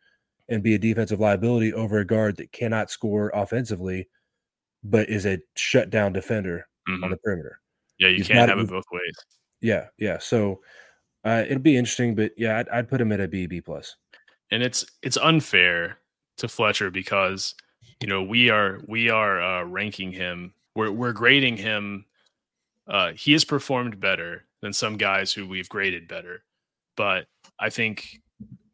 and 0.49 0.63
be 0.63 0.75
a 0.75 0.79
defensive 0.79 1.19
liability 1.19 1.73
over 1.73 1.99
a 1.99 2.05
guard 2.05 2.37
that 2.37 2.51
cannot 2.51 2.91
score 2.91 3.31
offensively 3.33 4.07
but 4.83 5.09
is 5.09 5.25
a 5.25 5.39
shutdown 5.55 6.13
defender 6.13 6.67
mm-hmm. 6.87 7.03
on 7.03 7.11
the 7.11 7.17
perimeter. 7.17 7.59
Yeah, 7.99 8.09
you 8.09 8.17
He's 8.17 8.27
can't 8.27 8.49
have 8.49 8.59
it 8.59 8.69
both 8.69 8.85
ways. 8.91 9.15
Yeah, 9.61 9.87
yeah. 9.97 10.17
So 10.17 10.61
uh, 11.23 11.43
it'll 11.47 11.61
be 11.61 11.77
interesting, 11.77 12.15
but 12.15 12.31
yeah, 12.37 12.59
I'd, 12.59 12.69
I'd 12.69 12.89
put 12.89 12.99
him 12.99 13.11
at 13.11 13.19
a 13.19 13.27
B, 13.27 13.45
B 13.45 13.61
plus. 13.61 13.95
And 14.51 14.63
it's 14.63 14.85
it's 15.01 15.17
unfair 15.17 15.99
to 16.37 16.47
Fletcher 16.47 16.89
because 16.91 17.55
you 18.01 18.07
know 18.07 18.21
we 18.21 18.49
are 18.49 18.81
we 18.87 19.09
are 19.09 19.41
uh, 19.41 19.63
ranking 19.63 20.11
him. 20.11 20.53
We're 20.75 20.91
we're 20.91 21.13
grading 21.13 21.57
him. 21.57 22.05
Uh, 22.87 23.11
he 23.13 23.31
has 23.33 23.45
performed 23.45 23.99
better 23.99 24.45
than 24.61 24.73
some 24.73 24.97
guys 24.97 25.31
who 25.31 25.47
we've 25.47 25.69
graded 25.69 26.07
better, 26.07 26.43
but 26.97 27.27
I 27.59 27.69
think 27.69 28.21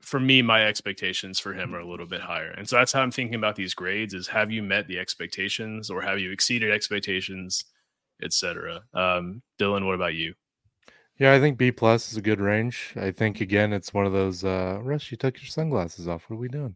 for 0.07 0.21
me, 0.21 0.41
my 0.41 0.65
expectations 0.65 1.37
for 1.37 1.53
him 1.53 1.75
are 1.75 1.81
a 1.81 1.87
little 1.87 2.05
bit 2.05 2.21
higher. 2.21 2.51
And 2.51 2.67
so 2.67 2.77
that's 2.77 2.93
how 2.93 3.01
I'm 3.01 3.11
thinking 3.11 3.35
about 3.35 3.57
these 3.57 3.73
grades 3.73 4.13
is 4.13 4.25
have 4.29 4.49
you 4.49 4.63
met 4.63 4.87
the 4.87 4.97
expectations 4.97 5.89
or 5.89 6.01
have 6.01 6.17
you 6.17 6.31
exceeded 6.31 6.71
expectations, 6.71 7.65
etc. 8.23 8.81
Um, 8.93 9.41
Dylan, 9.59 9.85
what 9.85 9.95
about 9.95 10.13
you? 10.13 10.33
Yeah, 11.19 11.33
I 11.33 11.39
think 11.39 11.57
B 11.57 11.71
plus 11.71 12.11
is 12.11 12.17
a 12.17 12.21
good 12.21 12.39
range. 12.39 12.93
I 12.95 13.11
think 13.11 13.41
again, 13.41 13.73
it's 13.73 13.93
one 13.93 14.05
of 14.05 14.13
those. 14.13 14.43
Uh, 14.43 14.79
Russ, 14.83 15.09
you 15.09 15.17
took 15.17 15.37
your 15.37 15.47
sunglasses 15.47 16.07
off. 16.07 16.29
What 16.29 16.35
are 16.35 16.39
we 16.39 16.47
doing? 16.47 16.75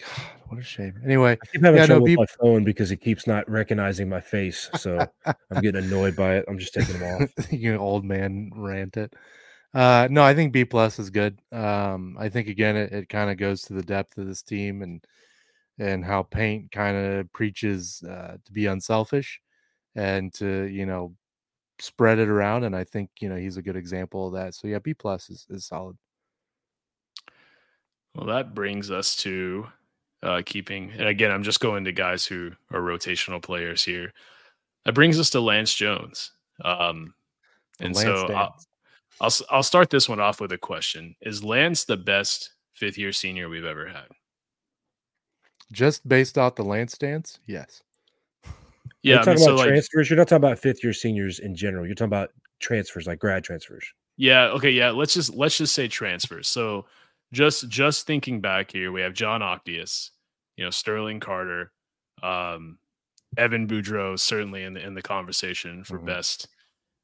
God, 0.00 0.26
what 0.48 0.60
a 0.60 0.62
shame. 0.62 1.00
Anyway, 1.02 1.32
I 1.32 1.46
keep 1.46 1.64
having 1.64 1.80
yeah, 1.80 1.86
trouble 1.86 2.06
no, 2.06 2.12
with 2.12 2.18
my 2.18 2.44
phone 2.44 2.64
because 2.64 2.90
it 2.90 2.98
keeps 2.98 3.26
not 3.26 3.48
recognizing 3.50 4.10
my 4.10 4.20
face. 4.20 4.68
So 4.76 4.98
I'm 5.26 5.62
getting 5.62 5.84
annoyed 5.84 6.14
by 6.14 6.36
it. 6.36 6.44
I'm 6.46 6.58
just 6.58 6.74
taking 6.74 6.98
them 6.98 7.22
off. 7.22 7.30
you 7.52 7.76
old 7.76 8.04
man 8.04 8.50
rant 8.54 8.98
it. 8.98 9.14
Uh, 9.72 10.08
no, 10.10 10.22
I 10.22 10.34
think 10.34 10.52
B 10.52 10.66
plus 10.66 10.98
is 10.98 11.08
good. 11.08 11.40
Um, 11.52 12.16
I 12.18 12.28
think 12.28 12.48
again, 12.48 12.76
it, 12.76 12.92
it 12.92 13.08
kind 13.08 13.30
of 13.30 13.38
goes 13.38 13.62
to 13.62 13.72
the 13.72 13.82
depth 13.82 14.18
of 14.18 14.26
this 14.26 14.42
team 14.42 14.82
and 14.82 15.02
and 15.78 16.04
how 16.04 16.22
Paint 16.22 16.70
kind 16.70 16.96
of 16.96 17.32
preaches 17.32 18.02
uh, 18.08 18.36
to 18.44 18.52
be 18.52 18.66
unselfish 18.66 19.40
and 19.96 20.32
to 20.34 20.64
you 20.64 20.86
know 20.86 21.16
spread 21.80 22.18
it 22.18 22.28
around. 22.28 22.64
And 22.64 22.76
I 22.76 22.84
think 22.84 23.10
you 23.20 23.28
know 23.28 23.36
he's 23.36 23.56
a 23.56 23.62
good 23.62 23.76
example 23.76 24.28
of 24.28 24.34
that. 24.34 24.54
So 24.54 24.68
yeah, 24.68 24.78
B 24.78 24.94
plus 24.94 25.28
is 25.30 25.46
is 25.50 25.66
solid. 25.66 25.96
Well, 28.14 28.26
that 28.26 28.54
brings 28.54 28.90
us 28.90 29.16
to 29.16 29.66
uh, 30.22 30.42
keeping, 30.46 30.90
and 30.92 31.08
again, 31.08 31.30
I'm 31.30 31.42
just 31.42 31.60
going 31.60 31.84
to 31.84 31.92
guys 31.92 32.24
who 32.24 32.52
are 32.72 32.80
rotational 32.80 33.42
players 33.42 33.84
here. 33.84 34.12
That 34.84 34.94
brings 34.94 35.18
us 35.18 35.30
to 35.30 35.40
Lance 35.40 35.74
Jones. 35.74 36.32
Um, 36.64 37.12
and 37.80 37.94
Lance 37.94 38.06
so 38.06 38.54
I'll 39.20 39.32
I'll 39.50 39.62
start 39.62 39.90
this 39.90 40.08
one 40.08 40.20
off 40.20 40.40
with 40.40 40.52
a 40.52 40.58
question: 40.58 41.14
Is 41.20 41.44
Lance 41.44 41.84
the 41.84 41.96
best 41.96 42.50
fifth 42.72 42.96
year 42.96 43.12
senior 43.12 43.48
we've 43.48 43.64
ever 43.64 43.86
had? 43.86 44.06
Just 45.72 46.08
based 46.08 46.38
off 46.38 46.54
the 46.54 46.62
Lance 46.62 46.96
dance, 46.96 47.40
yes. 47.46 47.82
Yeah, 49.02 49.16
you're 49.16 49.24
talking 49.24 49.32
I 49.32 49.36
mean, 49.36 49.48
about 49.48 49.58
so 49.58 49.66
transfers. 49.68 49.98
Like, 50.06 50.10
you're 50.10 50.16
not 50.18 50.28
talking 50.28 50.44
about 50.44 50.58
fifth 50.58 50.82
year 50.82 50.92
seniors 50.92 51.38
in 51.38 51.54
general. 51.54 51.86
You're 51.86 51.94
talking 51.94 52.06
about 52.06 52.30
transfers, 52.60 53.06
like 53.06 53.18
grad 53.18 53.44
transfers. 53.44 53.86
Yeah. 54.16 54.46
Okay. 54.48 54.70
Yeah. 54.70 54.90
Let's 54.90 55.14
just 55.14 55.34
let's 55.34 55.58
just 55.58 55.74
say 55.74 55.88
transfers. 55.88 56.48
So 56.48 56.86
just 57.32 57.68
just 57.68 58.06
thinking 58.06 58.40
back 58.40 58.72
here, 58.72 58.92
we 58.92 59.02
have 59.02 59.12
Jon 59.12 59.42
Octeus, 59.42 60.10
you 60.56 60.64
know, 60.64 60.70
Sterling 60.70 61.20
Carter, 61.20 61.72
um, 62.22 62.78
Evan 63.36 63.68
Boudreaux, 63.68 64.18
certainly 64.18 64.62
in 64.64 64.74
the 64.74 64.84
in 64.84 64.94
the 64.94 65.02
conversation 65.02 65.84
for 65.84 65.98
mm-hmm. 65.98 66.06
best 66.06 66.48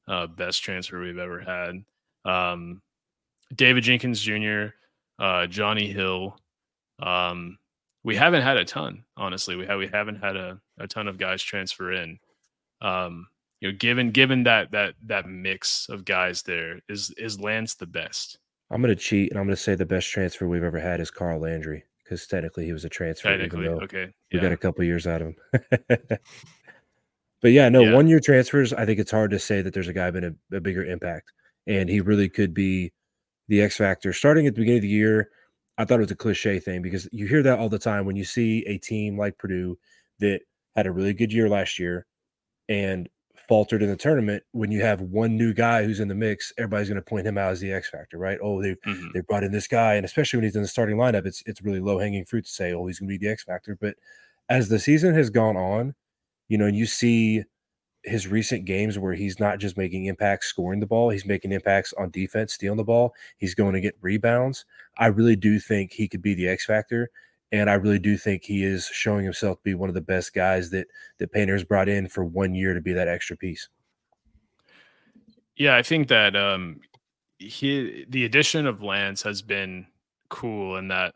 uh, 0.09 0.27
best 0.27 0.63
transfer 0.63 1.01
we've 1.01 1.19
ever 1.19 1.41
had 1.41 1.85
um, 2.25 2.83
David 3.55 3.85
Jenkins 3.85 4.21
Jr., 4.21 4.67
uh, 5.19 5.47
Johnny 5.47 5.91
Hill. 5.91 6.37
Um, 7.01 7.59
we 8.05 8.17
haven't 8.17 8.43
had 8.43 8.57
a 8.57 8.65
ton, 8.65 9.05
honestly. 9.17 9.57
We 9.57 9.67
have 9.67 9.79
we 9.79 9.89
haven't 9.89 10.17
had 10.17 10.37
a, 10.37 10.61
a 10.79 10.87
ton 10.87 11.09
of 11.09 11.19
guys 11.19 11.43
transfer 11.43 11.93
in. 11.93 12.19
Um, 12.81 13.29
you 13.61 13.71
know, 13.71 13.77
given 13.79 14.11
given 14.11 14.43
that 14.45 14.73
that 14.73 14.95
that 15.07 15.27
mix 15.27 15.89
of 15.89 16.05
guys 16.05 16.43
there, 16.43 16.81
is 16.89 17.11
is 17.17 17.39
Lance 17.41 17.75
the 17.75 17.87
best? 17.87 18.39
I'm 18.71 18.81
gonna 18.81 18.97
cheat 18.97 19.31
and 19.31 19.39
I'm 19.39 19.47
gonna 19.47 19.57
say 19.57 19.75
the 19.75 19.87
best 19.87 20.11
transfer 20.11 20.49
we've 20.49 20.65
ever 20.65 20.81
had 20.81 21.01
is 21.01 21.11
Carl 21.11 21.41
Landry 21.41 21.85
because 22.03 22.27
technically 22.27 22.65
he 22.67 22.73
was 22.73 22.85
a 22.85 22.89
transfer. 22.89 23.29
Technically, 23.29 23.69
okay. 23.69 24.13
We 24.33 24.41
got 24.41 24.53
a 24.53 24.57
couple 24.57 24.85
years 24.85 25.07
out 25.07 25.23
of 25.23 25.29
him. 25.29 25.37
but 27.41 27.53
yeah, 27.53 27.69
no, 27.69 27.83
yeah. 27.83 27.95
one 27.95 28.09
year 28.09 28.21
transfers. 28.21 28.73
I 28.73 28.85
think 28.85 28.99
it's 28.99 29.11
hard 29.11 29.31
to 29.31 29.39
say 29.39 29.63
that 29.63 29.75
there's 29.75 29.89
a 29.89 29.93
guy 29.93 30.11
been 30.11 30.37
a, 30.53 30.57
a 30.57 30.61
bigger 30.61 30.85
impact 30.85 31.33
and 31.67 31.89
he 31.89 32.01
really 32.01 32.29
could 32.29 32.55
be 32.55 32.93
the 33.49 33.63
X 33.63 33.77
factor. 33.77 34.13
Starting 34.13 34.47
at 34.47 34.55
the 34.55 34.61
beginning 34.61 34.79
of 34.79 34.83
the 34.83 34.89
year, 34.89 35.31
I 35.79 35.85
thought 35.85 35.99
it 35.99 36.03
was 36.03 36.11
a 36.11 36.17
cliche 36.17 36.59
thing 36.59 36.83
because 36.83 37.09
you 37.13 37.27
hear 37.27 37.43
that 37.43 37.59
all 37.59 37.69
the 37.69 37.79
time 37.79 38.05
when 38.05 38.17
you 38.17 38.25
see 38.25 38.65
a 38.67 38.79
team 38.79 39.19
like 39.19 39.39
Purdue 39.39 39.79
that 40.21 40.41
had 40.77 40.87
a 40.87 40.93
really 40.93 41.15
good 41.15 41.33
year 41.33 41.49
last 41.49 41.79
year 41.79 42.07
and 42.69 43.09
faltered 43.49 43.83
in 43.83 43.89
the 43.89 43.97
tournament. 43.97 44.43
When 44.53 44.71
you 44.71 44.83
have 44.83 45.01
one 45.01 45.37
new 45.37 45.53
guy 45.53 45.85
who's 45.85 46.01
in 46.01 46.09
the 46.09 46.15
mix, 46.15 46.53
everybody's 46.59 46.89
going 46.89 46.97
to 46.97 47.03
point 47.03 47.27
him 47.27 47.39
out 47.39 47.53
as 47.53 47.61
the 47.61 47.73
X 47.73 47.91
factor, 47.91 48.19
right? 48.19 48.39
Oh, 48.43 48.63
they 48.63 48.75
mm-hmm. 48.87 49.09
they 49.15 49.21
brought 49.21 49.45
in 49.45 49.53
this 49.53 49.67
guy, 49.67 49.95
and 49.95 50.05
especially 50.05 50.39
when 50.39 50.45
he's 50.45 50.57
in 50.57 50.63
the 50.63 50.69
starting 50.69 50.97
lineup, 50.97 51.27
it's 51.27 51.43
it's 51.47 51.63
really 51.63 51.81
low 51.81 51.99
hanging 51.99 52.25
fruit 52.25 52.45
to 52.45 52.51
say, 52.51 52.73
oh, 52.73 52.87
he's 52.87 52.99
going 52.99 53.09
to 53.09 53.19
be 53.19 53.25
the 53.25 53.33
X 53.33 53.45
factor. 53.45 53.77
But 53.81 53.97
as 54.49 54.69
the 54.69 54.79
season 54.79 55.15
has 55.15 55.31
gone 55.31 55.57
on, 55.57 55.95
you 56.49 56.59
know, 56.59 56.67
and 56.67 56.77
you 56.77 56.87
see 56.87 57.45
his 58.05 58.27
recent 58.27 58.65
games 58.65 58.99
where 58.99 59.15
he's 59.15 59.39
not 59.39 59.59
just 59.59 59.77
making 59.77 60.07
impacts 60.07 60.47
scoring 60.47 60.81
the 60.81 60.87
ball, 60.87 61.11
he's 61.11 61.27
making 61.27 61.53
impacts 61.53 61.93
on 61.95 62.11
defense, 62.11 62.55
stealing 62.55 62.77
the 62.77 62.85
ball. 62.85 63.15
He's 63.37 63.55
going 63.55 63.75
to 63.75 63.81
get 63.81 63.97
rebounds. 64.01 64.65
I 64.99 65.07
really 65.07 65.37
do 65.37 65.59
think 65.59 65.93
he 65.93 66.09
could 66.09 66.23
be 66.23 66.35
the 66.35 66.49
X 66.49 66.67
factor. 66.67 67.11
And 67.53 67.69
I 67.69 67.75
really 67.75 67.99
do 67.99 68.17
think 68.17 68.45
he 68.45 68.65
is 68.65 68.87
showing 68.87 69.25
himself 69.25 69.59
to 69.59 69.63
be 69.63 69.75
one 69.75 69.91
of 69.91 69.95
the 69.95 70.01
best 70.01 70.35
guys 70.35 70.71
that 70.71 70.87
that 71.19 71.33
Painter's 71.33 71.65
brought 71.65 71.89
in 71.89 72.09
for 72.09 72.25
one 72.25 72.55
year 72.55 72.75
to 72.75 72.81
be 72.81 72.95
that 72.95 73.09
extra 73.09 73.37
piece. 73.37 73.69
Yeah, 75.57 75.77
I 75.77 75.83
think 75.83 76.09
that 76.09 76.35
um 76.35 76.81
he 77.39 78.07
the 78.09 78.25
addition 78.25 78.67
of 78.67 78.83
Lance 78.83 79.23
has 79.23 79.43
been 79.43 79.87
cool 80.31 80.77
in 80.77 80.89
that 80.89 81.15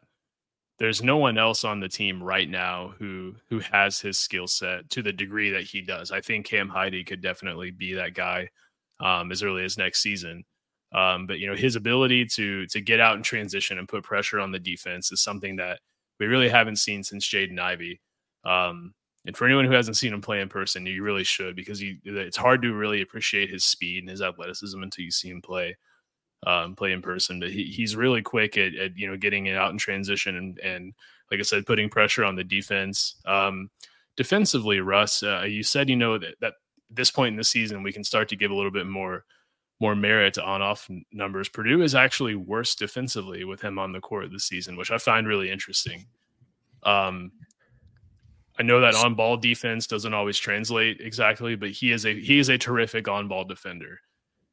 there's 0.78 1.02
no 1.02 1.16
one 1.16 1.38
else 1.38 1.64
on 1.64 1.80
the 1.80 1.88
team 1.88 2.22
right 2.22 2.48
now 2.48 2.94
who 2.98 3.34
who 3.48 3.60
has 3.60 4.00
his 4.00 4.18
skill 4.18 4.46
set 4.46 4.88
to 4.90 5.02
the 5.02 5.12
degree 5.12 5.50
that 5.50 5.64
he 5.64 5.80
does. 5.80 6.10
I 6.10 6.20
think 6.20 6.46
Cam 6.46 6.68
Heide 6.68 7.06
could 7.06 7.22
definitely 7.22 7.70
be 7.70 7.94
that 7.94 8.14
guy 8.14 8.48
um, 9.00 9.32
as 9.32 9.42
early 9.42 9.64
as 9.64 9.78
next 9.78 10.02
season. 10.02 10.44
Um, 10.92 11.26
but 11.26 11.38
you 11.38 11.48
know 11.48 11.56
his 11.56 11.76
ability 11.76 12.26
to 12.26 12.66
to 12.66 12.80
get 12.80 13.00
out 13.00 13.16
and 13.16 13.24
transition 13.24 13.78
and 13.78 13.88
put 13.88 14.04
pressure 14.04 14.38
on 14.38 14.52
the 14.52 14.58
defense 14.58 15.10
is 15.12 15.22
something 15.22 15.56
that 15.56 15.80
we 16.20 16.26
really 16.26 16.48
haven't 16.48 16.76
seen 16.76 17.02
since 17.02 17.26
Jaden 17.26 17.58
Ivey. 17.58 18.00
Um, 18.44 18.94
and 19.26 19.36
for 19.36 19.44
anyone 19.44 19.64
who 19.64 19.72
hasn't 19.72 19.96
seen 19.96 20.12
him 20.12 20.20
play 20.20 20.40
in 20.40 20.48
person, 20.48 20.86
you 20.86 21.02
really 21.02 21.24
should 21.24 21.56
because 21.56 21.82
you, 21.82 21.96
it's 22.04 22.36
hard 22.36 22.62
to 22.62 22.72
really 22.72 23.02
appreciate 23.02 23.50
his 23.50 23.64
speed 23.64 24.04
and 24.04 24.08
his 24.08 24.22
athleticism 24.22 24.80
until 24.80 25.04
you 25.04 25.10
see 25.10 25.28
him 25.28 25.42
play 25.42 25.76
um, 26.46 26.74
play 26.74 26.92
in 26.92 27.02
person. 27.02 27.40
But 27.40 27.50
he, 27.50 27.64
he's 27.64 27.96
really 27.96 28.22
quick 28.22 28.56
at, 28.56 28.74
at, 28.74 28.96
you 28.96 29.08
know 29.08 29.16
getting 29.16 29.46
it 29.46 29.56
out 29.56 29.70
in 29.70 29.78
transition 29.78 30.36
and 30.36 30.58
and 30.60 30.94
like 31.30 31.40
I 31.40 31.42
said, 31.42 31.66
putting 31.66 31.88
pressure 31.88 32.24
on 32.24 32.36
the 32.36 32.44
defense. 32.44 33.16
Um, 33.24 33.70
defensively, 34.16 34.80
Russ, 34.80 35.22
uh, 35.22 35.42
you 35.42 35.62
said 35.62 35.88
you 35.88 35.96
know 35.96 36.18
that 36.18 36.34
that 36.40 36.54
this 36.90 37.10
point 37.10 37.32
in 37.32 37.36
the 37.36 37.44
season 37.44 37.82
we 37.82 37.92
can 37.92 38.04
start 38.04 38.28
to 38.28 38.36
give 38.36 38.50
a 38.50 38.54
little 38.54 38.70
bit 38.70 38.86
more 38.86 39.24
more 39.80 39.94
merit 39.94 40.34
to 40.34 40.44
on 40.44 40.62
off 40.62 40.88
numbers. 41.12 41.48
Purdue 41.48 41.82
is 41.82 41.94
actually 41.94 42.34
worse 42.34 42.74
defensively 42.74 43.44
with 43.44 43.60
him 43.60 43.78
on 43.78 43.92
the 43.92 44.00
court 44.00 44.30
this 44.30 44.44
season, 44.44 44.76
which 44.76 44.90
I 44.90 44.98
find 44.98 45.26
really 45.26 45.50
interesting. 45.50 46.06
Um, 46.82 47.32
I 48.58 48.62
know 48.62 48.80
that 48.80 48.94
on 48.94 49.14
ball 49.14 49.36
defense 49.36 49.86
doesn't 49.86 50.14
always 50.14 50.38
translate 50.38 51.00
exactly, 51.00 51.56
but 51.56 51.70
he 51.70 51.92
is 51.92 52.06
a 52.06 52.18
he 52.18 52.38
is 52.38 52.48
a 52.48 52.56
terrific 52.56 53.06
on 53.08 53.28
ball 53.28 53.44
defender. 53.44 54.00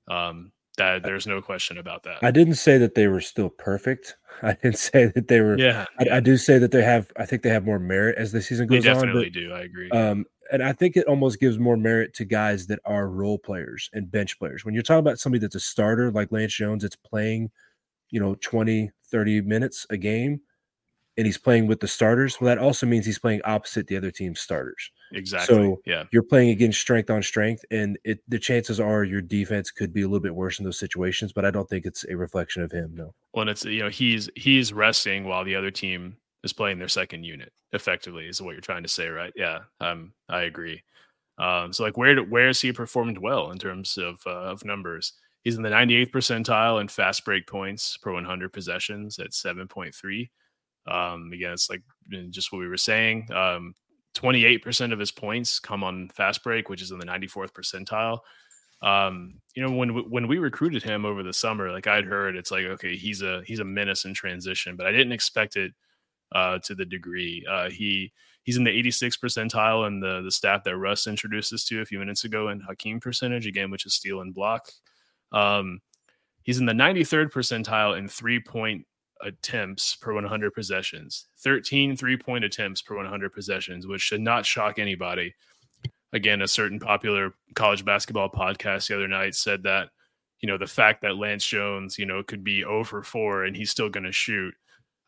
Um, 0.10 0.52
that 0.78 1.04
there's 1.04 1.28
no 1.28 1.42
question 1.42 1.78
about 1.78 2.04
that. 2.04 2.24
I 2.24 2.32
didn't 2.32 2.56
say 2.56 2.78
that 2.78 2.96
they 2.96 3.08
were 3.08 3.22
still 3.22 3.50
perfect. 3.50 4.16
I 4.42 4.54
didn't 4.54 4.80
say 4.80 5.06
that 5.06 5.28
they 5.28 5.42
were. 5.42 5.58
Yeah, 5.58 5.86
I, 6.00 6.04
yeah. 6.06 6.16
I 6.18 6.20
do 6.20 6.38
say 6.38 6.58
that 6.58 6.72
they 6.72 6.84
have. 6.84 7.12
I 7.18 7.26
think 7.26 7.44
they 7.44 7.50
have 7.50 7.66
more 7.66 7.80
merit 7.80 8.18
as 8.18 8.32
the 8.32 8.42
season 8.42 8.68
goes 8.68 8.86
on. 8.86 8.94
definitely 8.94 9.26
but, 9.26 9.34
do. 9.34 9.54
I 9.54 9.62
agree. 9.62 9.90
Um, 9.92 10.26
and 10.52 10.64
I 10.64 10.74
think 10.74 10.98
it 10.98 11.08
almost 11.08 11.40
gives 11.40 11.58
more 11.58 11.78
merit 11.78 12.14
to 12.16 12.26
guys 12.26 12.68
that 12.68 12.80
are 12.86 13.08
role 13.08 13.38
players 13.38 13.90
and 13.94 14.12
bench 14.12 14.38
players. 14.38 14.66
When 14.66 14.74
you're 14.74 14.84
talking 14.84 15.00
about 15.00 15.20
somebody 15.20 15.40
that's 15.40 15.56
a 15.56 15.60
starter 15.60 16.12
like 16.12 16.32
Lance 16.32 16.54
Jones, 16.54 16.84
it's 16.84 16.96
playing, 16.96 17.50
you 18.10 18.20
know, 18.20 18.36
20, 18.36 18.92
30 19.10 19.42
minutes 19.42 19.88
a 19.90 19.98
game, 19.98 20.42
and 21.18 21.26
he's 21.26 21.38
playing 21.38 21.68
with 21.68 21.80
the 21.80 21.88
starters, 21.88 22.40
well, 22.40 22.48
that 22.48 22.62
also 22.62 22.86
means 22.86 23.06
he's 23.06 23.20
playing 23.20 23.42
opposite 23.46 23.88
the 23.88 23.98
other 23.98 24.12
team's 24.12 24.40
starters. 24.40 24.92
Exactly. 25.14 25.56
so 25.56 25.82
yeah. 25.86 26.04
You're 26.12 26.24
playing 26.24 26.50
against 26.50 26.80
strength 26.80 27.10
on 27.10 27.24
strength, 27.24 27.64
and 27.72 27.98
it 28.04 28.20
the 28.28 28.40
chances 28.40 28.80
are 28.80 29.04
your 29.04 29.22
defense 29.22 29.72
could 29.72 29.94
be 29.94 30.02
a 30.02 30.08
little 30.08 30.20
bit 30.20 30.36
worse 30.36 30.60
in 30.60 30.66
those 30.66 30.80
situations, 30.80 31.34
but 31.34 31.46
I 31.46 31.52
don't 31.52 31.70
think 31.70 31.86
it's 31.86 32.06
a 32.10 32.16
reflection 32.16 32.64
of 32.64 32.72
him. 32.72 32.94
No. 32.96 33.14
Well, 33.34 33.42
and 33.42 33.50
it's 33.50 33.66
you 33.66 33.82
know 33.82 33.90
he's 33.90 34.30
he's 34.36 34.74
resting 34.74 35.26
while 35.26 35.44
the 35.44 35.56
other 35.56 35.72
team 35.72 36.18
is 36.44 36.54
playing 36.54 36.80
their 36.80 36.88
second 36.88 37.24
unit. 37.24 37.52
Effectively, 37.72 38.28
is 38.28 38.42
what 38.42 38.52
you're 38.52 38.62
trying 38.62 38.84
to 38.84 38.90
say, 38.90 39.08
right? 39.08 39.34
Yeah, 39.36 39.60
um, 39.80 40.14
I 40.30 40.42
agree. 40.44 40.84
Um, 41.38 41.74
so 41.74 41.84
like 41.84 41.98
where 41.98 42.22
where 42.24 42.48
has 42.48 42.62
he 42.62 42.72
performed 42.72 43.18
well 43.18 43.52
in 43.52 43.58
terms 43.58 43.98
of 43.98 44.20
uh, 44.26 44.52
of 44.52 44.66
numbers? 44.66 45.14
He's 45.44 45.58
in 45.58 45.64
the 45.64 45.70
98th 45.70 46.12
percentile 46.12 46.80
in 46.80 46.88
fast 46.88 47.26
break 47.26 47.48
points 47.48 47.98
per 47.98 48.14
100 48.14 48.54
possessions 48.54 49.20
at 49.20 49.32
7.3. 49.32 50.30
Um, 50.88 51.32
again, 51.34 51.52
it's 51.52 51.70
like 51.70 51.82
just 52.30 52.52
what 52.52 52.60
we 52.60 52.68
were 52.68 52.78
saying. 52.78 53.28
Um, 53.34 53.76
28% 54.16 54.94
of 54.94 55.00
his 55.00 55.12
points 55.12 55.60
come 55.60 55.84
on 55.84 56.10
fast 56.10 56.44
break, 56.44 56.70
which 56.70 56.82
is 56.82 56.92
in 56.92 57.00
the 57.00 57.06
94th 57.06 57.52
percentile. 57.52 58.20
Um, 58.82 59.36
you 59.56 59.64
know, 59.64 59.72
when 59.72 59.94
we, 59.94 60.02
when 60.02 60.28
we 60.28 60.38
recruited 60.40 60.84
him 60.84 61.06
over 61.06 61.24
the 61.24 61.34
summer, 61.34 61.72
like 61.72 61.88
I'd 61.88 62.06
heard, 62.06 62.36
it's 62.36 62.52
like 62.52 62.66
okay, 62.66 62.98
he's 62.98 63.22
a 63.22 63.42
he's 63.46 63.60
a 63.60 63.66
menace 63.66 64.04
in 64.04 64.14
transition, 64.14 64.76
but 64.76 64.86
I 64.86 64.92
didn't 64.92 65.14
expect 65.14 65.56
it 65.56 65.72
uh, 66.34 66.60
to 66.66 66.76
the 66.76 66.86
degree. 66.86 67.46
Uh, 67.50 67.70
he 67.70 68.12
he's 68.44 68.58
in 68.58 68.66
the 68.66 68.72
86th 68.72 69.20
percentile 69.20 69.88
in 69.88 70.02
the 70.02 70.22
the 70.22 70.32
stat 70.32 70.64
that 70.66 70.78
Russ 70.78 71.08
introduced 71.08 71.54
us 71.54 71.64
to 71.66 71.82
a 71.82 71.86
few 71.86 71.98
minutes 71.98 72.26
ago 72.26 72.50
in 72.50 72.60
Hakeem 72.60 73.00
percentage 73.00 73.48
again, 73.48 73.72
which 73.72 73.86
is 73.86 73.94
steal 73.94 74.20
and 74.20 74.34
block. 74.34 74.70
Um, 75.32 75.80
he's 76.44 76.60
in 76.60 76.66
the 76.66 76.74
93rd 76.74 77.32
percentile 77.32 77.98
in 77.98 78.10
three 78.10 78.42
point 78.42 78.86
attempts 79.24 79.96
per 79.96 80.14
100 80.14 80.54
possessions. 80.54 81.28
13 81.40 81.96
three 81.96 82.18
point 82.18 82.44
attempts 82.44 82.82
per 82.82 82.96
100 82.96 83.34
possessions 83.34 83.88
which 83.88 84.02
should 84.02 84.22
not 84.22 84.46
shock 84.46 84.80
anybody. 84.80 85.34
Again 86.14 86.42
a 86.42 86.48
certain 86.48 86.80
popular 86.80 87.34
college 87.56 87.84
basketball 87.84 88.30
podcast 88.30 88.88
the 88.88 88.96
other 88.96 89.08
night 89.08 89.36
said 89.36 89.64
that 89.64 89.90
you 90.42 90.48
know 90.48 90.58
the 90.58 90.68
fact 90.68 91.02
that 91.02 91.18
lance 91.18 91.46
jones 91.46 91.98
you 91.98 92.06
know 92.06 92.22
could 92.22 92.44
be 92.44 92.64
over 92.66 93.02
4 93.02 93.46
and 93.46 93.56
he's 93.56 93.72
still 93.72 93.90
going 93.90 94.04
to 94.04 94.12
shoot 94.12 94.54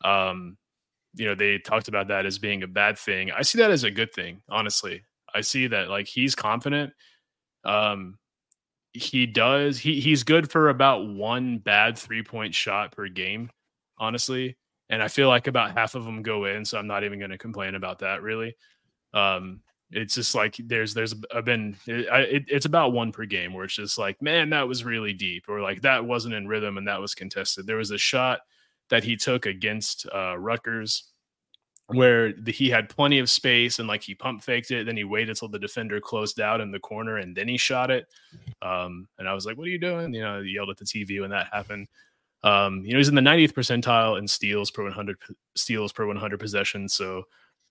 um 0.04 0.58
you 1.16 1.26
know 1.26 1.36
they 1.36 1.58
talked 1.58 1.88
about 1.88 2.08
that 2.08 2.26
as 2.26 2.38
being 2.40 2.64
a 2.64 2.68
bad 2.68 2.98
thing. 2.98 3.32
I 3.32 3.42
see 3.42 3.60
that 3.60 3.72
as 3.72 3.84
a 3.84 3.92
good 3.92 4.14
thing 4.14 4.42
honestly. 4.50 5.04
I 5.34 5.42
see 5.42 5.68
that 5.68 5.90
like 5.90 6.08
he's 6.08 6.36
confident. 6.36 6.94
Um 7.64 8.18
he 8.94 9.26
does 9.26 9.78
he 9.78 10.00
he's 10.00 10.24
good 10.24 10.50
for 10.50 10.70
about 10.70 11.08
one 11.08 11.58
bad 11.58 11.98
three 11.98 12.24
point 12.24 12.56
shot 12.56 12.92
per 12.92 13.08
game 13.08 13.50
honestly. 13.98 14.58
And 14.90 15.02
I 15.02 15.08
feel 15.08 15.28
like 15.28 15.48
about 15.48 15.76
half 15.76 15.96
of 15.96 16.06
them 16.06 16.22
go 16.22 16.46
in, 16.46 16.64
so 16.64 16.78
I'm 16.78 16.88
not 16.88 17.04
even 17.04 17.18
going 17.18 17.32
to 17.32 17.38
complain 17.38 17.76
about 17.76 18.00
that 18.00 18.22
really. 18.22 18.56
Um, 19.14 19.62
it's 19.92 20.16
just 20.16 20.36
like 20.36 20.56
there's 20.58 20.94
there's 20.94 21.16
I've 21.34 21.46
been 21.46 21.76
it, 21.88 22.08
I, 22.10 22.20
it, 22.22 22.46
it's 22.48 22.66
about 22.66 22.92
one 22.92 23.12
per 23.12 23.26
game 23.26 23.54
where 23.54 23.66
it's 23.66 23.76
just 23.76 23.98
like 23.98 24.22
man 24.22 24.50
that 24.50 24.68
was 24.68 24.84
really 24.84 25.14
deep 25.14 25.46
or 25.48 25.62
like 25.62 25.82
that 25.82 26.06
wasn't 26.06 26.34
in 26.34 26.48
rhythm 26.48 26.78
and 26.78 26.88
that 26.88 27.00
was 27.02 27.16
contested. 27.16 27.66
There 27.66 27.78
was 27.78 27.92
a 27.92 27.98
shot 27.98 28.42
that 28.90 29.04
he 29.04 29.16
took 29.16 29.46
against 29.46 30.08
uh, 30.14 30.38
Rutgers 30.38 31.12
where 31.88 32.34
the, 32.34 32.52
he 32.52 32.70
had 32.70 32.90
plenty 32.90 33.20
of 33.20 33.30
space 33.30 33.78
and 33.78 33.88
like 33.88 34.02
he 34.02 34.16
pump 34.16 34.44
faked 34.44 34.72
it. 34.72 34.86
Then 34.86 34.98
he 34.98 35.04
waited 35.04 35.38
till 35.38 35.50
the 35.50 35.60
defender 35.60 36.02
closed 36.02 36.40
out 36.40 36.62
in 36.62 36.72
the 36.72 36.80
corner 36.80 37.18
and 37.18 37.36
then 37.36 37.48
he 37.48 37.58
shot 37.58 37.92
it. 37.92 38.08
Um, 38.62 39.08
and 39.20 39.30
I 39.30 39.34
was 39.34 39.46
like, 39.46 39.58
"What 39.58 39.68
are 39.68 39.72
you 39.72 39.80
doing?" 39.80 40.14
You 40.14 40.22
know, 40.22 40.40
I 40.40 40.42
yelled 40.42 40.72
at 40.72 40.78
the 40.78 40.86
TV 40.86 41.22
when 41.22 41.30
that 41.30 41.48
happened. 41.54 41.88
Um, 42.46 42.84
you 42.86 42.94
know, 42.94 43.00
he's 43.00 43.10
in 43.10 43.16
the 43.16 43.22
90th 43.22 43.54
percentile 43.54 44.18
in 44.18 44.28
steals 44.28 44.72
per 44.72 44.84
100 44.84 45.18
steals 45.56 45.92
per 45.92 46.06
100 46.06 46.40
possessions. 46.40 46.94
So, 46.94 47.24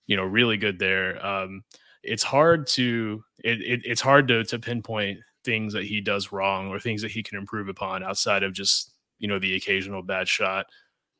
you 0.05 0.17
know, 0.17 0.23
really 0.23 0.57
good 0.57 0.77
there. 0.77 1.25
Um, 1.25 1.63
it's 2.03 2.23
hard 2.23 2.67
to 2.67 3.23
it, 3.39 3.61
it, 3.61 3.81
it's 3.83 4.01
hard 4.01 4.27
to 4.27 4.43
to 4.43 4.59
pinpoint 4.59 5.19
things 5.43 5.73
that 5.73 5.85
he 5.85 6.01
does 6.01 6.31
wrong 6.31 6.67
or 6.67 6.79
things 6.79 7.01
that 7.01 7.11
he 7.11 7.23
can 7.23 7.37
improve 7.37 7.69
upon 7.69 8.03
outside 8.03 8.43
of 8.43 8.53
just 8.53 8.91
you 9.17 9.27
know 9.27 9.39
the 9.39 9.55
occasional 9.55 10.03
bad 10.03 10.27
shot. 10.27 10.67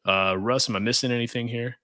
Uh, 0.05 0.35
Russ, 0.37 0.69
am 0.69 0.75
I 0.75 0.79
missing 0.79 1.11
anything 1.11 1.47
here? 1.47 1.77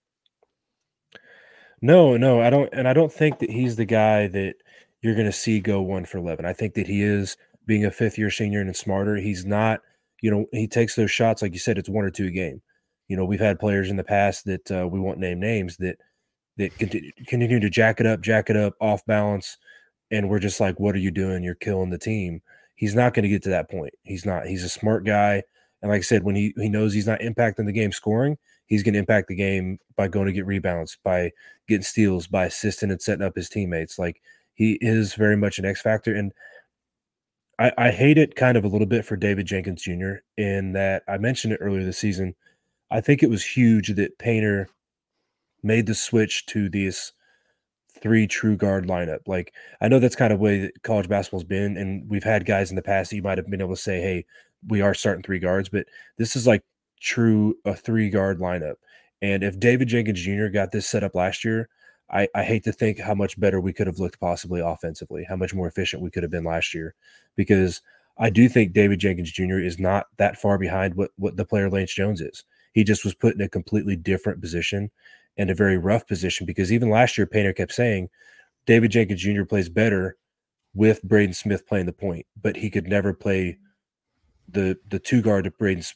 No, 1.82 2.16
no, 2.16 2.42
I 2.42 2.52
don't, 2.52 2.70
and 2.74 2.88
I 2.88 2.94
don't 2.94 3.12
think 3.12 3.40
that 3.40 3.50
he's 3.50 3.76
the 3.76 3.86
guy 3.86 4.28
that 4.28 4.56
you're 5.02 5.16
going 5.16 5.26
to 5.26 5.32
see 5.32 5.60
go 5.60 5.82
one 5.82 6.06
for 6.06 6.20
eleven. 6.20 6.46
I 6.46 6.54
think 6.54 6.76
that 6.76 6.88
he 6.88 7.02
is 7.02 7.38
being 7.66 7.86
a 7.86 7.92
fifth 7.92 8.18
year 8.18 8.30
senior 8.30 8.62
and 8.62 8.76
smarter. 8.76 9.16
He's 9.16 9.46
not, 9.46 9.82
you 10.22 10.32
know, 10.32 10.46
he 10.52 10.68
takes 10.68 10.96
those 10.96 11.12
shots 11.12 11.42
like 11.42 11.54
you 11.54 11.60
said. 11.60 11.78
It's 11.78 11.90
one 11.90 12.06
or 12.06 12.12
two 12.12 12.28
a 12.28 12.32
game. 12.32 12.62
You 13.08 13.18
know, 13.18 13.26
we've 13.26 13.40
had 13.40 13.60
players 13.60 13.90
in 13.90 13.98
the 13.98 14.04
past 14.04 14.46
that 14.46 14.72
uh, 14.72 14.88
we 14.88 15.00
won't 15.00 15.20
name 15.20 15.40
names 15.40 15.78
that 15.78 15.98
that 16.58 16.78
continue, 16.78 17.12
continue 17.28 17.60
to 17.60 17.70
jack 17.70 18.00
it 18.00 18.06
up, 18.06 18.22
jack 18.22 18.50
it 18.50 18.56
up, 18.58 18.74
off 18.80 19.06
balance, 19.06 19.58
and 20.12 20.30
we're 20.30 20.40
just 20.40 20.60
like, 20.60 20.80
"What 20.80 20.96
are 20.96 21.00
you 21.00 21.12
doing? 21.12 21.44
You're 21.44 21.56
killing 21.56 21.90
the 21.90 21.98
team." 21.98 22.42
He's 22.76 22.96
not 22.96 23.14
going 23.14 23.24
to 23.24 23.30
get 23.30 23.44
to 23.44 23.50
that 23.50 23.70
point. 23.70 23.94
He's 24.04 24.26
not. 24.26 24.48
He's 24.48 24.64
a 24.64 24.70
smart 24.70 25.06
guy, 25.06 25.44
and 25.82 25.92
like 25.92 26.00
I 26.00 26.02
said, 26.02 26.24
when 26.24 26.36
he 26.36 26.54
he 26.58 26.70
knows 26.70 26.94
he's 26.94 27.08
not 27.08 27.20
impacting 27.22 27.66
the 27.66 27.72
game 27.72 27.92
scoring, 27.92 28.38
he's 28.68 28.84
going 28.84 28.94
to 28.94 29.00
impact 29.00 29.28
the 29.28 29.36
game 29.36 29.80
by 29.96 30.08
going 30.08 30.28
to 30.28 30.34
get 30.34 30.46
rebounds, 30.46 30.98
by 31.04 31.32
getting 31.68 31.84
steals, 31.84 32.28
by 32.28 32.46
assisting 32.46 32.92
and 32.92 33.02
setting 33.02 33.26
up 33.26 33.36
his 33.36 33.50
teammates. 33.50 33.98
Like 34.00 34.22
he 34.54 34.78
is 34.82 35.16
very 35.16 35.36
much 35.36 35.60
an 35.60 35.66
X 35.66 35.82
factor, 35.82 36.16
and 36.16 36.32
I, 37.60 37.72
I 37.78 37.92
hate 37.92 38.18
it 38.18 38.36
kind 38.36 38.58
of 38.58 38.64
a 38.64 38.68
little 38.68 38.88
bit 38.88 39.06
for 39.06 39.16
David 39.16 39.46
Jenkins 39.46 39.84
Jr. 39.84 40.16
in 40.38 40.74
that 40.74 41.04
I 41.08 41.18
mentioned 41.18 41.54
it 41.54 41.60
earlier 41.62 41.84
this 41.84 41.98
season. 41.98 42.36
I 42.90 43.02
think 43.02 43.24
it 43.24 43.30
was 43.30 43.46
huge 43.46 43.94
that 43.96 44.18
Painter 44.18 44.68
made 45.64 45.86
the 45.86 45.96
switch 45.96 46.46
to 46.48 46.70
this 46.70 47.14
three 48.02 48.28
true 48.28 48.58
guard 48.58 48.88
lineup. 48.88 49.20
Like 49.28 49.54
I 49.80 49.88
know 49.88 50.00
that's 50.00 50.16
kind 50.16 50.34
of 50.34 50.40
way 50.40 50.60
that 50.60 50.84
college 50.84 51.08
basketball's 51.10 51.44
been, 51.44 51.78
and 51.78 52.10
we've 52.10 52.24
had 52.24 52.46
guys 52.46 52.70
in 52.70 52.76
the 52.76 52.82
past 52.82 53.10
that 53.10 53.16
you 53.16 53.22
might 53.22 53.38
have 53.38 53.50
been 53.50 53.62
able 53.62 53.76
to 53.76 53.82
say, 53.82 54.02
"Hey, 54.02 54.26
we 54.68 54.82
are 54.82 54.94
starting 54.94 55.24
three 55.24 55.40
guards," 55.40 55.70
but 55.70 55.86
this 56.18 56.36
is 56.36 56.48
like 56.48 56.64
true 57.00 57.56
a 57.66 57.76
three 57.76 58.10
guard 58.10 58.40
lineup. 58.40 58.76
And 59.22 59.44
if 59.44 59.60
David 59.60 59.88
Jenkins 59.88 60.22
Jr. 60.22 60.48
got 60.48 60.72
this 60.72 60.88
set 60.88 61.04
up 61.04 61.16
last 61.16 61.46
year, 61.46 61.70
I, 62.12 62.28
I 62.36 62.44
hate 62.44 62.64
to 62.66 62.74
think 62.74 63.00
how 63.00 63.14
much 63.14 63.40
better 63.40 63.62
we 63.62 63.74
could 63.74 63.88
have 63.88 64.00
looked 64.00 64.20
possibly 64.20 64.60
offensively, 64.60 65.26
how 65.28 65.36
much 65.36 65.54
more 65.54 65.68
efficient 65.68 66.02
we 66.02 66.12
could 66.12 66.24
have 66.24 66.32
been 66.32 66.44
last 66.44 66.74
year, 66.74 66.94
because 67.36 67.82
I 68.18 68.30
do 68.30 68.50
think 68.50 68.74
David 68.74 69.00
Jenkins 69.00 69.32
Jr. 69.32 69.60
is 69.60 69.80
not 69.80 70.08
that 70.18 70.38
far 70.38 70.58
behind 70.58 70.96
what 70.96 71.12
what 71.16 71.38
the 71.38 71.46
player 71.46 71.70
Lance 71.70 71.94
Jones 71.94 72.22
is. 72.22 72.44
He 72.74 72.84
just 72.84 73.04
was 73.04 73.16
put 73.16 73.36
in 73.36 73.42
a 73.42 73.50
completely 73.50 73.96
different 73.96 74.42
position 74.42 74.92
and 75.38 75.50
a 75.50 75.56
very 75.56 75.78
rough 75.78 76.08
position 76.08 76.46
because 76.46 76.72
even 76.72 76.90
last 76.90 77.18
year 77.18 77.26
Painter 77.28 77.54
kept 77.54 77.74
saying 77.74 78.10
David 78.66 78.92
Jenkins 78.92 79.22
Jr. 79.22 79.44
plays 79.44 79.70
better 79.70 80.18
with 80.74 81.04
Braden 81.04 81.34
Smith 81.34 81.68
playing 81.68 81.86
the 81.86 81.94
point, 81.94 82.26
but 82.42 82.56
he 82.56 82.70
could 82.70 82.88
never 82.88 83.14
play 83.14 83.58
the 84.50 84.78
the 84.90 85.00
two 85.00 85.22
guard 85.22 85.46
to 85.46 85.52
Braden's 85.52 85.96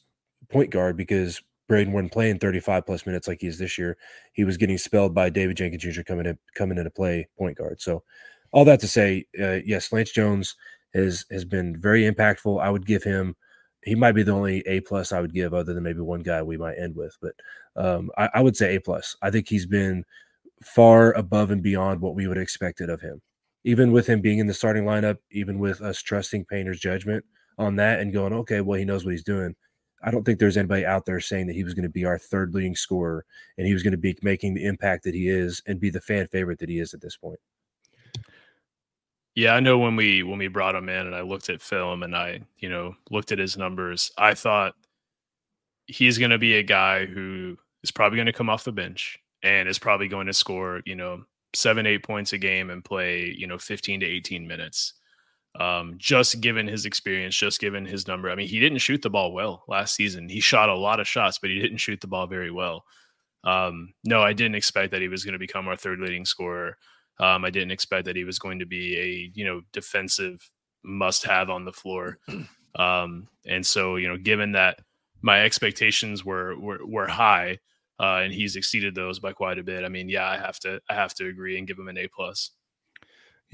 point 0.50 0.70
guard 0.70 0.96
because 0.96 1.42
Braden 1.68 1.94
wasn't 1.94 2.12
playing 2.12 2.40
35 2.40 2.86
plus 2.86 3.06
minutes 3.06 3.28
like 3.28 3.42
he 3.42 3.48
is 3.48 3.58
this 3.58 3.78
year. 3.78 3.98
He 4.34 4.44
was 4.44 4.58
getting 4.58 4.78
spelled 4.78 5.16
by 5.16 5.30
David 5.30 5.58
Jenkins 5.58 5.84
Jr. 5.84 6.04
coming 6.04 6.26
in 6.26 6.38
coming 6.54 6.78
in 6.78 6.84
to 6.84 6.92
play 6.92 7.28
point 7.38 7.58
guard. 7.58 7.82
So 7.82 8.04
all 8.52 8.66
that 8.66 8.80
to 8.82 8.88
say, 8.88 9.26
uh, 9.42 9.60
yes, 9.66 9.92
Lance 9.92 10.12
Jones 10.12 10.56
has 10.94 11.26
has 11.32 11.46
been 11.46 11.80
very 11.80 12.10
impactful. 12.10 12.62
I 12.62 12.70
would 12.70 12.86
give 12.86 13.04
him 13.04 13.36
he 13.86 13.96
might 13.96 14.14
be 14.14 14.24
the 14.24 14.32
only 14.32 14.62
A 14.66 14.82
plus 14.82 15.12
I 15.12 15.22
would 15.22 15.34
give, 15.34 15.54
other 15.54 15.74
than 15.74 15.84
maybe 15.84 16.00
one 16.00 16.24
guy 16.24 16.42
we 16.42 16.58
might 16.58 16.78
end 16.78 16.96
with. 16.96 17.16
But 17.22 17.34
um, 17.76 18.10
I, 18.18 18.30
I, 18.34 18.42
would 18.42 18.58
say 18.58 18.76
A 18.76 18.82
plus. 18.82 19.16
I 19.22 19.30
think 19.30 19.48
he's 19.48 19.68
been 19.68 20.04
far 20.64 21.14
above 21.14 21.52
and 21.52 21.62
beyond 21.62 22.02
what 22.02 22.16
we 22.16 22.28
would 22.28 22.38
have 22.38 22.44
expected 22.44 22.90
of 22.90 23.00
him. 23.00 23.22
Even 23.64 23.92
with 23.92 24.08
him 24.08 24.22
being 24.22 24.40
in 24.40 24.48
the 24.48 24.54
starting 24.56 24.86
lineup, 24.86 25.18
even 25.32 25.60
with 25.60 25.82
us 25.82 26.02
trusting 26.02 26.46
Painter's 26.46 26.80
judgment 26.80 27.24
on 27.60 27.76
that 27.76 28.00
and 28.00 28.12
going, 28.12 28.34
okay, 28.34 28.62
well, 28.62 28.78
he 28.80 28.86
knows 28.86 29.06
what 29.06 29.12
he's 29.12 29.24
doing. 29.24 29.56
I 30.06 30.12
don't 30.12 30.24
think 30.24 30.38
there's 30.38 30.56
anybody 30.56 30.86
out 30.86 31.06
there 31.06 31.20
saying 31.20 31.48
that 31.48 31.56
he 31.56 31.64
was 31.64 31.74
going 31.74 31.84
to 31.84 31.90
be 31.90 32.06
our 32.06 32.20
third 32.20 32.54
leading 32.54 32.76
scorer 32.76 33.26
and 33.58 33.66
he 33.66 33.74
was 33.74 33.82
going 33.82 33.92
to 33.92 33.98
be 33.98 34.16
making 34.22 34.54
the 34.54 34.64
impact 34.64 35.04
that 35.04 35.16
he 35.16 35.28
is 35.28 35.64
and 35.66 35.80
be 35.80 35.90
the 35.90 36.00
fan 36.00 36.28
favorite 36.28 36.60
that 36.60 36.70
he 36.70 36.80
is 36.80 36.94
at 36.94 37.02
this 37.02 37.18
point. 37.18 37.40
Yeah, 39.34 39.56
I 39.56 39.60
know 39.60 39.80
when 39.80 39.96
we 39.96 40.24
when 40.24 40.38
we 40.38 40.48
brought 40.48 40.76
him 40.76 40.88
in 40.88 41.08
and 41.08 41.16
I 41.16 41.22
looked 41.22 41.50
at 41.50 41.62
film 41.62 42.04
and 42.04 42.16
I, 42.16 42.42
you 42.60 42.70
know, 42.70 42.96
looked 43.10 43.32
at 43.34 43.40
his 43.40 43.58
numbers, 43.58 44.12
I 44.18 44.36
thought 44.36 44.76
he's 45.88 46.18
going 46.18 46.32
to 46.32 46.38
be 46.38 46.56
a 46.56 46.64
guy 46.64 47.06
who 47.06 47.58
is 47.84 47.92
probably 47.92 48.18
going 48.18 48.28
to 48.28 48.34
come 48.34 48.50
off 48.50 48.64
the 48.64 48.72
bench 48.72 49.20
and 49.44 49.68
is 49.68 49.80
probably 49.80 50.08
going 50.08 50.28
to 50.28 50.34
score, 50.34 50.82
you 50.86 50.96
know, 50.96 51.26
seven, 51.54 51.86
eight 51.86 52.04
points 52.04 52.32
a 52.32 52.38
game 52.38 52.70
and 52.70 52.86
play, 52.86 53.36
you 53.38 53.48
know, 53.48 53.58
15 53.58 54.02
to 54.02 54.06
18 54.06 54.48
minutes. 54.48 54.94
Um, 55.58 55.96
just 55.98 56.42
given 56.42 56.68
his 56.68 56.86
experience, 56.86 57.36
just 57.36 57.62
given 57.62 57.86
his 57.86 58.08
number. 58.08 58.30
I 58.30 58.36
mean, 58.36 58.48
he 58.48 58.60
didn't 58.60 58.80
shoot 58.80 59.02
the 59.02 59.10
ball 59.10 59.32
well 59.32 59.64
last 59.70 59.96
season. 59.96 60.28
He 60.28 60.42
shot 60.42 60.68
a 60.68 60.76
lot 60.76 61.00
of 61.00 61.08
shots, 61.08 61.40
but 61.40 61.50
he 61.50 61.62
didn't 61.62 61.78
shoot 61.78 62.02
the 62.02 62.08
ball 62.08 62.28
very 62.28 62.52
well. 62.52 62.84
Um, 63.46 63.94
no, 64.04 64.22
I 64.22 64.34
didn't 64.34 64.56
expect 64.56 64.92
that 64.92 65.02
he 65.02 65.08
was 65.08 65.24
going 65.24 65.34
to 65.34 65.40
become 65.40 65.68
our 65.68 65.78
third 65.78 66.00
leading 66.00 66.26
scorer. 66.26 66.78
Um, 67.20 67.46
I 67.46 67.52
didn't 67.52 67.72
expect 67.72 68.06
that 68.06 68.18
he 68.18 68.26
was 68.26 68.40
going 68.40 68.60
to 68.60 68.66
be 68.66 68.98
a 68.98 69.32
you 69.34 69.46
know 69.46 69.62
defensive 69.72 70.50
must 70.84 71.24
have 71.26 71.50
on 71.50 71.66
the 71.66 71.74
floor. 71.74 72.20
Um, 72.78 73.30
and 73.46 73.66
so 73.66 73.96
you 73.96 74.10
know, 74.10 74.18
given 74.18 74.52
that 74.52 74.80
my 75.22 75.44
expectations 75.44 76.26
were 76.26 76.60
were, 76.60 76.86
were 76.86 77.08
high, 77.08 77.60
uh, 78.00 78.18
and 78.24 78.34
he's 78.34 78.56
exceeded 78.56 78.96
those 78.96 79.20
by 79.20 79.32
quite 79.32 79.58
a 79.58 79.64
bit. 79.64 79.86
I 79.86 79.88
mean, 79.88 80.10
yeah, 80.10 80.30
I 80.30 80.38
have 80.38 80.60
to 80.60 80.82
I 80.90 80.94
have 80.94 81.14
to 81.14 81.28
agree 81.28 81.58
and 81.58 81.66
give 81.68 81.80
him 81.80 81.88
an 81.88 81.98
A 81.98 82.08
plus. 82.08 82.52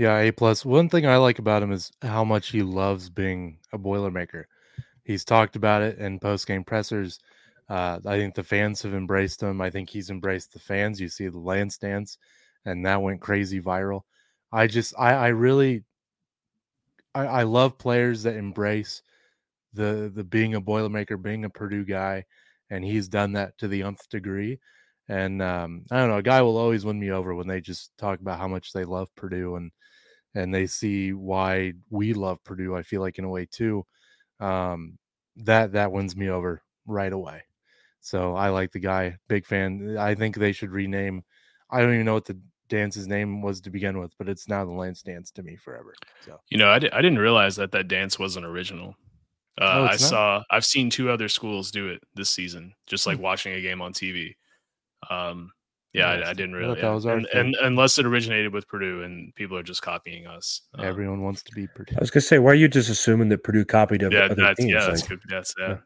Yeah, 0.01 0.17
A 0.17 0.31
plus. 0.31 0.65
One 0.65 0.89
thing 0.89 1.05
I 1.05 1.17
like 1.17 1.37
about 1.37 1.61
him 1.61 1.71
is 1.71 1.91
how 2.01 2.23
much 2.23 2.49
he 2.49 2.63
loves 2.63 3.07
being 3.07 3.59
a 3.71 3.77
Boilermaker. 3.77 4.45
He's 5.03 5.23
talked 5.23 5.55
about 5.55 5.83
it 5.83 5.99
in 5.99 6.19
post 6.19 6.47
game 6.47 6.63
pressers. 6.63 7.19
Uh, 7.69 7.99
I 8.07 8.17
think 8.17 8.33
the 8.33 8.41
fans 8.41 8.81
have 8.81 8.95
embraced 8.95 9.43
him. 9.43 9.61
I 9.61 9.69
think 9.69 9.91
he's 9.91 10.09
embraced 10.09 10.53
the 10.53 10.59
fans. 10.59 10.99
You 10.99 11.07
see 11.07 11.27
the 11.27 11.37
Lance 11.37 11.77
dance, 11.77 12.17
and 12.65 12.83
that 12.83 12.99
went 12.99 13.21
crazy 13.21 13.61
viral. 13.61 14.01
I 14.51 14.65
just, 14.65 14.95
I, 14.97 15.13
I 15.13 15.27
really, 15.27 15.83
I, 17.13 17.27
I 17.27 17.43
love 17.43 17.77
players 17.77 18.23
that 18.23 18.37
embrace 18.37 19.03
the 19.73 20.11
the 20.15 20.23
being 20.23 20.55
a 20.55 20.61
Boilermaker, 20.61 21.21
being 21.21 21.45
a 21.45 21.49
Purdue 21.51 21.85
guy, 21.85 22.25
and 22.71 22.83
he's 22.83 23.07
done 23.07 23.33
that 23.33 23.55
to 23.59 23.67
the 23.67 23.83
nth 23.83 24.09
degree. 24.09 24.59
And 25.09 25.43
um, 25.43 25.85
I 25.91 25.99
don't 25.99 26.09
know, 26.09 26.17
a 26.17 26.23
guy 26.23 26.41
will 26.41 26.57
always 26.57 26.85
win 26.85 26.99
me 26.99 27.11
over 27.11 27.35
when 27.35 27.47
they 27.47 27.61
just 27.61 27.95
talk 27.99 28.19
about 28.19 28.39
how 28.39 28.47
much 28.47 28.73
they 28.73 28.83
love 28.83 29.13
Purdue 29.15 29.57
and 29.57 29.71
and 30.36 30.53
they 30.53 30.65
see 30.65 31.13
why 31.13 31.73
we 31.89 32.13
love 32.13 32.43
Purdue. 32.43 32.75
I 32.75 32.84
feel 32.84 33.01
like 33.01 33.19
in 33.19 33.25
a 33.25 33.29
way 33.29 33.45
too, 33.45 33.86
um, 34.39 34.97
that 35.38 35.73
that 35.73 35.91
wins 35.91 36.15
me 36.15 36.29
over 36.29 36.61
right 36.86 37.11
away. 37.11 37.43
So 37.99 38.36
I 38.36 38.49
like 38.49 38.71
the 38.71 38.79
guy, 38.79 39.17
big 39.27 39.45
fan. 39.45 39.97
I 39.97 40.15
think 40.15 40.36
they 40.36 40.51
should 40.51 40.71
rename. 40.71 41.23
I 41.69 41.82
don't 41.82 41.93
even 41.93 42.05
know 42.05 42.15
what 42.15 42.25
the 42.25 42.39
dance's 42.67 43.07
name 43.07 43.41
was 43.41 43.61
to 43.61 43.69
begin 43.69 43.99
with, 43.99 44.17
but 44.17 44.27
it's 44.27 44.47
now 44.47 44.65
the 44.65 44.71
Lance 44.71 45.03
dance 45.03 45.29
to 45.32 45.43
me 45.43 45.55
forever. 45.55 45.93
So 46.25 46.39
you 46.49 46.57
know, 46.57 46.69
I, 46.69 46.79
di- 46.79 46.91
I 46.91 47.01
didn't 47.01 47.19
realize 47.19 47.55
that 47.57 47.71
that 47.73 47.88
dance 47.88 48.17
wasn't 48.17 48.45
original. 48.45 48.95
Uh, 49.59 49.65
oh, 49.65 49.84
I 49.84 49.91
not? 49.91 49.99
saw, 49.99 50.43
I've 50.49 50.65
seen 50.65 50.89
two 50.89 51.11
other 51.11 51.27
schools 51.27 51.69
do 51.69 51.89
it 51.89 52.01
this 52.15 52.29
season, 52.29 52.73
just 52.88 53.05
like 53.05 53.17
hmm. 53.17 53.23
watching 53.23 53.53
a 53.53 53.61
game 53.61 53.82
on 53.82 53.93
TV. 53.93 54.36
Um, 55.09 55.51
yeah, 55.93 56.07
I, 56.07 56.29
I, 56.29 56.33
didn't 56.33 56.53
really. 56.53 56.79
Yeah. 56.79 56.95
And, 57.11 57.25
and, 57.33 57.55
unless 57.61 57.97
it 57.97 58.05
originated 58.05 58.53
with 58.53 58.67
Purdue 58.67 59.03
and 59.03 59.33
people 59.35 59.57
are 59.57 59.63
just 59.63 59.81
copying 59.81 60.25
us. 60.25 60.61
Um, 60.77 60.85
Everyone 60.85 61.21
wants 61.21 61.43
to 61.43 61.51
be 61.53 61.67
Purdue. 61.67 61.95
I 61.97 61.99
was 61.99 62.11
gonna 62.11 62.21
say, 62.21 62.39
why 62.39 62.51
are 62.51 62.55
you 62.55 62.67
just 62.67 62.89
assuming 62.89 63.29
that 63.29 63.43
Purdue 63.43 63.65
copied 63.65 64.03
of 64.03 64.13
yeah, 64.13 64.25
other 64.25 64.35
that's, 64.35 64.59
teams? 64.59 64.71
Yeah, 64.71 64.87
that's 64.87 65.07
good. 65.07 65.19
That's 65.29 65.53
yeah. 65.59 65.77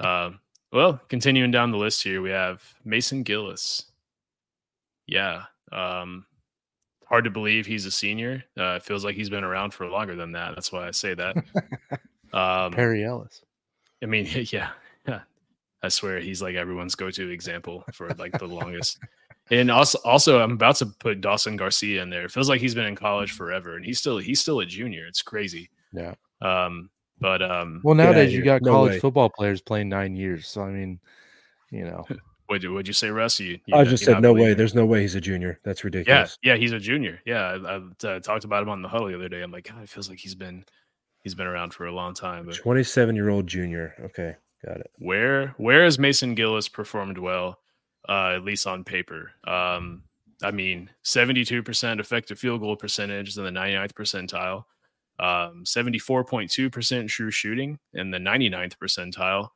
yeah. 0.00 0.24
Um, 0.24 0.40
well, 0.72 1.00
continuing 1.08 1.50
down 1.50 1.70
the 1.70 1.78
list 1.78 2.02
here, 2.02 2.22
we 2.22 2.30
have 2.30 2.62
Mason 2.84 3.22
Gillis. 3.22 3.84
Yeah. 5.06 5.44
Um, 5.72 6.26
hard 7.06 7.24
to 7.24 7.30
believe 7.30 7.66
he's 7.66 7.86
a 7.86 7.90
senior. 7.90 8.42
Uh, 8.58 8.74
it 8.76 8.82
feels 8.82 9.04
like 9.04 9.14
he's 9.14 9.30
been 9.30 9.44
around 9.44 9.72
for 9.72 9.86
longer 9.86 10.16
than 10.16 10.32
that. 10.32 10.54
That's 10.54 10.72
why 10.72 10.88
I 10.88 10.90
say 10.90 11.14
that. 11.14 11.36
Um, 12.32 12.72
Perry 12.72 13.04
Ellis. 13.04 13.40
I 14.02 14.06
mean, 14.06 14.26
yeah, 14.50 14.70
yeah. 15.08 15.20
I 15.82 15.88
swear 15.88 16.20
he's 16.20 16.42
like 16.42 16.54
everyone's 16.54 16.94
go-to 16.94 17.30
example 17.30 17.84
for 17.92 18.10
like 18.18 18.38
the 18.38 18.46
longest. 18.46 18.98
And 19.50 19.70
also, 19.70 19.98
also, 20.04 20.40
I'm 20.40 20.52
about 20.52 20.76
to 20.76 20.86
put 20.86 21.20
Dawson 21.20 21.56
Garcia 21.56 22.02
in 22.02 22.10
there. 22.10 22.24
It 22.24 22.32
feels 22.32 22.48
like 22.48 22.60
he's 22.60 22.74
been 22.74 22.86
in 22.86 22.96
college 22.96 23.32
forever, 23.32 23.76
and 23.76 23.84
he's 23.84 23.98
still 23.98 24.18
he's 24.18 24.40
still 24.40 24.60
a 24.60 24.66
junior. 24.66 25.06
It's 25.06 25.22
crazy. 25.22 25.70
Yeah. 25.92 26.14
Um. 26.40 26.90
But 27.20 27.42
um. 27.42 27.80
Well, 27.84 27.94
nowadays 27.94 28.32
you 28.32 28.42
got 28.42 28.62
no 28.62 28.72
college 28.72 28.92
way. 28.92 28.98
football 29.00 29.30
players 29.30 29.60
playing 29.60 29.88
nine 29.88 30.16
years. 30.16 30.48
So 30.48 30.62
I 30.62 30.70
mean, 30.70 30.98
you 31.70 31.84
know. 31.84 32.06
Would 32.48 32.62
you 32.62 32.72
would 32.74 32.86
you 32.86 32.94
say 32.94 33.10
Russ? 33.10 33.40
You, 33.40 33.58
you 33.66 33.74
I 33.74 33.82
just 33.82 34.04
said 34.04 34.22
no 34.22 34.32
way. 34.32 34.54
There's 34.54 34.72
no 34.72 34.86
way 34.86 35.00
he's 35.00 35.16
a 35.16 35.20
junior. 35.20 35.58
That's 35.64 35.82
ridiculous. 35.82 36.38
Yeah, 36.44 36.52
yeah, 36.52 36.58
he's 36.60 36.70
a 36.70 36.78
junior. 36.78 37.20
Yeah, 37.26 37.40
I, 37.40 37.54
I 37.56 38.08
uh, 38.08 38.20
talked 38.20 38.44
about 38.44 38.62
him 38.62 38.68
on 38.68 38.82
the 38.82 38.88
huddle 38.88 39.08
the 39.08 39.16
other 39.16 39.28
day. 39.28 39.42
I'm 39.42 39.50
like, 39.50 39.68
God, 39.68 39.82
it 39.82 39.88
feels 39.88 40.08
like 40.08 40.20
he's 40.20 40.36
been 40.36 40.64
he's 41.24 41.34
been 41.34 41.48
around 41.48 41.74
for 41.74 41.86
a 41.86 41.92
long 41.92 42.14
time. 42.14 42.48
27 42.48 43.16
year 43.16 43.30
old 43.30 43.48
junior. 43.48 43.94
Okay, 44.00 44.36
got 44.64 44.76
it. 44.76 44.92
Where 44.98 45.56
where 45.56 45.82
has 45.82 45.98
Mason 45.98 46.36
Gillis 46.36 46.68
performed 46.68 47.18
well, 47.18 47.58
uh, 48.08 48.34
at 48.36 48.44
least 48.44 48.66
on 48.66 48.84
paper? 48.84 49.32
Um, 49.46 50.02
I 50.42 50.50
mean, 50.50 50.90
72% 51.04 52.00
effective 52.00 52.38
field 52.38 52.60
goal 52.60 52.76
percentage 52.76 53.28
is 53.28 53.38
in 53.38 53.44
the 53.44 53.50
99th 53.50 53.92
percentile, 53.92 54.64
um, 55.18 55.64
74.2% 55.64 57.08
true 57.08 57.30
shooting 57.30 57.78
in 57.94 58.10
the 58.10 58.18
99th 58.18 58.74
percentile, 58.76 59.48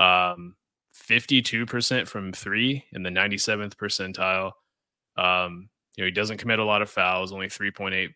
um, 0.00 0.54
52% 0.94 2.06
from 2.06 2.32
three 2.32 2.84
in 2.92 3.02
the 3.02 3.10
97th 3.10 3.74
percentile. 3.74 4.52
Um, 5.16 5.68
you 5.96 6.04
know, 6.04 6.06
he 6.06 6.12
doesn't 6.12 6.38
commit 6.38 6.60
a 6.60 6.64
lot 6.64 6.82
of 6.82 6.90
fouls, 6.90 7.32
only 7.32 7.48
3.8 7.48 8.10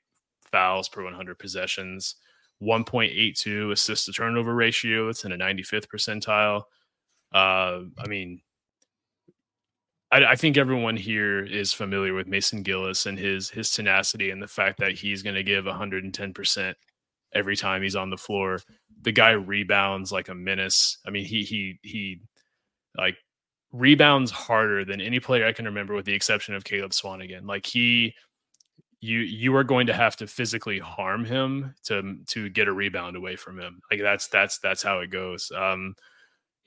fouls 0.51 0.89
per 0.89 1.03
100 1.03 1.39
possessions. 1.39 2.17
1.82 2.63 3.73
assist 3.73 4.07
to 4.07 4.13
turnover 4.13 4.55
ratio. 4.55 5.09
It's 5.09 5.25
in 5.25 5.33
a 5.33 5.39
95th 5.39 5.87
percentile. 5.87 6.63
Uh, 7.33 7.85
I 7.99 8.09
mean, 8.09 8.41
I, 10.11 10.25
I, 10.25 10.37
think 10.37 10.57
everyone 10.57 10.97
here 10.97 11.45
is 11.45 11.73
familiar 11.73 12.15
with 12.15 12.27
Mason 12.27 12.63
Gillis 12.63 13.07
and 13.07 13.19
his 13.19 13.51
his 13.51 13.71
tenacity 13.71 14.31
and 14.31 14.43
the 14.43 14.49
fact 14.49 14.79
that 14.81 14.93
he's 14.93 15.23
going 15.23 15.37
to 15.37 15.43
give 15.43 15.67
110 15.67 16.33
percent 16.33 16.77
every 17.35 17.57
time 17.57 17.83
he's 17.83 17.97
on 17.97 18.11
the 18.11 18.17
floor. 18.17 18.61
The 19.03 19.13
guy 19.13 19.31
rebounds 19.31 20.11
like 20.13 20.29
a 20.29 20.35
menace. 20.35 20.99
I 21.07 21.11
mean, 21.11 21.25
he 21.25 21.43
he 21.45 21.79
he 21.83 22.21
like 22.97 23.17
rebounds 23.73 24.31
harder 24.31 24.85
than 24.85 25.01
any 25.01 25.21
player 25.21 25.47
I 25.47 25.53
can 25.53 25.67
remember, 25.67 25.95
with 25.95 26.07
the 26.07 26.15
exception 26.15 26.55
of 26.55 26.65
Caleb 26.65 26.93
Swanigan. 26.93 27.47
Like 27.47 27.67
he 27.67 28.15
you 29.01 29.21
you 29.21 29.55
are 29.55 29.65
going 29.65 29.87
to 29.87 29.95
have 29.95 30.17
to 30.17 30.27
physically 30.27 30.79
harm 30.79 31.25
him 31.25 31.75
to 31.85 32.17
to 32.29 32.49
get 32.49 32.69
a 32.69 32.73
rebound 32.73 33.17
away 33.17 33.37
from 33.37 33.59
him. 33.59 33.81
Like 33.91 34.01
that's 34.01 34.29
that's 34.29 34.59
that's 34.59 34.83
how 34.83 35.01
it 35.01 35.11
goes. 35.11 35.53
Um, 35.55 35.95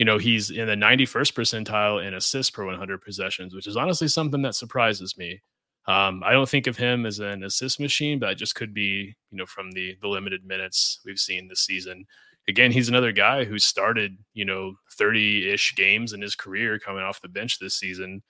you 0.01 0.05
know, 0.05 0.17
he's 0.17 0.49
in 0.49 0.65
the 0.65 0.73
91st 0.73 1.33
percentile 1.33 2.03
in 2.03 2.15
assists 2.15 2.49
per 2.49 2.65
100 2.65 3.01
possessions, 3.01 3.53
which 3.53 3.67
is 3.67 3.77
honestly 3.77 4.07
something 4.07 4.41
that 4.41 4.55
surprises 4.55 5.15
me. 5.15 5.43
Um, 5.85 6.23
I 6.25 6.31
don't 6.31 6.49
think 6.49 6.65
of 6.65 6.75
him 6.75 7.05
as 7.05 7.19
an 7.19 7.43
assist 7.43 7.79
machine, 7.79 8.17
but 8.17 8.31
it 8.31 8.39
just 8.39 8.55
could 8.55 8.73
be, 8.73 9.13
you 9.29 9.37
know, 9.37 9.45
from 9.45 9.71
the 9.73 9.95
the 10.01 10.07
limited 10.07 10.43
minutes 10.43 11.01
we've 11.05 11.19
seen 11.19 11.47
this 11.47 11.59
season. 11.59 12.05
Again, 12.49 12.71
he's 12.71 12.89
another 12.89 13.11
guy 13.11 13.43
who 13.43 13.59
started, 13.59 14.17
you 14.33 14.43
know, 14.43 14.73
30-ish 14.99 15.75
games 15.75 16.13
in 16.13 16.21
his 16.23 16.33
career 16.33 16.79
coming 16.79 17.03
off 17.03 17.21
the 17.21 17.27
bench 17.27 17.59
this 17.59 17.75
season. 17.75 18.23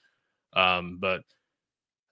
Um, 0.53 0.97
but 0.99 1.21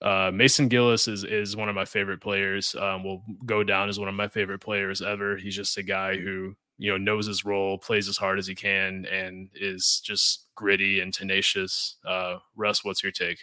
uh, 0.02 0.32
Mason 0.34 0.70
Gillis 0.70 1.10
is 1.10 1.26
is 1.26 1.58
one 1.58 1.68
of 1.68 1.76
my 1.76 1.84
favorite 1.84 2.22
players. 2.22 2.76
Um, 2.76 3.04
will 3.04 3.24
go 3.46 3.66
down 3.66 3.90
as 3.90 4.00
one 4.00 4.08
of 4.08 4.16
my 4.16 4.30
favorite 4.30 4.60
players 4.60 5.02
ever. 5.02 5.36
He's 5.36 5.58
just 5.58 5.78
a 5.78 5.84
guy 5.84 6.16
who 6.16 6.56
you 6.80 6.90
know 6.90 6.98
knows 6.98 7.28
his 7.28 7.46
role, 7.46 7.78
plays 7.78 8.08
as 8.08 8.18
hard 8.18 8.40
as 8.40 8.48
he 8.48 8.56
can, 8.56 9.06
and 9.06 9.50
is 9.54 10.02
just 10.04 10.46
gritty 10.56 11.00
and 11.00 11.14
tenacious. 11.14 11.98
Uh, 12.04 12.38
Russ, 12.56 12.84
what's 12.84 13.04
your 13.04 13.12
take? 13.12 13.38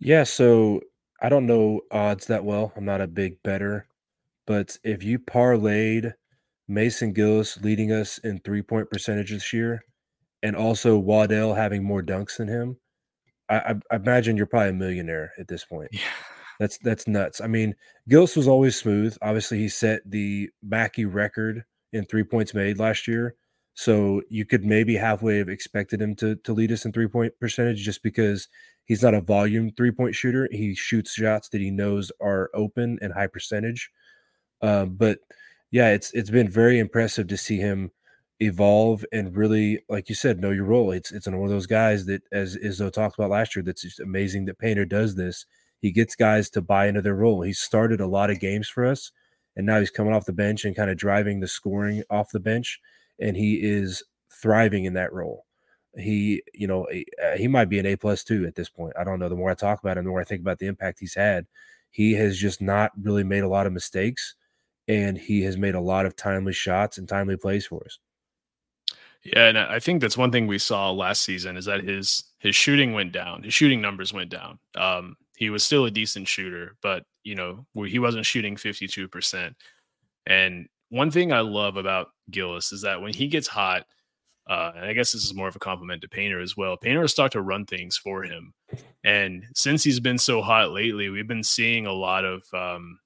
Yeah, 0.00 0.24
so 0.24 0.80
I 1.22 1.28
don't 1.28 1.46
know 1.46 1.82
odds 1.92 2.26
that 2.26 2.44
well. 2.44 2.72
I'm 2.76 2.84
not 2.84 3.00
a 3.00 3.06
big 3.06 3.40
better, 3.44 3.86
but 4.46 4.76
if 4.82 5.04
you 5.04 5.20
parlayed 5.20 6.14
Mason 6.66 7.12
Gillis 7.12 7.60
leading 7.60 7.92
us 7.92 8.18
in 8.18 8.40
three 8.40 8.62
point 8.62 8.90
percentage 8.90 9.30
this 9.30 9.52
year, 9.52 9.84
and 10.42 10.56
also 10.56 10.98
Waddell 10.98 11.54
having 11.54 11.84
more 11.84 12.02
dunks 12.02 12.38
than 12.38 12.48
him 12.48 12.78
I, 13.50 13.74
I, 13.90 13.96
imagine 13.96 14.36
you're 14.36 14.46
probably 14.46 14.70
a 14.70 14.74
millionaire 14.74 15.32
at 15.38 15.48
this 15.48 15.64
point. 15.64 15.90
Yeah. 15.92 16.00
That's 16.60 16.78
that's 16.78 17.08
nuts. 17.08 17.40
I 17.40 17.46
mean, 17.46 17.74
Gillis 18.08 18.36
was 18.36 18.46
always 18.46 18.76
smooth. 18.76 19.16
Obviously, 19.22 19.58
he 19.58 19.68
set 19.70 20.02
the 20.04 20.50
Mackey 20.62 21.06
record 21.06 21.64
in 21.92 22.04
three 22.04 22.24
points 22.24 22.54
made 22.54 22.78
last 22.78 23.08
year. 23.08 23.34
So 23.74 24.22
you 24.28 24.44
could 24.44 24.64
maybe 24.64 24.96
halfway 24.96 25.38
have 25.38 25.48
expected 25.48 26.02
him 26.02 26.14
to 26.16 26.36
to 26.36 26.52
lead 26.52 26.72
us 26.72 26.84
in 26.84 26.92
three 26.92 27.08
point 27.08 27.34
percentage 27.40 27.82
just 27.84 28.02
because 28.02 28.48
he's 28.84 29.02
not 29.02 29.14
a 29.14 29.20
volume 29.20 29.70
three 29.76 29.92
point 29.92 30.14
shooter. 30.14 30.48
He 30.50 30.74
shoots 30.74 31.12
shots 31.12 31.48
that 31.50 31.60
he 31.60 31.70
knows 31.70 32.12
are 32.20 32.50
open 32.54 32.98
and 33.00 33.12
high 33.12 33.28
percentage. 33.28 33.90
Um, 34.62 34.96
but 34.96 35.20
yeah, 35.70 35.90
it's 35.90 36.12
it's 36.12 36.30
been 36.30 36.48
very 36.48 36.78
impressive 36.78 37.28
to 37.28 37.36
see 37.36 37.58
him 37.58 37.92
evolve 38.40 39.04
and 39.12 39.36
really, 39.36 39.84
like 39.88 40.08
you 40.08 40.14
said, 40.14 40.40
know 40.40 40.50
your 40.50 40.64
role. 40.64 40.90
It's 40.90 41.12
it's 41.12 41.26
one 41.26 41.44
of 41.44 41.50
those 41.50 41.66
guys 41.66 42.06
that, 42.06 42.22
as 42.32 42.56
Izzo 42.56 42.92
talked 42.92 43.18
about 43.18 43.30
last 43.30 43.54
year, 43.54 43.62
that's 43.62 43.82
just 43.82 44.00
amazing 44.00 44.46
that 44.46 44.58
Painter 44.58 44.84
does 44.84 45.14
this. 45.14 45.46
He 45.80 45.92
gets 45.92 46.14
guys 46.14 46.50
to 46.50 46.60
buy 46.60 46.88
into 46.88 47.02
their 47.02 47.14
role. 47.14 47.42
He 47.42 47.52
started 47.52 48.00
a 48.00 48.06
lot 48.06 48.30
of 48.30 48.40
games 48.40 48.68
for 48.68 48.84
us, 48.84 49.12
and 49.56 49.66
now 49.66 49.78
he's 49.80 49.90
coming 49.90 50.12
off 50.14 50.26
the 50.26 50.32
bench 50.32 50.64
and 50.64 50.76
kind 50.76 50.90
of 50.90 50.96
driving 50.96 51.40
the 51.40 51.48
scoring 51.48 52.02
off 52.10 52.30
the 52.30 52.40
bench, 52.40 52.80
and 53.18 53.36
he 53.36 53.56
is 53.56 54.02
thriving 54.30 54.84
in 54.84 54.94
that 54.94 55.12
role. 55.12 55.44
he, 55.96 56.42
you 56.54 56.66
know, 56.66 56.86
uh, 57.22 57.36
he 57.36 57.48
might 57.48 57.68
be 57.68 57.78
an 57.78 57.86
A 57.86 57.96
plus 57.96 58.24
two 58.24 58.46
at 58.46 58.54
this 58.54 58.68
point. 58.68 58.92
I 58.98 59.04
don't 59.04 59.18
know. 59.18 59.28
The 59.28 59.36
more 59.36 59.50
I 59.50 59.54
talk 59.54 59.80
about 59.80 59.98
him, 59.98 60.04
the 60.04 60.10
more 60.10 60.20
I 60.20 60.24
think 60.24 60.40
about 60.40 60.58
the 60.58 60.66
impact 60.66 61.00
he's 61.00 61.14
had. 61.14 61.46
He 61.90 62.12
has 62.14 62.38
just 62.38 62.62
not 62.62 62.92
really 63.02 63.24
made 63.24 63.42
a 63.42 63.48
lot 63.48 63.66
of 63.66 63.72
mistakes, 63.72 64.36
and 64.86 65.18
he 65.18 65.42
has 65.42 65.56
made 65.56 65.74
a 65.74 65.80
lot 65.80 66.06
of 66.06 66.14
timely 66.14 66.52
shots 66.52 66.98
and 66.98 67.08
timely 67.08 67.36
plays 67.36 67.66
for 67.66 67.84
us. 67.84 67.98
Yeah, 69.22 69.48
and 69.48 69.58
I 69.58 69.80
think 69.80 70.00
that's 70.00 70.16
one 70.16 70.32
thing 70.32 70.46
we 70.46 70.58
saw 70.58 70.90
last 70.90 71.22
season 71.22 71.56
is 71.56 71.66
that 71.66 71.84
his 71.84 72.24
his 72.38 72.56
shooting 72.56 72.94
went 72.94 73.12
down. 73.12 73.42
His 73.42 73.52
shooting 73.52 73.80
numbers 73.82 74.12
went 74.12 74.30
down. 74.30 74.58
Um, 74.76 75.16
he 75.40 75.48
was 75.48 75.64
still 75.64 75.86
a 75.86 75.90
decent 75.90 76.28
shooter, 76.28 76.76
but 76.82 77.04
you 77.24 77.34
know 77.34 77.66
he 77.86 77.98
wasn't 77.98 78.26
shooting 78.26 78.56
fifty 78.56 78.86
two 78.86 79.08
percent. 79.08 79.56
And 80.26 80.68
one 80.90 81.10
thing 81.10 81.32
I 81.32 81.40
love 81.40 81.76
about 81.76 82.08
Gillis 82.30 82.72
is 82.72 82.82
that 82.82 83.00
when 83.00 83.14
he 83.14 83.26
gets 83.26 83.48
hot, 83.48 83.86
uh, 84.48 84.72
and 84.76 84.84
I 84.84 84.92
guess 84.92 85.12
this 85.12 85.24
is 85.24 85.34
more 85.34 85.48
of 85.48 85.56
a 85.56 85.60
compliment 85.60 86.02
to 86.02 86.08
Painter 86.08 86.40
as 86.40 86.56
well. 86.56 86.76
Painter 86.76 87.00
will 87.00 87.08
start 87.08 87.32
to 87.32 87.40
run 87.40 87.64
things 87.64 87.96
for 87.96 88.22
him, 88.22 88.52
and 89.02 89.44
since 89.54 89.82
he's 89.82 89.98
been 89.98 90.18
so 90.18 90.42
hot 90.42 90.72
lately, 90.72 91.08
we've 91.08 91.26
been 91.26 91.42
seeing 91.42 91.86
a 91.86 91.92
lot 91.92 92.24
of 92.26 92.42
um, 92.52 93.00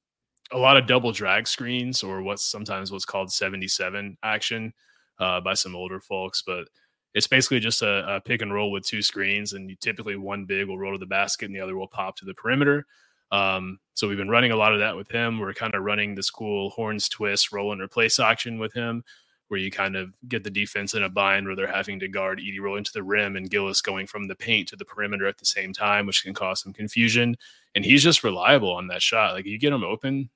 a 0.51 0.59
lot 0.59 0.77
of 0.77 0.89
double 0.89 1.13
drag 1.13 1.47
screens 1.47 2.03
or 2.03 2.21
what's 2.21 2.45
sometimes 2.45 2.91
what's 2.91 3.05
called 3.05 3.33
seventy 3.33 3.69
seven 3.69 4.19
action 4.25 4.75
uh, 5.21 5.41
by 5.41 5.55
some 5.55 5.77
older 5.77 6.01
folks, 6.01 6.43
but 6.45 6.67
it's 7.15 7.29
basically 7.29 7.61
just 7.61 7.83
a, 7.83 8.17
a, 8.17 8.21
pick 8.21 8.43
and 8.43 8.53
roll 8.53 8.73
with 8.73 8.85
two 8.85 9.01
screens, 9.01 9.53
and 9.53 9.71
you 9.71 9.77
typically 9.77 10.17
one 10.17 10.45
big 10.45 10.67
will 10.67 10.79
roll 10.79 10.93
to 10.93 10.99
the 10.99 11.07
basket 11.07 11.47
and 11.47 11.55
the 11.55 11.61
other 11.61 11.77
will 11.77 11.87
pop 11.87 12.17
to 12.17 12.25
the 12.25 12.35
perimeter. 12.35 12.87
Um, 13.31 13.79
so 13.95 14.09
we've 14.09 14.19
been 14.19 14.29
running 14.29 14.51
a 14.51 14.57
lot 14.57 14.73
of 14.73 14.81
that 14.81 14.97
with 14.97 15.11
him. 15.11 15.39
We're 15.39 15.55
kind 15.55 15.75
of 15.75 15.85
running 15.85 16.15
this 16.15 16.31
cool 16.31 16.71
horns 16.71 17.09
twist, 17.09 17.53
roll 17.53 17.73
and 17.73 17.81
replace 17.81 18.19
action 18.19 18.59
with 18.59 18.73
him, 18.73 19.05
where 19.49 19.61
you 19.61 19.71
kind 19.71 19.97
of 19.97 20.13
get 20.29 20.43
the 20.43 20.51
defense 20.51 20.95
in 20.95 21.05
a 21.05 21.09
bind 21.09 21.47
where 21.47 21.55
they're 21.55 21.67
having 21.67 22.01
to 22.01 22.09
guard 22.09 22.41
Edey 22.41 22.61
roll 22.61 22.77
into 22.77 22.93
the 22.93 23.03
rim 23.03 23.37
and 23.37 23.51
Gillis 23.51 23.81
going 23.81 24.07
from 24.07 24.27
the 24.27 24.35
paint 24.35 24.69
to 24.69 24.77
the 24.77 24.85
perimeter 24.85 25.27
at 25.27 25.39
the 25.39 25.47
same 25.47 25.73
time, 25.73 26.07
which 26.07 26.25
can 26.25 26.35
cause 26.35 26.63
some 26.63 26.73
confusion. 26.73 27.37
And 27.77 27.85
he's 27.85 28.03
just 28.03 28.25
reliable 28.25 28.73
on 28.73 28.89
that 28.89 29.03
shot. 29.03 29.35
Like 29.35 29.47
you 29.47 29.59
get 29.59 29.73
him 29.73 29.85
open, 29.85 30.31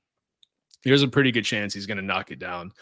there's 0.84 1.02
a 1.02 1.08
pretty 1.08 1.32
good 1.32 1.44
chance 1.44 1.74
he's 1.74 1.86
going 1.86 1.98
to 1.98 2.04
knock 2.04 2.30
it 2.30 2.38
down. 2.38 2.72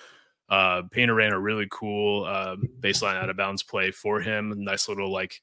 Uh, 0.48 0.82
Painter 0.90 1.14
ran 1.14 1.32
a 1.32 1.40
really 1.40 1.66
cool 1.70 2.24
uh, 2.24 2.56
baseline 2.80 3.16
out 3.16 3.30
of 3.30 3.36
bounds 3.36 3.62
play 3.62 3.90
for 3.90 4.20
him. 4.20 4.54
Nice 4.56 4.88
little 4.88 5.12
like 5.12 5.40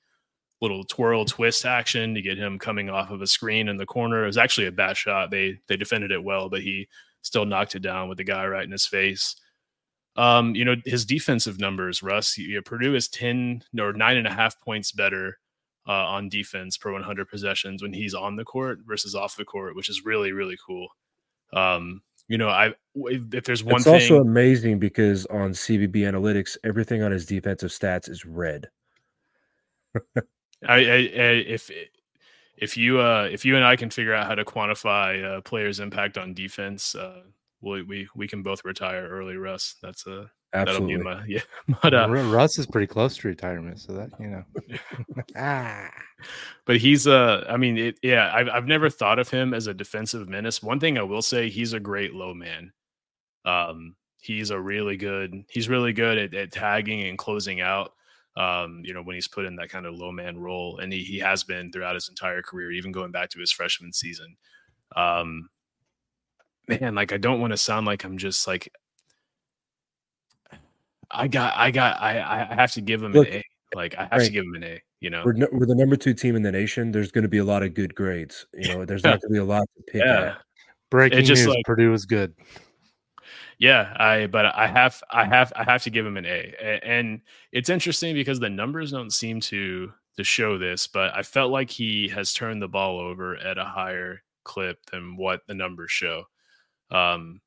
little 0.62 0.84
twirl 0.86 1.26
twist 1.26 1.66
action 1.66 2.16
to 2.16 2.22
get 2.22 2.38
him 2.38 2.58
coming 2.58 2.90
off 2.90 3.12
of 3.12 3.22
a 3.22 3.28
screen 3.28 3.68
in 3.68 3.76
the 3.76 3.86
corner. 3.86 4.24
It 4.24 4.28
was 4.28 4.38
actually 4.38 4.68
a 4.68 4.72
bad 4.72 4.96
shot. 4.96 5.30
They 5.30 5.60
they 5.68 5.76
defended 5.76 6.12
it 6.12 6.24
well, 6.24 6.50
but 6.50 6.62
he 6.62 6.88
still 7.22 7.46
knocked 7.46 7.76
it 7.76 7.82
down 7.82 8.08
with 8.08 8.18
the 8.18 8.24
guy 8.24 8.46
right 8.48 8.64
in 8.64 8.72
his 8.72 8.86
face. 8.86 9.36
Um, 10.16 10.56
you 10.56 10.64
know 10.64 10.76
his 10.86 11.06
defensive 11.06 11.60
numbers, 11.60 12.02
Russ. 12.02 12.38
You, 12.38 12.62
Purdue 12.62 12.96
is 12.96 13.10
ten 13.10 13.64
or 13.78 13.92
nine 13.94 14.18
and 14.18 14.28
a 14.28 14.34
half 14.34 14.60
points 14.62 14.94
better 14.94 15.38
uh, 15.86 15.92
on 15.92 16.30
defense 16.30 16.78
per 16.78 16.94
100 16.94 17.28
possessions 17.28 17.82
when 17.82 17.92
he's 17.92 18.14
on 18.14 18.38
the 18.38 18.46
court 18.46 18.80
versus 18.88 19.16
off 19.16 19.36
the 19.36 19.44
court, 19.44 19.76
which 19.76 19.90
is 19.90 20.06
really 20.06 20.32
really 20.32 20.58
cool. 20.66 20.88
Um, 21.52 22.02
you 22.34 22.40
know, 22.40 22.50
I 22.50 22.74
if, 22.96 23.32
if 23.32 23.44
there's 23.44 23.64
one 23.64 23.76
it's 23.76 23.84
thing, 23.84 23.94
also 23.94 24.18
amazing 24.18 24.80
because 24.80 25.28
on 25.28 25.52
CBB 25.52 25.98
analytics, 25.98 26.58
everything 26.64 27.04
on 27.04 27.12
his 27.12 27.28
defensive 27.28 27.70
stats 27.70 28.10
is 28.10 28.26
red. 28.26 28.70
I, 29.96 30.02
I, 30.68 30.74
I, 30.74 31.34
if 31.46 31.70
if 32.58 32.76
you 32.76 33.00
uh 33.00 33.30
if 33.32 33.46
you 33.46 33.56
and 33.56 33.64
I 33.64 33.76
can 33.76 33.92
figure 33.92 34.16
out 34.16 34.26
how 34.26 34.34
to 34.34 34.44
quantify 34.44 35.38
a 35.38 35.44
player's 35.44 35.80
impact 35.80 36.18
on 36.18 36.34
defense, 36.34 36.96
uh, 36.96 37.22
we 37.62 37.84
we 37.84 38.08
we 38.16 38.28
can 38.28 38.42
both 38.42 38.66
retire 38.66 39.08
early, 39.08 39.38
Russ. 39.38 39.76
That's 39.84 40.08
a 40.08 40.32
Absolutely. 40.54 40.98
That'll 40.98 41.22
be 41.22 41.22
my, 41.22 41.26
yeah. 41.28 41.42
But 41.82 41.94
uh, 41.94 42.08
Russ 42.10 42.60
is 42.60 42.68
pretty 42.68 42.88
close 42.88 43.18
to 43.18 43.28
retirement, 43.28 43.80
so 43.80 43.94
that 43.94 44.10
you 44.20 44.28
know. 44.28 44.44
ah. 45.36 45.90
But 46.66 46.78
he's 46.78 47.08
uh 47.08 47.46
I 47.50 47.58
mean, 47.58 47.78
it, 47.78 48.00
yeah, 48.04 48.32
I've 48.34 48.50
I've 48.50 48.68
never 48.68 48.90
thought 48.90 49.20
of 49.20 49.30
him 49.30 49.54
as 49.54 49.68
a 49.68 49.74
defensive 49.74 50.30
menace. 50.30 50.62
One 50.62 50.80
thing 50.80 50.98
I 50.98 51.04
will 51.04 51.22
say, 51.22 51.50
he's 51.50 51.74
a 51.74 51.80
great 51.80 52.14
low 52.14 52.34
man. 52.34 52.72
Um, 53.46 53.96
he's 54.22 54.52
a 54.52 54.60
really 54.60 54.96
good. 54.96 55.44
He's 55.50 55.70
really 55.70 55.94
good 55.94 56.18
at, 56.18 56.34
at 56.34 56.52
tagging 56.52 57.02
and 57.04 57.18
closing 57.18 57.62
out. 57.62 57.94
Um, 58.36 58.82
you 58.84 58.94
know, 58.94 59.04
when 59.04 59.16
he's 59.16 59.28
put 59.28 59.46
in 59.46 59.56
that 59.58 59.70
kind 59.70 59.86
of 59.86 59.96
low 59.96 60.12
man 60.12 60.38
role, 60.38 60.80
and 60.80 60.94
he 60.94 61.04
he 61.04 61.20
has 61.20 61.44
been 61.44 61.72
throughout 61.72 61.96
his 61.96 62.10
entire 62.10 62.42
career, 62.42 62.72
even 62.72 62.92
going 62.92 63.12
back 63.12 63.30
to 63.30 63.40
his 63.40 63.52
freshman 63.52 63.92
season. 63.92 64.38
Um, 64.96 65.50
man, 66.68 66.96
like 66.96 67.12
I 67.12 67.18
don't 67.18 67.42
want 67.42 67.52
to 67.52 67.58
sound 67.58 67.86
like 67.86 68.04
I'm 68.04 68.18
just 68.18 68.48
like 68.48 68.72
I 71.14 71.28
got, 71.28 71.56
I 71.56 71.72
got, 71.72 72.02
I, 72.02 72.48
I 72.52 72.56
have 72.56 72.72
to 72.74 72.82
give 72.82 73.04
him 73.04 73.12
Look, 73.14 73.28
an 73.28 73.36
A. 73.36 73.44
Like 73.76 73.96
I 73.98 74.04
have 74.04 74.12
right. 74.14 74.26
to 74.26 74.32
give 74.32 74.44
him 74.44 74.56
an 74.56 74.64
A. 74.64 74.82
You 75.00 75.10
know, 75.10 75.24
we're, 75.26 75.34
no, 75.34 75.48
we're 75.52 75.66
the 75.66 75.76
number 75.76 75.96
two 75.96 76.14
team 76.14 76.36
in 76.36 76.44
the 76.44 76.52
nation. 76.52 76.92
There's 76.92 77.12
going 77.12 77.24
to 77.24 77.30
be 77.30 77.40
a 77.40 77.44
lot 77.44 77.64
of 77.64 77.74
good 77.74 77.94
grades. 77.94 78.46
You 78.54 78.70
know, 78.70 78.86
there's 78.86 79.04
not 79.04 79.22
going 79.22 79.34
to 79.34 79.34
be 79.34 79.38
a 79.40 79.46
lot 79.46 79.64
to 79.78 79.84
pick 79.92 80.02
yeah. 80.04 80.22
at. 80.22 80.38
Breaking 80.90 81.20
it 81.20 81.24
just 81.24 81.46
news: 81.46 81.56
like, 81.56 81.66
Purdue 81.66 81.92
is 81.94 82.06
good. 82.06 82.34
Yeah, 83.58 83.94
I 83.98 84.28
but 84.28 84.46
I 84.46 84.68
have 84.68 85.02
I 85.10 85.26
have 85.26 85.52
I 85.56 85.64
have 85.64 85.84
to 85.84 85.90
give 85.90 86.06
him 86.06 86.18
an 86.18 86.26
A. 86.26 86.80
And 86.84 87.22
it's 87.52 87.70
interesting 87.70 88.14
because 88.14 88.40
the 88.40 88.50
numbers 88.50 88.92
don't 88.92 89.12
seem 89.12 89.40
to 89.42 89.92
to 90.18 90.24
show 90.24 90.58
this, 90.58 90.88
but 90.88 91.16
I 91.16 91.24
felt 91.24 91.52
like 91.52 91.70
he 91.70 92.08
has 92.10 92.34
turned 92.34 92.62
the 92.62 92.68
ball 92.68 93.00
over 93.00 93.36
at 93.36 93.58
a 93.58 93.66
higher 93.66 94.22
clip 94.44 94.78
than 94.92 95.18
what 95.18 95.42
the 95.48 95.56
numbers 95.56 95.92
show. 95.92 96.26
Um, 96.92 97.42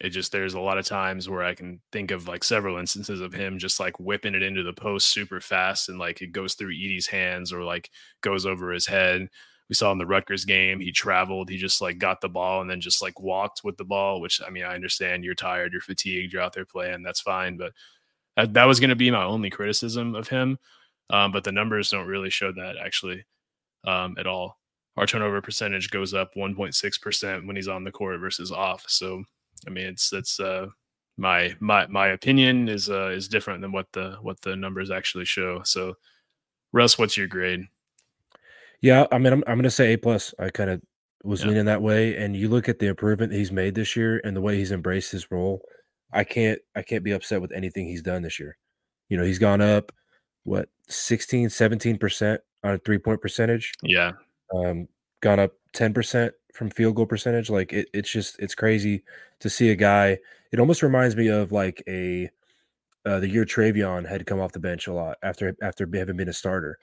it 0.00 0.10
just 0.10 0.30
there's 0.30 0.54
a 0.54 0.60
lot 0.60 0.78
of 0.78 0.84
times 0.84 1.28
where 1.28 1.42
I 1.42 1.54
can 1.54 1.80
think 1.90 2.10
of 2.10 2.28
like 2.28 2.44
several 2.44 2.76
instances 2.76 3.20
of 3.20 3.32
him 3.32 3.58
just 3.58 3.80
like 3.80 3.98
whipping 3.98 4.34
it 4.34 4.42
into 4.42 4.62
the 4.62 4.72
post 4.72 5.06
super 5.06 5.40
fast 5.40 5.88
and 5.88 5.98
like 5.98 6.20
it 6.20 6.32
goes 6.32 6.54
through 6.54 6.74
Edey's 6.74 7.06
hands 7.06 7.52
or 7.52 7.62
like 7.62 7.90
goes 8.20 8.44
over 8.44 8.72
his 8.72 8.86
head. 8.86 9.28
We 9.68 9.74
saw 9.74 9.90
in 9.92 9.98
the 9.98 10.06
Rutgers 10.06 10.44
game, 10.44 10.80
he 10.80 10.92
traveled, 10.92 11.48
he 11.48 11.56
just 11.56 11.80
like 11.80 11.98
got 11.98 12.20
the 12.20 12.28
ball 12.28 12.60
and 12.60 12.70
then 12.70 12.80
just 12.80 13.02
like 13.02 13.18
walked 13.18 13.62
with 13.64 13.76
the 13.78 13.84
ball, 13.84 14.20
which 14.20 14.40
I 14.46 14.50
mean, 14.50 14.64
I 14.64 14.74
understand 14.74 15.24
you're 15.24 15.34
tired, 15.34 15.72
you're 15.72 15.80
fatigued, 15.80 16.32
you're 16.32 16.42
out 16.42 16.52
there 16.52 16.66
playing, 16.66 17.02
that's 17.02 17.20
fine. 17.20 17.56
But 17.56 17.72
that, 18.36 18.52
that 18.52 18.66
was 18.66 18.80
going 18.80 18.90
to 18.90 18.96
be 18.96 19.10
my 19.10 19.24
only 19.24 19.50
criticism 19.50 20.14
of 20.14 20.28
him. 20.28 20.58
Um, 21.08 21.32
but 21.32 21.42
the 21.42 21.52
numbers 21.52 21.88
don't 21.88 22.06
really 22.06 22.30
show 22.30 22.52
that 22.52 22.76
actually 22.84 23.24
um, 23.86 24.16
at 24.18 24.26
all. 24.26 24.58
Our 24.96 25.06
turnover 25.06 25.40
percentage 25.40 25.90
goes 25.90 26.14
up 26.14 26.34
1.6% 26.36 27.46
when 27.46 27.56
he's 27.56 27.68
on 27.68 27.84
the 27.84 27.92
court 27.92 28.20
versus 28.20 28.52
off. 28.52 28.84
So 28.88 29.24
I 29.66 29.70
mean, 29.70 29.86
it's 29.86 30.10
that's 30.10 30.40
uh, 30.40 30.66
my 31.16 31.54
my 31.60 31.86
my 31.86 32.08
opinion 32.08 32.68
is 32.68 32.90
uh, 32.90 33.08
is 33.08 33.28
different 33.28 33.60
than 33.60 33.72
what 33.72 33.86
the 33.92 34.18
what 34.22 34.40
the 34.42 34.56
numbers 34.56 34.90
actually 34.90 35.24
show. 35.24 35.62
So, 35.64 35.94
Russ, 36.72 36.98
what's 36.98 37.16
your 37.16 37.26
grade? 37.26 37.64
Yeah, 38.80 39.06
I 39.10 39.18
mean, 39.18 39.32
I'm 39.32 39.44
I'm 39.46 39.58
gonna 39.58 39.70
say 39.70 39.92
A 39.92 39.96
plus. 39.96 40.34
I 40.38 40.50
kind 40.50 40.70
of 40.70 40.82
was 41.24 41.42
yeah. 41.42 41.48
leaning 41.48 41.64
that 41.66 41.82
way, 41.82 42.16
and 42.16 42.36
you 42.36 42.48
look 42.48 42.68
at 42.68 42.78
the 42.78 42.86
improvement 42.86 43.32
he's 43.32 43.52
made 43.52 43.74
this 43.74 43.96
year 43.96 44.20
and 44.24 44.36
the 44.36 44.40
way 44.40 44.56
he's 44.56 44.72
embraced 44.72 45.12
his 45.12 45.30
role. 45.30 45.62
I 46.12 46.24
can't 46.24 46.60
I 46.74 46.82
can't 46.82 47.04
be 47.04 47.12
upset 47.12 47.40
with 47.40 47.52
anything 47.52 47.86
he's 47.86 48.02
done 48.02 48.22
this 48.22 48.38
year. 48.38 48.56
You 49.08 49.16
know, 49.16 49.24
he's 49.24 49.38
gone 49.38 49.60
up 49.60 49.92
what 50.44 50.68
16, 50.88 51.50
17 51.50 51.98
percent 51.98 52.40
on 52.62 52.74
a 52.74 52.78
three 52.78 52.98
point 52.98 53.20
percentage. 53.20 53.72
Yeah. 53.82 54.12
Um, 54.54 54.88
gone 55.20 55.40
up 55.40 55.52
10 55.72 55.94
percent 55.94 56.34
from 56.56 56.70
field 56.70 56.96
goal 56.96 57.06
percentage. 57.06 57.50
Like 57.50 57.72
it, 57.72 57.88
it's 57.92 58.10
just 58.10 58.38
it's 58.40 58.54
crazy 58.54 59.02
to 59.40 59.50
see 59.50 59.70
a 59.70 59.76
guy. 59.76 60.18
It 60.52 60.58
almost 60.58 60.82
reminds 60.82 61.14
me 61.14 61.28
of 61.28 61.52
like 61.52 61.82
a 61.86 62.30
uh, 63.04 63.20
the 63.20 63.28
year 63.28 63.44
Trevion 63.44 64.08
had 64.08 64.26
come 64.26 64.40
off 64.40 64.52
the 64.52 64.58
bench 64.58 64.86
a 64.86 64.92
lot 64.92 65.18
after 65.22 65.54
after 65.62 65.88
having 65.94 66.16
been 66.16 66.28
a 66.28 66.32
starter. 66.32 66.78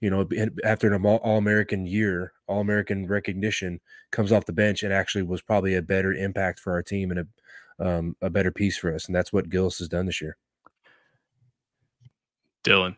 You 0.00 0.10
know, 0.10 0.28
after 0.64 0.92
an 0.92 1.04
All 1.04 1.38
American 1.38 1.84
year, 1.84 2.32
All 2.46 2.60
American 2.60 3.06
recognition, 3.06 3.80
comes 4.12 4.30
off 4.30 4.46
the 4.46 4.52
bench 4.52 4.84
and 4.84 4.92
actually 4.92 5.22
was 5.22 5.42
probably 5.42 5.74
a 5.74 5.82
better 5.82 6.12
impact 6.12 6.60
for 6.60 6.72
our 6.72 6.82
team 6.82 7.10
and 7.10 7.20
a 7.20 7.26
um, 7.80 8.16
a 8.22 8.30
better 8.30 8.50
piece 8.50 8.76
for 8.76 8.94
us. 8.94 9.06
And 9.06 9.14
that's 9.14 9.32
what 9.32 9.50
Gillis 9.50 9.78
has 9.78 9.88
done 9.88 10.06
this 10.06 10.20
year. 10.20 10.36
Dylan. 12.64 12.96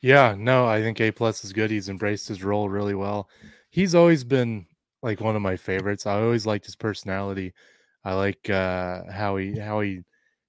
Yeah, 0.00 0.34
no, 0.38 0.66
I 0.66 0.80
think 0.80 1.00
A 1.00 1.10
plus 1.10 1.44
is 1.44 1.52
good. 1.52 1.70
He's 1.70 1.88
embraced 1.88 2.28
his 2.28 2.44
role 2.44 2.68
really 2.68 2.94
well. 2.94 3.28
He's 3.70 3.94
always 3.94 4.22
been 4.22 4.66
like 5.02 5.20
one 5.20 5.36
of 5.36 5.42
my 5.42 5.56
favorites. 5.56 6.06
I 6.06 6.20
always 6.20 6.46
liked 6.46 6.66
his 6.66 6.76
personality. 6.76 7.52
I 8.04 8.14
like 8.14 8.48
uh, 8.50 9.02
how 9.10 9.36
he 9.36 9.58
how 9.58 9.80
he 9.80 10.02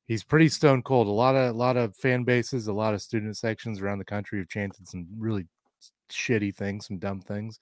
he's 0.08 0.24
pretty 0.24 0.50
stone 0.50 0.82
cold. 0.82 1.08
A 1.08 1.12
lot 1.12 1.36
of 1.36 1.56
a 1.56 1.58
lot 1.58 1.78
of 1.78 1.96
fan 1.96 2.24
bases, 2.24 2.68
a 2.68 2.74
lot 2.74 2.94
of 2.94 3.02
student 3.02 3.38
sections 3.38 3.82
around 3.82 4.00
the 4.00 4.06
country 4.06 4.40
have 4.40 4.50
chanted 4.50 4.88
some 4.88 5.08
really 5.18 5.46
shitty 6.12 6.56
things, 6.56 6.88
some 6.88 6.98
dumb 6.98 7.22
things, 7.22 7.60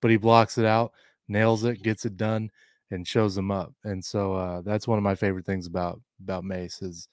but 0.00 0.10
he 0.10 0.16
blocks 0.16 0.58
it 0.58 0.64
out, 0.64 0.92
nails 1.28 1.64
it, 1.64 1.82
gets 1.82 2.04
it 2.04 2.16
done, 2.16 2.50
and 2.90 3.06
shows 3.06 3.34
them 3.34 3.50
up. 3.50 3.72
And 3.84 4.04
so 4.04 4.34
uh, 4.34 4.62
that's 4.62 4.88
one 4.88 4.98
of 4.98 5.04
my 5.04 5.14
favorite 5.14 5.46
things 5.46 5.66
about 5.66 6.00
about 6.22 6.44
Mace 6.44 6.82
is 6.82 7.08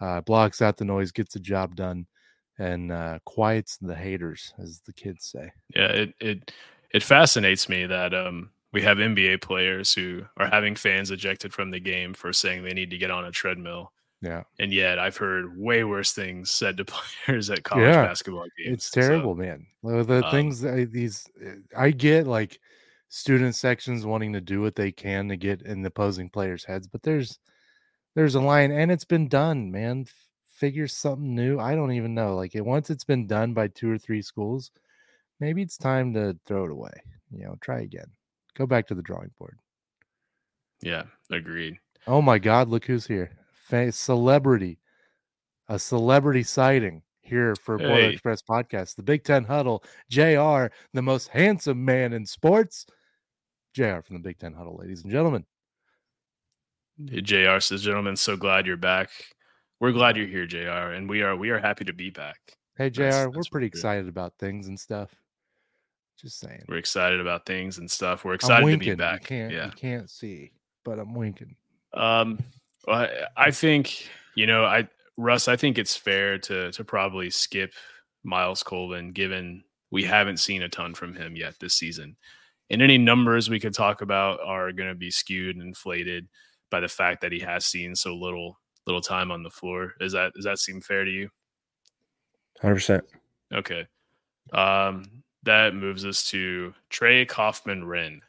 uh, 0.00 0.20
blocks 0.20 0.62
out 0.62 0.76
the 0.76 0.84
noise, 0.84 1.12
gets 1.12 1.34
the 1.34 1.40
job 1.40 1.74
done, 1.74 2.06
and 2.58 2.92
uh, 2.92 3.18
quiets 3.24 3.78
the 3.78 3.94
haters, 3.94 4.52
as 4.58 4.80
the 4.80 4.92
kids 4.92 5.24
say. 5.24 5.50
Yeah, 5.74 5.88
it 5.88 6.14
it 6.20 6.52
it 6.90 7.02
fascinates 7.02 7.68
me 7.68 7.86
that 7.86 8.14
um 8.14 8.50
we 8.76 8.82
have 8.82 8.98
NBA 8.98 9.40
players 9.40 9.94
who 9.94 10.22
are 10.36 10.48
having 10.48 10.76
fans 10.76 11.10
ejected 11.10 11.50
from 11.54 11.70
the 11.70 11.80
game 11.80 12.12
for 12.12 12.30
saying 12.30 12.62
they 12.62 12.74
need 12.74 12.90
to 12.90 12.98
get 12.98 13.10
on 13.10 13.24
a 13.24 13.30
treadmill. 13.30 13.90
Yeah. 14.20 14.42
And 14.58 14.70
yet 14.70 14.98
I've 14.98 15.16
heard 15.16 15.58
way 15.58 15.82
worse 15.82 16.12
things 16.12 16.50
said 16.50 16.76
to 16.76 16.84
players 17.24 17.48
at 17.48 17.64
college 17.64 17.86
Yeah. 17.86 18.04
basketball 18.04 18.44
games. 18.58 18.74
It's 18.74 18.90
terrible, 18.90 19.34
man. 19.34 19.66
The 19.82 20.22
um, 20.22 20.30
things 20.30 20.60
that 20.60 20.92
these 20.92 21.26
uh, 21.42 21.52
I 21.74 21.90
get 21.90 22.26
like 22.26 22.60
student 23.08 23.54
sections 23.54 24.04
wanting 24.04 24.34
to 24.34 24.42
do 24.42 24.60
what 24.60 24.74
they 24.74 24.92
can 24.92 25.26
to 25.30 25.38
get 25.38 25.62
in 25.62 25.80
the 25.80 25.88
opposing 25.88 26.28
players' 26.28 26.62
heads, 26.62 26.86
but 26.86 27.02
there's 27.02 27.38
there's 28.14 28.34
a 28.34 28.40
line 28.40 28.72
and 28.72 28.92
it's 28.92 29.06
been 29.06 29.26
done, 29.26 29.70
man. 29.70 30.02
F- 30.06 30.12
Figure 30.54 30.86
something 30.86 31.34
new. 31.34 31.58
I 31.58 31.74
don't 31.74 31.92
even 31.92 32.12
know. 32.14 32.36
Like 32.36 32.54
it 32.54 32.64
once 32.64 32.90
it's 32.90 33.04
been 33.04 33.26
done 33.26 33.54
by 33.54 33.68
two 33.68 33.90
or 33.90 33.96
three 33.96 34.20
schools, 34.20 34.70
maybe 35.40 35.62
it's 35.62 35.78
time 35.78 36.12
to 36.12 36.36
throw 36.44 36.66
it 36.66 36.70
away. 36.70 36.92
You 37.30 37.44
know, 37.44 37.56
try 37.62 37.80
again. 37.80 38.10
Go 38.56 38.66
back 38.66 38.86
to 38.88 38.94
the 38.94 39.02
drawing 39.02 39.30
board. 39.38 39.58
Yeah, 40.82 41.04
agreed. 41.30 41.78
Oh 42.06 42.22
my 42.22 42.38
God, 42.38 42.68
look 42.68 42.84
who's 42.84 43.06
here. 43.06 43.30
Fa- 43.54 43.92
celebrity. 43.92 44.78
A 45.68 45.78
celebrity 45.78 46.42
sighting 46.44 47.02
here 47.20 47.54
for 47.56 47.76
Boiler 47.76 47.94
Hey. 48.02 48.12
Express 48.12 48.40
podcast. 48.42 48.94
The 48.96 49.02
Big 49.02 49.24
Ten 49.24 49.44
Huddle. 49.44 49.82
JR, 50.10 50.66
the 50.92 51.02
most 51.02 51.28
handsome 51.28 51.84
man 51.84 52.12
in 52.12 52.24
sports. 52.24 52.86
JR 53.74 54.00
from 54.00 54.14
the 54.14 54.20
Big 54.22 54.38
Ten 54.38 54.52
Huddle, 54.52 54.76
ladies 54.80 55.02
and 55.02 55.10
gentlemen. 55.12 55.44
JR 57.04 57.58
says, 57.60 57.82
gentlemen, 57.82 58.16
so 58.16 58.36
glad 58.36 58.66
you're 58.66 58.76
back. 58.76 59.10
We're 59.80 59.92
glad 59.92 60.16
you're 60.16 60.26
here, 60.26 60.46
JR, 60.46 60.92
and 60.94 61.08
we 61.10 61.20
are 61.22 61.36
we 61.36 61.50
are 61.50 61.58
happy 61.58 61.84
to 61.84 61.92
be 61.92 62.08
back. 62.10 62.38
Hey, 62.78 62.88
JR, 62.88 63.02
That's- 63.02 63.28
we're 63.34 63.42
pretty 63.50 63.66
excited 63.66 64.08
about 64.08 64.32
things 64.38 64.68
and 64.68 64.78
stuff. 64.80 65.10
Just 66.20 66.40
saying. 66.40 66.64
We're 66.68 66.78
excited 66.78 67.20
about 67.20 67.44
things 67.44 67.78
and 67.78 67.90
stuff. 67.90 68.24
We're 68.24 68.32
I'm 68.32 68.36
excited 68.36 68.70
to 68.70 68.78
be 68.78 68.94
back. 68.94 69.22
You 69.22 69.26
can't, 69.26 69.52
yeah. 69.52 69.66
you 69.66 69.72
can't 69.72 70.10
see, 70.10 70.52
but 70.84 70.98
I'm 70.98 71.14
winking. 71.14 71.56
Um, 71.92 72.38
well, 72.86 73.00
I 73.00 73.26
I 73.36 73.50
think 73.50 74.08
you 74.34 74.46
know, 74.46 74.64
I 74.64 74.88
Russ, 75.16 75.48
I 75.48 75.56
think 75.56 75.78
it's 75.78 75.96
fair 75.96 76.38
to 76.38 76.72
to 76.72 76.84
probably 76.84 77.30
skip 77.30 77.72
Myles 78.22 78.62
Colvin, 78.62 79.12
given 79.12 79.64
we 79.90 80.04
haven't 80.04 80.38
seen 80.38 80.62
a 80.62 80.68
ton 80.68 80.94
from 80.94 81.14
him 81.14 81.36
yet 81.36 81.54
this 81.60 81.74
season, 81.74 82.16
and 82.70 82.82
any 82.82 82.98
numbers 82.98 83.50
we 83.50 83.60
could 83.60 83.74
talk 83.74 84.02
about 84.02 84.40
are 84.44 84.72
going 84.72 84.88
to 84.88 84.94
be 84.94 85.10
skewed 85.10 85.56
and 85.56 85.66
inflated 85.66 86.28
by 86.70 86.80
the 86.80 86.88
fact 86.88 87.20
that 87.22 87.32
he 87.32 87.40
has 87.40 87.64
seen 87.66 87.94
so 87.94 88.14
little 88.14 88.58
little 88.86 89.00
time 89.00 89.30
on 89.30 89.42
the 89.42 89.50
floor. 89.50 89.94
Is 90.00 90.12
that 90.12 90.32
does 90.34 90.44
that 90.44 90.58
seem 90.58 90.80
fair 90.80 91.04
to 91.04 91.10
you? 91.10 91.28
Hundred 92.60 92.74
percent. 92.74 93.04
Okay, 93.54 93.86
um, 94.52 95.04
that 95.46 95.74
moves 95.74 96.04
us 96.04 96.28
to 96.30 96.74
Trey 96.90 97.24
Kaufman-Renn. 97.24 98.20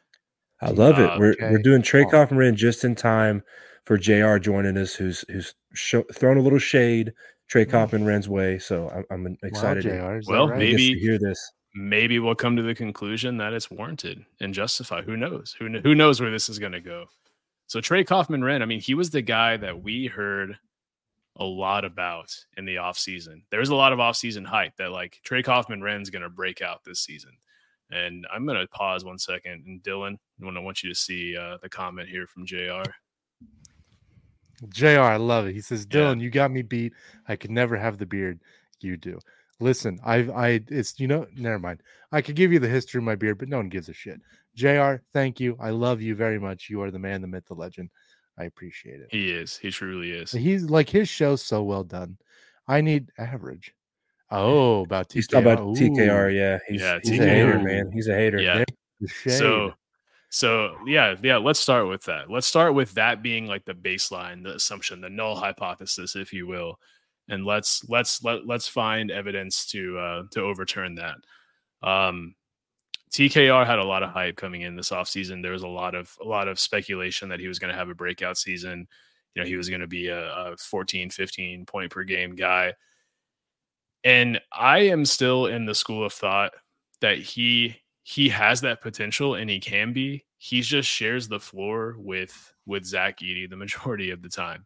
I 0.60 0.70
love 0.70 0.98
it. 0.98 1.08
Uh, 1.08 1.16
we're 1.18 1.32
okay. 1.32 1.50
we're 1.50 1.62
doing 1.62 1.82
Trey 1.82 2.04
Oh. 2.04 2.10
Kaufman 2.10 2.42
in 2.42 2.56
just 2.56 2.84
in 2.84 2.94
time 2.96 3.42
for 3.84 3.96
Jr. 3.96 4.38
joining 4.38 4.76
us, 4.76 4.94
who's 4.94 5.24
who's 5.28 5.54
show, 5.74 6.02
thrown 6.14 6.36
a 6.36 6.40
little 6.42 6.58
shade 6.58 7.12
Trey 7.48 7.64
Mm. 7.64 7.70
Kaufman-Renn's 7.70 8.28
way. 8.28 8.58
So 8.58 8.88
I'm, 8.90 9.04
I'm 9.26 9.38
excited. 9.42 9.82
to- 9.84 9.90
Wow, 10.00 10.18
JR, 10.20 10.30
Well, 10.32 10.48
right? 10.48 10.60
he 10.62 10.70
gets 10.72 10.82
to 10.82 10.88
maybe- 10.88 11.00
hear 11.00 11.18
this. 11.18 11.52
maybe 11.74 12.18
we'll 12.18 12.34
come 12.34 12.56
to 12.56 12.62
the 12.62 12.74
conclusion 12.74 13.36
that 13.38 13.52
it's 13.52 13.70
warranted 13.70 14.24
and 14.40 14.52
justified. 14.52 15.04
Who 15.04 15.16
knows? 15.16 15.54
Who 15.58 15.68
kn- 15.70 15.82
who 15.82 15.94
knows 15.94 16.20
where 16.20 16.30
this 16.30 16.48
is 16.48 16.58
going 16.58 16.72
to 16.72 16.80
go? 16.80 17.06
So 17.68 17.80
Trey 17.80 18.02
Kaufman-Renn, 18.04 18.62
I 18.62 18.64
mean, 18.64 18.80
he 18.80 18.94
was 18.94 19.10
the 19.10 19.22
guy 19.22 19.56
that 19.58 19.82
we 19.82 20.06
heard 20.06 20.58
a 21.38 21.44
lot 21.44 21.84
about 21.84 22.34
in 22.56 22.64
the 22.64 22.76
offseason. 22.76 23.42
There 23.50 23.60
was 23.60 23.68
a 23.68 23.74
lot 23.74 23.92
of 23.92 23.98
offseason 23.98 24.44
hype 24.44 24.76
that 24.76 24.90
like 24.90 25.20
Trey 25.24 25.42
Kaufman-Renn's 25.42 26.10
going 26.10 26.22
to 26.22 26.28
break 26.28 26.62
out 26.62 26.84
this 26.84 27.00
season. 27.00 27.32
And 27.90 28.26
I'm 28.32 28.44
going 28.44 28.58
to 28.60 28.66
pause 28.68 29.04
one 29.04 29.18
second. 29.18 29.64
And 29.66 29.82
Dylan, 29.82 30.18
I 30.44 30.60
want 30.60 30.82
you 30.82 30.90
to 30.90 30.94
see 30.94 31.36
uh, 31.36 31.56
the 31.62 31.68
comment 31.68 32.08
here 32.08 32.26
from 32.26 32.44
JR. 32.44 32.82
JR, 34.68 35.00
I 35.00 35.16
love 35.16 35.46
it. 35.46 35.54
He 35.54 35.60
says, 35.60 35.86
Yeah. 35.90 36.00
Dylan, 36.00 36.20
you 36.20 36.30
got 36.30 36.50
me 36.50 36.62
beat. 36.62 36.92
I 37.28 37.36
could 37.36 37.50
never 37.50 37.76
have 37.76 37.98
the 37.98 38.06
beard 38.06 38.40
you 38.80 38.96
do. 38.96 39.18
Listen, 39.60 39.98
I've 40.04 40.30
I 40.30 40.60
it's 40.68 41.00
you 41.00 41.08
know, 41.08 41.26
never 41.36 41.58
mind. 41.58 41.82
I 42.12 42.22
could 42.22 42.36
give 42.36 42.52
you 42.52 42.60
the 42.60 42.68
history 42.68 42.98
of 42.98 43.04
my 43.04 43.16
beard, 43.16 43.38
but 43.38 43.48
no 43.48 43.56
one 43.56 43.68
gives 43.68 43.88
a 43.88 43.92
shit. 43.92 44.20
JR, 44.54 45.02
thank 45.12 45.40
you. 45.40 45.56
I 45.60 45.70
love 45.70 46.00
you 46.00 46.14
very 46.14 46.38
much. 46.38 46.68
You 46.70 46.82
are 46.82 46.90
the 46.90 46.98
man, 46.98 47.20
the 47.20 47.26
myth, 47.26 47.44
the 47.46 47.54
legend. 47.54 47.90
I 48.38 48.44
appreciate 48.44 49.00
it. 49.00 49.08
He 49.10 49.30
is. 49.30 49.56
He 49.56 49.70
truly 49.70 50.12
is. 50.12 50.30
He's 50.32 50.70
like 50.70 50.88
his 50.88 51.08
show's 51.08 51.42
so 51.42 51.62
well 51.62 51.84
done. 51.84 52.16
I 52.68 52.80
need 52.80 53.10
average. 53.18 53.74
Oh, 54.30 54.82
about 54.82 55.08
TKR. 55.08 55.14
He's 55.14 55.26
talking 55.26 55.50
about 55.52 55.64
Ooh, 55.64 55.72
TKR. 55.72 56.34
Yeah, 56.36 56.58
he's, 56.68 56.80
Yeah, 56.80 56.98
he's 57.02 57.18
a 57.18 57.26
hater, 57.26 57.54
TKR. 57.54 57.64
man. 57.64 57.90
He's 57.92 58.08
a 58.08 58.14
hater. 58.14 58.38
Yeah. 58.40 58.64
So, 59.26 59.72
so 60.28 60.76
yeah, 60.86 61.14
yeah. 61.22 61.38
Let's 61.38 61.60
start 61.60 61.88
with 61.88 62.02
that. 62.04 62.30
Let's 62.30 62.46
start 62.46 62.74
with 62.74 62.92
that 62.94 63.22
being 63.22 63.46
like 63.46 63.64
the 63.64 63.74
baseline, 63.74 64.42
the 64.42 64.54
assumption, 64.54 65.00
the 65.00 65.08
null 65.08 65.34
hypothesis, 65.36 66.14
if 66.14 66.32
you 66.32 66.46
will, 66.46 66.78
and 67.28 67.44
let's 67.44 67.84
let's 67.88 68.22
let 68.22 68.46
let's 68.46 68.68
find 68.68 69.10
evidence 69.10 69.66
to 69.66 69.98
uh, 69.98 70.22
to 70.32 70.42
overturn 70.42 70.96
that. 70.96 71.16
Um, 71.88 72.34
TKR 73.10 73.66
had 73.66 73.78
a 73.78 73.84
lot 73.84 74.02
of 74.02 74.10
hype 74.10 74.36
coming 74.36 74.62
in 74.62 74.76
this 74.76 74.90
offseason. 74.90 75.42
There 75.42 75.52
was 75.52 75.62
a 75.62 75.68
lot 75.68 75.94
of 75.94 76.16
a 76.20 76.24
lot 76.24 76.48
of 76.48 76.58
speculation 76.58 77.28
that 77.28 77.40
he 77.40 77.48
was 77.48 77.58
going 77.58 77.72
to 77.72 77.78
have 77.78 77.88
a 77.88 77.94
breakout 77.94 78.36
season. 78.36 78.86
You 79.34 79.42
know, 79.42 79.48
he 79.48 79.56
was 79.56 79.68
going 79.68 79.80
to 79.80 79.86
be 79.86 80.08
a, 80.08 80.52
a 80.52 80.56
14, 80.56 81.10
15 81.10 81.66
point 81.66 81.90
per 81.90 82.04
game 82.04 82.34
guy. 82.34 82.74
And 84.04 84.40
I 84.52 84.80
am 84.80 85.04
still 85.04 85.46
in 85.46 85.66
the 85.66 85.74
school 85.74 86.04
of 86.04 86.12
thought 86.12 86.52
that 87.00 87.18
he 87.18 87.76
he 88.02 88.28
has 88.30 88.62
that 88.62 88.80
potential 88.80 89.34
and 89.34 89.50
he 89.50 89.60
can 89.60 89.92
be. 89.92 90.24
He 90.38 90.62
just 90.62 90.88
shares 90.88 91.28
the 91.28 91.40
floor 91.40 91.94
with 91.98 92.54
with 92.66 92.84
Zach 92.84 93.20
Edey 93.20 93.48
the 93.48 93.56
majority 93.56 94.10
of 94.10 94.22
the 94.22 94.28
time. 94.28 94.64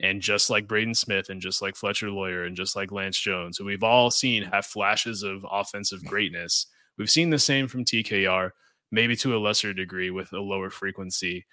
And 0.00 0.22
just 0.22 0.48
like 0.48 0.68
Braden 0.68 0.94
Smith 0.94 1.28
and 1.28 1.40
just 1.40 1.60
like 1.60 1.74
Fletcher 1.74 2.10
Loyer 2.10 2.44
and 2.44 2.56
just 2.56 2.76
like 2.76 2.92
Lance 2.92 3.18
Jones, 3.18 3.58
who 3.58 3.64
we've 3.64 3.82
all 3.82 4.12
seen 4.12 4.44
have 4.44 4.64
flashes 4.64 5.24
of 5.24 5.44
offensive 5.50 6.04
greatness. 6.04 6.66
We've 6.98 7.10
seen 7.10 7.30
the 7.30 7.38
same 7.38 7.68
from 7.68 7.84
TKR, 7.84 8.50
maybe 8.90 9.16
to 9.16 9.36
a 9.36 9.38
lesser 9.38 9.72
degree 9.72 10.10
with 10.10 10.32
a 10.32 10.40
lower 10.40 10.70
frequency. 10.70 11.46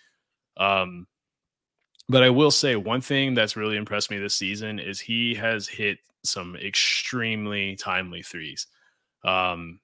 Um, 0.58 1.08
but 2.10 2.24
I 2.24 2.30
will 2.30 2.52
say 2.52 2.76
one 2.76 3.02
thing 3.02 3.34
that's 3.34 3.56
really 3.56 3.78
impressed 3.78 4.12
me 4.12 4.18
this 4.18 4.36
season 4.36 4.80
is 4.80 5.00
he 5.00 5.36
has 5.36 5.68
hit 5.68 6.00
some 6.24 6.56
extremely 6.56 7.76
timely 7.76 8.22
threes. 8.22 8.68
Um, 9.24 9.80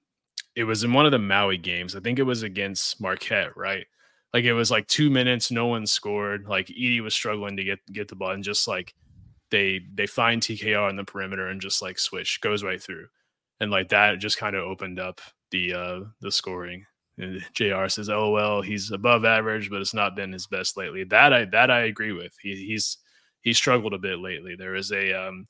it 0.54 0.64
was 0.64 0.84
in 0.84 0.92
one 0.92 1.06
of 1.06 1.12
the 1.12 1.18
Maui 1.18 1.56
games. 1.56 1.96
I 1.96 2.00
think 2.00 2.18
it 2.18 2.24
was 2.24 2.42
against 2.42 3.00
Marquette, 3.00 3.56
right? 3.56 3.86
Like 4.34 4.44
it 4.44 4.52
was 4.52 4.70
like 4.70 4.86
two 4.86 5.10
minutes, 5.10 5.50
no 5.50 5.66
one 5.66 5.86
scored. 5.86 6.46
Like 6.46 6.68
Edey 6.68 7.00
was 7.00 7.14
struggling 7.14 7.56
to 7.56 7.64
get 7.64 7.78
get 7.92 8.08
the 8.08 8.16
ball, 8.16 8.30
and 8.30 8.44
just 8.44 8.66
like 8.66 8.94
they 9.50 9.80
they 9.94 10.06
find 10.06 10.40
TKR 10.40 10.88
on 10.88 10.96
the 10.96 11.04
perimeter 11.04 11.48
and 11.48 11.60
just 11.60 11.82
like 11.82 11.98
switch 11.98 12.40
goes 12.40 12.62
right 12.62 12.82
through, 12.82 13.08
and 13.60 13.70
like 13.70 13.90
that 13.90 14.18
just 14.18 14.38
kind 14.38 14.56
of 14.56 14.64
opened 14.64 14.98
up 14.98 15.20
the 15.52 15.74
uh 15.74 16.00
the 16.20 16.32
scoring. 16.32 16.84
And 17.18 17.44
Jr. 17.52 17.88
says, 17.88 18.08
"Oh 18.08 18.30
well, 18.30 18.62
he's 18.62 18.90
above 18.90 19.24
average, 19.24 19.70
but 19.70 19.80
it's 19.80 19.94
not 19.94 20.16
been 20.16 20.32
his 20.32 20.46
best 20.46 20.76
lately." 20.76 21.04
That 21.04 21.32
I 21.32 21.44
that 21.46 21.70
I 21.70 21.82
agree 21.82 22.12
with. 22.12 22.34
He, 22.42 22.56
he's 22.66 22.98
he's 23.42 23.58
struggled 23.58 23.94
a 23.94 23.98
bit 23.98 24.18
lately. 24.18 24.56
There 24.56 24.74
is 24.74 24.90
a 24.90 25.12
um, 25.12 25.46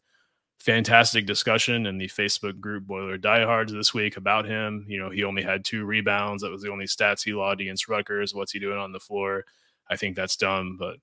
fantastic 0.59 1.25
discussion 1.25 1.87
in 1.87 1.99
the 1.99 2.09
Facebook 2.09 2.61
group 2.61 2.87
Boiler 2.87 3.17
Diehards 3.17 3.73
this 3.73 3.95
week 3.95 4.17
about 4.17 4.45
him. 4.45 4.85
You 4.89 4.99
know, 4.99 5.11
he 5.11 5.25
only 5.25 5.43
had 5.43 5.65
two 5.65 5.85
rebounds. 5.85 6.43
That 6.43 6.51
was 6.51 6.63
the 6.63 6.71
only 6.71 6.87
stats 6.87 7.25
he 7.25 7.33
logged 7.33 7.61
against 7.61 7.89
Rutgers. 7.89 8.35
What's 8.35 8.53
he 8.53 8.59
doing 8.59 8.79
on 8.79 8.93
the 8.93 9.01
floor? 9.01 9.45
I 9.91 9.97
think 9.97 10.17
that's 10.17 10.37
dumb, 10.37 10.77
but 10.79 10.97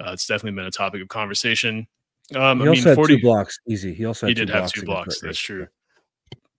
uh, 0.00 0.12
it's 0.12 0.26
definitely 0.26 0.56
been 0.56 0.66
a 0.66 0.70
topic 0.70 1.02
of 1.02 1.08
conversation. 1.08 1.86
Um, 2.34 2.60
He 2.60 2.66
I 2.66 2.68
also 2.68 2.80
mean, 2.80 2.88
had 2.88 2.94
40, 2.94 3.16
two 3.16 3.22
blocks. 3.22 3.58
Easy. 3.68 3.94
He 3.94 4.04
also 4.04 4.26
had 4.26 4.30
he 4.30 4.34
did 4.34 4.50
have 4.50 4.70
two 4.70 4.84
blocks. 4.84 5.20
That's 5.20 5.38
true. 5.38 5.66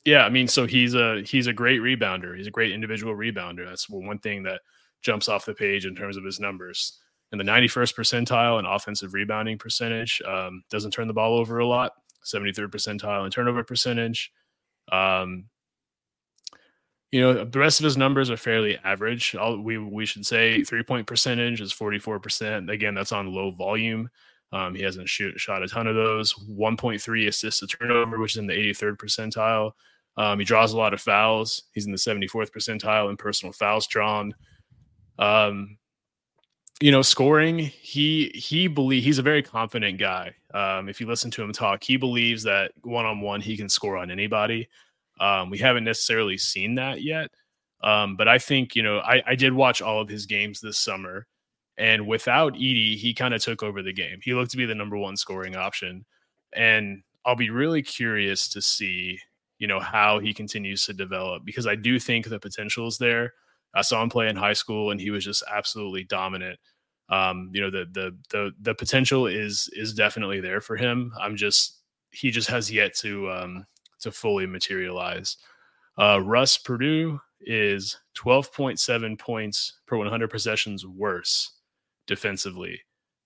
Yeah, 0.06 0.26
I 0.26 0.30
mean, 0.30 0.48
so 0.48 0.66
he's 0.66 0.96
a 0.96 1.22
he's 1.22 1.48
a 1.48 1.54
great 1.54 1.82
rebounder. 1.82 2.36
He's 2.36 2.48
a 2.48 2.52
great 2.52 2.72
individual 2.72 3.16
rebounder. 3.16 3.66
That's 3.68 3.90
one 3.90 4.20
thing 4.20 4.44
that 4.44 4.62
jumps 5.02 5.30
off 5.30 5.46
the 5.46 5.54
page 5.54 5.86
in 5.86 5.96
terms 5.96 6.18
of 6.18 6.24
his 6.24 6.40
numbers. 6.40 7.00
In 7.32 7.38
the 7.38 7.44
91st 7.44 7.94
percentile 7.96 8.60
in 8.60 8.66
offensive 8.66 9.14
rebounding 9.14 9.58
percentage, 9.58 10.22
um, 10.28 10.64
doesn't 10.70 10.92
turn 10.92 11.08
the 11.08 11.14
ball 11.14 11.38
over 11.38 11.60
a 11.60 11.68
lot. 11.68 11.92
73rd 12.26 12.70
percentile 12.70 13.24
in 13.24 13.32
turnover 13.32 13.64
percentage. 13.64 14.32
Um, 14.92 15.46
you 17.12 17.22
know, 17.22 17.46
the 17.46 17.60
rest 17.60 17.80
of 17.80 17.84
his 17.84 17.98
numbers 17.98 18.30
are 18.30 18.38
fairly 18.38 18.78
average. 18.84 19.36
All, 19.36 19.60
we 19.60 19.78
we 19.78 20.06
should 20.06 20.26
say 20.26 20.64
three 20.64 20.84
point 20.84 21.08
percentage 21.08 21.60
is 21.62 21.74
44%. 21.74 22.72
Again, 22.72 22.94
that's 22.94 23.12
on 23.12 23.34
low 23.34 23.52
volume. 23.52 24.10
Um, 24.52 24.74
he 24.74 24.82
hasn't 24.82 25.10
shoot, 25.10 25.40
shot 25.40 25.64
a 25.64 25.68
ton 25.68 25.88
of 25.88 25.96
those. 25.96 26.34
1.3 26.34 27.28
assists 27.28 27.60
to 27.60 27.68
turnover, 27.68 28.18
which 28.20 28.34
is 28.34 28.38
in 28.38 28.48
the 28.48 28.54
83rd 28.54 28.98
percentile. 28.98 29.72
Um, 30.20 30.38
he 30.38 30.46
draws 30.46 30.74
a 30.74 30.78
lot 30.78 30.94
of 30.94 31.02
fouls. 31.02 31.64
He's 31.74 31.86
in 31.88 31.94
the 31.94 31.98
74th 31.98 32.52
percentile 32.52 33.10
in 33.10 33.18
personal 33.18 33.54
fouls 33.54 33.88
drawn. 33.88 34.36
Um, 35.18 35.78
you 36.82 36.92
know, 36.92 37.02
scoring. 37.02 37.58
He 37.60 38.32
he 38.36 38.68
believe 38.68 39.04
he's 39.04 39.18
a 39.18 39.24
very 39.24 39.42
confident 39.42 39.98
guy. 39.98 40.34
Um, 40.54 40.90
if 40.90 41.02
you 41.02 41.08
listen 41.08 41.32
to 41.32 41.44
him 41.44 41.54
talk, 41.54 41.84
he 41.84 41.98
believes 41.98 42.44
that 42.44 42.72
one 42.84 43.06
on 43.06 43.22
one 43.22 43.42
he 43.42 43.58
can 43.58 43.70
score 43.70 43.98
on 43.98 44.12
anybody. 44.12 44.68
Um, 45.22 45.50
we 45.50 45.58
haven't 45.58 45.86
necessarily 45.86 46.38
seen 46.38 46.76
that 46.76 47.02
yet, 47.02 47.32
um, 47.82 48.16
but 48.18 48.28
I 48.28 48.40
think 48.40 48.76
you 48.76 48.84
know 48.84 49.00
I, 49.00 49.24
I 49.26 49.36
did 49.36 49.54
watch 49.54 49.82
all 49.82 50.02
of 50.02 50.10
his 50.10 50.26
games 50.26 50.60
this 50.62 50.78
summer, 50.78 51.28
And 51.80 52.08
without 52.08 52.56
Edey, 52.56 52.98
he 52.98 53.14
kind 53.14 53.34
of 53.34 53.42
took 53.42 53.64
over 53.64 53.82
the 53.82 53.94
game. 53.94 54.20
He 54.22 54.34
looked 54.34 54.52
to 54.52 54.58
be 54.58 54.66
the 54.66 54.76
number 54.76 54.98
one 54.98 55.16
scoring 55.16 55.56
option. 55.56 56.06
And 56.54 57.04
I'll 57.26 57.38
be 57.38 57.50
really 57.50 57.82
curious 57.82 58.50
to 58.50 58.62
see, 58.62 59.20
you 59.60 59.68
know, 59.68 59.80
how 59.80 60.20
he 60.20 60.34
continues 60.34 60.86
to 60.86 60.94
develop 60.94 61.46
because 61.46 61.68
I 61.68 61.76
do 61.76 62.00
think 62.00 62.28
the 62.28 62.40
potential 62.40 62.88
is 62.88 62.98
there. 62.98 63.34
I 63.76 63.82
saw 63.82 64.02
him 64.02 64.10
play 64.10 64.30
in 64.30 64.36
high 64.36 64.54
school 64.54 64.92
and 64.92 65.00
he 65.00 65.12
was 65.12 65.24
just 65.24 65.44
absolutely 65.52 66.04
dominant. 66.06 66.60
Um, 67.10 67.52
you 67.54 67.62
know, 67.62 67.70
the 67.70 67.86
the 67.92 68.18
the 68.32 68.52
the 68.62 68.76
potential 68.76 69.28
is 69.28 69.70
is 69.74 69.94
definitely 69.94 70.40
there 70.40 70.62
for 70.62 70.78
him. 70.78 71.12
I'm 71.20 71.36
just 71.36 71.80
he 72.12 72.32
just 72.32 72.50
has 72.50 72.72
yet 72.72 72.96
to 72.98 73.30
um 73.32 73.66
to 74.02 74.12
fully 74.12 74.46
materialize. 74.48 75.38
Uh 75.98 76.22
Russ 76.24 76.58
Purdue 76.58 77.20
is 77.42 77.98
12.7 78.18 79.18
points 79.18 79.80
per 79.88 79.98
100 79.98 80.30
possessions 80.30 80.86
worse 80.86 81.52
defensively 82.08 82.82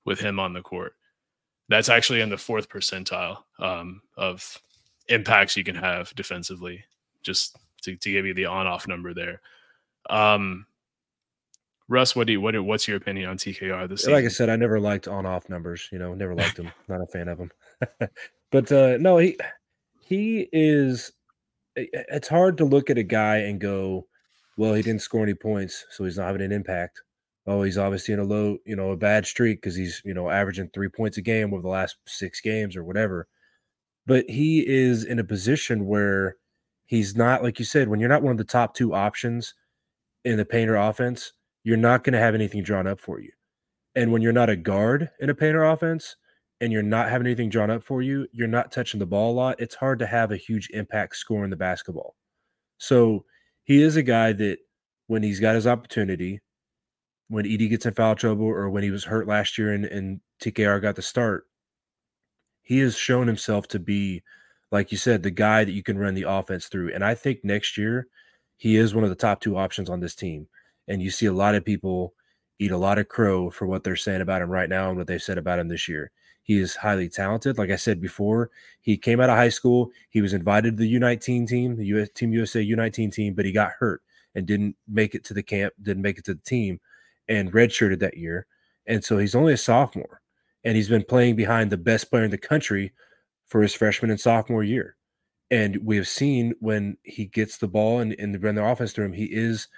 with 0.06 0.20
him 0.20 0.40
on 0.40 0.54
the 0.54 0.62
court. 0.62 0.94
That's 1.70 1.90
actually 1.90 2.22
in 2.22 2.30
the 2.30 2.38
fourth 2.38 2.70
percentile 2.70 3.40
um, 3.60 4.02
of 4.18 4.62
impacts 5.10 5.58
you 5.58 5.64
can 5.64 5.76
have 5.76 6.14
defensively, 6.16 6.84
just 7.22 7.58
to, 7.84 7.96
to 7.96 8.12
give 8.12 8.26
you 8.26 8.34
the 8.34 8.46
on 8.46 8.68
off 8.68 8.88
number 8.88 9.14
there. 9.14 9.42
Um, 10.10 10.66
Russ, 11.90 12.16
what 12.16 12.28
do 12.28 12.34
you 12.34 12.42
what 12.42 12.60
what's 12.64 12.88
your 12.88 12.98
opinion 12.98 13.30
on 13.30 13.38
TKR 13.38 13.90
this 13.90 14.02
season? 14.02 14.14
Like 14.14 14.26
I 14.26 14.30
said, 14.30 14.50
I 14.50 14.56
never 14.56 14.80
liked 14.80 15.08
on 15.08 15.26
off 15.26 15.50
numbers. 15.50 15.90
You 15.92 16.00
know, 16.00 16.14
never 16.14 16.34
liked 16.34 16.58
him. 16.58 16.72
Not 16.88 17.02
a 17.02 17.08
fan 17.08 17.28
of 17.28 17.38
them. 17.38 17.52
but 18.52 18.72
uh, 18.72 18.98
no, 19.00 19.18
he 19.18 19.38
he 20.00 20.48
is. 20.52 21.12
It's 21.76 22.28
hard 22.28 22.58
to 22.58 22.66
look 22.66 22.90
at 22.90 23.00
a 23.00 23.04
guy 23.04 23.38
and 23.38 23.60
go, 23.60 24.06
well, 24.58 24.76
he 24.76 24.84
didn't 24.84 25.02
score 25.02 25.24
any 25.24 25.34
points, 25.34 25.86
so 25.90 26.04
he's 26.04 26.18
not 26.18 26.28
having 26.28 26.44
an 26.44 26.52
impact. 26.52 27.02
Oh, 27.48 27.64
he's 27.64 27.78
obviously 27.78 28.14
in 28.14 28.20
a 28.20 28.24
low, 28.24 28.58
you 28.66 28.76
know, 28.76 28.92
a 28.92 28.98
bad 28.98 29.26
streak 29.26 29.62
because 29.62 29.76
he's 29.76 30.02
you 30.06 30.14
know 30.14 30.30
averaging 30.30 30.70
three 30.74 30.90
points 30.90 31.18
a 31.18 31.22
game 31.22 31.54
over 31.54 31.62
the 31.62 31.68
last 31.68 31.98
six 32.08 32.40
games 32.40 32.78
or 32.78 32.84
whatever. 32.84 33.28
But 34.06 34.30
he 34.30 34.68
is 34.68 35.06
in 35.06 35.20
a 35.20 35.24
position 35.24 35.86
where 35.86 36.38
he's 36.86 37.16
not 37.16 37.44
like 37.44 37.60
you 37.60 37.66
said 37.66 37.88
when 37.88 38.00
you're 38.00 38.10
not 38.10 38.24
one 38.24 38.32
of 38.32 38.38
the 38.38 38.44
top 38.44 38.74
two 38.74 38.94
options 38.94 39.54
in 40.26 40.38
the 40.38 40.46
painter 40.46 40.76
offense 40.76 41.34
you're 41.64 41.78
not 41.78 42.04
going 42.04 42.14
to 42.14 42.20
have 42.20 42.36
anything 42.36 42.64
drawn 42.64 42.88
up 42.88 43.00
for 43.00 43.20
you. 43.20 43.32
And 43.96 44.12
when 44.12 44.22
you're 44.22 44.34
not 44.34 44.50
a 44.50 44.56
guard 44.56 45.10
in 45.20 45.30
a 45.30 45.36
painter 45.36 45.64
offense 45.64 46.16
and 46.62 46.72
you're 46.72 46.84
not 46.84 47.10
having 47.10 47.28
anything 47.28 47.50
drawn 47.50 47.70
up 47.70 47.84
for 47.84 48.02
you, 48.02 48.28
you're 48.32 48.48
not 48.48 48.72
touching 48.72 49.00
the 49.00 49.06
ball 49.06 49.32
a 49.32 49.36
lot. 49.36 49.60
It's 49.60 49.76
hard 49.76 50.00
to 50.00 50.06
have 50.06 50.32
a 50.32 50.38
huge 50.38 50.70
impact 50.72 51.16
scoring 51.16 51.50
the 51.50 51.56
basketball. 51.56 52.16
So 52.78 53.26
he 53.64 53.82
is 53.82 53.96
a 53.96 54.04
guy 54.04 54.34
that 54.34 54.58
when 55.08 55.24
he's 55.24 55.40
got 55.40 55.56
his 55.56 55.68
opportunity, 55.68 56.42
when 57.30 57.46
Edey 57.46 57.70
gets 57.70 57.86
in 57.86 57.94
foul 57.94 58.16
trouble 58.16 58.46
or 58.46 58.70
when 58.70 58.84
he 58.84 58.92
was 58.92 59.06
hurt 59.06 59.28
last 59.28 59.58
year 59.58 59.74
and, 59.74 59.86
and 59.86 60.20
TKR 60.42 60.82
got 60.82 60.96
the 60.96 61.02
start, 61.02 61.46
he 62.64 62.80
has 62.80 62.98
shown 62.98 63.28
himself 63.28 63.68
to 63.70 63.80
be, 63.80 64.24
like 64.72 64.92
you 64.92 64.98
said, 64.98 65.22
the 65.22 65.32
guy 65.32 65.64
that 65.64 65.72
you 65.72 65.84
can 65.84 65.98
run 65.98 66.16
the 66.16 66.28
offense 66.28 66.68
through. 66.68 66.94
And 66.94 67.04
I 67.04 67.14
think 67.14 67.44
next 67.44 67.78
year 67.78 68.08
he 68.58 68.78
is 68.78 68.96
one 68.96 69.04
of 69.04 69.10
the 69.10 69.16
top 69.16 69.42
two 69.42 69.58
options 69.58 69.90
on 69.90 70.00
this 70.00 70.16
team 70.16 70.48
and 70.88 71.02
you 71.02 71.10
see 71.10 71.26
a 71.26 71.34
lot 71.34 71.56
of 71.56 71.66
people 71.66 72.14
eat 72.60 72.72
a 72.72 72.78
lot 72.78 72.98
of 72.98 73.10
crow 73.10 73.50
for 73.50 73.66
what 73.66 73.84
they're 73.84 73.96
saying 73.96 74.22
about 74.22 74.42
him 74.42 74.50
right 74.50 74.70
now 74.70 74.90
and 74.90 74.98
what 74.98 75.08
they've 75.08 75.22
said 75.22 75.38
about 75.38 75.60
him 75.60 75.68
this 75.68 75.88
year. 75.88 76.12
He 76.44 76.60
is 76.60 76.76
highly 76.76 77.08
talented. 77.10 77.58
Like 77.58 77.72
I 77.72 77.78
said 77.78 78.02
before, 78.02 78.52
he 78.82 78.98
came 78.98 79.22
out 79.22 79.30
of 79.30 79.38
high 79.38 79.50
school. 79.50 79.92
He 80.10 80.22
was 80.22 80.34
invited 80.34 80.78
to 80.78 80.84
the 80.84 80.96
U19 80.96 81.48
team, 81.48 81.76
the 81.76 81.86
US 81.98 82.10
Team 82.10 82.34
USA 82.34 82.64
U19 82.66 83.14
team, 83.14 83.34
but 83.34 83.46
he 83.46 83.52
got 83.52 83.72
hurt 83.80 84.02
and 84.36 84.46
didn't 84.46 84.76
make 84.88 85.16
it 85.16 85.24
to 85.26 85.34
the 85.34 85.44
camp, 85.44 85.74
didn't 85.82 86.04
make 86.04 86.18
it 86.18 86.26
to 86.26 86.34
the 86.34 86.42
team, 86.42 86.80
and 87.30 87.54
redshirted 87.54 88.00
that 88.00 88.18
year. 88.18 88.46
And 88.88 89.04
so 89.04 89.18
he's 89.18 89.36
only 89.36 89.54
a 89.54 89.58
sophomore, 89.58 90.22
and 90.64 90.76
he's 90.76 90.90
been 90.90 91.04
playing 91.04 91.36
behind 91.36 91.72
the 91.72 91.78
best 91.78 92.10
player 92.10 92.24
in 92.24 92.32
the 92.32 92.38
country 92.38 92.94
for 93.46 93.62
his 93.62 93.74
freshman 93.74 94.12
and 94.12 94.20
sophomore 94.20 94.64
year. 94.64 94.96
And 95.52 95.78
we 95.84 95.98
have 95.98 96.08
seen 96.08 96.54
when 96.60 96.98
he 97.04 97.26
gets 97.26 97.58
the 97.58 97.68
ball 97.68 98.00
and, 98.00 98.16
and 98.18 98.42
run 98.42 98.56
the 98.56 98.64
offense 98.64 98.94
through 98.94 99.06
him, 99.06 99.14
he 99.14 99.26
is– 99.26 99.68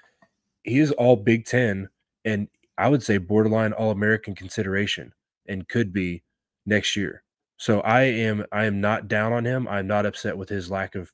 he 0.66 0.80
is 0.80 0.92
all 0.94 1.16
Big 1.16 1.46
Ten, 1.46 1.90
and 2.24 2.48
I 2.76 2.90
would 2.90 3.04
say 3.04 3.20
borderline 3.20 3.72
All 3.72 3.92
American 3.92 4.34
consideration, 4.34 5.14
and 5.48 5.70
could 5.70 5.94
be 5.94 6.24
next 6.66 6.96
year. 6.96 7.22
So 7.58 7.82
I 7.82 8.02
am 8.02 8.44
I 8.52 8.66
am 8.66 8.82
not 8.82 9.08
down 9.08 9.32
on 9.32 9.46
him. 9.46 9.68
I'm 9.68 9.86
not 9.86 10.08
upset 10.08 10.36
with 10.36 10.50
his 10.50 10.72
lack 10.72 10.96
of 10.96 11.12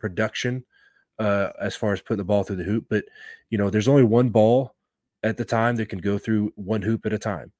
production 0.00 0.64
uh, 1.20 1.50
as 1.60 1.76
far 1.76 1.92
as 1.92 2.00
putting 2.00 2.18
the 2.18 2.24
ball 2.24 2.42
through 2.42 2.56
the 2.56 2.64
hoop. 2.64 2.86
But 2.90 3.04
you 3.48 3.58
know, 3.58 3.70
there's 3.70 3.86
only 3.86 4.02
one 4.02 4.30
ball 4.30 4.74
at 5.22 5.36
the 5.36 5.44
time 5.44 5.76
that 5.76 5.88
can 5.88 6.00
go 6.00 6.18
through 6.18 6.52
one 6.56 6.82
hoop 6.82 7.06
at 7.06 7.12
a 7.12 7.18
time, 7.18 7.52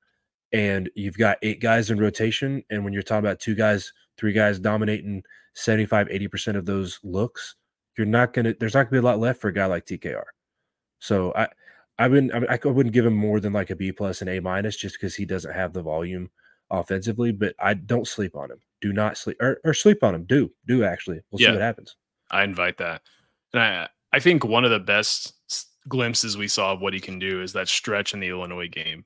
and 0.53 0.91
you've 0.95 1.19
got 1.19 1.39
eight 1.43 1.61
guys 1.61 1.91
in 1.91 1.99
rotation. 1.99 2.63
And 2.71 2.85
when 2.85 2.93
you're 2.93 3.03
talking 3.03 3.25
about 3.25 3.41
two 3.41 3.55
guys, 3.55 3.93
three 4.17 4.33
guys 4.33 4.59
dominating 4.59 5.23
75, 5.55 6.09
80 6.11 6.29
percent 6.29 6.57
of 6.57 6.67
those 6.67 6.99
looks, 7.03 7.57
you're 7.97 8.07
not 8.07 8.33
gonna. 8.33 8.55
There's 8.59 8.75
not 8.75 8.85
gonna 8.85 9.03
be 9.03 9.07
a 9.07 9.11
lot 9.11 9.19
left 9.19 9.41
for 9.41 9.49
a 9.49 9.53
guy 9.53 9.67
like 9.67 9.87
TKR. 9.87 10.25
So 11.01 11.33
I 11.35 11.49
I 11.99 12.09
wouldn't 12.09 12.33
I, 12.35 12.59
I 12.65 12.69
wouldn't 12.69 12.95
give 12.95 13.07
him 13.07 13.17
more 13.17 13.41
than 13.41 13.53
like 13.53 13.71
a 13.71 13.77
B 13.77 13.93
plus 13.93 14.21
and 14.21 14.31
A 14.31 14.41
minus 14.41 14.77
just 14.77 14.97
because 14.97 15.15
he 15.15 15.25
doesn't 15.25 15.53
have 15.53 15.73
the 15.73 15.83
volume 15.83 16.31
offensively. 16.71 17.33
But 17.33 17.55
I 17.59 17.75
don't 17.75 18.09
sleep 18.09 18.37
on 18.37 18.51
him. 18.51 18.61
Do 18.81 18.93
not 18.93 19.19
sleep 19.19 19.37
or, 19.41 19.61
or 19.65 19.75
sleep 19.75 20.03
on 20.03 20.15
him. 20.15 20.25
Do 20.25 20.51
do 20.67 20.85
actually. 20.85 21.21
We'll 21.31 21.41
yeah, 21.41 21.49
see 21.49 21.53
what 21.53 21.63
happens. 21.63 21.97
I 22.31 22.45
invite 22.45 22.79
that, 22.79 23.03
and 23.53 23.63
I 23.63 23.89
I 24.13 24.21
think 24.21 24.45
one 24.45 24.65
of 24.65 24.71
the 24.71 24.79
best 24.79 25.35
glimpses 25.89 26.37
we 26.37 26.49
saw 26.49 26.73
of 26.73 26.81
what 26.81 26.95
he 26.95 27.01
can 27.01 27.19
do 27.19 27.43
is 27.43 27.53
that 27.53 27.69
stretch 27.69 28.15
in 28.15 28.21
the 28.21 28.29
Illinois 28.29 28.69
game, 28.69 29.05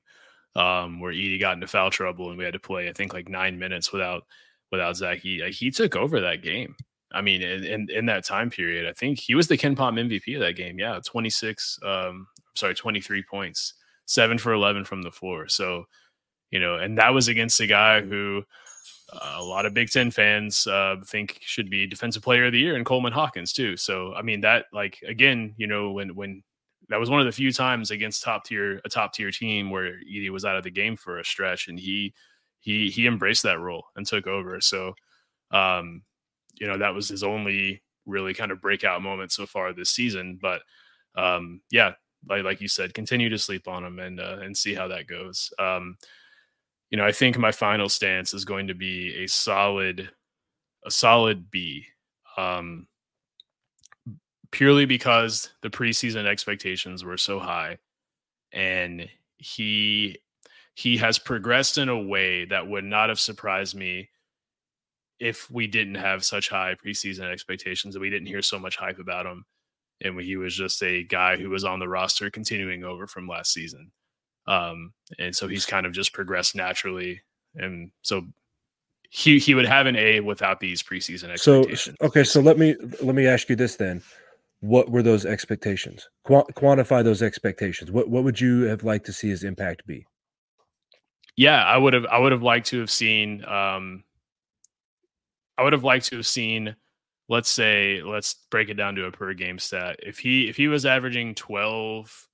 um, 0.55 0.99
where 0.99 1.13
Edey 1.13 1.39
got 1.39 1.55
into 1.55 1.67
foul 1.67 1.89
trouble 1.89 2.29
and 2.29 2.37
we 2.37 2.43
had 2.45 2.53
to 2.53 2.59
play 2.59 2.89
I 2.89 2.93
think 2.93 3.13
like 3.13 3.29
nine 3.29 3.59
minutes 3.59 3.91
without 3.91 4.23
without 4.71 4.95
Zach. 4.95 5.19
He 5.19 5.41
he 5.49 5.71
took 5.71 5.95
over 5.95 6.19
that 6.21 6.41
game. 6.41 6.75
I 7.11 7.21
mean, 7.21 7.41
in, 7.41 7.89
in 7.89 8.05
that 8.07 8.25
time 8.25 8.49
period, 8.49 8.85
I 8.87 8.93
think 8.93 9.19
he 9.19 9.35
was 9.35 9.47
the 9.47 9.57
KenPom 9.57 9.77
MVP 9.77 10.35
of 10.35 10.41
that 10.41 10.57
game. 10.57 10.77
Yeah, 10.77 10.99
26, 11.05 11.79
um, 11.85 12.27
sorry, 12.55 12.75
23 12.75 13.23
points, 13.23 13.75
seven 14.05 14.37
for 14.37 14.51
11 14.51 14.83
from 14.83 15.01
the 15.01 15.11
floor. 15.11 15.47
So, 15.47 15.85
you 16.51 16.59
know, 16.59 16.75
and 16.75 16.97
that 16.97 17.13
was 17.13 17.29
against 17.29 17.61
a 17.61 17.67
guy 17.67 18.01
who 18.01 18.43
uh, 19.13 19.35
a 19.37 19.43
lot 19.43 19.65
of 19.65 19.73
Big 19.73 19.89
Ten 19.89 20.11
fans 20.11 20.67
uh, 20.67 20.97
think 21.05 21.37
should 21.41 21.69
be 21.69 21.87
Defensive 21.87 22.23
Player 22.23 22.47
of 22.47 22.51
the 22.51 22.59
Year, 22.59 22.75
and 22.75 22.85
Coleman 22.85 23.13
Hawkins 23.13 23.53
too. 23.53 23.77
So, 23.77 24.13
I 24.13 24.21
mean, 24.21 24.41
that 24.41 24.65
like 24.73 24.99
again, 25.07 25.53
you 25.57 25.67
know, 25.67 25.91
when 25.91 26.15
when 26.15 26.43
that 26.89 26.99
was 26.99 27.09
one 27.09 27.19
of 27.19 27.25
the 27.25 27.31
few 27.31 27.51
times 27.51 27.91
against 27.91 28.23
top 28.23 28.45
tier 28.45 28.81
a 28.85 28.89
top 28.89 29.13
tier 29.13 29.31
team 29.31 29.69
where 29.69 29.93
Edey 30.09 30.29
was 30.29 30.45
out 30.45 30.57
of 30.57 30.63
the 30.63 30.71
game 30.71 30.95
for 30.95 31.19
a 31.19 31.25
stretch, 31.25 31.67
and 31.67 31.79
he 31.79 32.13
he 32.59 32.89
he 32.89 33.07
embraced 33.07 33.43
that 33.43 33.59
role 33.59 33.85
and 33.95 34.05
took 34.05 34.27
over. 34.27 34.61
So, 34.61 34.93
um, 35.51 36.03
you 36.55 36.67
know 36.67 36.77
that 36.77 36.93
was 36.93 37.09
his 37.09 37.23
only 37.23 37.81
really 38.05 38.33
kind 38.33 38.51
of 38.51 38.61
breakout 38.61 39.01
moment 39.01 39.31
so 39.31 39.45
far 39.45 39.73
this 39.73 39.89
season. 39.89 40.37
But 40.41 40.61
um, 41.15 41.61
yeah, 41.71 41.93
like 42.27 42.43
like 42.43 42.61
you 42.61 42.67
said, 42.67 42.93
continue 42.93 43.29
to 43.29 43.37
sleep 43.37 43.67
on 43.67 43.83
him 43.83 43.99
and 43.99 44.19
uh, 44.19 44.37
and 44.41 44.55
see 44.55 44.73
how 44.73 44.87
that 44.89 45.07
goes. 45.07 45.51
Um, 45.59 45.97
you 46.89 46.97
know, 46.97 47.05
I 47.05 47.11
think 47.11 47.37
my 47.37 47.51
final 47.51 47.89
stance 47.89 48.33
is 48.33 48.45
going 48.45 48.67
to 48.67 48.75
be 48.75 49.23
a 49.23 49.27
solid, 49.27 50.09
a 50.85 50.91
solid 50.91 51.49
B. 51.49 51.85
Um, 52.37 52.87
purely 54.51 54.85
because 54.85 55.51
the 55.61 55.69
preseason 55.69 56.25
expectations 56.25 57.03
were 57.03 57.17
so 57.17 57.39
high, 57.39 57.77
and 58.51 59.09
he 59.37 60.17
he 60.73 60.97
has 60.97 61.17
progressed 61.17 61.77
in 61.77 61.89
a 61.89 61.99
way 61.99 62.45
that 62.45 62.67
would 62.67 62.83
not 62.83 63.09
have 63.09 63.19
surprised 63.19 63.75
me 63.75 64.09
if 65.19 65.49
we 65.49 65.67
didn't 65.67 65.95
have 65.95 66.25
such 66.25 66.49
high 66.49 66.75
preseason 66.75 67.31
expectations 67.31 67.95
and 67.95 68.01
we 68.01 68.09
didn't 68.09 68.27
hear 68.27 68.41
so 68.41 68.59
much 68.59 68.75
hype 68.75 68.99
about 68.99 69.25
him 69.25 69.45
and 70.01 70.19
he 70.19 70.35
was 70.35 70.53
just 70.53 70.83
a 70.83 71.03
guy 71.03 71.37
who 71.37 71.49
was 71.49 71.63
on 71.63 71.79
the 71.79 71.87
roster 71.87 72.29
continuing 72.29 72.83
over 72.83 73.07
from 73.07 73.25
last 73.25 73.53
season 73.53 73.89
um, 74.47 74.91
and 75.17 75.33
so 75.33 75.47
he's 75.47 75.65
kind 75.65 75.85
of 75.85 75.93
just 75.93 76.11
progressed 76.11 76.53
naturally 76.53 77.21
and 77.55 77.91
so 78.01 78.25
he 79.09 79.39
he 79.39 79.55
would 79.55 79.65
have 79.65 79.87
an 79.87 79.95
A 79.95 80.19
without 80.19 80.59
these 80.59 80.83
preseason 80.83 81.29
expectations. 81.29 81.97
So 81.99 82.07
okay, 82.07 82.23
so 82.23 82.41
let 82.41 82.57
me 82.57 82.75
let 83.01 83.15
me 83.15 83.27
ask 83.27 83.49
you 83.49 83.55
this 83.55 83.75
then: 83.77 84.01
What 84.65 84.89
were 84.89 85.03
those 85.03 85.25
expectations? 85.25 86.09
Qu- 86.25 86.45
quantify 86.53 87.03
those 87.03 87.21
expectations. 87.21 87.91
What 87.91 88.09
what 88.09 88.23
would 88.23 88.41
you 88.41 88.63
have 88.63 88.83
liked 88.83 89.05
to 89.05 89.13
see 89.13 89.29
his 89.29 89.43
impact 89.43 89.85
be? 89.85 90.05
Yeah, 91.37 91.63
I 91.63 91.77
would 91.77 91.93
have 91.93 92.05
I 92.05 92.17
would 92.17 92.31
have 92.31 92.43
liked 92.43 92.67
to 92.67 92.79
have 92.79 92.89
seen 92.89 93.45
um, 93.45 94.03
I 95.57 95.63
would 95.63 95.73
have 95.73 95.83
liked 95.83 96.07
to 96.07 96.17
have 96.17 96.27
seen, 96.27 96.75
let's 97.29 97.49
say, 97.49 98.01
let's 98.03 98.35
break 98.49 98.69
it 98.69 98.75
down 98.75 98.95
to 98.95 99.05
a 99.05 99.11
per 99.11 99.33
game 99.33 99.59
stat. 99.59 99.99
If 100.01 100.19
he 100.19 100.49
if 100.49 100.57
he 100.57 100.67
was 100.67 100.85
averaging 100.85 101.35
12 101.35 102.27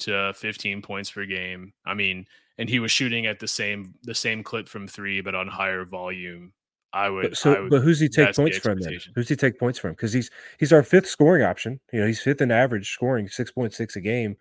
to 0.00 0.32
15 0.34 0.82
points 0.82 1.10
per 1.10 1.26
game, 1.26 1.72
I 1.84 1.94
mean, 1.94 2.26
and 2.56 2.68
he 2.68 2.80
was 2.80 2.90
shooting 2.90 3.26
at 3.26 3.40
the 3.40 3.48
same 3.48 3.94
the 4.02 4.14
same 4.14 4.42
clip 4.42 4.68
from 4.68 4.88
three, 4.88 5.20
but 5.20 5.34
on 5.34 5.48
higher 5.48 5.84
volume, 5.84 6.52
I 6.92 7.10
would. 7.10 7.22
But 7.22 7.36
so, 7.36 7.54
I 7.54 7.60
would, 7.60 7.70
but 7.70 7.82
who's 7.82 8.00
he 8.00 8.08
take 8.08 8.34
points 8.34 8.58
from 8.58 8.80
then? 8.80 8.98
Who's 9.14 9.28
he 9.28 9.36
take 9.36 9.58
points 9.58 9.78
from? 9.78 9.92
Because 9.92 10.12
he's 10.12 10.30
he's 10.58 10.72
our 10.72 10.82
fifth 10.82 11.06
scoring 11.06 11.42
option. 11.42 11.80
You 11.92 12.00
know, 12.00 12.06
he's 12.06 12.20
fifth 12.20 12.40
in 12.40 12.50
average 12.50 12.90
scoring, 12.90 13.28
six 13.28 13.50
point 13.50 13.74
six 13.74 13.96
a 13.96 14.00
game. 14.00 14.36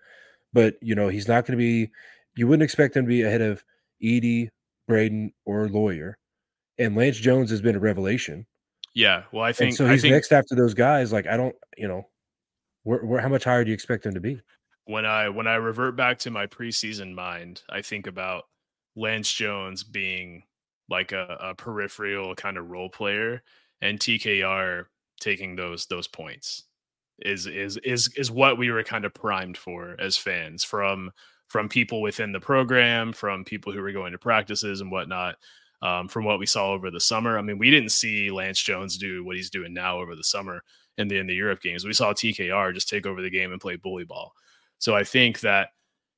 But 0.54 0.76
you 0.82 0.96
know, 0.96 1.10
he's 1.10 1.28
not 1.28 1.46
going 1.46 1.58
to 1.58 1.62
be 1.64 1.92
you 2.36 2.48
wouldn't 2.48 2.64
expect 2.64 2.96
him 2.96 3.06
to 3.06 3.10
be 3.10 3.24
ahead 3.24 3.42
of 3.42 3.64
Edey, 4.02 4.50
Braden, 4.88 5.34
or 5.46 5.68
Loyer. 5.68 6.18
And 6.80 6.96
Lance 6.96 7.18
Jones 7.18 7.50
has 7.50 7.62
been 7.62 7.76
a 7.76 7.80
revelation. 7.80 8.46
Yeah, 8.94 9.24
well, 9.32 9.44
I 9.44 9.52
think 9.52 9.70
and 9.70 9.78
so 9.78 9.88
he's 9.88 10.04
think, 10.04 10.14
next 10.14 10.32
after 10.32 10.56
those 10.56 10.74
guys. 10.74 11.12
Like 11.12 11.28
I 11.28 11.38
don't, 11.38 11.56
you 11.78 11.88
know, 11.88 12.08
where, 12.84 13.06
where 13.06 13.22
how 13.22 13.30
much 13.30 13.44
higher 13.44 13.64
do 13.64 13.70
you 13.70 13.74
expect 13.74 14.06
him 14.06 14.14
to 14.14 14.20
be? 14.20 14.40
When 14.86 15.06
I 15.06 15.30
when 15.30 15.48
I 15.48 15.56
revert 15.56 15.96
back 15.96 16.20
to 16.20 16.32
my 16.32 16.48
preseason 16.48 17.14
mind, 17.14 17.62
I 17.70 17.82
think 17.82 18.08
about 18.08 18.46
Lance 18.96 19.32
Jones 19.32 19.84
being 19.84 20.44
like 20.90 21.12
a, 21.12 21.38
a 21.42 21.56
peripheral 21.56 22.36
kind 22.36 22.58
of 22.58 22.70
role 22.70 22.90
player, 22.90 23.44
and 23.82 24.00
TKR 24.00 24.86
taking 25.20 25.56
those 25.56 25.86
those 25.88 26.08
points 26.08 26.64
is 27.20 27.48
is 27.48 27.78
is 27.78 28.10
is 28.16 28.32
what 28.32 28.58
we 28.58 28.72
were 28.72 28.84
kind 28.84 29.06
of 29.06 29.14
primed 29.14 29.58
for 29.58 29.96
as 30.00 30.18
fans 30.18 30.64
from 30.64 31.12
from 31.48 31.70
people 31.70 32.02
within 32.02 32.32
the 32.32 32.40
program, 32.40 33.14
from 33.14 33.44
people 33.44 33.72
who 33.72 33.82
were 33.82 33.92
going 33.92 34.12
to 34.12 34.18
practices 34.18 34.82
and 34.82 34.92
whatnot 34.92 35.38
um, 35.82 36.08
from 36.08 36.26
what 36.26 36.40
we 36.40 36.46
saw 36.46 36.72
over 36.72 36.92
the 36.92 37.00
summer. 37.00 37.38
I 37.38 37.42
mean, 37.42 37.58
we 37.58 37.72
didn't 37.72 37.92
see 37.92 38.32
Lance 38.32 38.62
Jones 38.62 38.98
do 38.98 39.24
what 39.24 39.36
he's 39.36 39.50
doing 39.50 39.74
now 39.74 40.00
over 40.00 40.16
the 40.16 40.24
summer 40.24 40.64
in 40.98 41.08
the 41.08 41.18
in 41.18 41.28
the 41.28 41.36
Europe 41.36 41.62
games. 41.62 41.86
We 41.86 41.94
saw 41.94 42.14
TKR 42.14 42.74
just 42.74 42.90
take 42.90 43.06
over 43.06 43.22
the 43.22 43.30
game 43.30 43.52
and 43.52 43.62
play 43.62 43.76
bully 43.76 44.04
ball. 44.04 44.34
So 44.80 44.96
I 44.96 45.04
think 45.04 45.40
that 45.42 45.70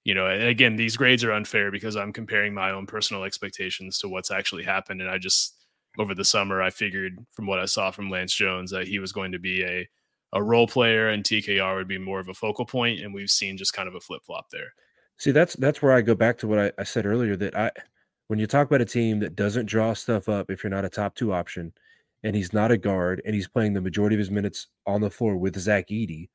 you 0.03 0.13
know, 0.13 0.27
again, 0.27 0.76
these 0.76 0.97
grades 0.97 1.23
are 1.23 1.31
unfair 1.31 1.71
because 1.71 1.95
I'm 1.95 2.13
comparing 2.13 2.53
my 2.53 2.71
own 2.71 2.85
personal 2.85 3.23
expectations 3.23 3.99
to 3.99 4.09
what's 4.09 4.31
actually 4.31 4.63
happened, 4.63 5.01
and 5.01 5.09
I 5.09 5.17
just 5.17 5.55
over 5.97 6.15
the 6.15 6.26
summer 6.26 6.61
I 6.61 6.69
figured 6.69 7.17
from 7.34 7.47
what 7.47 7.59
I 7.59 7.65
saw 7.65 7.91
from 7.91 8.09
Lance 8.09 8.34
Jones 8.34 8.71
that 8.71 8.88
he 8.88 8.99
was 8.99 9.11
going 9.11 9.31
to 9.31 9.39
be 9.39 9.63
a 9.63 9.88
a 10.34 10.43
role 10.43 10.67
player 10.67 11.09
and 11.09 11.23
TKR 11.23 11.76
would 11.76 11.88
be 11.88 11.97
more 11.97 12.19
of 12.19 12.30
a 12.30 12.34
focal 12.34 12.65
point, 12.65 13.01
and 13.01 13.13
we've 13.13 13.30
seen 13.30 13.57
just 13.57 13.73
kind 13.73 13.88
of 13.88 13.95
a 13.95 13.99
flip 13.99 14.23
flop 14.26 14.49
there. 14.51 14.73
See, 15.17 15.31
that's 15.31 15.55
that's 15.55 15.81
where 15.81 15.93
I 15.93 16.01
go 16.01 16.15
back 16.15 16.38
to 16.39 16.47
what 16.47 16.59
I, 16.59 16.71
I 16.77 16.84
said 16.84 17.05
earlier 17.05 17.35
that 17.35 17.55
I 17.57 17.71
when 18.27 18.39
you 18.39 18.47
talk 18.47 18.67
about 18.67 18.81
a 18.81 18.85
team 18.85 19.19
that 19.19 19.35
doesn't 19.35 19.65
draw 19.65 19.93
stuff 19.93 20.30
up 20.30 20.49
if 20.49 20.63
you're 20.63 20.69
not 20.69 20.85
a 20.85 20.89
top 20.89 21.15
two 21.15 21.34
option 21.34 21.73
and 22.23 22.35
he's 22.35 22.53
not 22.53 22.71
a 22.71 22.77
guard 22.77 23.21
and 23.26 23.34
he's 23.34 23.47
playing 23.47 23.73
the 23.73 23.81
majority 23.81 24.15
of 24.15 24.19
his 24.19 24.31
minutes 24.31 24.67
on 24.85 25.01
the 25.01 25.09
floor 25.09 25.35
with 25.35 25.57
Zach 25.57 25.88
Edey, 25.89 26.30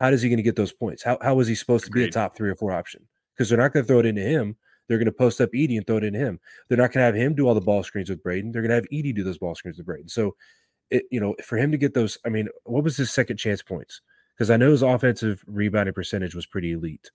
how 0.00 0.08
is 0.08 0.22
he 0.22 0.28
going 0.28 0.38
to 0.38 0.42
get 0.42 0.56
those 0.56 0.72
points? 0.72 1.02
How, 1.02 1.18
how 1.22 1.38
is 1.40 1.48
he 1.48 1.54
supposed 1.54 1.86
Agreed. 1.86 2.02
to 2.02 2.06
be 2.06 2.10
a 2.10 2.12
top 2.12 2.36
three 2.36 2.50
or 2.50 2.56
four 2.56 2.72
option? 2.72 3.06
Because 3.34 3.48
they're 3.48 3.58
not 3.58 3.72
going 3.72 3.84
to 3.84 3.88
throw 3.88 4.00
it 4.00 4.06
into 4.06 4.22
him. 4.22 4.56
They're 4.88 4.98
going 4.98 5.06
to 5.06 5.12
post 5.12 5.40
up 5.40 5.50
Edey 5.52 5.76
and 5.76 5.86
throw 5.86 5.96
it 5.96 6.04
into 6.04 6.18
him. 6.18 6.40
They're 6.68 6.78
not 6.78 6.92
going 6.92 7.02
to 7.02 7.06
have 7.06 7.14
him 7.14 7.34
do 7.34 7.48
all 7.48 7.54
the 7.54 7.60
ball 7.60 7.82
screens 7.82 8.10
with 8.10 8.22
Braden. 8.22 8.52
They're 8.52 8.62
going 8.62 8.70
to 8.70 8.76
have 8.76 8.88
Edey 8.92 9.14
do 9.14 9.24
those 9.24 9.38
ball 9.38 9.54
screens 9.54 9.78
with 9.78 9.86
Braden. 9.86 10.08
So, 10.08 10.36
it, 10.90 11.04
you 11.10 11.20
know, 11.20 11.34
for 11.42 11.56
him 11.56 11.72
to 11.72 11.78
get 11.78 11.94
those, 11.94 12.18
I 12.26 12.28
mean, 12.28 12.48
what 12.64 12.84
was 12.84 12.96
his 12.96 13.10
second 13.10 13.38
chance 13.38 13.62
points? 13.62 14.02
Because 14.36 14.50
I 14.50 14.56
know 14.56 14.70
his 14.70 14.82
offensive 14.82 15.42
rebounding 15.46 15.94
percentage 15.94 16.34
was 16.34 16.46
pretty 16.46 16.72
elite. 16.72 17.10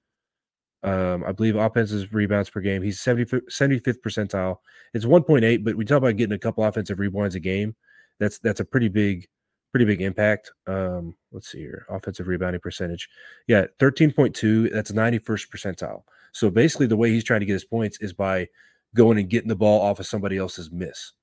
Um, 0.81 1.23
I 1.27 1.34
believe 1.34 1.56
offensive 1.56 2.14
rebounds 2.14 2.49
per 2.49 2.61
game. 2.61 2.81
He's 2.81 3.01
70, 3.01 3.41
75th 3.51 3.99
percentile. 3.99 4.57
It's 4.93 5.06
1.8, 5.06 5.64
but 5.64 5.76
we 5.76 5.84
talk 5.85 5.97
about 5.97 6.15
getting 6.15 6.35
a 6.35 6.39
couple 6.39 6.64
offensive 6.64 6.99
rebounds 6.99 7.35
a 7.35 7.39
game. 7.39 7.76
That's 8.19 8.39
that's 8.39 8.60
a 8.60 8.65
pretty 8.65 8.88
big, 8.88 9.27
pretty 9.72 9.86
big 9.86 10.02
impact. 10.02 10.52
Um, 10.68 11.16
let's 11.32 11.52
see 11.52 11.60
here. 11.60 11.86
Offensive 11.90 12.28
rebounding 12.28 12.62
percentage. 12.62 13.10
Yeah, 13.48 13.66
13.2. 13.80 14.72
That's 14.72 14.91
91st 14.91 15.50
percentile. 15.50 16.04
So 16.32 16.50
basically, 16.50 16.88
the 16.88 16.98
way 16.98 17.12
he's 17.12 17.24
trying 17.24 17.40
to 17.41 17.46
get 17.46 17.54
his 17.54 17.66
points 17.66 18.00
is 18.02 18.14
by 18.14 18.48
going 18.96 19.18
and 19.18 19.30
getting 19.30 19.50
the 19.50 19.56
ball 19.56 19.82
off 19.82 20.00
of 20.00 20.06
somebody 20.06 20.38
else's 20.38 20.72
miss. 20.72 21.14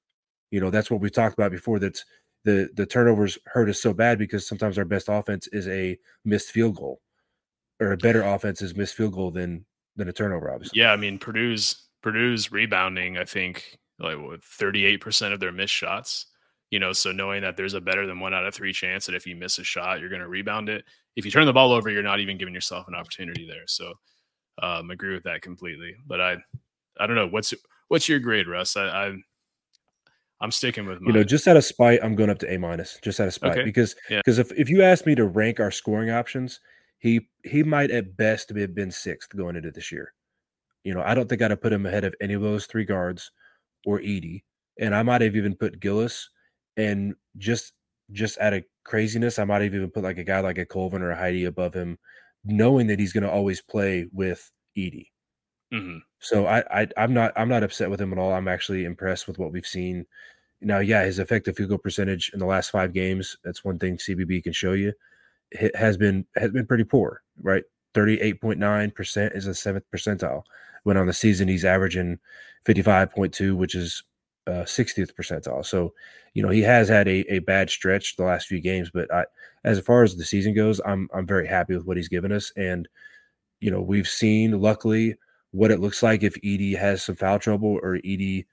You 0.50 0.60
know, 0.60 0.70
that's 0.70 0.90
what 0.90 1.00
we 1.00 1.10
talked 1.10 1.34
about 1.34 1.50
before. 1.50 1.78
That's 1.78 2.04
the 2.44 2.70
the 2.74 2.86
turnovers 2.86 3.38
hurt 3.46 3.68
us 3.68 3.82
so 3.82 3.92
bad 3.92 4.18
because 4.18 4.46
sometimes 4.46 4.78
our 4.78 4.84
best 4.84 5.08
offense 5.08 5.48
is 5.48 5.66
a 5.68 5.98
missed 6.24 6.50
field 6.50 6.76
goal 6.76 7.00
or 7.80 7.92
a 7.92 7.96
better 7.96 8.22
offense 8.22 8.62
is 8.62 8.76
missed 8.76 8.94
field 8.94 9.12
goal 9.12 9.30
than 9.30 9.64
than 9.96 10.08
a 10.08 10.12
turnover, 10.12 10.52
obviously. 10.52 10.80
Yeah, 10.80 10.92
I 10.92 10.96
mean 10.96 11.18
Purdue's 11.18 11.82
Purdue's 12.02 12.52
rebounding, 12.52 13.18
I 13.18 13.24
think 13.24 13.78
like 13.98 14.16
thirty 14.42 14.84
eight 14.84 15.00
percent 15.00 15.34
of 15.34 15.40
their 15.40 15.52
missed 15.52 15.74
shots. 15.74 16.26
You 16.76 16.80
know, 16.80 16.92
so 16.92 17.10
knowing 17.10 17.40
that 17.40 17.56
there's 17.56 17.72
a 17.72 17.80
better 17.80 18.06
than 18.06 18.20
one 18.20 18.34
out 18.34 18.44
of 18.44 18.54
three 18.54 18.70
chance 18.70 19.06
that 19.06 19.14
if 19.14 19.26
you 19.26 19.34
miss 19.34 19.58
a 19.58 19.64
shot, 19.64 19.98
you're 19.98 20.10
going 20.10 20.20
to 20.20 20.28
rebound 20.28 20.68
it. 20.68 20.84
If 21.16 21.24
you 21.24 21.30
turn 21.30 21.46
the 21.46 21.52
ball 21.54 21.72
over, 21.72 21.88
you're 21.88 22.02
not 22.02 22.20
even 22.20 22.36
giving 22.36 22.52
yourself 22.52 22.86
an 22.86 22.94
opportunity 22.94 23.46
there. 23.48 23.62
So, 23.66 23.94
um, 24.60 24.90
agree 24.90 25.14
with 25.14 25.22
that 25.22 25.40
completely. 25.40 25.94
But 26.06 26.20
I, 26.20 26.36
I 27.00 27.06
don't 27.06 27.16
know 27.16 27.28
what's 27.28 27.54
what's 27.88 28.10
your 28.10 28.18
grade, 28.18 28.46
Russ. 28.46 28.76
I, 28.76 28.88
I 28.88 29.14
I'm 30.42 30.50
sticking 30.50 30.84
with 30.84 31.00
mine. 31.00 31.14
You 31.14 31.20
know, 31.20 31.24
just 31.24 31.48
out 31.48 31.56
of 31.56 31.64
spite, 31.64 32.00
I'm 32.02 32.14
going 32.14 32.28
up 32.28 32.38
to 32.40 32.52
A 32.52 32.58
minus, 32.58 32.98
just 33.02 33.20
out 33.20 33.26
of 33.26 33.32
spite, 33.32 33.52
okay. 33.52 33.64
because 33.64 33.94
because 34.10 34.36
yeah. 34.36 34.44
if 34.44 34.52
if 34.52 34.68
you 34.68 34.82
ask 34.82 35.06
me 35.06 35.14
to 35.14 35.24
rank 35.24 35.58
our 35.58 35.70
scoring 35.70 36.10
options, 36.10 36.60
he 36.98 37.26
he 37.42 37.62
might 37.62 37.90
at 37.90 38.18
best 38.18 38.50
have 38.54 38.74
been 38.74 38.90
sixth 38.90 39.34
going 39.34 39.56
into 39.56 39.70
this 39.70 39.90
year. 39.90 40.12
You 40.84 40.92
know, 40.92 41.00
I 41.00 41.14
don't 41.14 41.26
think 41.26 41.40
I'd 41.40 41.52
have 41.52 41.62
put 41.62 41.72
him 41.72 41.86
ahead 41.86 42.04
of 42.04 42.14
any 42.20 42.34
of 42.34 42.42
those 42.42 42.66
three 42.66 42.84
guards 42.84 43.30
or 43.86 43.98
Edey, 44.00 44.42
and 44.78 44.94
I 44.94 45.02
might 45.02 45.22
have 45.22 45.36
even 45.36 45.54
put 45.54 45.80
Gillis. 45.80 46.28
And 46.76 47.14
just 47.38 47.72
just 48.12 48.38
out 48.38 48.52
of 48.52 48.64
craziness, 48.84 49.38
I 49.38 49.44
might 49.44 49.62
have 49.62 49.74
even 49.74 49.90
put 49.90 50.04
like 50.04 50.18
a 50.18 50.24
guy 50.24 50.40
like 50.40 50.58
a 50.58 50.66
Colvin 50.66 51.02
or 51.02 51.10
a 51.10 51.16
Heide 51.16 51.46
above 51.46 51.74
him, 51.74 51.98
knowing 52.44 52.86
that 52.88 53.00
he's 53.00 53.12
going 53.12 53.24
to 53.24 53.30
always 53.30 53.60
play 53.60 54.08
with 54.12 54.50
Edey. 54.76 55.08
Mm-hmm. 55.72 55.98
So 56.20 56.46
I, 56.46 56.82
I 56.82 56.88
I'm 56.96 57.12
not 57.12 57.32
I'm 57.36 57.48
not 57.48 57.62
upset 57.62 57.90
with 57.90 58.00
him 58.00 58.12
at 58.12 58.18
all. 58.18 58.32
I'm 58.32 58.48
actually 58.48 58.84
impressed 58.84 59.26
with 59.26 59.38
what 59.38 59.52
we've 59.52 59.66
seen. 59.66 60.06
Now, 60.60 60.78
yeah, 60.78 61.04
his 61.04 61.18
effective 61.18 61.56
field 61.56 61.68
goal 61.70 61.78
percentage 61.78 62.30
in 62.32 62.38
the 62.38 62.46
last 62.46 62.70
five 62.70 62.92
games, 62.94 63.36
that's 63.44 63.64
one 63.64 63.78
thing 63.78 63.98
CBB 63.98 64.42
can 64.42 64.52
show 64.52 64.72
you 64.72 64.92
has 65.74 65.96
been 65.96 66.26
has 66.36 66.50
been 66.50 66.66
pretty 66.66 66.84
poor, 66.84 67.22
right? 67.42 67.64
38.9% 67.94 69.36
is 69.36 69.46
a 69.46 69.54
seventh 69.54 69.84
percentile. 69.94 70.42
When 70.82 70.96
on 70.96 71.06
the 71.06 71.12
season 71.12 71.48
he's 71.48 71.64
averaging 71.64 72.18
55.2, 72.66 73.56
which 73.56 73.74
is 73.74 74.02
uh, 74.46 74.64
60th 74.64 75.12
percentile. 75.14 75.64
So, 75.64 75.92
you 76.34 76.42
know, 76.42 76.50
he 76.50 76.62
has 76.62 76.88
had 76.88 77.08
a, 77.08 77.20
a 77.32 77.40
bad 77.40 77.70
stretch 77.70 78.16
the 78.16 78.24
last 78.24 78.46
few 78.46 78.60
games, 78.60 78.90
but 78.92 79.12
I, 79.12 79.24
as 79.64 79.80
far 79.80 80.02
as 80.02 80.16
the 80.16 80.24
season 80.24 80.54
goes, 80.54 80.80
I'm 80.86 81.08
I'm 81.12 81.26
very 81.26 81.46
happy 81.46 81.74
with 81.74 81.86
what 81.86 81.96
he's 81.96 82.08
given 82.08 82.32
us. 82.32 82.52
And, 82.56 82.88
you 83.60 83.70
know, 83.70 83.80
we've 83.80 84.08
seen 84.08 84.60
luckily 84.60 85.16
what 85.50 85.70
it 85.70 85.80
looks 85.80 86.02
like 86.02 86.22
if 86.22 86.34
Edey 86.42 86.76
has 86.76 87.02
some 87.02 87.16
foul 87.16 87.38
trouble 87.38 87.78
or 87.82 87.98
Edey 87.98 88.46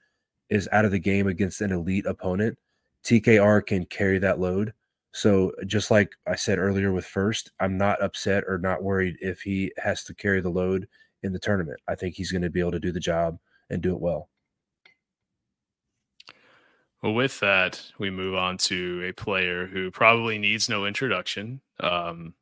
is 0.50 0.68
out 0.72 0.84
of 0.84 0.90
the 0.90 0.98
game 0.98 1.26
against 1.26 1.60
an 1.60 1.72
elite 1.72 2.06
opponent. 2.06 2.58
TKR 3.04 3.66
can 3.66 3.84
carry 3.86 4.18
that 4.18 4.40
load. 4.40 4.72
So 5.12 5.52
just 5.66 5.90
like 5.90 6.10
I 6.26 6.34
said 6.34 6.58
earlier 6.58 6.92
with 6.92 7.04
Furst, 7.04 7.52
I'm 7.60 7.76
not 7.76 8.02
upset 8.02 8.44
or 8.48 8.58
not 8.58 8.82
worried 8.82 9.16
if 9.20 9.42
he 9.42 9.72
has 9.76 10.02
to 10.04 10.14
carry 10.14 10.40
the 10.40 10.50
load 10.50 10.88
in 11.22 11.32
the 11.32 11.38
tournament. 11.38 11.78
I 11.86 11.94
think 11.94 12.16
he's 12.16 12.32
going 12.32 12.42
to 12.42 12.50
be 12.50 12.60
able 12.60 12.72
to 12.72 12.80
do 12.80 12.92
the 12.92 13.00
job 13.00 13.38
and 13.70 13.80
do 13.80 13.94
it 13.94 14.00
well. 14.00 14.28
Well, 17.04 17.12
with 17.12 17.38
that, 17.40 17.82
we 17.98 18.08
move 18.08 18.34
on 18.34 18.56
to 18.56 19.04
a 19.06 19.12
player 19.12 19.66
who 19.66 19.90
probably 19.90 20.38
needs 20.38 20.70
no 20.70 20.86
introduction. 20.86 21.60
Um, 21.78 22.32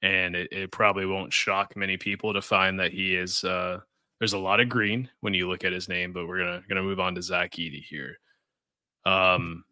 and 0.00 0.34
it, 0.34 0.50
it, 0.50 0.70
probably 0.70 1.04
won't 1.04 1.30
shock 1.30 1.76
many 1.76 1.98
people 1.98 2.32
to 2.32 2.40
find 2.40 2.80
that 2.80 2.92
he 2.92 3.14
is 3.14 3.44
uh, 3.44 3.80
there's 4.18 4.32
a 4.32 4.38
lot 4.38 4.60
of 4.60 4.70
green 4.70 5.10
when 5.20 5.34
you 5.34 5.46
look 5.46 5.62
at 5.62 5.74
his 5.74 5.90
name, 5.90 6.14
but 6.14 6.26
we're 6.26 6.38
gonna 6.38 6.62
gonna 6.70 6.82
move 6.82 7.00
on 7.00 7.14
to 7.16 7.22
Zach 7.22 7.52
Edey 7.52 7.84
here. 7.84 8.18
Um, 9.04 9.62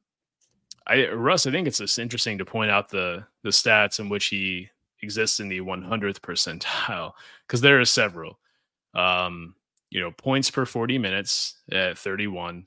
I 0.87 1.09
Russ, 1.09 1.47
I 1.47 1.51
think 1.51 1.67
it's 1.67 1.79
just 1.79 1.99
interesting 1.99 2.37
to 2.37 2.45
point 2.45 2.71
out 2.71 2.91
the 2.91 3.25
the 3.43 3.49
stats 3.49 4.01
in 4.01 4.11
which 4.11 4.27
he 4.27 4.69
exists 5.03 5.41
in 5.41 5.49
the 5.49 5.63
100th 5.63 6.21
percentile 6.21 7.13
because 7.47 7.63
there 7.63 7.81
are 7.81 7.87
several. 7.87 8.39
Um, 8.93 9.55
you 9.89 9.99
know, 10.03 10.11
points 10.11 10.51
per 10.51 10.67
40 10.67 10.99
minutes 10.99 11.55
at 11.73 11.97
31. 11.97 12.67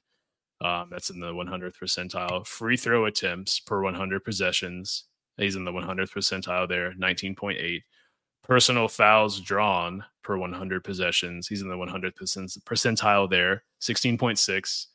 Um, 0.64 0.88
that's 0.90 1.10
in 1.10 1.20
the 1.20 1.34
100th 1.34 1.78
percentile. 1.78 2.48
Free 2.48 2.78
throw 2.78 3.06
attempts 3.06 3.60
per 3.60 3.82
100 3.82 4.24
possessions. 4.24 5.06
He's 5.38 5.56
in 5.56 5.66
the 5.66 5.72
100th 5.72 6.12
percentile 6.12 6.70
there, 6.70 6.94
19.8. 6.94 7.82
Personal 8.44 8.88
fouls 8.88 9.42
drawn 9.42 10.04
per 10.24 10.38
100 10.38 10.84
possessions. 10.84 11.48
He's 11.48 11.62
in 11.62 11.70
the 11.70 11.76
100th 11.76 12.16
percentile 12.66 13.30
there, 13.30 13.64
16.6 13.82 14.86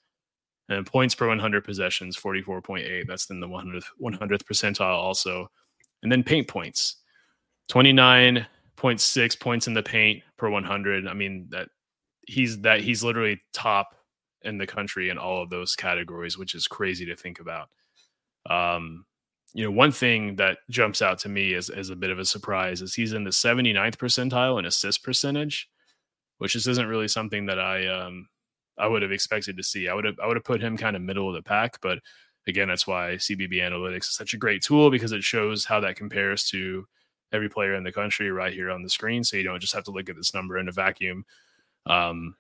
and 0.68 0.86
points 0.86 1.14
per 1.14 1.26
100 1.26 1.64
possessions 1.64 2.16
44.8 2.16 3.06
that's 3.06 3.30
in 3.30 3.40
the 3.40 3.48
100th 3.48 3.84
100th 4.00 4.42
percentile 4.44 4.96
also 4.96 5.50
and 6.02 6.12
then 6.12 6.22
paint 6.22 6.46
points 6.46 6.96
29.6 7.70 9.40
points 9.40 9.66
in 9.66 9.74
the 9.74 9.82
paint 9.82 10.22
per 10.36 10.50
100 10.50 11.06
i 11.06 11.14
mean 11.14 11.46
that 11.50 11.68
he's 12.26 12.60
that 12.60 12.80
he's 12.80 13.02
literally 13.02 13.40
top 13.52 13.94
in 14.42 14.58
the 14.58 14.66
country 14.66 15.10
in 15.10 15.18
all 15.18 15.42
of 15.42 15.50
those 15.50 15.74
categories 15.74 16.38
which 16.38 16.54
is 16.54 16.66
crazy 16.66 17.04
to 17.04 17.16
think 17.16 17.40
about 17.40 17.68
um 18.48 19.04
you 19.54 19.64
know 19.64 19.70
one 19.70 19.92
thing 19.92 20.36
that 20.36 20.58
jumps 20.70 21.02
out 21.02 21.18
to 21.18 21.28
me 21.28 21.54
as, 21.54 21.70
as 21.70 21.90
a 21.90 21.96
bit 21.96 22.10
of 22.10 22.18
a 22.18 22.24
surprise 22.24 22.82
is 22.82 22.94
he's 22.94 23.12
in 23.12 23.24
the 23.24 23.30
79th 23.30 23.96
percentile 23.96 24.58
in 24.58 24.66
assist 24.66 25.02
percentage 25.02 25.68
which 26.38 26.52
just 26.52 26.68
isn't 26.68 26.86
really 26.86 27.08
something 27.08 27.46
that 27.46 27.58
i 27.58 27.86
um 27.86 28.28
I 28.78 28.86
would 28.86 29.02
have 29.02 29.12
expected 29.12 29.56
to 29.56 29.62
see. 29.62 29.88
I 29.88 29.94
would 29.94 30.04
have 30.04 30.18
I 30.22 30.26
would 30.26 30.36
have 30.36 30.44
put 30.44 30.62
him 30.62 30.76
kind 30.76 30.96
of 30.96 31.02
middle 31.02 31.28
of 31.28 31.34
the 31.34 31.42
pack, 31.42 31.80
but 31.80 31.98
again, 32.46 32.68
that's 32.68 32.86
why 32.86 33.16
CBB 33.16 33.54
Analytics 33.54 34.08
is 34.08 34.14
such 34.14 34.34
a 34.34 34.38
great 34.38 34.62
tool 34.62 34.90
because 34.90 35.12
it 35.12 35.22
shows 35.22 35.64
how 35.64 35.80
that 35.80 35.96
compares 35.96 36.48
to 36.50 36.86
every 37.32 37.48
player 37.48 37.74
in 37.74 37.84
the 37.84 37.92
country 37.92 38.30
right 38.30 38.54
here 38.54 38.70
on 38.70 38.82
the 38.82 38.88
screen. 38.88 39.22
So 39.22 39.36
you 39.36 39.42
don't 39.42 39.60
just 39.60 39.74
have 39.74 39.84
to 39.84 39.90
look 39.90 40.08
at 40.08 40.16
this 40.16 40.32
number 40.32 40.58
in 40.58 40.68
a 40.68 40.72
vacuum. 40.72 41.24
Um, 41.86 42.36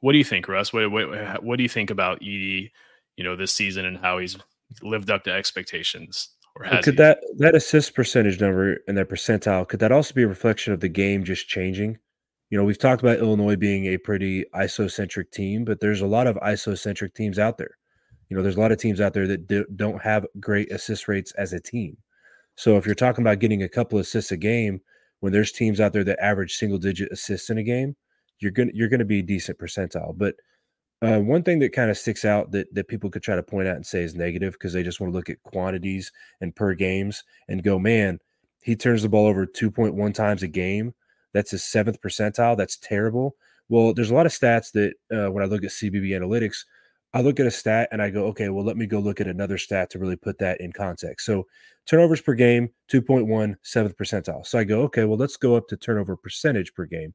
what 0.00 0.12
do 0.12 0.18
you 0.18 0.24
think, 0.24 0.48
Russ? 0.48 0.72
What, 0.72 0.90
what, 0.90 1.42
what 1.42 1.56
do 1.56 1.62
you 1.62 1.68
think 1.68 1.90
about 1.90 2.20
Edey? 2.20 2.70
You 3.16 3.24
know, 3.24 3.36
this 3.36 3.52
season 3.52 3.84
and 3.84 3.98
how 3.98 4.18
he's 4.18 4.38
lived 4.82 5.10
up 5.10 5.24
to 5.24 5.32
expectations. 5.32 6.30
Or 6.56 6.64
has 6.64 6.84
could 6.84 6.94
he? 6.94 6.98
that 6.98 7.20
that 7.38 7.54
assist 7.54 7.94
percentage 7.94 8.40
number 8.40 8.78
and 8.86 8.96
that 8.96 9.08
percentile 9.08 9.66
could 9.66 9.80
that 9.80 9.92
also 9.92 10.14
be 10.14 10.22
a 10.22 10.28
reflection 10.28 10.72
of 10.72 10.80
the 10.80 10.88
game 10.88 11.24
just 11.24 11.48
changing? 11.48 11.98
You 12.50 12.58
know, 12.58 12.64
we've 12.64 12.78
talked 12.78 13.02
about 13.02 13.18
Illinois 13.18 13.56
being 13.56 13.86
a 13.86 13.96
pretty 13.96 14.44
isocentric 14.54 15.30
team, 15.30 15.64
but 15.64 15.80
there's 15.80 16.02
a 16.02 16.06
lot 16.06 16.26
of 16.26 16.36
isocentric 16.42 17.14
teams 17.14 17.38
out 17.38 17.56
there. 17.56 17.78
You 18.28 18.36
know, 18.36 18.42
there's 18.42 18.56
a 18.56 18.60
lot 18.60 18.72
of 18.72 18.78
teams 18.78 19.00
out 19.00 19.14
there 19.14 19.26
that 19.26 19.46
do, 19.46 19.64
don't 19.76 20.02
have 20.02 20.26
great 20.38 20.70
assist 20.70 21.08
rates 21.08 21.32
as 21.32 21.54
a 21.54 21.60
team. 21.60 21.96
So 22.54 22.76
if 22.76 22.84
you're 22.84 22.94
talking 22.94 23.22
about 23.22 23.38
getting 23.38 23.62
a 23.62 23.68
couple 23.68 23.98
assists 23.98 24.32
a 24.32 24.36
game, 24.36 24.82
when 25.20 25.32
there's 25.32 25.52
teams 25.52 25.80
out 25.80 25.92
there 25.92 26.04
that 26.04 26.22
average 26.22 26.56
single 26.56 26.78
digit 26.78 27.10
assists 27.12 27.48
in 27.48 27.56
a 27.56 27.62
game, 27.62 27.96
you're 28.42 28.52
gonna 28.52 28.72
you're 28.74 28.88
gonna 28.88 29.04
be 29.04 29.22
decent 29.22 29.58
percentile. 29.58 30.16
But 30.16 30.34
uh, 31.00 31.18
one 31.18 31.42
thing 31.42 31.58
that 31.60 31.72
kind 31.72 31.90
of 31.90 31.98
sticks 31.98 32.24
out 32.24 32.50
that 32.52 32.72
that 32.74 32.88
people 32.88 33.10
could 33.10 33.22
try 33.22 33.36
to 33.36 33.42
point 33.42 33.68
out 33.68 33.76
and 33.76 33.86
say 33.86 34.02
is 34.02 34.14
negative 34.14 34.54
because 34.54 34.72
they 34.72 34.82
just 34.82 35.00
want 35.00 35.12
to 35.12 35.16
look 35.16 35.30
at 35.30 35.42
quantities 35.42 36.12
and 36.40 36.54
per 36.54 36.74
games 36.74 37.24
and 37.48 37.62
go, 37.62 37.78
man, 37.78 38.18
he 38.62 38.76
turns 38.76 39.02
the 39.02 39.08
ball 39.08 39.26
over 39.26 39.46
2.1 39.46 40.14
times 40.14 40.42
a 40.42 40.48
game. 40.48 40.94
That's 41.32 41.50
his 41.50 41.64
seventh 41.64 42.00
percentile. 42.00 42.56
That's 42.56 42.76
terrible. 42.76 43.36
Well, 43.68 43.94
there's 43.94 44.10
a 44.10 44.14
lot 44.14 44.26
of 44.26 44.32
stats 44.32 44.72
that 44.72 44.94
uh, 45.10 45.30
when 45.30 45.42
I 45.42 45.46
look 45.46 45.64
at 45.64 45.70
CBB 45.70 46.10
analytics, 46.10 46.64
I 47.14 47.20
look 47.20 47.40
at 47.40 47.46
a 47.46 47.50
stat 47.50 47.88
and 47.92 48.00
I 48.00 48.10
go, 48.10 48.26
okay, 48.26 48.48
well, 48.48 48.64
let 48.64 48.76
me 48.76 48.86
go 48.86 48.98
look 48.98 49.20
at 49.20 49.26
another 49.26 49.58
stat 49.58 49.90
to 49.90 49.98
really 49.98 50.16
put 50.16 50.38
that 50.38 50.60
in 50.60 50.72
context. 50.72 51.26
So 51.26 51.46
turnovers 51.86 52.22
per 52.22 52.34
game, 52.34 52.70
2.1, 52.90 53.56
seventh 53.62 53.96
percentile. 53.96 54.46
So 54.46 54.58
I 54.58 54.64
go, 54.64 54.82
okay, 54.82 55.04
well, 55.04 55.18
let's 55.18 55.36
go 55.36 55.54
up 55.54 55.68
to 55.68 55.76
turnover 55.76 56.16
percentage 56.16 56.72
per 56.74 56.86
game. 56.86 57.12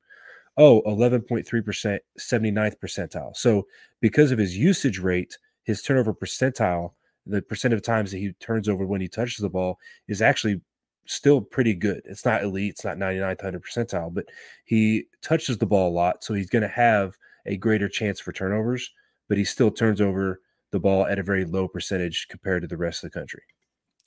Oh, 0.58 0.82
11.3%, 0.88 2.00
79th 2.20 2.76
percentile. 2.84 3.36
So 3.36 3.68
because 4.02 4.32
of 4.32 4.40
his 4.40 4.58
usage 4.58 5.00
rate, 5.00 5.38
his 5.64 5.82
turnover 5.82 6.14
percentile, 6.14 6.94
the 7.26 7.42
percent 7.42 7.74
of 7.74 7.82
times 7.82 8.12
that 8.12 8.18
he 8.18 8.32
turns 8.40 8.68
over 8.68 8.86
when 8.86 9.02
he 9.02 9.08
touches 9.08 9.38
the 9.38 9.50
ball 9.50 9.78
is 10.08 10.22
actually 10.22 10.62
still 11.06 11.42
pretty 11.42 11.74
good. 11.74 12.02
It's 12.06 12.26
not 12.26 12.44
elite, 12.44 12.72
it's 12.72 12.86
not 12.86 12.98
99th, 12.98 13.44
100 13.44 13.64
percentile, 13.64 14.14
but 14.14 14.26
he 14.66 15.06
touches 15.22 15.58
the 15.58 15.66
ball 15.66 15.90
a 15.90 15.94
lot. 15.94 16.24
So 16.24 16.34
he's 16.34 16.50
going 16.50 16.64
to 16.64 16.68
have 16.68 17.16
a 17.46 17.58
greater 17.58 17.88
chance 17.88 18.20
for 18.20 18.32
turnovers 18.32 18.90
but 19.28 19.38
he 19.38 19.44
still 19.44 19.72
turns 19.72 20.02
over 20.02 20.42
the 20.72 20.80
ball 20.80 21.06
at 21.08 21.20
a 21.20 21.24
very 21.24 21.46
low 21.46 21.68
percentage 21.68 22.28
compared 22.30 22.62
to 22.62 22.68
the 22.68 22.78
rest 22.78 23.04
of 23.04 23.12
the 23.12 23.20
country. 23.20 23.44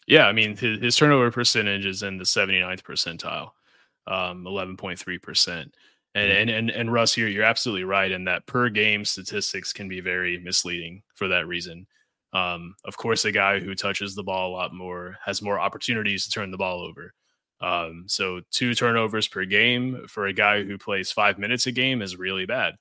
Yeah, 0.07 0.27
I 0.27 0.33
mean 0.33 0.57
his, 0.57 0.81
his 0.81 0.97
turnover 0.97 1.31
percentage 1.31 1.87
is 1.87 2.03
in 2.03 2.19
the 2.19 2.25
79th 2.25 2.83
percentile, 2.83 3.51
um, 4.07 4.45
11.3 4.45 5.23
percent. 5.23 5.75
And, 6.15 6.31
and 6.31 6.51
and 6.51 6.71
and 6.71 6.93
Russ, 6.93 7.17
you're 7.17 7.29
you're 7.29 7.45
absolutely 7.45 7.85
right 7.85 8.11
in 8.11 8.25
that 8.25 8.47
per 8.47 8.69
game 8.69 9.05
statistics 9.05 9.73
can 9.73 9.89
be 9.89 10.01
very 10.01 10.39
misleading 10.39 11.03
for 11.15 11.29
that 11.29 11.47
reason. 11.47 11.87
Um, 12.33 12.75
of 12.85 12.97
course, 12.97 13.25
a 13.25 13.33
guy 13.33 13.61
who 13.61 13.75
touches 13.75 14.15
the 14.15 14.23
ball 14.25 14.51
a 14.51 14.57
lot 14.57 14.75
more 14.75 15.17
has 15.25 15.43
more 15.43 15.61
opportunities 15.61 16.25
to 16.25 16.31
turn 16.31 16.51
the 16.51 16.57
ball 16.57 16.81
over. 16.81 17.15
Um, 17.61 18.05
so 18.09 18.41
two 18.51 18.75
turnovers 18.75 19.29
per 19.29 19.45
game 19.45 20.05
for 20.09 20.27
a 20.27 20.33
guy 20.33 20.63
who 20.65 20.79
plays 20.79 21.13
five 21.13 21.39
minutes 21.39 21.67
a 21.67 21.73
game 21.73 22.03
is 22.03 22.17
really 22.17 22.47
bad 22.47 22.75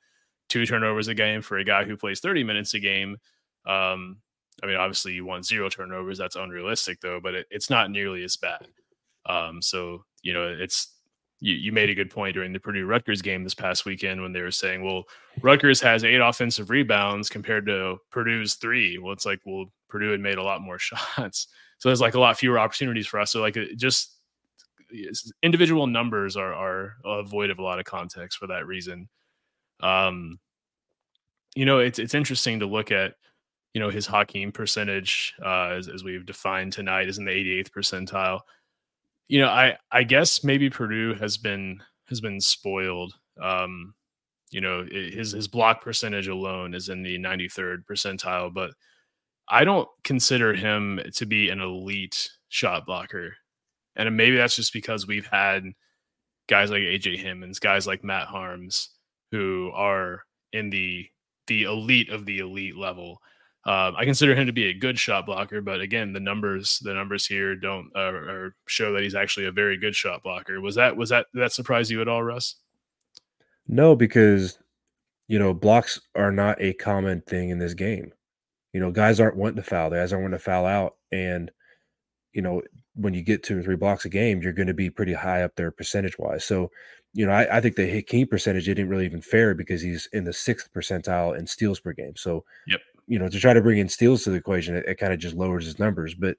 two 0.49 0.65
turnovers 0.65 1.07
a 1.07 1.14
game 1.14 1.41
for 1.41 1.60
a 1.60 1.64
guy 1.64 1.85
who 1.85 1.95
plays 1.95 2.19
30 2.19 2.43
minutes 2.43 2.73
a 2.73 2.80
game. 2.80 3.18
Um, 3.65 4.18
I 4.61 4.65
mean, 4.68 4.76
obviously 4.76 5.14
you 5.14 5.26
want 5.26 5.45
zero 5.45 5.69
turnovers. 5.69 6.18
That's 6.18 6.35
unrealistic 6.35 6.99
though, 6.99 7.19
but 7.22 7.35
it, 7.35 7.47
it's 7.49 7.69
not 7.69 7.91
nearly 7.91 8.23
as 8.23 8.35
bad. 8.35 8.68
Um, 9.26 9.61
so, 9.61 10.03
you 10.22 10.34
know, 10.34 10.47
it's, 10.47 10.95
you, 11.40 11.53
you 11.56 11.72
made 11.72 11.90
a 11.90 11.95
good 11.95 12.10
point 12.10 12.34
during 12.34 12.53
the 12.53 12.60
Purdue 12.60 12.86
Rutgers 12.86 13.22
game 13.22 13.44
this 13.44 13.53
past 13.53 13.86
weekend 13.86 14.22
when 14.22 14.34
they 14.34 14.41
were 14.41 14.52
saying, 14.52 14.84
well, 14.84 15.03
Rutgers 15.41 15.80
has 15.82 16.03
eight 16.03 16.20
offensive 16.20 16.70
rebounds 16.70 17.30
compared 17.30 17.66
to 17.68 17.98
Purdue's 18.11 18.56
three. 18.56 18.98
Well, 18.98 19.14
it's 19.14 19.26
like, 19.26 19.40
well, 19.45 19.66
Purdue 19.88 20.11
had 20.11 20.20
made 20.20 20.38
a 20.38 20.44
lot 20.44 20.61
more 20.61 20.80
shots. 20.80 21.48
So 21.78 21.90
there's 21.90 22.02
like 22.02 22.16
a 22.16 22.20
lot 22.20 22.38
fewer 22.38 22.60
opportunities 22.60 23.07
for 23.07 23.20
us. 23.20 23.32
So 23.32 23.41
like 23.41 23.57
just 23.78 24.18
individual 25.41 25.88
numbers 25.88 26.36
are, 26.36 26.53
are 26.53 27.24
void 27.24 27.49
of 27.49 27.60
a 27.60 27.64
lot 27.64 27.80
of 27.80 27.86
context 27.86 28.38
for 28.38 28.48
that 28.48 28.68
reason. 28.68 29.07
Um, 29.82 30.40
you 31.56 31.66
know, 31.66 31.80
it's 31.80 31.99
it's 31.99 32.14
interesting 32.14 32.60
to 32.60 32.66
look 32.66 32.91
at, 32.91 33.14
you 33.74 33.80
know, 33.80 33.90
his 33.90 34.06
Hakeem 34.06 34.52
percentage 34.52 35.34
uh, 35.44 35.70
as, 35.70 35.88
as 35.88 36.03
we've 36.03 36.26
defined 36.26 36.74
tonight 36.74 37.07
is 37.07 37.18
in 37.18 37.26
the 37.26 37.32
88th 37.32 37.70
percentile. 37.72 38.41
You 39.30 39.39
know, 39.39 39.47
I 39.47 39.77
I 39.91 40.03
guess 40.03 40.43
maybe 40.43 40.69
Purdue 40.69 41.14
has 41.15 41.38
been 41.38 41.81
has 42.10 42.19
been 42.19 42.41
spoiled. 42.41 43.14
Um, 43.41 43.93
you 44.51 44.60
know, 44.60 44.85
his 44.91 45.31
his 45.31 45.47
block 45.47 45.81
percentage 45.84 46.27
alone 46.27 46.73
is 46.73 46.89
in 46.89 47.03
the 47.03 47.18
93rd 47.19 47.84
percentile, 47.89 48.53
but 48.53 48.72
I 49.47 49.64
don't 49.64 49.88
consider 50.03 50.53
him 50.53 50.99
to 51.15 51.26
be 51.26 51.49
an 51.49 51.61
elite 51.61 52.30
shot 52.49 52.85
blocker. 52.85 53.35
And 53.95 54.15
maybe 54.18 54.38
that's 54.38 54.56
just 54.56 54.73
because 54.73 55.07
we've 55.07 55.27
had 55.27 55.65
guys 56.47 56.72
like 56.72 56.81
AJ 56.81 57.23
Hammons, 57.23 57.60
guys 57.60 57.88
like 57.88 58.03
Matt 58.03 58.27
Haarms, 58.27 58.89
who 59.31 59.72
are 59.76 60.23
in 60.53 60.69
the 60.69 61.07
the 61.47 61.64
elite 61.64 62.10
of 62.10 62.26
the 62.26 62.39
elite 62.39 62.77
level. 62.77 63.22
Um, 63.65 63.95
I 63.98 64.06
consider 64.06 64.36
him 64.36 64.48
to 64.48 64.53
be 64.53 64.69
a 64.69 64.73
good 64.73 64.98
shot 64.98 65.26
blocker, 65.26 65.61
but 65.61 65.81
again, 65.81 66.14
the 66.14 66.19
numbers 66.19 66.80
the 66.80 66.94
numbers 66.94 67.26
here 67.26 67.56
don't 67.56 67.91
uh, 67.95 68.49
show 68.68 68.94
that 68.94 69.03
he's 69.03 69.15
actually 69.15 69.48
a 69.48 69.52
very 69.52 69.77
good 69.77 69.95
shot 69.95 70.23
blocker. 70.23 70.61
Was 70.61 70.76
that 70.76 70.95
was 70.95 71.10
that 71.10 71.27
that 71.34 71.52
surprise 71.52 71.91
you 71.91 72.02
at 72.02 72.07
all, 72.07 72.23
Russ? 72.23 72.56
No, 73.68 73.95
because 73.95 74.57
you 75.27 75.38
know 75.40 75.53
blocks 75.53 75.99
are 76.15 76.31
not 76.31 76.61
a 76.61 76.73
common 76.73 77.22
thing 77.22 77.49
in 77.49 77.60
this 77.60 77.73
game. 77.73 78.14
You 78.73 78.80
know, 78.80 78.91
guys 78.91 79.19
aren't 79.19 79.36
wanting 79.36 79.57
to 79.57 79.64
foul. 79.64 79.90
The 79.90 79.98
guys 79.98 80.14
aren't 80.14 80.23
wanting 80.23 80.40
to 80.40 80.44
foul 80.44 80.65
out, 80.65 80.95
and 81.11 81.52
you 82.31 82.41
know 82.41 82.61
when 82.95 83.14
you 83.14 83.22
get 83.22 83.44
two 83.44 83.60
or 83.60 83.64
three 83.64 83.76
blocks 83.76 84.06
a 84.06 84.10
game, 84.10 84.41
you're 84.41 84.53
going 84.53 84.68
to 84.68 84.73
be 84.73 84.90
pretty 84.90 85.14
high 85.14 85.44
up 85.44 85.56
there 85.56 85.72
percentage 85.72 86.18
wise. 86.18 86.45
So 86.45 86.72
you 87.14 87.26
know, 87.26 87.31
I, 87.31 87.57
I 87.57 87.61
think 87.61 87.76
the 87.76 87.90
Hakeem 87.90 88.27
percentage 88.27 88.65
didn't 88.65 88.90
really 88.90 89.06
even 89.06 89.22
fair 89.22 89.56
because 89.56 89.81
he's 89.81 90.07
in 90.14 90.23
the 90.23 90.34
sixth 90.34 90.72
percentile 90.73 91.38
in 91.38 91.48
steals 91.48 91.80
per 91.80 91.94
game. 91.94 92.15
So, 92.15 92.45
yep. 92.68 92.81
You 93.10 93.19
know, 93.19 93.27
to 93.27 93.40
try 93.40 93.53
to 93.53 93.61
bring 93.61 93.80
in 93.80 93.90
steals 93.90 94.23
to 94.23 94.30
the 94.30 94.38
equation, 94.38 94.76
it, 94.76 94.86
it 94.88 94.95
kind 94.95 95.11
of 95.11 95.19
just 95.19 95.36
lowers 95.36 95.65
his 95.65 95.80
numbers. 95.80 96.14
But, 96.14 96.38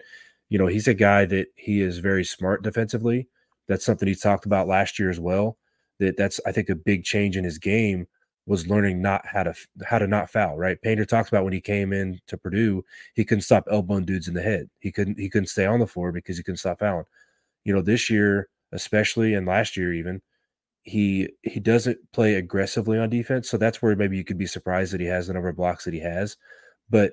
you 0.49 0.59
know, 0.59 0.69
he's 0.69 0.89
a 0.89 0.95
guy 0.95 1.27
that 1.27 1.49
he 1.57 1.83
is 1.83 1.99
very 1.99 2.25
smart 2.25 2.63
defensively. 2.63 3.29
That's 3.69 3.85
something 3.85 4.09
he 4.09 4.15
talked 4.15 4.47
about 4.47 4.69
last 4.69 4.99
year 4.99 5.11
as 5.11 5.21
well. 5.21 5.59
That 5.99 6.17
that's 6.17 6.41
I 6.47 6.53
think 6.53 6.71
a 6.71 6.75
big 6.77 7.05
change 7.05 7.37
in 7.37 7.45
his 7.45 7.59
game 7.59 8.07
was 8.47 8.69
learning 8.69 9.03
not 9.03 9.27
how 9.27 9.43
to 9.43 9.55
how 9.85 9.99
to 9.99 10.07
not 10.07 10.31
foul. 10.31 10.57
Right, 10.57 10.81
Painter 10.81 11.05
talks 11.05 11.29
about 11.29 11.45
when 11.45 11.53
he 11.53 11.61
came 11.61 11.93
in 11.93 12.21
to 12.29 12.39
Purdue, 12.39 12.85
he 13.15 13.25
couldn't 13.25 13.43
stop 13.43 13.65
elbowing 13.71 14.07
dudes 14.07 14.29
in 14.29 14.35
the 14.35 14.43
head. 14.43 14.71
He 14.79 14.93
couldn't 14.93 15.19
he 15.19 15.29
couldn't 15.29 15.49
stay 15.49 15.67
on 15.67 15.81
the 15.81 15.87
floor 15.87 16.13
because 16.13 16.37
he 16.39 16.43
couldn't 16.43 16.59
stop 16.59 16.79
fouling. 16.79 17.05
You 17.65 17.75
know, 17.75 17.83
this 17.83 18.09
year 18.11 18.49
especially 18.73 19.35
and 19.35 19.47
last 19.47 19.77
year 19.77 19.93
even 19.93 20.23
he 20.83 21.29
he 21.43 21.61
doesn't 21.61 21.99
play 22.13 22.35
aggressively 22.35 22.99
on 22.99 23.11
defense, 23.11 23.49
so 23.49 23.57
that's 23.57 23.83
where 23.83 23.97
maybe 23.97 24.17
you 24.17 24.25
could 24.25 24.39
be 24.39 24.47
surprised 24.47 24.93
that 24.93 25.01
he 25.01 25.07
has 25.07 25.27
the 25.27 25.35
number 25.35 25.49
of 25.49 25.57
blocks 25.57 25.85
that 25.85 25.95
he 25.95 26.01
has. 26.01 26.37
But 26.89 27.13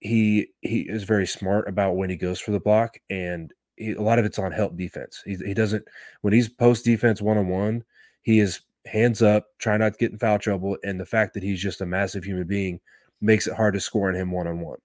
he 0.00 0.48
he 0.60 0.80
is 0.80 1.04
very 1.04 1.26
smart 1.26 1.68
about 1.68 1.96
when 1.96 2.10
he 2.10 2.16
goes 2.16 2.40
for 2.40 2.50
the 2.50 2.60
block, 2.60 2.98
and 3.08 3.52
he, 3.76 3.92
a 3.92 4.02
lot 4.02 4.18
of 4.18 4.24
it's 4.24 4.38
on 4.38 4.52
help 4.52 4.76
defense. 4.76 5.22
He, 5.24 5.36
he 5.36 5.54
doesn't 5.54 5.84
when 6.22 6.32
he's 6.32 6.48
post 6.48 6.84
defense 6.84 7.22
one 7.22 7.38
on 7.38 7.48
one, 7.48 7.84
he 8.22 8.40
is 8.40 8.60
hands 8.86 9.22
up, 9.22 9.46
trying 9.58 9.80
not 9.80 9.92
to 9.92 9.98
get 9.98 10.12
in 10.12 10.18
foul 10.18 10.38
trouble, 10.38 10.76
and 10.84 11.00
the 11.00 11.06
fact 11.06 11.34
that 11.34 11.42
he's 11.42 11.60
just 11.60 11.80
a 11.80 11.86
massive 11.86 12.24
human 12.24 12.46
being 12.46 12.80
makes 13.20 13.46
it 13.46 13.54
hard 13.54 13.74
to 13.74 13.80
score 13.80 14.08
on 14.08 14.14
him 14.14 14.30
one 14.30 14.46
on 14.46 14.60
one. 14.60 14.78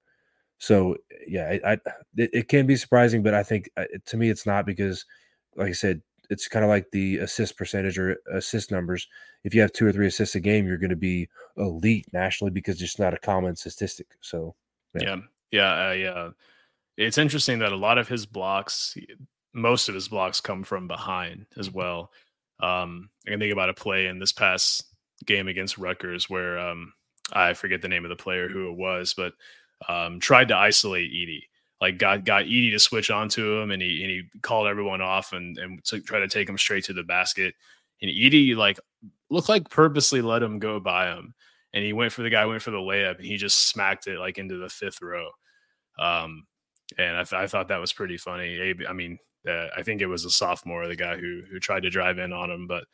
So 0.57 0.95
yeah, 1.27 1.57
I, 1.65 1.73
I 1.73 1.77
it, 2.15 2.29
it, 2.33 2.47
can 2.47 2.65
be 2.65 2.75
surprising, 2.75 3.23
but 3.23 3.33
I 3.33 3.43
think 3.43 3.69
uh, 3.77 3.85
to 4.05 4.17
me 4.17 4.29
it's 4.29 4.45
not 4.45 4.65
because, 4.65 5.05
like 5.55 5.69
I 5.69 5.73
said, 5.73 6.01
it's 6.29 6.47
kind 6.47 6.63
of 6.65 6.69
like 6.69 6.89
the 6.91 7.17
assist 7.17 7.57
percentage 7.57 7.97
or 7.97 8.17
assist 8.31 8.71
numbers. 8.71 9.07
If 9.43 9.53
you 9.53 9.61
have 9.61 9.73
two 9.73 9.85
or 9.85 9.91
three 9.91 10.07
assists 10.07 10.35
a 10.35 10.39
game, 10.39 10.65
you're 10.65 10.77
going 10.77 10.89
to 10.89 10.95
be 10.95 11.27
elite 11.57 12.07
nationally 12.13 12.51
because 12.51 12.81
it's 12.81 12.99
not 12.99 13.13
a 13.13 13.19
common 13.19 13.55
statistic. 13.55 14.07
So, 14.21 14.55
yeah, 14.93 15.17
yeah, 15.51 15.93
yeah. 15.93 16.09
Uh, 16.09 16.31
it's 16.97 17.17
interesting 17.17 17.59
that 17.59 17.71
a 17.71 17.77
lot 17.77 17.97
of 17.97 18.07
his 18.07 18.25
blocks, 18.25 18.97
most 19.53 19.89
of 19.89 19.95
his 19.95 20.07
blocks, 20.07 20.41
come 20.41 20.63
from 20.63 20.87
behind 20.87 21.45
as 21.57 21.69
mm-hmm. 21.69 21.77
well. 21.77 22.11
Um, 22.61 23.09
I 23.27 23.31
can 23.31 23.39
think 23.39 23.53
about 23.53 23.69
a 23.69 23.73
play 23.73 24.07
in 24.07 24.19
this 24.19 24.31
past 24.31 24.85
game 25.25 25.47
against 25.47 25.77
Rutgers 25.77 26.29
where 26.29 26.57
um, 26.57 26.93
I 27.33 27.53
forget 27.53 27.81
the 27.81 27.87
name 27.87 28.05
of 28.05 28.09
the 28.09 28.15
player 28.15 28.47
who 28.47 28.69
it 28.69 28.77
was, 28.77 29.13
but 29.13 29.33
um, 29.89 30.19
tried 30.19 30.47
to 30.49 30.55
isolate 30.55 31.11
Edey 31.11 31.43
like 31.81 31.97
got 31.97 32.25
got 32.25 32.45
Edey 32.45 32.71
to 32.71 32.79
switch 32.79 33.11
onto 33.11 33.59
him, 33.59 33.71
and 33.71 33.81
he 33.81 34.01
and 34.01 34.11
he 34.11 34.23
called 34.41 34.67
everyone 34.67 35.01
off 35.01 35.33
and 35.33 35.57
and 35.57 35.83
to 35.85 35.99
try 36.01 36.19
to 36.19 36.27
take 36.27 36.49
him 36.49 36.57
straight 36.57 36.85
to 36.85 36.93
the 36.93 37.03
basket. 37.03 37.55
And 38.01 38.11
Edey 38.11 38.55
like 38.55 38.79
looked 39.29 39.49
like 39.49 39.69
purposely 39.69 40.21
let 40.21 40.43
him 40.43 40.59
go 40.59 40.79
by 40.79 41.07
him, 41.13 41.33
and 41.73 41.83
he 41.83 41.93
went 41.93 42.13
for 42.13 42.23
the 42.23 42.29
guy 42.29 42.45
went 42.45 42.61
for 42.61 42.71
the 42.71 42.77
layup, 42.77 43.17
and 43.17 43.25
he 43.25 43.37
just 43.37 43.69
smacked 43.69 44.07
it 44.07 44.19
like 44.19 44.37
into 44.37 44.57
the 44.57 44.69
fifth 44.69 45.01
row. 45.01 45.29
Um, 45.99 46.45
and 46.97 47.17
I, 47.17 47.23
th- 47.23 47.41
I 47.41 47.47
thought 47.47 47.69
that 47.69 47.79
was 47.81 47.93
pretty 47.93 48.17
funny. 48.17 48.73
I 48.87 48.93
mean, 48.93 49.17
uh, 49.47 49.67
I 49.75 49.83
think 49.83 50.01
it 50.01 50.07
was 50.07 50.25
a 50.25 50.29
sophomore, 50.29 50.87
the 50.87 50.95
guy 50.95 51.17
who 51.17 51.43
who 51.49 51.59
tried 51.59 51.83
to 51.83 51.89
drive 51.89 52.19
in 52.19 52.33
on 52.33 52.51
him, 52.51 52.67
but 52.67 52.85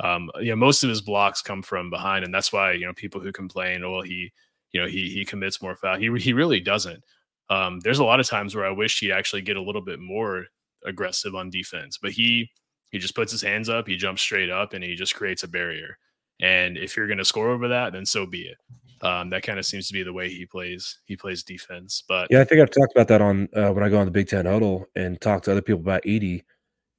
Um, 0.00 0.30
you 0.40 0.50
know, 0.50 0.56
most 0.56 0.84
of 0.84 0.90
his 0.90 1.00
blocks 1.02 1.42
come 1.42 1.62
from 1.62 1.90
behind, 1.90 2.24
and 2.24 2.34
that's 2.34 2.52
why 2.52 2.72
you 2.72 2.86
know 2.86 2.92
people 2.94 3.20
who 3.20 3.32
complain, 3.32 3.82
well, 3.82 4.02
he, 4.02 4.32
you 4.72 4.80
know, 4.80 4.86
he 4.88 5.08
he 5.10 5.24
commits 5.24 5.62
more 5.62 5.74
foul. 5.76 5.96
He 5.98 6.10
he 6.18 6.32
really 6.34 6.60
doesn't. 6.60 7.02
Um, 7.48 7.80
there's 7.80 7.98
a 7.98 8.04
lot 8.04 8.20
of 8.20 8.26
times 8.26 8.54
where 8.54 8.66
I 8.66 8.70
wish 8.70 8.98
he'd 9.00 9.12
actually 9.12 9.42
get 9.42 9.56
a 9.56 9.62
little 9.62 9.82
bit 9.82 10.00
more 10.00 10.46
aggressive 10.84 11.34
on 11.34 11.50
defense, 11.50 11.98
but 12.00 12.12
he 12.12 12.50
he 12.90 12.98
just 12.98 13.14
puts 13.14 13.32
his 13.32 13.42
hands 13.42 13.68
up, 13.68 13.86
he 13.86 13.96
jumps 13.96 14.22
straight 14.22 14.50
up, 14.50 14.72
and 14.72 14.82
he 14.82 14.94
just 14.94 15.14
creates 15.14 15.42
a 15.42 15.48
barrier. 15.48 15.98
And 16.40 16.76
if 16.76 16.96
you're 16.96 17.06
going 17.06 17.18
to 17.18 17.24
score 17.24 17.50
over 17.50 17.68
that, 17.68 17.92
then 17.92 18.06
so 18.06 18.26
be 18.26 18.42
it. 18.42 18.58
Um, 19.02 19.30
that 19.30 19.42
kind 19.42 19.58
of 19.58 19.66
seems 19.66 19.86
to 19.88 19.92
be 19.92 20.02
the 20.02 20.12
way 20.12 20.28
he 20.28 20.46
plays. 20.46 20.98
He 21.04 21.16
plays 21.16 21.42
defense. 21.42 22.02
But 22.08 22.28
yeah, 22.30 22.40
I 22.40 22.44
think 22.44 22.60
I've 22.60 22.70
talked 22.70 22.92
about 22.94 23.08
that 23.08 23.20
on 23.20 23.48
uh, 23.54 23.70
when 23.72 23.84
I 23.84 23.88
go 23.88 23.98
on 23.98 24.06
the 24.06 24.10
Big 24.10 24.28
Ten 24.28 24.46
huddle 24.46 24.86
and 24.94 25.20
talk 25.20 25.42
to 25.44 25.52
other 25.52 25.62
people 25.62 25.80
about 25.80 26.02
Edey. 26.04 26.42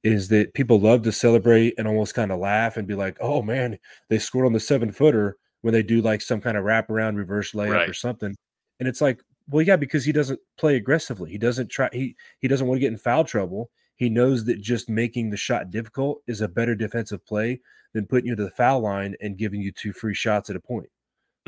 Is 0.04 0.28
that 0.28 0.54
people 0.54 0.78
love 0.78 1.02
to 1.02 1.12
celebrate 1.12 1.74
and 1.76 1.88
almost 1.88 2.14
kind 2.14 2.30
of 2.30 2.38
laugh 2.38 2.76
and 2.76 2.86
be 2.86 2.94
like, 2.94 3.16
"Oh 3.20 3.42
man, 3.42 3.78
they 4.08 4.18
scored 4.18 4.46
on 4.46 4.52
the 4.52 4.60
seven 4.60 4.92
footer" 4.92 5.36
when 5.62 5.74
they 5.74 5.82
do 5.82 6.00
like 6.00 6.22
some 6.22 6.40
kind 6.40 6.56
of 6.56 6.64
wraparound 6.64 7.16
reverse 7.16 7.52
layup 7.52 7.72
right. 7.72 7.88
or 7.88 7.94
something. 7.94 8.34
And 8.78 8.88
it's 8.88 9.00
like, 9.00 9.20
well, 9.48 9.62
yeah, 9.62 9.76
because 9.76 10.04
he 10.04 10.12
doesn't 10.12 10.40
play 10.58 10.76
aggressively. 10.76 11.30
He 11.30 11.38
doesn't 11.38 11.70
try. 11.70 11.88
He 11.92 12.16
he 12.40 12.48
doesn't 12.48 12.66
want 12.66 12.76
to 12.76 12.80
get 12.80 12.92
in 12.92 12.98
foul 12.98 13.24
trouble. 13.24 13.70
He 13.96 14.08
knows 14.08 14.44
that 14.44 14.60
just 14.60 14.88
making 14.88 15.30
the 15.30 15.36
shot 15.36 15.70
difficult 15.70 16.22
is 16.26 16.40
a 16.40 16.48
better 16.48 16.74
defensive 16.74 17.24
play 17.26 17.60
than 17.94 18.06
putting 18.06 18.28
you 18.28 18.36
to 18.36 18.44
the 18.44 18.50
foul 18.50 18.80
line 18.80 19.16
and 19.20 19.36
giving 19.36 19.60
you 19.60 19.72
two 19.72 19.92
free 19.92 20.14
shots 20.14 20.50
at 20.50 20.56
a 20.56 20.60
point. 20.60 20.88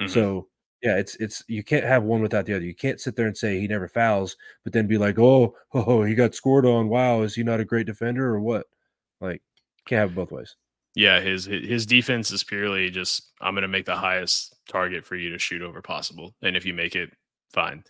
Mm-hmm. 0.01 0.13
So 0.13 0.49
yeah, 0.83 0.97
it's 0.97 1.15
it's 1.17 1.45
you 1.47 1.63
can't 1.63 1.85
have 1.85 2.05
one 2.05 2.23
without 2.23 2.47
the 2.47 2.55
other. 2.55 2.65
You 2.65 2.75
can't 2.75 3.01
sit 3.01 3.15
there 3.15 3.27
and 3.27 3.37
say 3.37 3.61
he 3.61 3.69
never 3.69 3.89
fouls, 3.89 4.37
but 4.65 4.73
then 4.73 4.87
be 4.87 4.99
like, 4.99 5.19
oh, 5.19 5.55
oh, 5.75 6.03
he 6.03 6.15
got 6.15 6.35
scored 6.35 6.67
on. 6.67 6.89
Wow, 6.89 7.23
is 7.23 7.35
he 7.35 7.43
not 7.43 7.61
a 7.61 7.65
great 7.65 7.87
defender 7.87 8.35
or 8.35 8.41
what? 8.41 8.67
Like, 9.21 9.43
can't 9.87 10.01
have 10.01 10.11
it 10.13 10.15
both 10.15 10.33
ways. 10.33 10.57
Yeah, 10.95 11.21
his 11.21 11.45
his 11.45 11.87
defense 11.87 12.31
is 12.31 12.43
purely 12.43 12.91
just 12.91 13.31
I'm 13.41 13.55
going 13.55 13.63
to 13.63 13.69
make 13.69 13.87
the 13.87 13.97
highest 13.97 14.57
target 14.69 15.05
for 15.05 15.17
you 15.17 15.31
to 15.31 15.39
shoot 15.39 15.63
over 15.63 15.83
possible, 15.83 16.35
and 16.43 16.57
if 16.57 16.65
you 16.65 16.75
make 16.75 16.97
it, 16.97 17.11
fine. 17.53 17.85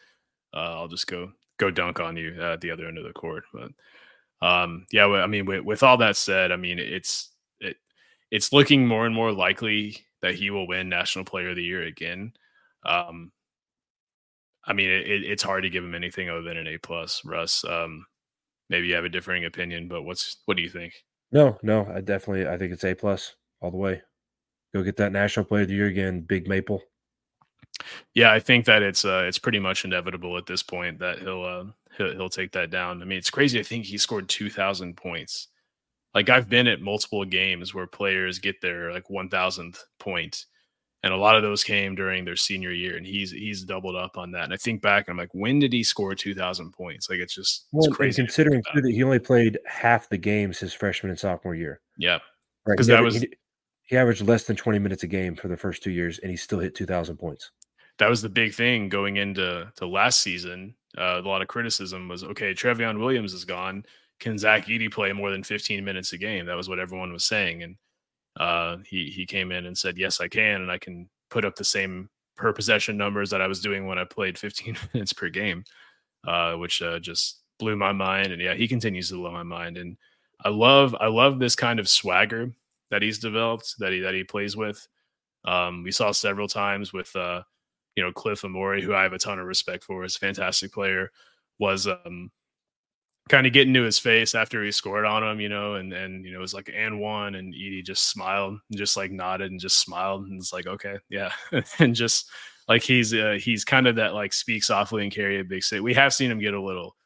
Uh, 0.54 0.74
I'll 0.80 0.88
just 0.88 1.06
go 1.06 1.32
go 1.58 1.70
dunk 1.70 2.00
on 2.00 2.16
you 2.16 2.40
at 2.42 2.60
the 2.60 2.70
other 2.70 2.86
end 2.86 2.98
of 2.98 3.04
the 3.04 3.12
court. 3.12 3.44
But 3.52 3.70
um, 4.46 4.86
yeah, 4.90 5.06
I 5.06 5.26
mean, 5.26 5.46
with, 5.46 5.64
with 5.64 5.82
all 5.82 5.96
that 5.98 6.16
said, 6.16 6.52
I 6.52 6.56
mean, 6.56 6.78
it's 6.78 7.30
it, 7.60 7.76
it's 8.30 8.52
looking 8.52 8.86
more 8.86 9.06
and 9.06 9.14
more 9.14 9.32
likely 9.32 9.98
that 10.22 10.34
he 10.34 10.50
will 10.50 10.66
win 10.66 10.88
National 10.88 11.24
Player 11.24 11.50
of 11.50 11.56
the 11.56 11.64
Year 11.64 11.82
again. 11.82 12.32
Um, 12.84 13.32
I 14.64 14.72
mean, 14.72 14.90
it, 14.90 15.24
it's 15.24 15.42
hard 15.42 15.62
to 15.62 15.70
give 15.70 15.84
him 15.84 15.94
anything 15.94 16.28
other 16.28 16.42
than 16.42 16.56
an 16.56 16.66
A 16.66 16.78
plus, 16.78 17.22
Russ. 17.24 17.64
Um, 17.64 18.04
maybe 18.68 18.88
you 18.88 18.94
have 18.94 19.04
a 19.04 19.10
differing 19.10 19.44
opinion, 19.44 19.88
but 19.88 20.02
what's 20.02 20.38
what 20.46 20.56
do 20.56 20.62
you 20.62 20.70
think? 20.70 20.94
No, 21.32 21.58
no, 21.62 21.86
I 21.94 22.00
definitely 22.00 22.48
I 22.48 22.58
think 22.58 22.72
it's 22.72 22.84
A 22.84 22.94
plus 22.94 23.34
all 23.60 23.70
the 23.70 23.76
way. 23.76 24.02
Go 24.74 24.82
get 24.82 24.96
that 24.98 25.12
National 25.12 25.44
Player 25.44 25.62
of 25.62 25.68
the 25.68 25.74
Year 25.74 25.86
again, 25.86 26.20
Big 26.20 26.48
Maple. 26.48 26.80
Yeah, 28.14 28.32
I 28.32 28.40
think 28.40 28.64
that 28.66 28.82
it's 28.82 29.04
uh, 29.04 29.24
it's 29.26 29.38
pretty 29.38 29.58
much 29.58 29.84
inevitable 29.84 30.36
at 30.36 30.46
this 30.46 30.62
point 30.62 30.98
that 30.98 31.20
he'll 31.20 31.44
uh, 31.44 31.64
he'll, 31.96 32.12
he'll 32.12 32.28
take 32.28 32.52
that 32.52 32.70
down. 32.70 33.02
I 33.02 33.04
mean, 33.04 33.18
it's 33.18 33.30
crazy. 33.30 33.58
I 33.58 33.62
think 33.62 33.84
he 33.84 33.98
scored 33.98 34.28
two 34.28 34.50
thousand 34.50 34.96
points. 34.96 35.48
Like 36.14 36.28
I've 36.28 36.48
been 36.48 36.66
at 36.66 36.80
multiple 36.80 37.24
games 37.24 37.74
where 37.74 37.86
players 37.86 38.38
get 38.38 38.60
their 38.60 38.92
like 38.92 39.10
one 39.10 39.28
thousandth 39.28 39.84
point, 39.98 40.46
and 41.02 41.12
a 41.12 41.16
lot 41.16 41.36
of 41.36 41.42
those 41.42 41.62
came 41.62 41.94
during 41.94 42.24
their 42.24 42.36
senior 42.36 42.72
year, 42.72 42.96
and 42.96 43.06
he's 43.06 43.30
he's 43.30 43.64
doubled 43.64 43.96
up 43.96 44.18
on 44.18 44.32
that. 44.32 44.44
And 44.44 44.52
I 44.52 44.56
think 44.56 44.82
back, 44.82 45.06
and 45.06 45.12
I'm 45.12 45.18
like, 45.18 45.34
when 45.34 45.60
did 45.60 45.72
he 45.72 45.84
score 45.84 46.14
two 46.14 46.34
thousand 46.34 46.72
points? 46.72 47.08
Like 47.08 47.20
it's 47.20 47.34
just 47.34 47.66
well, 47.72 47.86
it's 47.86 47.96
crazy. 47.96 48.22
Considering 48.22 48.62
too 48.74 48.80
that 48.80 48.90
he 48.90 49.04
only 49.04 49.20
played 49.20 49.58
half 49.66 50.08
the 50.08 50.18
games 50.18 50.58
his 50.58 50.74
freshman 50.74 51.10
and 51.10 51.18
sophomore 51.18 51.54
year. 51.54 51.80
Yeah, 51.96 52.18
because 52.66 52.88
right. 52.88 52.96
that 52.96 53.02
was. 53.02 53.20
He, 53.20 53.28
he 53.82 53.96
averaged 53.96 54.22
less 54.22 54.44
than 54.44 54.54
20 54.54 54.78
minutes 54.78 55.02
a 55.02 55.08
game 55.08 55.34
for 55.34 55.48
the 55.48 55.56
first 55.56 55.82
two 55.82 55.90
years, 55.90 56.20
and 56.20 56.30
he 56.30 56.36
still 56.36 56.60
hit 56.60 56.76
2,000 56.76 57.16
points 57.16 57.50
that 58.00 58.08
was 58.08 58.22
the 58.22 58.28
big 58.30 58.54
thing 58.54 58.88
going 58.88 59.18
into 59.18 59.70
to 59.76 59.86
last 59.86 60.20
season. 60.20 60.74
Uh, 60.96 61.20
a 61.22 61.28
lot 61.28 61.42
of 61.42 61.48
criticism 61.48 62.08
was 62.08 62.24
okay. 62.24 62.54
Trevion 62.54 62.98
Williams 62.98 63.34
is 63.34 63.44
gone. 63.44 63.84
Can 64.18 64.38
Zach 64.38 64.66
Edey 64.66 64.90
play 64.90 65.12
more 65.12 65.30
than 65.30 65.44
15 65.44 65.84
minutes 65.84 66.14
a 66.14 66.18
game? 66.18 66.46
That 66.46 66.56
was 66.56 66.66
what 66.66 66.78
everyone 66.78 67.12
was 67.12 67.24
saying, 67.24 67.62
and 67.62 67.76
uh, 68.38 68.78
he 68.86 69.10
he 69.10 69.26
came 69.26 69.52
in 69.52 69.66
and 69.66 69.76
said, 69.76 69.98
"Yes, 69.98 70.18
I 70.18 70.28
can, 70.28 70.62
and 70.62 70.70
I 70.70 70.78
can 70.78 71.10
put 71.28 71.44
up 71.44 71.56
the 71.56 71.64
same 71.64 72.08
per 72.36 72.54
possession 72.54 72.96
numbers 72.96 73.28
that 73.30 73.42
I 73.42 73.46
was 73.46 73.60
doing 73.60 73.86
when 73.86 73.98
I 73.98 74.04
played 74.04 74.38
15 74.38 74.76
minutes 74.94 75.12
per 75.12 75.28
game," 75.28 75.62
uh, 76.26 76.54
which 76.54 76.80
uh, 76.80 77.00
just 77.00 77.42
blew 77.58 77.76
my 77.76 77.92
mind. 77.92 78.32
And 78.32 78.40
yeah, 78.40 78.54
he 78.54 78.66
continues 78.66 79.10
to 79.10 79.16
blow 79.16 79.30
my 79.30 79.42
mind. 79.42 79.76
And 79.76 79.98
I 80.42 80.48
love 80.48 80.96
I 80.98 81.08
love 81.08 81.38
this 81.38 81.54
kind 81.54 81.78
of 81.78 81.88
swagger 81.88 82.50
that 82.90 83.02
he's 83.02 83.18
developed 83.18 83.74
that 83.78 83.92
he 83.92 84.00
that 84.00 84.14
he 84.14 84.24
plays 84.24 84.56
with. 84.56 84.88
Um, 85.44 85.82
we 85.82 85.92
saw 85.92 86.12
several 86.12 86.48
times 86.48 86.94
with 86.94 87.14
uh, 87.14 87.42
you 87.96 88.02
know, 88.02 88.12
Cliff 88.12 88.42
Omoruyi, 88.42 88.82
who 88.82 88.94
I 88.94 89.02
have 89.02 89.12
a 89.12 89.18
ton 89.18 89.38
of 89.38 89.46
respect 89.46 89.84
for, 89.84 90.04
is 90.04 90.16
a 90.16 90.20
fantastic 90.20 90.72
player, 90.72 91.10
was 91.58 91.86
um, 91.86 92.30
kind 93.28 93.46
of 93.46 93.52
getting 93.52 93.74
to 93.74 93.82
his 93.82 93.98
face 93.98 94.34
after 94.34 94.64
he 94.64 94.72
scored 94.72 95.04
on 95.04 95.22
him, 95.22 95.40
you 95.40 95.48
know, 95.48 95.74
and 95.74 95.92
and 95.92 96.24
you 96.24 96.32
know, 96.32 96.38
it 96.38 96.42
was 96.42 96.54
like 96.54 96.70
and 96.74 97.00
one, 97.00 97.34
and 97.34 97.54
Edey 97.54 97.84
just 97.84 98.10
smiled, 98.10 98.58
and 98.70 98.78
just 98.78 98.96
like 98.96 99.10
nodded 99.10 99.50
and 99.50 99.60
just 99.60 99.80
smiled, 99.80 100.26
and 100.26 100.38
it's 100.38 100.52
like, 100.52 100.66
okay, 100.66 100.96
yeah, 101.08 101.32
and 101.78 101.94
just 101.94 102.30
like 102.68 102.82
he's 102.82 103.14
uh, 103.14 103.38
he's 103.40 103.64
kind 103.64 103.86
of 103.86 103.96
that 103.96 104.14
like 104.14 104.32
speak 104.32 104.62
softly 104.62 105.02
and 105.02 105.12
carry 105.12 105.40
a 105.40 105.44
big 105.44 105.62
stick. 105.62 105.82
We 105.82 105.94
have 105.94 106.14
seen 106.14 106.30
him 106.30 106.40
get 106.40 106.54
a 106.54 106.62
little 106.62 106.96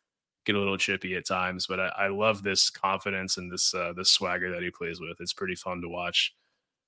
get 0.45 0.57
a 0.57 0.59
little 0.59 0.77
chippy 0.77 1.17
at 1.17 1.27
times, 1.27 1.67
but 1.67 1.81
I, 1.81 1.89
I 1.89 2.09
love 2.09 2.43
this 2.43 2.71
confidence 2.71 3.37
and 3.37 3.51
this 3.51 3.75
uh, 3.75 3.93
this 3.97 4.11
swagger 4.11 4.53
that 4.53 4.63
he 4.63 4.71
plays 4.71 5.01
with. 5.01 5.17
It's 5.21 5.33
pretty 5.33 5.55
fun 5.55 5.81
to 5.83 5.89
watch. 5.89 6.35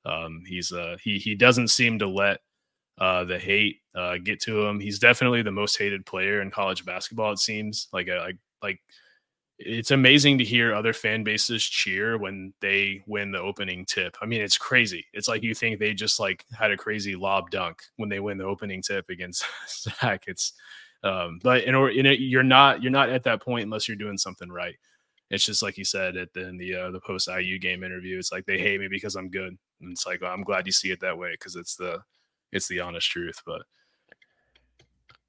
Um, 0.04 0.42
he's 0.46 0.72
uh, 0.72 0.96
he 1.02 1.18
he 1.18 1.34
doesn't 1.34 1.68
seem 1.68 1.98
to 1.98 2.08
let 2.08 2.40
uh, 2.98 3.24
the 3.24 3.38
hate 3.38 3.80
uh, 3.94 4.16
get 4.22 4.40
to 4.42 4.64
him. 4.66 4.80
He's 4.80 4.98
definitely 4.98 5.42
the 5.42 5.50
most 5.50 5.78
hated 5.78 6.06
player 6.06 6.40
in 6.40 6.50
college 6.50 6.84
basketball. 6.84 7.32
It 7.32 7.38
seems 7.38 7.88
like 7.92 8.08
like 8.08 8.36
like 8.62 8.80
it's 9.58 9.90
amazing 9.90 10.36
to 10.38 10.44
hear 10.44 10.74
other 10.74 10.92
fan 10.92 11.24
bases 11.24 11.64
cheer 11.64 12.18
when 12.18 12.52
they 12.60 13.02
win 13.06 13.32
the 13.32 13.40
opening 13.40 13.86
tip. 13.86 14.16
I 14.20 14.26
mean, 14.26 14.42
it's 14.42 14.58
crazy. 14.58 15.06
It's 15.14 15.28
like 15.28 15.42
you 15.42 15.54
think 15.54 15.78
they 15.78 15.94
just 15.94 16.20
like 16.20 16.44
had 16.56 16.70
a 16.70 16.76
crazy 16.76 17.16
lob 17.16 17.50
dunk 17.50 17.82
when 17.96 18.08
they 18.08 18.20
win 18.20 18.36
the 18.38 18.44
opening 18.44 18.82
tip 18.82 19.08
against 19.08 19.44
Zach. 19.68 20.24
It's 20.26 20.52
um, 21.02 21.38
but 21.42 21.64
in 21.64 21.74
order, 21.74 21.92
in 21.92 22.06
it, 22.06 22.20
you're 22.20 22.42
not 22.42 22.82
you're 22.82 22.92
not 22.92 23.10
at 23.10 23.24
that 23.24 23.42
point 23.42 23.64
unless 23.64 23.88
you're 23.88 23.96
doing 23.96 24.18
something 24.18 24.50
right. 24.50 24.74
It's 25.30 25.44
just 25.44 25.62
like 25.62 25.76
you 25.76 25.84
said 25.84 26.16
at 26.16 26.32
the 26.34 26.48
in 26.48 26.56
the 26.56 26.74
uh, 26.74 26.90
the 26.90 27.00
post 27.00 27.28
IU 27.28 27.58
game 27.58 27.82
interview. 27.82 28.18
It's 28.18 28.32
like 28.32 28.46
they 28.46 28.58
hate 28.58 28.80
me 28.80 28.88
because 28.88 29.16
I'm 29.16 29.30
good. 29.30 29.56
And 29.80 29.92
it's 29.92 30.06
like 30.06 30.20
well, 30.20 30.32
I'm 30.32 30.44
glad 30.44 30.66
you 30.66 30.72
see 30.72 30.90
it 30.90 31.00
that 31.00 31.16
way 31.16 31.32
because 31.32 31.56
it's 31.56 31.76
the 31.76 32.00
it's 32.52 32.68
the 32.68 32.80
honest 32.80 33.10
truth. 33.10 33.42
But 33.44 33.62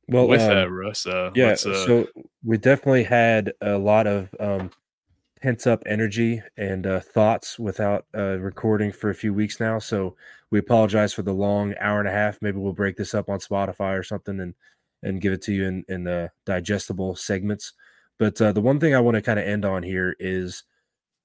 well, 0.07 0.27
with 0.27 0.41
uh, 0.41 0.53
that, 0.53 0.71
Russ, 0.71 1.05
uh, 1.05 1.31
yeah. 1.35 1.51
Uh, 1.51 1.55
so 1.55 2.07
we 2.43 2.57
definitely 2.57 3.03
had 3.03 3.51
a 3.61 3.77
lot 3.77 4.07
of 4.07 4.33
um, 4.39 4.71
pent 5.41 5.67
up 5.67 5.83
energy 5.85 6.41
and 6.57 6.87
uh, 6.87 6.99
thoughts 6.99 7.59
without 7.59 8.05
uh, 8.15 8.39
recording 8.39 8.91
for 8.91 9.09
a 9.09 9.15
few 9.15 9.33
weeks 9.33 9.59
now. 9.59 9.79
So 9.79 10.15
we 10.49 10.59
apologize 10.59 11.13
for 11.13 11.23
the 11.23 11.33
long 11.33 11.73
hour 11.79 11.99
and 11.99 12.07
a 12.07 12.11
half. 12.11 12.41
Maybe 12.41 12.57
we'll 12.57 12.73
break 12.73 12.95
this 12.95 13.13
up 13.13 13.29
on 13.29 13.39
Spotify 13.39 13.97
or 13.97 14.03
something 14.03 14.39
and 14.39 14.53
and 15.03 15.21
give 15.21 15.33
it 15.33 15.41
to 15.43 15.53
you 15.53 15.65
in 15.65 15.85
in 15.89 16.03
the 16.05 16.31
digestible 16.45 17.15
segments. 17.15 17.73
But 18.17 18.41
uh, 18.41 18.51
the 18.51 18.61
one 18.61 18.79
thing 18.79 18.95
I 18.95 18.99
want 18.99 19.15
to 19.15 19.21
kind 19.21 19.39
of 19.39 19.45
end 19.45 19.65
on 19.65 19.83
here 19.83 20.15
is, 20.19 20.63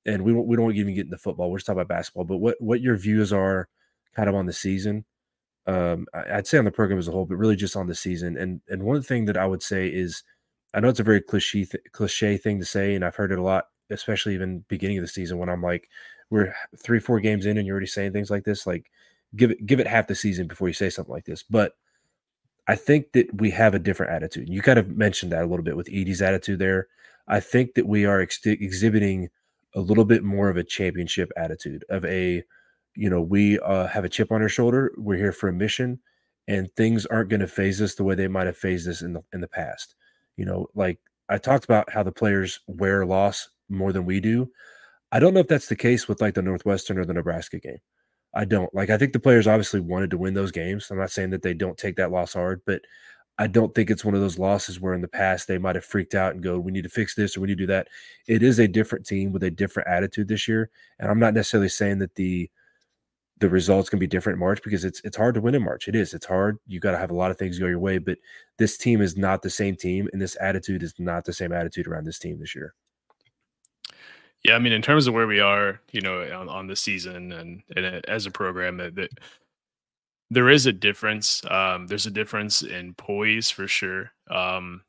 and 0.05 0.23
we 0.23 0.33
we 0.33 0.57
don't 0.57 0.75
even 0.75 0.95
get 0.95 1.07
into 1.07 1.19
football. 1.19 1.51
We're 1.51 1.59
just 1.59 1.67
talking 1.67 1.81
about 1.81 1.95
basketball. 1.95 2.25
But 2.25 2.39
what 2.39 2.57
what 2.61 2.81
your 2.81 2.97
views 2.97 3.33
are, 3.33 3.69
kind 4.15 4.29
of 4.29 4.35
on 4.35 4.47
the 4.47 4.53
season 4.53 5.05
um, 5.67 6.07
I'd 6.15 6.47
say 6.47 6.59
on 6.59 6.65
the 6.65 6.71
program 6.71 6.99
as 6.99 7.09
a 7.09 7.13
whole, 7.13 7.27
but 7.27 7.37
really 7.37 7.57
just 7.57 7.77
on 7.77 7.87
the 7.87 7.95
season. 7.95 8.37
And 8.37 8.61
and 8.69 8.83
one 8.83 9.03
thing 9.03 9.27
that 9.27 9.37
I 9.37 9.47
would 9.47 9.63
say 9.63 9.89
is, 9.89 10.23
I 10.75 10.81
know 10.81 10.89
it's 10.89 11.01
a 11.01 11.05
very 11.05 11.21
cliche 11.21 11.65
th- 11.65 11.85
cliche 11.93 12.37
thing 12.37 12.59
to 12.59 12.65
say, 12.65 12.95
and 12.95 13.05
I've 13.05 13.17
heard 13.17 13.33
it 13.33 13.39
a 13.39 13.43
lot, 13.43 13.67
especially 13.91 14.35
even 14.35 14.65
beginning 14.69 14.99
of 14.99 15.05
the 15.05 15.09
season 15.09 15.39
when 15.39 15.49
I'm 15.49 15.63
like, 15.63 15.89
we're 16.31 16.55
three 16.77 17.01
four 17.01 17.21
games 17.21 17.47
in 17.47 17.59
and 17.59 17.67
you're 17.67 17.75
already 17.75 17.87
saying 17.87 18.13
things 18.13 18.31
like 18.31 18.45
this. 18.45 18.67
Like, 18.67 18.91
give 19.37 19.51
it 19.51 19.65
give 19.67 19.81
it 19.81 19.87
half 19.87 20.09
the 20.09 20.15
season 20.15 20.47
before 20.49 20.69
you 20.69 20.75
say 20.75 20.91
something 20.91 21.13
like 21.13 21.27
this. 21.27 21.43
But 21.43 21.75
I 22.67 22.77
think 22.77 23.13
that 23.13 23.41
we 23.41 23.51
have 23.51 23.75
a 23.75 23.79
different 23.79 24.13
attitude. 24.13 24.49
You 24.49 24.63
kind 24.63 24.79
of 24.79 24.89
mentioned 24.97 25.33
that 25.33 25.43
a 25.43 25.47
little 25.47 25.65
bit 25.65 25.77
with 25.77 25.89
Edey's 25.89 26.23
attitude 26.23 26.59
there. 26.59 26.89
I 27.29 27.41
think 27.41 27.75
that 27.75 27.87
we 27.87 28.05
are 28.05 28.21
ex- 28.21 28.45
exhibiting 28.45 29.31
a 29.75 29.81
little 29.81 30.05
bit 30.05 30.23
more 30.23 30.49
of 30.49 30.57
a 30.57 30.65
championship 30.65 31.31
attitude 31.37 31.85
of 31.89 32.05
a 32.05 32.45
you 32.95 33.09
know, 33.09 33.21
we 33.21 33.59
uh, 33.61 33.87
have 33.87 34.05
a 34.05 34.09
chip 34.09 34.33
on 34.33 34.43
our 34.43 34.49
shoulder. 34.49 34.93
We're 34.97 35.17
here 35.17 35.33
for 35.33 35.49
a 35.49 35.53
mission, 35.53 35.99
and 36.49 36.71
things 36.77 37.07
aren't 37.07 37.31
going 37.31 37.41
to 37.41 37.47
phase 37.47 37.81
us 37.81 37.95
the 37.95 38.05
way 38.05 38.15
they 38.15 38.29
might 38.29 38.47
have 38.47 38.57
phased 38.57 38.89
us 38.89 39.03
in 39.03 39.13
the 39.13 39.23
in 39.33 39.41
the 39.41 39.49
past. 39.49 39.95
You 40.37 40.45
know, 40.45 40.67
like 40.75 40.99
I 41.29 41.39
talked 41.39 41.65
about 41.65 41.91
how 41.91 42.03
the 42.03 42.13
players 42.13 42.61
wear 42.67 43.07
loss 43.07 43.49
more 43.69 43.93
than 43.93 44.05
we 44.05 44.21
do. 44.21 44.51
I 45.11 45.21
don't 45.21 45.35
know 45.35 45.41
if 45.41 45.49
that's 45.49 45.69
the 45.69 45.77
case 45.77 46.09
with 46.09 46.21
like 46.21 46.35
the 46.35 46.43
Northwestern 46.43 46.99
or 46.99 47.05
the 47.05 47.15
Nebraska 47.15 47.59
game. 47.59 47.79
I 48.35 48.45
don't 48.45 48.75
like. 48.75 48.91
I 48.91 48.97
think 48.97 49.13
the 49.13 49.21
players 49.21 49.47
obviously 49.47 49.81
wanted 49.81 50.11
to 50.11 50.19
win 50.19 50.35
those 50.35 50.53
games. 50.53 50.91
I'm 50.91 50.99
not 50.99 51.11
saying 51.11 51.31
that 51.31 51.43
they 51.43 51.55
don't 51.55 51.77
take 51.77 51.97
that 51.97 52.11
loss 52.11 52.33
hard, 52.33 52.63
but 52.67 52.81
I 53.39 53.47
don't 53.47 53.75
think 53.75 53.91
it's 53.91 54.05
one 54.05 54.15
of 54.15 54.21
those 54.21 54.39
losses 54.39 54.81
where 54.81 54.95
in 54.95 55.03
the 55.03 55.09
past 55.09 55.49
they 55.49 55.59
might 55.59 55.75
have 55.75 55.85
freaked 55.85 56.15
out 56.15 56.33
and 56.33 56.43
go, 56.43 56.59
"We 56.59 56.73
need 56.73 56.85
to 56.85 56.89
fix 56.89 57.15
this 57.15 57.37
or 57.37 57.41
we 57.41 57.49
need 57.49 57.59
to 57.59 57.65
do 57.65 57.67
that." 57.69 57.89
It 58.27 58.43
is 58.43 58.59
a 58.59 58.69
different 58.69 59.07
team 59.07 59.33
with 59.33 59.43
a 59.43 59.51
different 59.51 59.89
attitude 59.89 60.29
this 60.29 60.49
year, 60.49 60.71
and 60.99 61.11
I'm 61.11 61.19
not 61.19 61.35
necessarily 61.35 61.69
saying 61.69 61.99
that 61.99 62.15
the 62.15 62.51
the 63.43 63.51
results 63.51 63.91
can 63.91 63.99
be 63.99 64.07
different 64.07 64.37
in 64.37 64.41
March 64.41 64.63
because 64.63 64.85
it's 64.85 65.01
it's 65.03 65.17
hard 65.17 65.35
to 65.35 65.41
win 65.41 65.57
in 65.57 65.65
March. 65.65 65.89
It 65.89 65.97
is. 65.97 66.15
It's 66.15 66.25
hard. 66.25 66.59
You 66.69 66.79
got 66.79 66.93
to 66.93 66.99
have 66.99 67.11
a 67.11 67.15
lot 67.15 67.33
of 67.33 67.39
things 67.39 67.59
go 67.59 67.67
your 67.67 67.81
way, 67.81 67.99
but 67.99 68.17
this 68.57 68.79
team 68.79 69.03
is 69.03 69.17
not 69.17 69.43
the 69.43 69.51
same 69.51 69.75
team 69.75 70.09
and 70.13 70.23
this 70.23 70.37
attitude 70.41 70.85
is 70.85 70.95
not 71.01 71.25
the 71.25 71.33
same 71.33 71.53
attitude 71.53 71.89
around 71.89 72.05
this 72.05 72.21
team 72.21 72.39
this 72.39 72.55
year. 72.55 72.73
Yeah, 74.45 74.55
I 74.55 74.61
mean, 74.61 74.73
in 74.73 74.81
terms 74.81 75.09
of 75.09 75.15
where 75.15 75.27
we 75.27 75.41
are, 75.41 75.81
you 75.91 76.01
know, 76.01 76.23
on, 76.23 76.49
on 76.49 76.69
the 76.69 76.77
season 76.77 77.33
and, 77.33 77.63
and 77.75 78.05
as 78.07 78.27
a 78.27 78.31
program, 78.31 78.77
that, 78.77 78.95
that 78.95 79.11
there 80.31 80.49
is 80.49 80.67
a 80.67 80.73
difference. 80.73 81.43
Um, 81.51 81.89
there's 81.89 82.07
a 82.07 82.11
difference 82.13 82.63
in 82.63 82.95
poise 82.95 83.51
for 83.51 83.67
sure. 83.67 84.13
Um, 84.31 84.83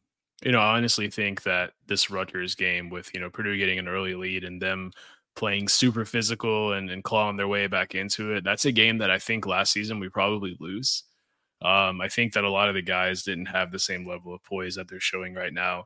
you 0.44 0.52
know, 0.52 0.60
I 0.60 0.78
honestly 0.78 1.10
think 1.10 1.42
that 1.44 1.72
this 1.88 2.12
Rutgers 2.12 2.54
game, 2.54 2.92
with 2.92 3.12
you 3.16 3.20
know 3.20 3.32
Purdue 3.32 3.58
getting 3.58 3.80
an 3.80 3.88
early 3.88 4.14
lead 4.14 4.44
and 4.44 4.62
them 4.62 4.92
playing 5.36 5.68
super 5.68 6.06
physical 6.06 6.74
and, 6.74 6.90
and 6.90 7.04
clawing 7.04 7.38
their 7.38 7.48
way 7.48 7.68
back 7.68 7.96
into 7.96 8.34
it, 8.34 8.44
that's 8.44 8.66
a 8.66 8.72
game 8.72 9.00
that 9.00 9.12
I 9.12 9.20
think 9.20 9.46
last 9.46 9.74
season 9.74 10.00
we 10.00 10.10
probably 10.10 10.56
lose. 10.60 11.04
Um, 11.62 12.02
I 12.02 12.10
think 12.10 12.34
that 12.34 12.44
a 12.44 12.50
lot 12.50 12.68
of 12.70 12.76
the 12.76 12.82
guys 12.82 13.24
didn't 13.24 13.46
have 13.46 13.72
the 13.72 13.80
same 13.80 14.08
level 14.08 14.34
of 14.34 14.44
poise 14.44 14.76
that 14.76 14.90
they're 14.90 15.00
showing 15.00 15.34
right 15.34 15.54
now. 15.54 15.86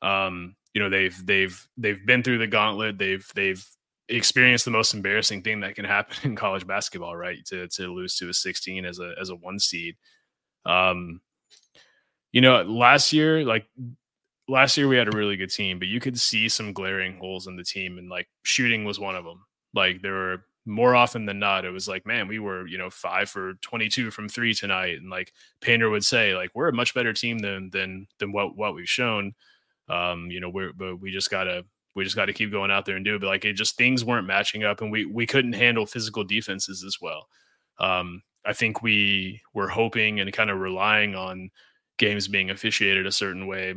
Um, 0.00 0.56
you 0.74 0.80
know 0.82 0.88
they've 0.88 1.26
they've 1.26 1.68
they've 1.76 2.04
been 2.04 2.22
through 2.22 2.38
the 2.38 2.46
gauntlet. 2.46 2.98
They've 2.98 3.26
they've 3.34 3.64
experienced 4.08 4.64
the 4.64 4.70
most 4.70 4.94
embarrassing 4.94 5.42
thing 5.42 5.60
that 5.60 5.74
can 5.74 5.84
happen 5.96 6.16
in 6.24 6.36
college 6.36 6.66
basketball, 6.66 7.16
right? 7.16 7.44
To 7.46 7.68
to 7.68 7.92
lose 7.92 8.16
to 8.16 8.28
a 8.28 8.34
16 8.34 8.84
as 8.84 8.98
a 8.98 9.12
as 9.20 9.30
a 9.30 9.36
one 9.36 9.58
seed. 9.58 9.96
Um, 10.64 11.20
you 12.32 12.40
know, 12.40 12.62
last 12.62 13.12
year, 13.12 13.44
like 13.44 13.66
last 14.48 14.76
year, 14.76 14.88
we 14.88 14.96
had 14.96 15.12
a 15.12 15.16
really 15.16 15.36
good 15.36 15.50
team, 15.50 15.78
but 15.78 15.88
you 15.88 16.00
could 16.00 16.18
see 16.18 16.48
some 16.48 16.72
glaring 16.72 17.18
holes 17.18 17.46
in 17.46 17.56
the 17.56 17.64
team, 17.64 17.98
and 17.98 18.08
like 18.08 18.28
shooting 18.42 18.84
was 18.84 18.98
one 18.98 19.16
of 19.16 19.24
them. 19.24 19.44
Like 19.74 20.02
there 20.02 20.12
were 20.12 20.44
more 20.66 20.94
often 20.94 21.26
than 21.26 21.38
not, 21.38 21.64
it 21.64 21.70
was 21.70 21.88
like, 21.88 22.06
man, 22.06 22.28
we 22.28 22.38
were, 22.38 22.66
you 22.66 22.78
know, 22.78 22.90
five 22.90 23.28
for 23.28 23.54
22 23.62 24.10
from 24.10 24.28
three 24.28 24.54
tonight. 24.54 24.98
And 24.98 25.10
like 25.10 25.32
Painter 25.60 25.90
would 25.90 26.04
say, 26.04 26.36
like, 26.36 26.50
we're 26.54 26.68
a 26.68 26.72
much 26.72 26.94
better 26.94 27.12
team 27.12 27.38
than, 27.38 27.70
than, 27.70 28.06
than 28.18 28.32
what, 28.32 28.56
what 28.56 28.74
we've 28.74 28.88
shown. 28.88 29.34
Um, 29.88 30.30
you 30.30 30.40
know, 30.40 30.48
we're 30.48 30.72
but 30.72 31.00
we 31.00 31.10
just 31.10 31.30
gotta 31.30 31.64
we 31.94 32.04
just 32.04 32.16
got 32.16 32.26
to 32.26 32.32
keep 32.32 32.50
going 32.50 32.70
out 32.70 32.86
there 32.86 32.96
and 32.96 33.04
do 33.04 33.16
it. 33.16 33.20
But 33.20 33.26
like 33.26 33.44
it 33.44 33.54
just 33.54 33.76
things 33.76 34.04
weren't 34.04 34.26
matching 34.26 34.64
up, 34.64 34.80
and 34.80 34.90
we 34.90 35.04
we 35.04 35.26
couldn't 35.26 35.52
handle 35.54 35.86
physical 35.86 36.24
defenses 36.24 36.84
as 36.84 36.98
well. 37.00 37.26
Um, 37.78 38.22
I 38.44 38.52
think 38.52 38.82
we 38.82 39.40
were 39.54 39.68
hoping 39.68 40.20
and 40.20 40.32
kind 40.32 40.50
of 40.50 40.58
relying 40.58 41.14
on 41.14 41.50
games 41.98 42.28
being 42.28 42.50
officiated 42.50 43.06
a 43.06 43.12
certain 43.12 43.46
way. 43.46 43.74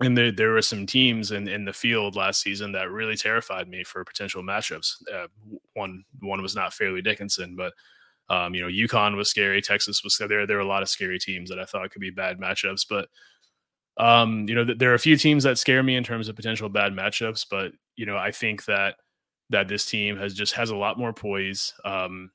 And 0.00 0.16
there, 0.16 0.32
there 0.32 0.50
were 0.50 0.62
some 0.62 0.86
teams 0.86 1.30
in, 1.30 1.46
in 1.46 1.64
the 1.64 1.72
field 1.72 2.16
last 2.16 2.40
season 2.40 2.72
that 2.72 2.90
really 2.90 3.16
terrified 3.16 3.68
me 3.68 3.84
for 3.84 4.04
potential 4.04 4.42
matchups. 4.42 4.96
Uh, 5.12 5.28
one 5.74 6.04
one 6.20 6.42
was 6.42 6.56
not 6.56 6.72
Fairleigh 6.72 7.02
Dickinson, 7.02 7.54
but 7.54 7.72
um, 8.28 8.54
you 8.54 8.62
know, 8.62 8.68
UConn 8.68 9.16
was 9.16 9.28
scary. 9.28 9.60
Texas 9.60 10.02
was 10.02 10.16
there. 10.16 10.46
There 10.46 10.56
were 10.56 10.62
a 10.62 10.66
lot 10.66 10.82
of 10.82 10.88
scary 10.88 11.18
teams 11.18 11.50
that 11.50 11.58
I 11.58 11.64
thought 11.64 11.90
could 11.90 12.00
be 12.00 12.10
bad 12.10 12.38
matchups. 12.38 12.86
But 12.88 13.08
um, 13.98 14.48
you 14.48 14.54
know, 14.54 14.64
th- 14.64 14.78
there 14.78 14.90
are 14.90 14.94
a 14.94 14.98
few 14.98 15.16
teams 15.16 15.44
that 15.44 15.58
scare 15.58 15.82
me 15.82 15.96
in 15.96 16.04
terms 16.04 16.28
of 16.28 16.36
potential 16.36 16.68
bad 16.68 16.92
matchups, 16.92 17.46
but 17.50 17.72
you 17.96 18.06
know, 18.06 18.16
I 18.16 18.32
think 18.32 18.64
that 18.64 18.96
that 19.50 19.68
this 19.68 19.84
team 19.84 20.16
has 20.16 20.34
just 20.34 20.54
has 20.54 20.70
a 20.70 20.76
lot 20.76 20.98
more 20.98 21.12
poise. 21.12 21.74
Um, 21.84 22.30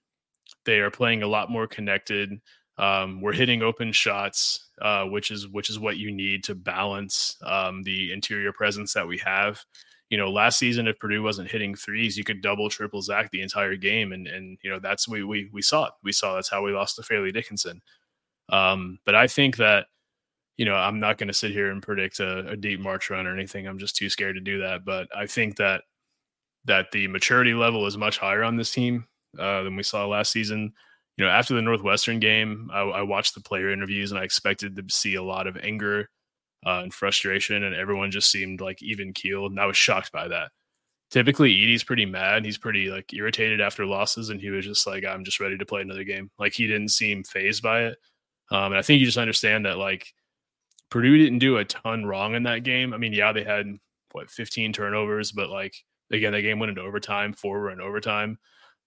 they 0.65 0.79
are 0.79 0.91
playing 0.91 1.23
a 1.23 1.27
lot 1.27 1.49
more 1.49 1.67
connected. 1.67 2.39
Um, 2.77 3.21
we're 3.21 3.33
hitting 3.33 3.63
open 3.63 3.91
shots, 3.91 4.69
uh, 4.81 5.05
which 5.05 5.31
is 5.31 5.47
which 5.47 5.69
is 5.69 5.79
what 5.79 5.97
you 5.97 6.11
need 6.11 6.43
to 6.45 6.55
balance 6.55 7.37
um, 7.43 7.83
the 7.83 8.11
interior 8.11 8.53
presence 8.53 8.93
that 8.93 9.07
we 9.07 9.17
have. 9.19 9.63
You 10.09 10.17
know, 10.17 10.29
last 10.29 10.59
season 10.59 10.87
if 10.87 10.99
Purdue 10.99 11.23
wasn't 11.23 11.51
hitting 11.51 11.75
threes, 11.75 12.17
you 12.17 12.23
could 12.23 12.41
double 12.41 12.69
triple 12.69 13.01
Zach 13.01 13.29
the 13.31 13.41
entire 13.41 13.75
game, 13.75 14.11
and 14.11 14.27
and 14.27 14.57
you 14.63 14.69
know 14.69 14.79
that's 14.79 15.07
we 15.07 15.23
we 15.23 15.49
we 15.51 15.61
saw 15.61 15.85
it. 15.85 15.93
We 16.03 16.11
saw 16.11 16.35
that's 16.35 16.49
how 16.49 16.63
we 16.63 16.71
lost 16.71 16.95
to 16.97 17.03
Fairleigh 17.03 17.31
Dickinson. 17.31 17.81
Um, 18.49 18.99
but 19.05 19.15
I 19.15 19.27
think 19.27 19.57
that 19.57 19.87
you 20.57 20.65
know, 20.65 20.73
I'm 20.73 20.99
not 20.99 21.17
going 21.17 21.27
to 21.27 21.33
sit 21.33 21.51
here 21.51 21.69
and 21.69 21.83
predict 21.83 22.19
a, 22.19 22.47
a, 22.49 22.57
deep 22.57 22.79
March 22.79 23.11
run 23.11 23.27
or 23.27 23.33
anything. 23.33 23.67
I'm 23.67 23.77
just 23.77 23.95
too 23.95 24.09
scared 24.09 24.35
to 24.35 24.41
do 24.41 24.59
that. 24.61 24.83
But 24.83 25.07
I 25.15 25.27
think 25.27 25.55
that 25.57 25.83
that 26.65 26.91
the 26.91 27.07
maturity 27.07 27.53
level 27.53 27.85
is 27.85 27.97
much 27.97 28.17
higher 28.17 28.43
on 28.43 28.57
this 28.57 28.71
team 28.71 29.07
uh, 29.39 29.63
than 29.63 29.75
we 29.75 29.83
saw 29.83 30.05
last 30.05 30.31
season. 30.31 30.73
You 31.17 31.25
know, 31.25 31.31
after 31.31 31.55
the 31.55 31.61
Northwestern 31.61 32.19
game, 32.19 32.69
I, 32.71 32.81
I, 32.81 33.01
watched 33.01 33.33
the 33.33 33.41
player 33.41 33.71
interviews 33.71 34.11
and 34.11 34.19
I 34.19 34.23
expected 34.23 34.75
to 34.75 34.83
see 34.93 35.15
a 35.15 35.23
lot 35.23 35.47
of 35.47 35.57
anger 35.57 36.09
uh, 36.65 36.81
and 36.83 36.93
frustration, 36.93 37.63
and 37.63 37.75
everyone 37.75 38.11
just 38.11 38.31
seemed 38.31 38.61
like 38.61 38.83
even 38.83 39.13
keeled. 39.13 39.51
And 39.51 39.59
I 39.59 39.65
was 39.65 39.77
shocked 39.77 40.11
by 40.11 40.27
that. 40.27 40.51
Typically, 41.09 41.51
Edey's 41.51 41.83
pretty 41.83 42.05
mad. 42.05 42.45
He's 42.45 42.57
pretty 42.57 42.89
like 42.89 43.13
irritated 43.13 43.61
after 43.61 43.85
losses, 43.85 44.29
and 44.29 44.39
he 44.39 44.49
was 44.49 44.65
just 44.65 44.85
like, 44.85 45.05
"I'm 45.05 45.23
just 45.23 45.39
ready 45.39 45.57
to 45.57 45.65
play 45.65 45.81
another 45.81 46.03
game." 46.03 46.29
Like 46.37 46.53
he 46.53 46.67
didn't 46.67 46.89
seem 46.89 47.23
phased 47.23 47.63
by 47.63 47.85
it. 47.85 47.97
Um, 48.51 48.71
and 48.71 48.77
I 48.77 48.81
think 48.81 48.99
you 48.99 49.05
just 49.05 49.17
understand 49.17 49.65
that 49.65 49.77
like 49.77 50.13
Purdue 50.89 51.17
didn't 51.17 51.39
do 51.39 51.57
a 51.57 51.65
ton 51.65 52.05
wrong 52.05 52.35
in 52.35 52.43
that 52.43 52.63
game. 52.63 52.93
I 52.93 52.97
mean, 52.97 53.13
yeah, 53.13 53.31
they 53.31 53.43
had 53.43 53.77
what 54.11 54.29
15 54.29 54.73
turnovers, 54.73 55.31
but 55.31 55.49
like 55.49 55.75
again, 56.11 56.33
that 56.33 56.41
game 56.41 56.59
went 56.59 56.71
into 56.71 56.81
overtime, 56.81 57.33
four 57.33 57.59
were 57.59 57.71
in 57.71 57.81
overtime. 57.81 58.37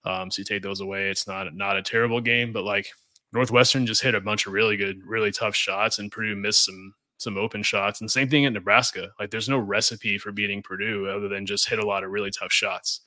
Um, 0.03 0.31
so 0.31 0.39
you 0.39 0.45
take 0.45 0.63
those 0.63 0.81
away, 0.81 1.09
it's 1.09 1.27
not 1.27 1.53
not 1.55 1.77
a 1.77 1.83
terrible 1.83 2.21
game, 2.21 2.53
but 2.53 2.63
like 2.63 2.87
Northwestern 3.33 3.85
just 3.85 4.01
hit 4.01 4.15
a 4.15 4.21
bunch 4.21 4.47
of 4.47 4.53
really 4.53 4.77
good, 4.77 5.01
really 5.05 5.31
tough 5.31 5.55
shots, 5.55 5.99
and 5.99 6.11
Purdue 6.11 6.35
missed 6.35 6.65
some 6.65 6.93
some 7.17 7.37
open 7.37 7.63
shots. 7.63 8.01
And 8.01 8.09
same 8.09 8.29
thing 8.29 8.45
at 8.45 8.53
Nebraska. 8.53 9.11
Like 9.19 9.31
there's 9.31 9.49
no 9.49 9.59
recipe 9.59 10.17
for 10.17 10.31
beating 10.31 10.63
Purdue 10.63 11.07
other 11.07 11.27
than 11.27 11.45
just 11.45 11.69
hit 11.69 11.79
a 11.79 11.85
lot 11.85 12.03
of 12.03 12.11
really 12.11 12.31
tough 12.31 12.51
shots. 12.51 13.01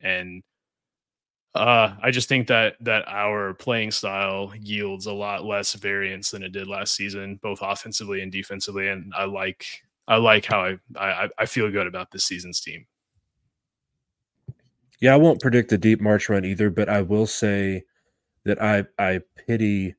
And 0.00 0.42
uh, 1.54 1.94
I 2.02 2.10
just 2.10 2.28
think 2.28 2.46
that 2.48 2.76
that 2.80 3.04
our 3.08 3.54
playing 3.54 3.90
style 3.90 4.52
yields 4.58 5.06
a 5.06 5.12
lot 5.12 5.44
less 5.44 5.74
variance 5.74 6.30
than 6.30 6.42
it 6.42 6.52
did 6.52 6.68
last 6.68 6.94
season, 6.94 7.38
both 7.42 7.58
offensively 7.62 8.22
and 8.22 8.30
defensively. 8.30 8.88
And 8.88 9.12
I 9.16 9.24
like 9.24 9.64
I 10.06 10.16
like 10.16 10.44
how 10.44 10.60
I 10.64 10.78
I, 10.96 11.28
I 11.38 11.46
feel 11.46 11.70
good 11.70 11.86
about 11.86 12.10
this 12.10 12.24
season's 12.24 12.60
team. 12.60 12.86
Yeah, 15.00 15.14
I 15.14 15.16
won't 15.16 15.40
predict 15.40 15.72
a 15.72 15.78
deep 15.78 16.00
March 16.00 16.28
run 16.28 16.44
either, 16.44 16.70
but 16.70 16.88
I 16.88 17.02
will 17.02 17.26
say 17.26 17.84
that 18.44 18.60
I 18.62 18.84
I 18.98 19.20
pity 19.46 19.94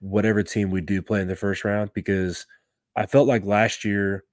whatever 0.00 0.42
team 0.42 0.70
we 0.70 0.80
do 0.80 1.02
play 1.02 1.20
in 1.20 1.28
the 1.28 1.36
first 1.36 1.64
round 1.64 1.92
because 1.94 2.46
I 2.96 3.06
felt 3.06 3.28
like 3.28 3.44
last 3.44 3.84
year, 3.84 4.24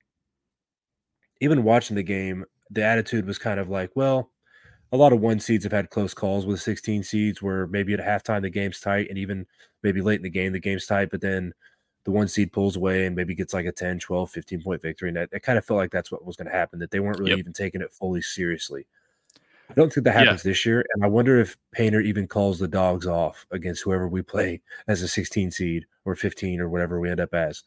even 1.41 1.63
watching 1.63 1.95
the 1.95 2.03
game, 2.03 2.45
the 2.71 2.83
attitude 2.83 3.25
was 3.25 3.37
kind 3.37 3.59
of 3.59 3.69
like, 3.69 3.91
well, 3.95 4.31
a 4.91 4.97
lot 4.97 5.13
of 5.13 5.19
one 5.19 5.39
seeds 5.39 5.65
have 5.65 5.73
had 5.73 5.89
close 5.89 6.13
calls 6.13 6.45
with 6.45 6.61
16 6.61 7.03
seeds 7.03 7.41
where 7.41 7.67
maybe 7.67 7.93
at 7.93 7.99
halftime 7.99 8.41
the 8.41 8.49
game's 8.49 8.79
tight 8.79 9.09
and 9.09 9.17
even 9.17 9.45
maybe 9.83 10.01
late 10.01 10.19
in 10.19 10.23
the 10.23 10.29
game 10.29 10.53
the 10.53 10.59
game's 10.59 10.85
tight, 10.87 11.09
but 11.11 11.21
then 11.21 11.53
the 12.05 12.11
one 12.11 12.27
seed 12.27 12.53
pulls 12.53 12.77
away 12.77 13.05
and 13.05 13.15
maybe 13.15 13.35
gets 13.35 13.53
like 13.53 13.65
a 13.65 13.71
10, 13.71 13.99
12, 13.99 14.31
15 14.31 14.61
point 14.61 14.81
victory. 14.81 15.09
And 15.09 15.17
that, 15.17 15.29
it 15.33 15.43
kind 15.43 15.57
of 15.57 15.65
felt 15.65 15.77
like 15.77 15.91
that's 15.91 16.11
what 16.11 16.25
was 16.25 16.37
going 16.37 16.47
to 16.47 16.55
happen, 16.55 16.79
that 16.79 16.91
they 16.91 17.01
weren't 17.01 17.19
really 17.19 17.31
yep. 17.31 17.39
even 17.39 17.53
taking 17.53 17.81
it 17.81 17.91
fully 17.91 18.21
seriously. 18.21 18.87
I 19.69 19.73
don't 19.73 19.91
think 19.91 20.05
that 20.05 20.13
happens 20.13 20.45
yeah. 20.45 20.49
this 20.51 20.65
year. 20.65 20.85
And 20.93 21.03
I 21.03 21.07
wonder 21.07 21.39
if 21.39 21.57
Painter 21.71 21.99
even 21.99 22.27
calls 22.27 22.59
the 22.59 22.67
dogs 22.67 23.05
off 23.05 23.45
against 23.51 23.83
whoever 23.83 24.07
we 24.07 24.21
play 24.21 24.61
as 24.87 25.01
a 25.01 25.07
16 25.07 25.51
seed 25.51 25.85
or 26.05 26.15
15 26.15 26.61
or 26.61 26.69
whatever 26.69 26.99
we 26.99 27.09
end 27.09 27.19
up 27.19 27.33
as. 27.33 27.63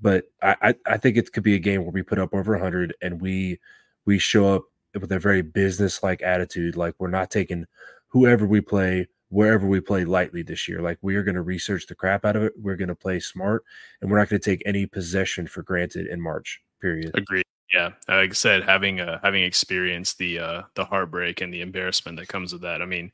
But 0.00 0.24
I, 0.42 0.56
I, 0.62 0.74
I 0.86 0.96
think 0.96 1.16
it 1.16 1.32
could 1.32 1.42
be 1.42 1.54
a 1.54 1.60
game 1.60 1.82
where 1.82 1.92
we 1.92 2.02
put 2.02 2.18
up 2.18 2.34
over 2.34 2.52
100 2.52 2.94
and 3.02 3.20
we 3.20 3.60
we 4.04 4.18
show 4.18 4.54
up 4.54 4.64
with 4.98 5.12
a 5.12 5.18
very 5.18 5.42
business 5.42 6.02
like 6.02 6.22
attitude. 6.22 6.76
Like 6.76 6.94
we're 6.98 7.08
not 7.08 7.30
taking 7.30 7.66
whoever 8.08 8.46
we 8.46 8.60
play, 8.60 9.06
wherever 9.28 9.66
we 9.66 9.80
play 9.80 10.04
lightly 10.04 10.42
this 10.42 10.68
year. 10.68 10.80
Like 10.80 10.98
we 11.02 11.16
are 11.16 11.22
going 11.22 11.34
to 11.34 11.42
research 11.42 11.86
the 11.86 11.94
crap 11.94 12.24
out 12.24 12.36
of 12.36 12.42
it. 12.42 12.52
We're 12.56 12.76
going 12.76 12.88
to 12.88 12.94
play 12.94 13.20
smart, 13.20 13.64
and 14.00 14.10
we're 14.10 14.18
not 14.18 14.28
going 14.28 14.40
to 14.40 14.50
take 14.50 14.62
any 14.64 14.86
possession 14.86 15.46
for 15.46 15.62
granted 15.62 16.06
in 16.06 16.20
March. 16.20 16.60
Period. 16.80 17.10
Agreed. 17.14 17.44
Yeah, 17.72 17.90
like 18.08 18.30
I 18.30 18.34
said, 18.34 18.62
having 18.62 19.00
uh, 19.00 19.20
having 19.22 19.42
experienced 19.42 20.18
the 20.18 20.38
uh, 20.38 20.62
the 20.74 20.84
heartbreak 20.84 21.40
and 21.40 21.52
the 21.52 21.60
embarrassment 21.60 22.18
that 22.18 22.28
comes 22.28 22.52
with 22.52 22.62
that. 22.62 22.80
I 22.80 22.86
mean, 22.86 23.12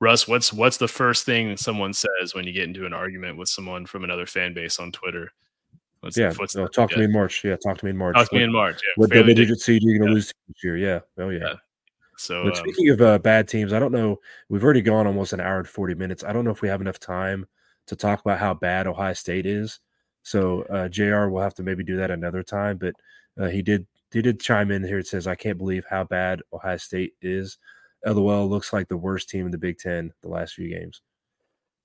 Russ, 0.00 0.26
what's 0.26 0.52
what's 0.52 0.78
the 0.78 0.88
first 0.88 1.24
thing 1.24 1.56
someone 1.56 1.92
says 1.92 2.34
when 2.34 2.44
you 2.44 2.52
get 2.52 2.64
into 2.64 2.86
an 2.86 2.92
argument 2.92 3.38
with 3.38 3.48
someone 3.48 3.86
from 3.86 4.02
another 4.02 4.26
fan 4.26 4.52
base 4.52 4.80
on 4.80 4.90
Twitter? 4.90 5.30
What's 6.00 6.16
yeah, 6.16 6.30
the, 6.30 6.48
no, 6.56 6.66
talk 6.66 6.90
to 6.90 6.98
me 6.98 7.04
in 7.04 7.12
March. 7.12 7.44
Yeah, 7.44 7.54
talk 7.54 7.78
to 7.78 7.84
me 7.84 7.92
in 7.92 7.96
March. 7.96 8.16
Talk 8.16 8.30
to 8.30 8.34
me 8.34 8.42
in 8.42 8.50
March. 8.50 8.80
Yeah, 8.82 8.92
what 8.96 9.10
double 9.10 9.32
digit 9.32 9.60
seed 9.60 9.84
you're 9.84 9.98
going 9.98 10.08
to 10.08 10.12
yeah. 10.12 10.14
lose 10.14 10.32
this 10.48 10.64
year? 10.64 10.76
Yeah. 10.76 11.00
Oh 11.18 11.28
yeah. 11.28 11.38
yeah. 11.42 11.54
So 12.16 12.42
but 12.42 12.58
um, 12.58 12.64
speaking 12.64 12.90
of 12.90 13.00
uh, 13.00 13.18
bad 13.20 13.46
teams, 13.46 13.72
I 13.72 13.78
don't 13.78 13.92
know. 13.92 14.18
We've 14.48 14.64
already 14.64 14.82
gone 14.82 15.06
almost 15.06 15.32
an 15.32 15.40
hour 15.40 15.58
and 15.58 15.68
forty 15.68 15.94
minutes. 15.94 16.24
I 16.24 16.32
don't 16.32 16.44
know 16.44 16.50
if 16.50 16.62
we 16.62 16.68
have 16.68 16.80
enough 16.80 16.98
time 16.98 17.46
to 17.86 17.94
talk 17.94 18.20
about 18.20 18.40
how 18.40 18.54
bad 18.54 18.88
Ohio 18.88 19.12
State 19.12 19.46
is. 19.46 19.78
So 20.24 20.62
uh, 20.62 20.88
Jr. 20.88 21.26
will 21.26 21.40
have 21.40 21.54
to 21.54 21.62
maybe 21.62 21.84
do 21.84 21.96
that 21.98 22.10
another 22.10 22.42
time. 22.42 22.76
But 22.76 22.94
uh, 23.40 23.48
he 23.48 23.62
did 23.62 23.86
he 24.12 24.22
did 24.22 24.40
chime 24.40 24.70
in 24.70 24.84
here. 24.84 24.98
It 24.98 25.06
says, 25.06 25.26
"I 25.26 25.34
can't 25.34 25.58
believe 25.58 25.84
how 25.88 26.04
bad 26.04 26.42
Ohio 26.52 26.76
State 26.76 27.14
is." 27.22 27.58
LOL 28.04 28.48
looks 28.48 28.72
like 28.72 28.88
the 28.88 28.96
worst 28.96 29.28
team 29.28 29.46
in 29.46 29.52
the 29.52 29.58
Big 29.58 29.78
Ten 29.78 30.12
the 30.22 30.28
last 30.28 30.54
few 30.54 30.68
games. 30.68 31.02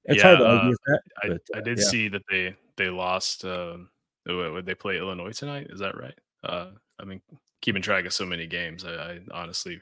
It's 0.06 0.18
yeah, 0.18 0.24
hard 0.24 0.40
to 0.40 0.48
argue 0.48 0.68
uh, 0.68 0.70
with 0.70 0.80
that. 0.88 1.02
I, 1.24 1.28
but, 1.28 1.42
I 1.56 1.58
uh, 1.60 1.62
did 1.62 1.80
yeah. 1.80 1.86
see 1.86 2.08
that 2.10 2.24
they 2.30 2.56
they 2.76 2.90
lost. 2.90 3.46
Um, 3.46 3.90
would 4.26 4.66
they 4.66 4.76
play 4.76 4.98
Illinois 4.98 5.32
tonight? 5.32 5.68
Is 5.70 5.80
that 5.80 5.98
right? 5.98 6.18
Uh, 6.44 6.72
I 7.00 7.06
mean, 7.06 7.22
keeping 7.62 7.82
track 7.82 8.06
of 8.06 8.14
so 8.14 8.26
many 8.26 8.46
games, 8.46 8.84
I, 8.84 8.92
I 8.92 9.20
honestly 9.32 9.82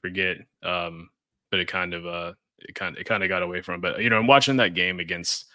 forget. 0.00 0.38
Um, 0.62 1.10
but 1.50 1.60
it 1.60 1.68
kind 1.68 1.94
of 1.94 2.06
uh, 2.06 2.32
it 2.58 2.74
kind 2.74 2.96
of 2.96 3.00
it 3.00 3.04
kind 3.04 3.22
of 3.22 3.28
got 3.28 3.42
away 3.42 3.62
from. 3.62 3.80
But 3.80 4.00
you 4.00 4.10
know, 4.10 4.18
I'm 4.18 4.26
watching 4.26 4.56
that 4.56 4.74
game 4.74 5.00
against 5.00 5.46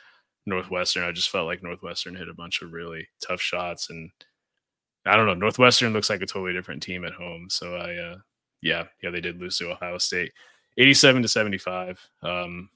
Northwestern. 0.46 1.04
I 1.04 1.12
just 1.12 1.30
felt 1.30 1.48
like 1.48 1.64
Northwestern 1.64 2.16
hit 2.16 2.30
a 2.30 2.34
bunch 2.34 2.62
of 2.62 2.74
really 2.74 3.08
tough 3.26 3.42
shots, 3.42 3.90
and 3.90 4.12
I 5.06 5.16
don't 5.16 5.28
know. 5.28 5.34
Northwestern 5.34 5.94
looks 5.94 6.10
like 6.10 6.22
a 6.22 6.26
totally 6.26 6.54
different 6.54 6.82
team 6.82 7.06
at 7.06 7.14
home. 7.14 7.50
So 7.50 7.76
I, 7.76 7.96
uh, 7.96 8.16
yeah, 8.62 8.86
yeah, 9.04 9.12
they 9.12 9.22
did 9.22 9.40
lose 9.40 9.58
to 9.60 9.72
Ohio 9.72 9.98
State, 9.98 10.32
87 10.78 11.22
to 11.22 11.28
75. 11.28 12.00
Um, 12.24 12.70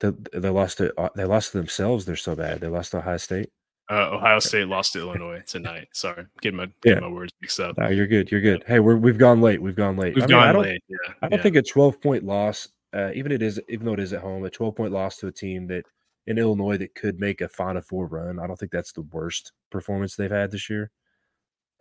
they, 0.00 0.10
they 0.32 0.48
lost 0.48 0.80
it. 0.80 0.92
Uh, 0.96 1.10
they 1.14 1.24
lost 1.24 1.52
to 1.52 1.58
themselves. 1.58 2.04
They're 2.04 2.16
so 2.16 2.34
bad. 2.34 2.60
They 2.60 2.68
lost 2.68 2.92
to 2.92 2.98
Ohio 2.98 3.16
State. 3.18 3.50
Uh, 3.90 4.12
Ohio 4.12 4.38
State 4.38 4.66
lost 4.66 4.94
to 4.94 5.00
Illinois 5.00 5.42
tonight. 5.46 5.88
Sorry, 5.92 6.24
getting 6.40 6.56
my 6.56 6.66
getting 6.82 7.02
yeah. 7.02 7.08
my 7.08 7.14
words 7.14 7.32
mixed 7.42 7.60
up. 7.60 7.76
No, 7.76 7.88
you're 7.88 8.06
good. 8.06 8.30
You're 8.30 8.40
good. 8.40 8.64
Hey, 8.66 8.80
we're 8.80 8.96
we've 8.96 9.18
gone 9.18 9.42
late. 9.42 9.60
We've 9.60 9.76
gone 9.76 9.96
late. 9.98 10.14
We've 10.14 10.24
I 10.24 10.26
mean, 10.26 10.38
gone 10.38 10.62
late. 10.62 10.82
Yeah. 10.88 11.12
I 11.20 11.28
don't 11.28 11.38
yeah. 11.38 11.42
think 11.42 11.56
a 11.56 11.62
12 11.62 12.00
point 12.00 12.24
loss, 12.24 12.66
uh, 12.94 13.10
even 13.14 13.30
it 13.30 13.42
is, 13.42 13.60
even 13.68 13.84
though 13.84 13.92
it 13.92 14.00
is 14.00 14.14
at 14.14 14.22
home, 14.22 14.42
a 14.44 14.50
12 14.50 14.74
point 14.74 14.92
loss 14.92 15.18
to 15.18 15.26
a 15.26 15.32
team 15.32 15.66
that 15.66 15.84
in 16.26 16.38
Illinois 16.38 16.78
that 16.78 16.94
could 16.94 17.20
make 17.20 17.42
a 17.42 17.48
Final 17.48 17.82
Four 17.82 18.06
run. 18.06 18.38
I 18.38 18.46
don't 18.46 18.58
think 18.58 18.72
that's 18.72 18.92
the 18.92 19.02
worst 19.02 19.52
performance 19.70 20.16
they've 20.16 20.30
had 20.30 20.50
this 20.50 20.70
year. 20.70 20.90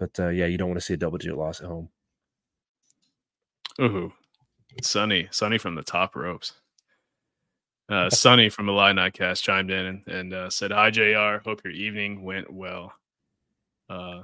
But 0.03 0.19
uh, 0.19 0.29
yeah, 0.29 0.47
you 0.47 0.57
don't 0.57 0.67
want 0.67 0.81
to 0.81 0.85
see 0.85 0.95
a 0.95 0.97
double 0.97 1.17
digit 1.17 1.37
loss 1.37 1.61
at 1.61 1.67
home. 1.67 1.87
Ooh, 3.79 4.11
Sunny, 4.81 5.29
Sunny 5.31 5.57
from 5.57 5.75
the 5.75 5.81
top 5.81 6.17
ropes. 6.17 6.51
Uh, 7.87 8.09
Sunny 8.09 8.49
from 8.49 8.67
Illini 8.67 9.11
Cast 9.11 9.45
chimed 9.45 9.71
in 9.71 9.85
and, 9.85 10.07
and 10.09 10.33
uh, 10.33 10.49
said, 10.49 10.71
"Hi 10.71 10.89
Jr. 10.89 11.37
Hope 11.45 11.63
your 11.63 11.71
evening 11.71 12.21
went 12.21 12.51
well." 12.51 12.91
Uh, 13.89 14.23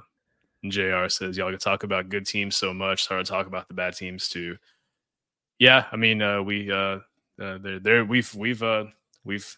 Jr. 0.68 1.08
says, 1.08 1.38
"Y'all 1.38 1.48
can 1.48 1.58
talk 1.58 1.82
about 1.82 2.10
good 2.10 2.26
teams 2.26 2.56
so 2.56 2.74
much. 2.74 3.08
Hard 3.08 3.24
to 3.24 3.32
talk 3.32 3.46
about 3.46 3.66
the 3.66 3.72
bad 3.72 3.96
teams 3.96 4.28
too." 4.28 4.58
Yeah, 5.58 5.86
I 5.90 5.96
mean, 5.96 6.20
uh, 6.20 6.42
we 6.42 6.70
uh, 6.70 6.98
uh, 7.40 7.56
there, 7.56 7.80
there, 7.80 8.04
we've 8.04 8.34
we've 8.34 8.62
uh, 8.62 8.84
we've 9.24 9.56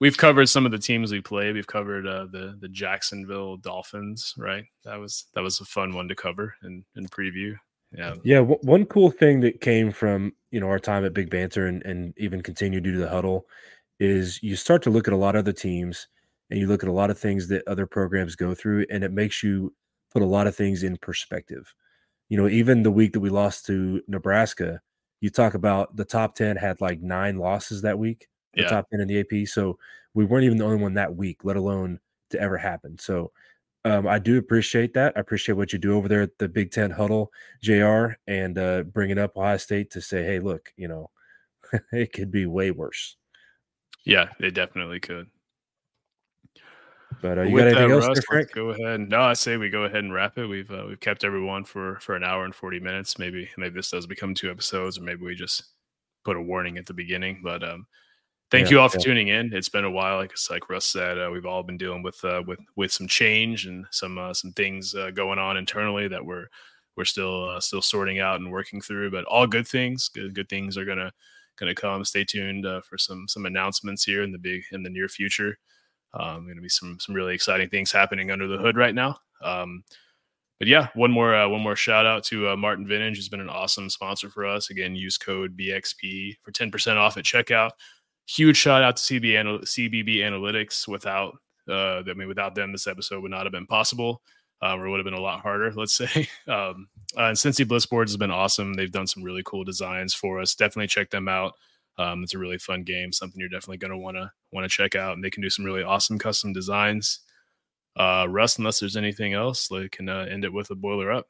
we've 0.00 0.16
covered 0.16 0.48
some 0.48 0.64
of 0.66 0.72
the 0.72 0.78
teams 0.78 1.12
we 1.12 1.20
play. 1.20 1.52
We've 1.52 1.66
covered 1.66 2.06
uh, 2.06 2.26
the 2.30 2.56
the 2.60 2.68
Jacksonville 2.68 3.56
Dolphins, 3.56 4.34
right? 4.36 4.64
That 4.84 4.96
was 4.96 5.26
that 5.34 5.42
was 5.42 5.60
a 5.60 5.64
fun 5.64 5.94
one 5.94 6.08
to 6.08 6.14
cover 6.14 6.54
and 6.62 6.84
and 6.96 7.10
preview. 7.10 7.54
Yeah, 7.92 8.14
yeah. 8.22 8.38
W- 8.38 8.58
one 8.62 8.84
cool 8.84 9.10
thing 9.10 9.40
that 9.40 9.60
came 9.60 9.92
from 9.92 10.32
you 10.50 10.60
know 10.60 10.68
our 10.68 10.78
time 10.78 11.04
at 11.04 11.14
Big 11.14 11.30
Banter 11.30 11.66
and 11.66 11.82
and 11.84 12.14
even 12.16 12.42
continue 12.42 12.80
due 12.80 12.92
to 12.92 12.98
the 12.98 13.08
huddle 13.08 13.46
is 14.00 14.42
you 14.42 14.56
start 14.56 14.82
to 14.82 14.90
look 14.90 15.08
at 15.08 15.14
a 15.14 15.18
lot 15.18 15.36
of 15.36 15.44
the 15.44 15.52
teams 15.52 16.06
and 16.50 16.60
you 16.60 16.66
look 16.68 16.82
at 16.82 16.88
a 16.88 16.92
lot 16.92 17.10
of 17.10 17.18
things 17.18 17.48
that 17.48 17.66
other 17.66 17.86
programs 17.86 18.36
go 18.36 18.54
through, 18.54 18.86
and 18.90 19.04
it 19.04 19.12
makes 19.12 19.42
you 19.42 19.74
put 20.12 20.22
a 20.22 20.26
lot 20.26 20.46
of 20.46 20.56
things 20.56 20.82
in 20.82 20.96
perspective. 20.98 21.74
You 22.28 22.36
know, 22.36 22.48
even 22.48 22.82
the 22.82 22.90
week 22.90 23.12
that 23.12 23.20
we 23.20 23.30
lost 23.30 23.66
to 23.66 24.02
Nebraska, 24.06 24.80
you 25.20 25.30
talk 25.30 25.54
about 25.54 25.96
the 25.96 26.04
top 26.04 26.34
10 26.34 26.56
had 26.56 26.80
like 26.80 27.00
nine 27.00 27.38
losses 27.38 27.82
that 27.82 27.98
week 27.98 28.28
the 28.54 28.62
yeah. 28.62 28.68
top 28.68 28.88
10 28.90 29.00
in 29.00 29.08
the 29.08 29.20
AP. 29.20 29.48
So 29.48 29.78
we 30.14 30.24
weren't 30.24 30.44
even 30.44 30.58
the 30.58 30.64
only 30.64 30.82
one 30.82 30.94
that 30.94 31.14
week, 31.14 31.44
let 31.44 31.56
alone 31.56 32.00
to 32.30 32.40
ever 32.40 32.56
happen. 32.56 32.98
So 32.98 33.32
um, 33.84 34.06
I 34.06 34.18
do 34.18 34.38
appreciate 34.38 34.94
that. 34.94 35.14
I 35.16 35.20
appreciate 35.20 35.56
what 35.56 35.72
you 35.72 35.78
do 35.78 35.94
over 35.96 36.08
there 36.08 36.22
at 36.22 36.36
the 36.38 36.48
Big 36.48 36.70
Ten 36.70 36.90
huddle, 36.90 37.32
JR, 37.62 38.12
and 38.26 38.58
uh, 38.58 38.82
bringing 38.82 39.18
up 39.18 39.36
Ohio 39.36 39.56
State 39.56 39.90
to 39.92 40.00
say, 40.00 40.24
hey, 40.24 40.40
look, 40.40 40.72
you 40.76 40.88
know, 40.88 41.10
it 41.92 42.12
could 42.12 42.30
be 42.30 42.46
way 42.46 42.70
worse. 42.70 43.16
Yeah, 44.04 44.28
they 44.40 44.50
definitely 44.50 45.00
could. 45.00 45.28
But 47.20 47.38
uh, 47.38 47.42
you 47.42 47.56
got 47.56 47.68
anything 47.68 47.90
else, 47.90 48.06
Russ, 48.06 48.24
Frank? 48.26 48.52
Go 48.52 48.70
ahead. 48.70 49.08
No, 49.08 49.22
I 49.22 49.32
say 49.32 49.56
we 49.56 49.70
go 49.70 49.84
ahead 49.84 50.04
and 50.04 50.12
wrap 50.12 50.38
it. 50.38 50.46
We've 50.46 50.70
uh, 50.70 50.84
we've 50.86 51.00
kept 51.00 51.24
everyone 51.24 51.64
for 51.64 51.98
for 52.00 52.14
an 52.14 52.22
hour 52.22 52.44
and 52.44 52.54
forty 52.54 52.80
minutes. 52.80 53.18
Maybe 53.18 53.48
maybe 53.56 53.74
this 53.74 53.90
does 53.90 54.06
become 54.06 54.34
two 54.34 54.50
episodes, 54.50 54.98
or 54.98 55.02
maybe 55.02 55.24
we 55.24 55.34
just 55.34 55.64
put 56.24 56.36
a 56.36 56.42
warning 56.42 56.78
at 56.78 56.86
the 56.86 56.94
beginning. 56.94 57.40
But 57.42 57.64
um, 57.64 57.86
thank 58.50 58.66
yeah, 58.66 58.70
you 58.70 58.80
all 58.80 58.88
for 58.88 58.98
yeah. 58.98 59.04
tuning 59.04 59.28
in. 59.28 59.52
It's 59.52 59.68
been 59.68 59.84
a 59.84 59.90
while, 59.90 60.16
like 60.16 60.32
like 60.50 60.68
Russ 60.68 60.86
said, 60.86 61.18
uh, 61.18 61.30
we've 61.32 61.46
all 61.46 61.62
been 61.62 61.78
dealing 61.78 62.02
with 62.02 62.22
uh, 62.24 62.42
with 62.46 62.60
with 62.76 62.92
some 62.92 63.08
change 63.08 63.66
and 63.66 63.86
some 63.90 64.18
uh, 64.18 64.34
some 64.34 64.52
things 64.52 64.94
uh, 64.94 65.10
going 65.10 65.38
on 65.38 65.56
internally 65.56 66.08
that 66.08 66.24
we're 66.24 66.46
we're 66.96 67.04
still 67.04 67.50
uh, 67.50 67.60
still 67.60 67.82
sorting 67.82 68.18
out 68.18 68.40
and 68.40 68.50
working 68.50 68.80
through. 68.80 69.10
But 69.10 69.24
all 69.24 69.46
good 69.46 69.66
things, 69.66 70.08
good 70.08 70.34
good 70.34 70.48
things 70.48 70.76
are 70.76 70.84
gonna 70.84 71.12
gonna 71.56 71.74
come. 71.74 72.04
Stay 72.04 72.24
tuned 72.24 72.66
uh, 72.66 72.80
for 72.80 72.98
some 72.98 73.26
some 73.28 73.46
announcements 73.46 74.04
here 74.04 74.22
in 74.22 74.32
the 74.32 74.38
big 74.38 74.62
in 74.72 74.82
the 74.82 74.90
near 74.90 75.08
future. 75.08 75.58
Um, 76.14 76.44
going 76.44 76.56
to 76.56 76.62
be 76.62 76.70
some 76.70 76.98
some 77.00 77.14
really 77.14 77.34
exciting 77.34 77.68
things 77.68 77.92
happening 77.92 78.30
under 78.30 78.48
the 78.48 78.56
hood 78.56 78.76
right 78.76 78.94
now. 78.94 79.16
Um, 79.42 79.84
but 80.58 80.66
yeah, 80.66 80.88
one 80.94 81.12
more 81.12 81.34
uh, 81.34 81.48
one 81.48 81.60
more 81.60 81.76
shout 81.76 82.06
out 82.06 82.24
to 82.24 82.48
uh, 82.48 82.56
Martin 82.56 82.86
Vintage, 82.86 83.16
who's 83.16 83.28
been 83.28 83.40
an 83.40 83.50
awesome 83.50 83.90
sponsor 83.90 84.30
for 84.30 84.46
us. 84.46 84.70
Again, 84.70 84.96
use 84.96 85.18
code 85.18 85.56
BXP 85.56 86.38
for 86.42 86.50
ten 86.50 86.70
percent 86.70 86.98
off 86.98 87.16
at 87.16 87.24
checkout 87.24 87.72
huge 88.28 88.56
shout 88.56 88.82
out 88.82 88.96
to 88.96 89.02
CB 89.02 89.38
Anal- 89.38 89.60
CBB 89.60 90.18
Analytics. 90.18 90.86
Without, 90.86 91.38
uh, 91.68 92.02
I 92.08 92.14
mean, 92.14 92.28
without 92.28 92.54
them, 92.54 92.72
this 92.72 92.86
episode 92.86 93.22
would 93.22 93.30
not 93.30 93.44
have 93.44 93.52
been 93.52 93.66
possible, 93.66 94.22
uh, 94.62 94.76
or 94.76 94.86
it 94.86 94.90
would 94.90 94.98
have 94.98 95.04
been 95.04 95.14
a 95.14 95.20
lot 95.20 95.40
harder. 95.40 95.72
Let's 95.72 95.94
say. 95.96 96.28
Um, 96.46 96.88
uh, 97.16 97.24
and 97.24 97.36
Cincy 97.36 97.66
Bliss 97.66 97.86
boards 97.86 98.12
has 98.12 98.16
been 98.16 98.30
awesome. 98.30 98.74
They've 98.74 98.92
done 98.92 99.06
some 99.06 99.22
really 99.22 99.42
cool 99.44 99.64
designs 99.64 100.14
for 100.14 100.40
us. 100.40 100.54
Definitely 100.54 100.88
check 100.88 101.10
them 101.10 101.28
out. 101.28 101.54
Um, 101.96 102.22
it's 102.22 102.34
a 102.34 102.38
really 102.38 102.58
fun 102.58 102.84
game, 102.84 103.12
something 103.12 103.40
you're 103.40 103.48
definitely 103.48 103.78
going 103.78 103.90
to 103.90 103.98
want 103.98 104.16
to 104.16 104.30
want 104.52 104.64
to 104.64 104.68
check 104.68 104.94
out, 104.94 105.14
and 105.14 105.24
they 105.24 105.30
can 105.30 105.42
do 105.42 105.50
some 105.50 105.64
really 105.64 105.82
awesome 105.82 106.18
custom 106.18 106.52
designs. 106.52 107.20
Uh, 107.96 108.26
Russ, 108.28 108.58
unless 108.58 108.78
there's 108.78 108.96
anything 108.96 109.34
else, 109.34 109.66
they 109.66 109.88
can 109.88 110.08
uh, 110.08 110.26
end 110.30 110.44
it 110.44 110.52
with 110.52 110.70
a 110.70 110.76
boiler 110.76 111.10
up. 111.10 111.26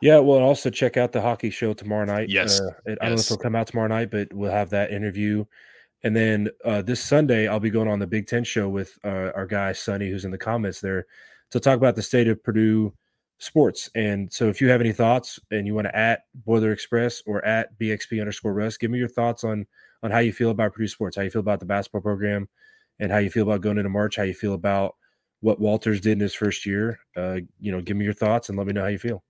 Yeah, 0.00 0.20
well, 0.20 0.38
also 0.38 0.70
check 0.70 0.96
out 0.96 1.10
the 1.10 1.20
hockey 1.20 1.50
show 1.50 1.74
tomorrow 1.74 2.04
night. 2.04 2.28
Yes, 2.28 2.60
uh, 2.60 2.70
I 2.86 2.90
don't 2.90 2.98
yes. 3.00 3.00
know 3.02 3.14
if 3.14 3.26
it'll 3.26 3.36
come 3.38 3.56
out 3.56 3.66
tomorrow 3.66 3.88
night, 3.88 4.12
but 4.12 4.32
we'll 4.32 4.52
have 4.52 4.70
that 4.70 4.92
interview 4.92 5.44
and 6.04 6.14
then 6.14 6.48
uh, 6.64 6.82
this 6.82 7.02
Sunday, 7.02 7.48
I'll 7.48 7.60
be 7.60 7.70
going 7.70 7.88
on 7.88 7.98
the 7.98 8.06
Big 8.06 8.26
Ten 8.26 8.44
show 8.44 8.68
with 8.68 8.96
uh, 9.04 9.32
our 9.34 9.46
guy 9.46 9.72
Sonny, 9.72 10.10
who's 10.10 10.24
in 10.24 10.30
the 10.30 10.38
comments 10.38 10.80
there, 10.80 11.06
to 11.50 11.60
talk 11.60 11.76
about 11.76 11.96
the 11.96 12.02
state 12.02 12.28
of 12.28 12.42
Purdue 12.42 12.92
sports. 13.38 13.90
And 13.94 14.32
so, 14.32 14.48
if 14.48 14.60
you 14.60 14.68
have 14.68 14.80
any 14.80 14.92
thoughts 14.92 15.40
and 15.50 15.66
you 15.66 15.74
want 15.74 15.86
to 15.86 15.96
at 15.96 16.22
Boiler 16.34 16.72
Express 16.72 17.22
or 17.26 17.44
at 17.44 17.76
BXP 17.78 18.20
underscore 18.20 18.54
Russ, 18.54 18.76
give 18.76 18.90
me 18.90 18.98
your 18.98 19.08
thoughts 19.08 19.42
on 19.42 19.66
on 20.02 20.10
how 20.12 20.18
you 20.18 20.32
feel 20.32 20.50
about 20.50 20.72
Purdue 20.72 20.88
sports, 20.88 21.16
how 21.16 21.22
you 21.22 21.30
feel 21.30 21.40
about 21.40 21.58
the 21.58 21.66
basketball 21.66 22.00
program, 22.00 22.48
and 23.00 23.10
how 23.10 23.18
you 23.18 23.30
feel 23.30 23.42
about 23.42 23.60
going 23.60 23.78
into 23.78 23.90
March, 23.90 24.16
how 24.16 24.22
you 24.22 24.34
feel 24.34 24.54
about 24.54 24.94
what 25.40 25.60
Walters 25.60 26.00
did 26.00 26.12
in 26.12 26.20
his 26.20 26.34
first 26.34 26.64
year. 26.64 26.98
Uh, 27.16 27.38
you 27.58 27.72
know, 27.72 27.80
give 27.80 27.96
me 27.96 28.04
your 28.04 28.14
thoughts 28.14 28.48
and 28.48 28.58
let 28.58 28.66
me 28.66 28.72
know 28.72 28.82
how 28.82 28.88
you 28.88 28.98
feel. 28.98 29.24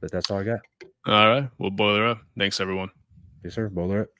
But 0.00 0.10
that's 0.10 0.30
all 0.30 0.38
I 0.38 0.44
got. 0.44 0.60
All 1.06 1.28
right, 1.28 1.48
we'll 1.58 1.70
boiler 1.70 2.06
up. 2.06 2.20
Thanks, 2.36 2.60
everyone. 2.60 2.90
Yes, 3.44 3.54
sir. 3.54 3.68
Boiler 3.68 4.02
up. 4.02 4.17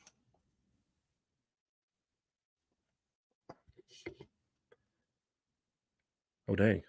Oh, 6.48 6.56
dang. 6.56 6.87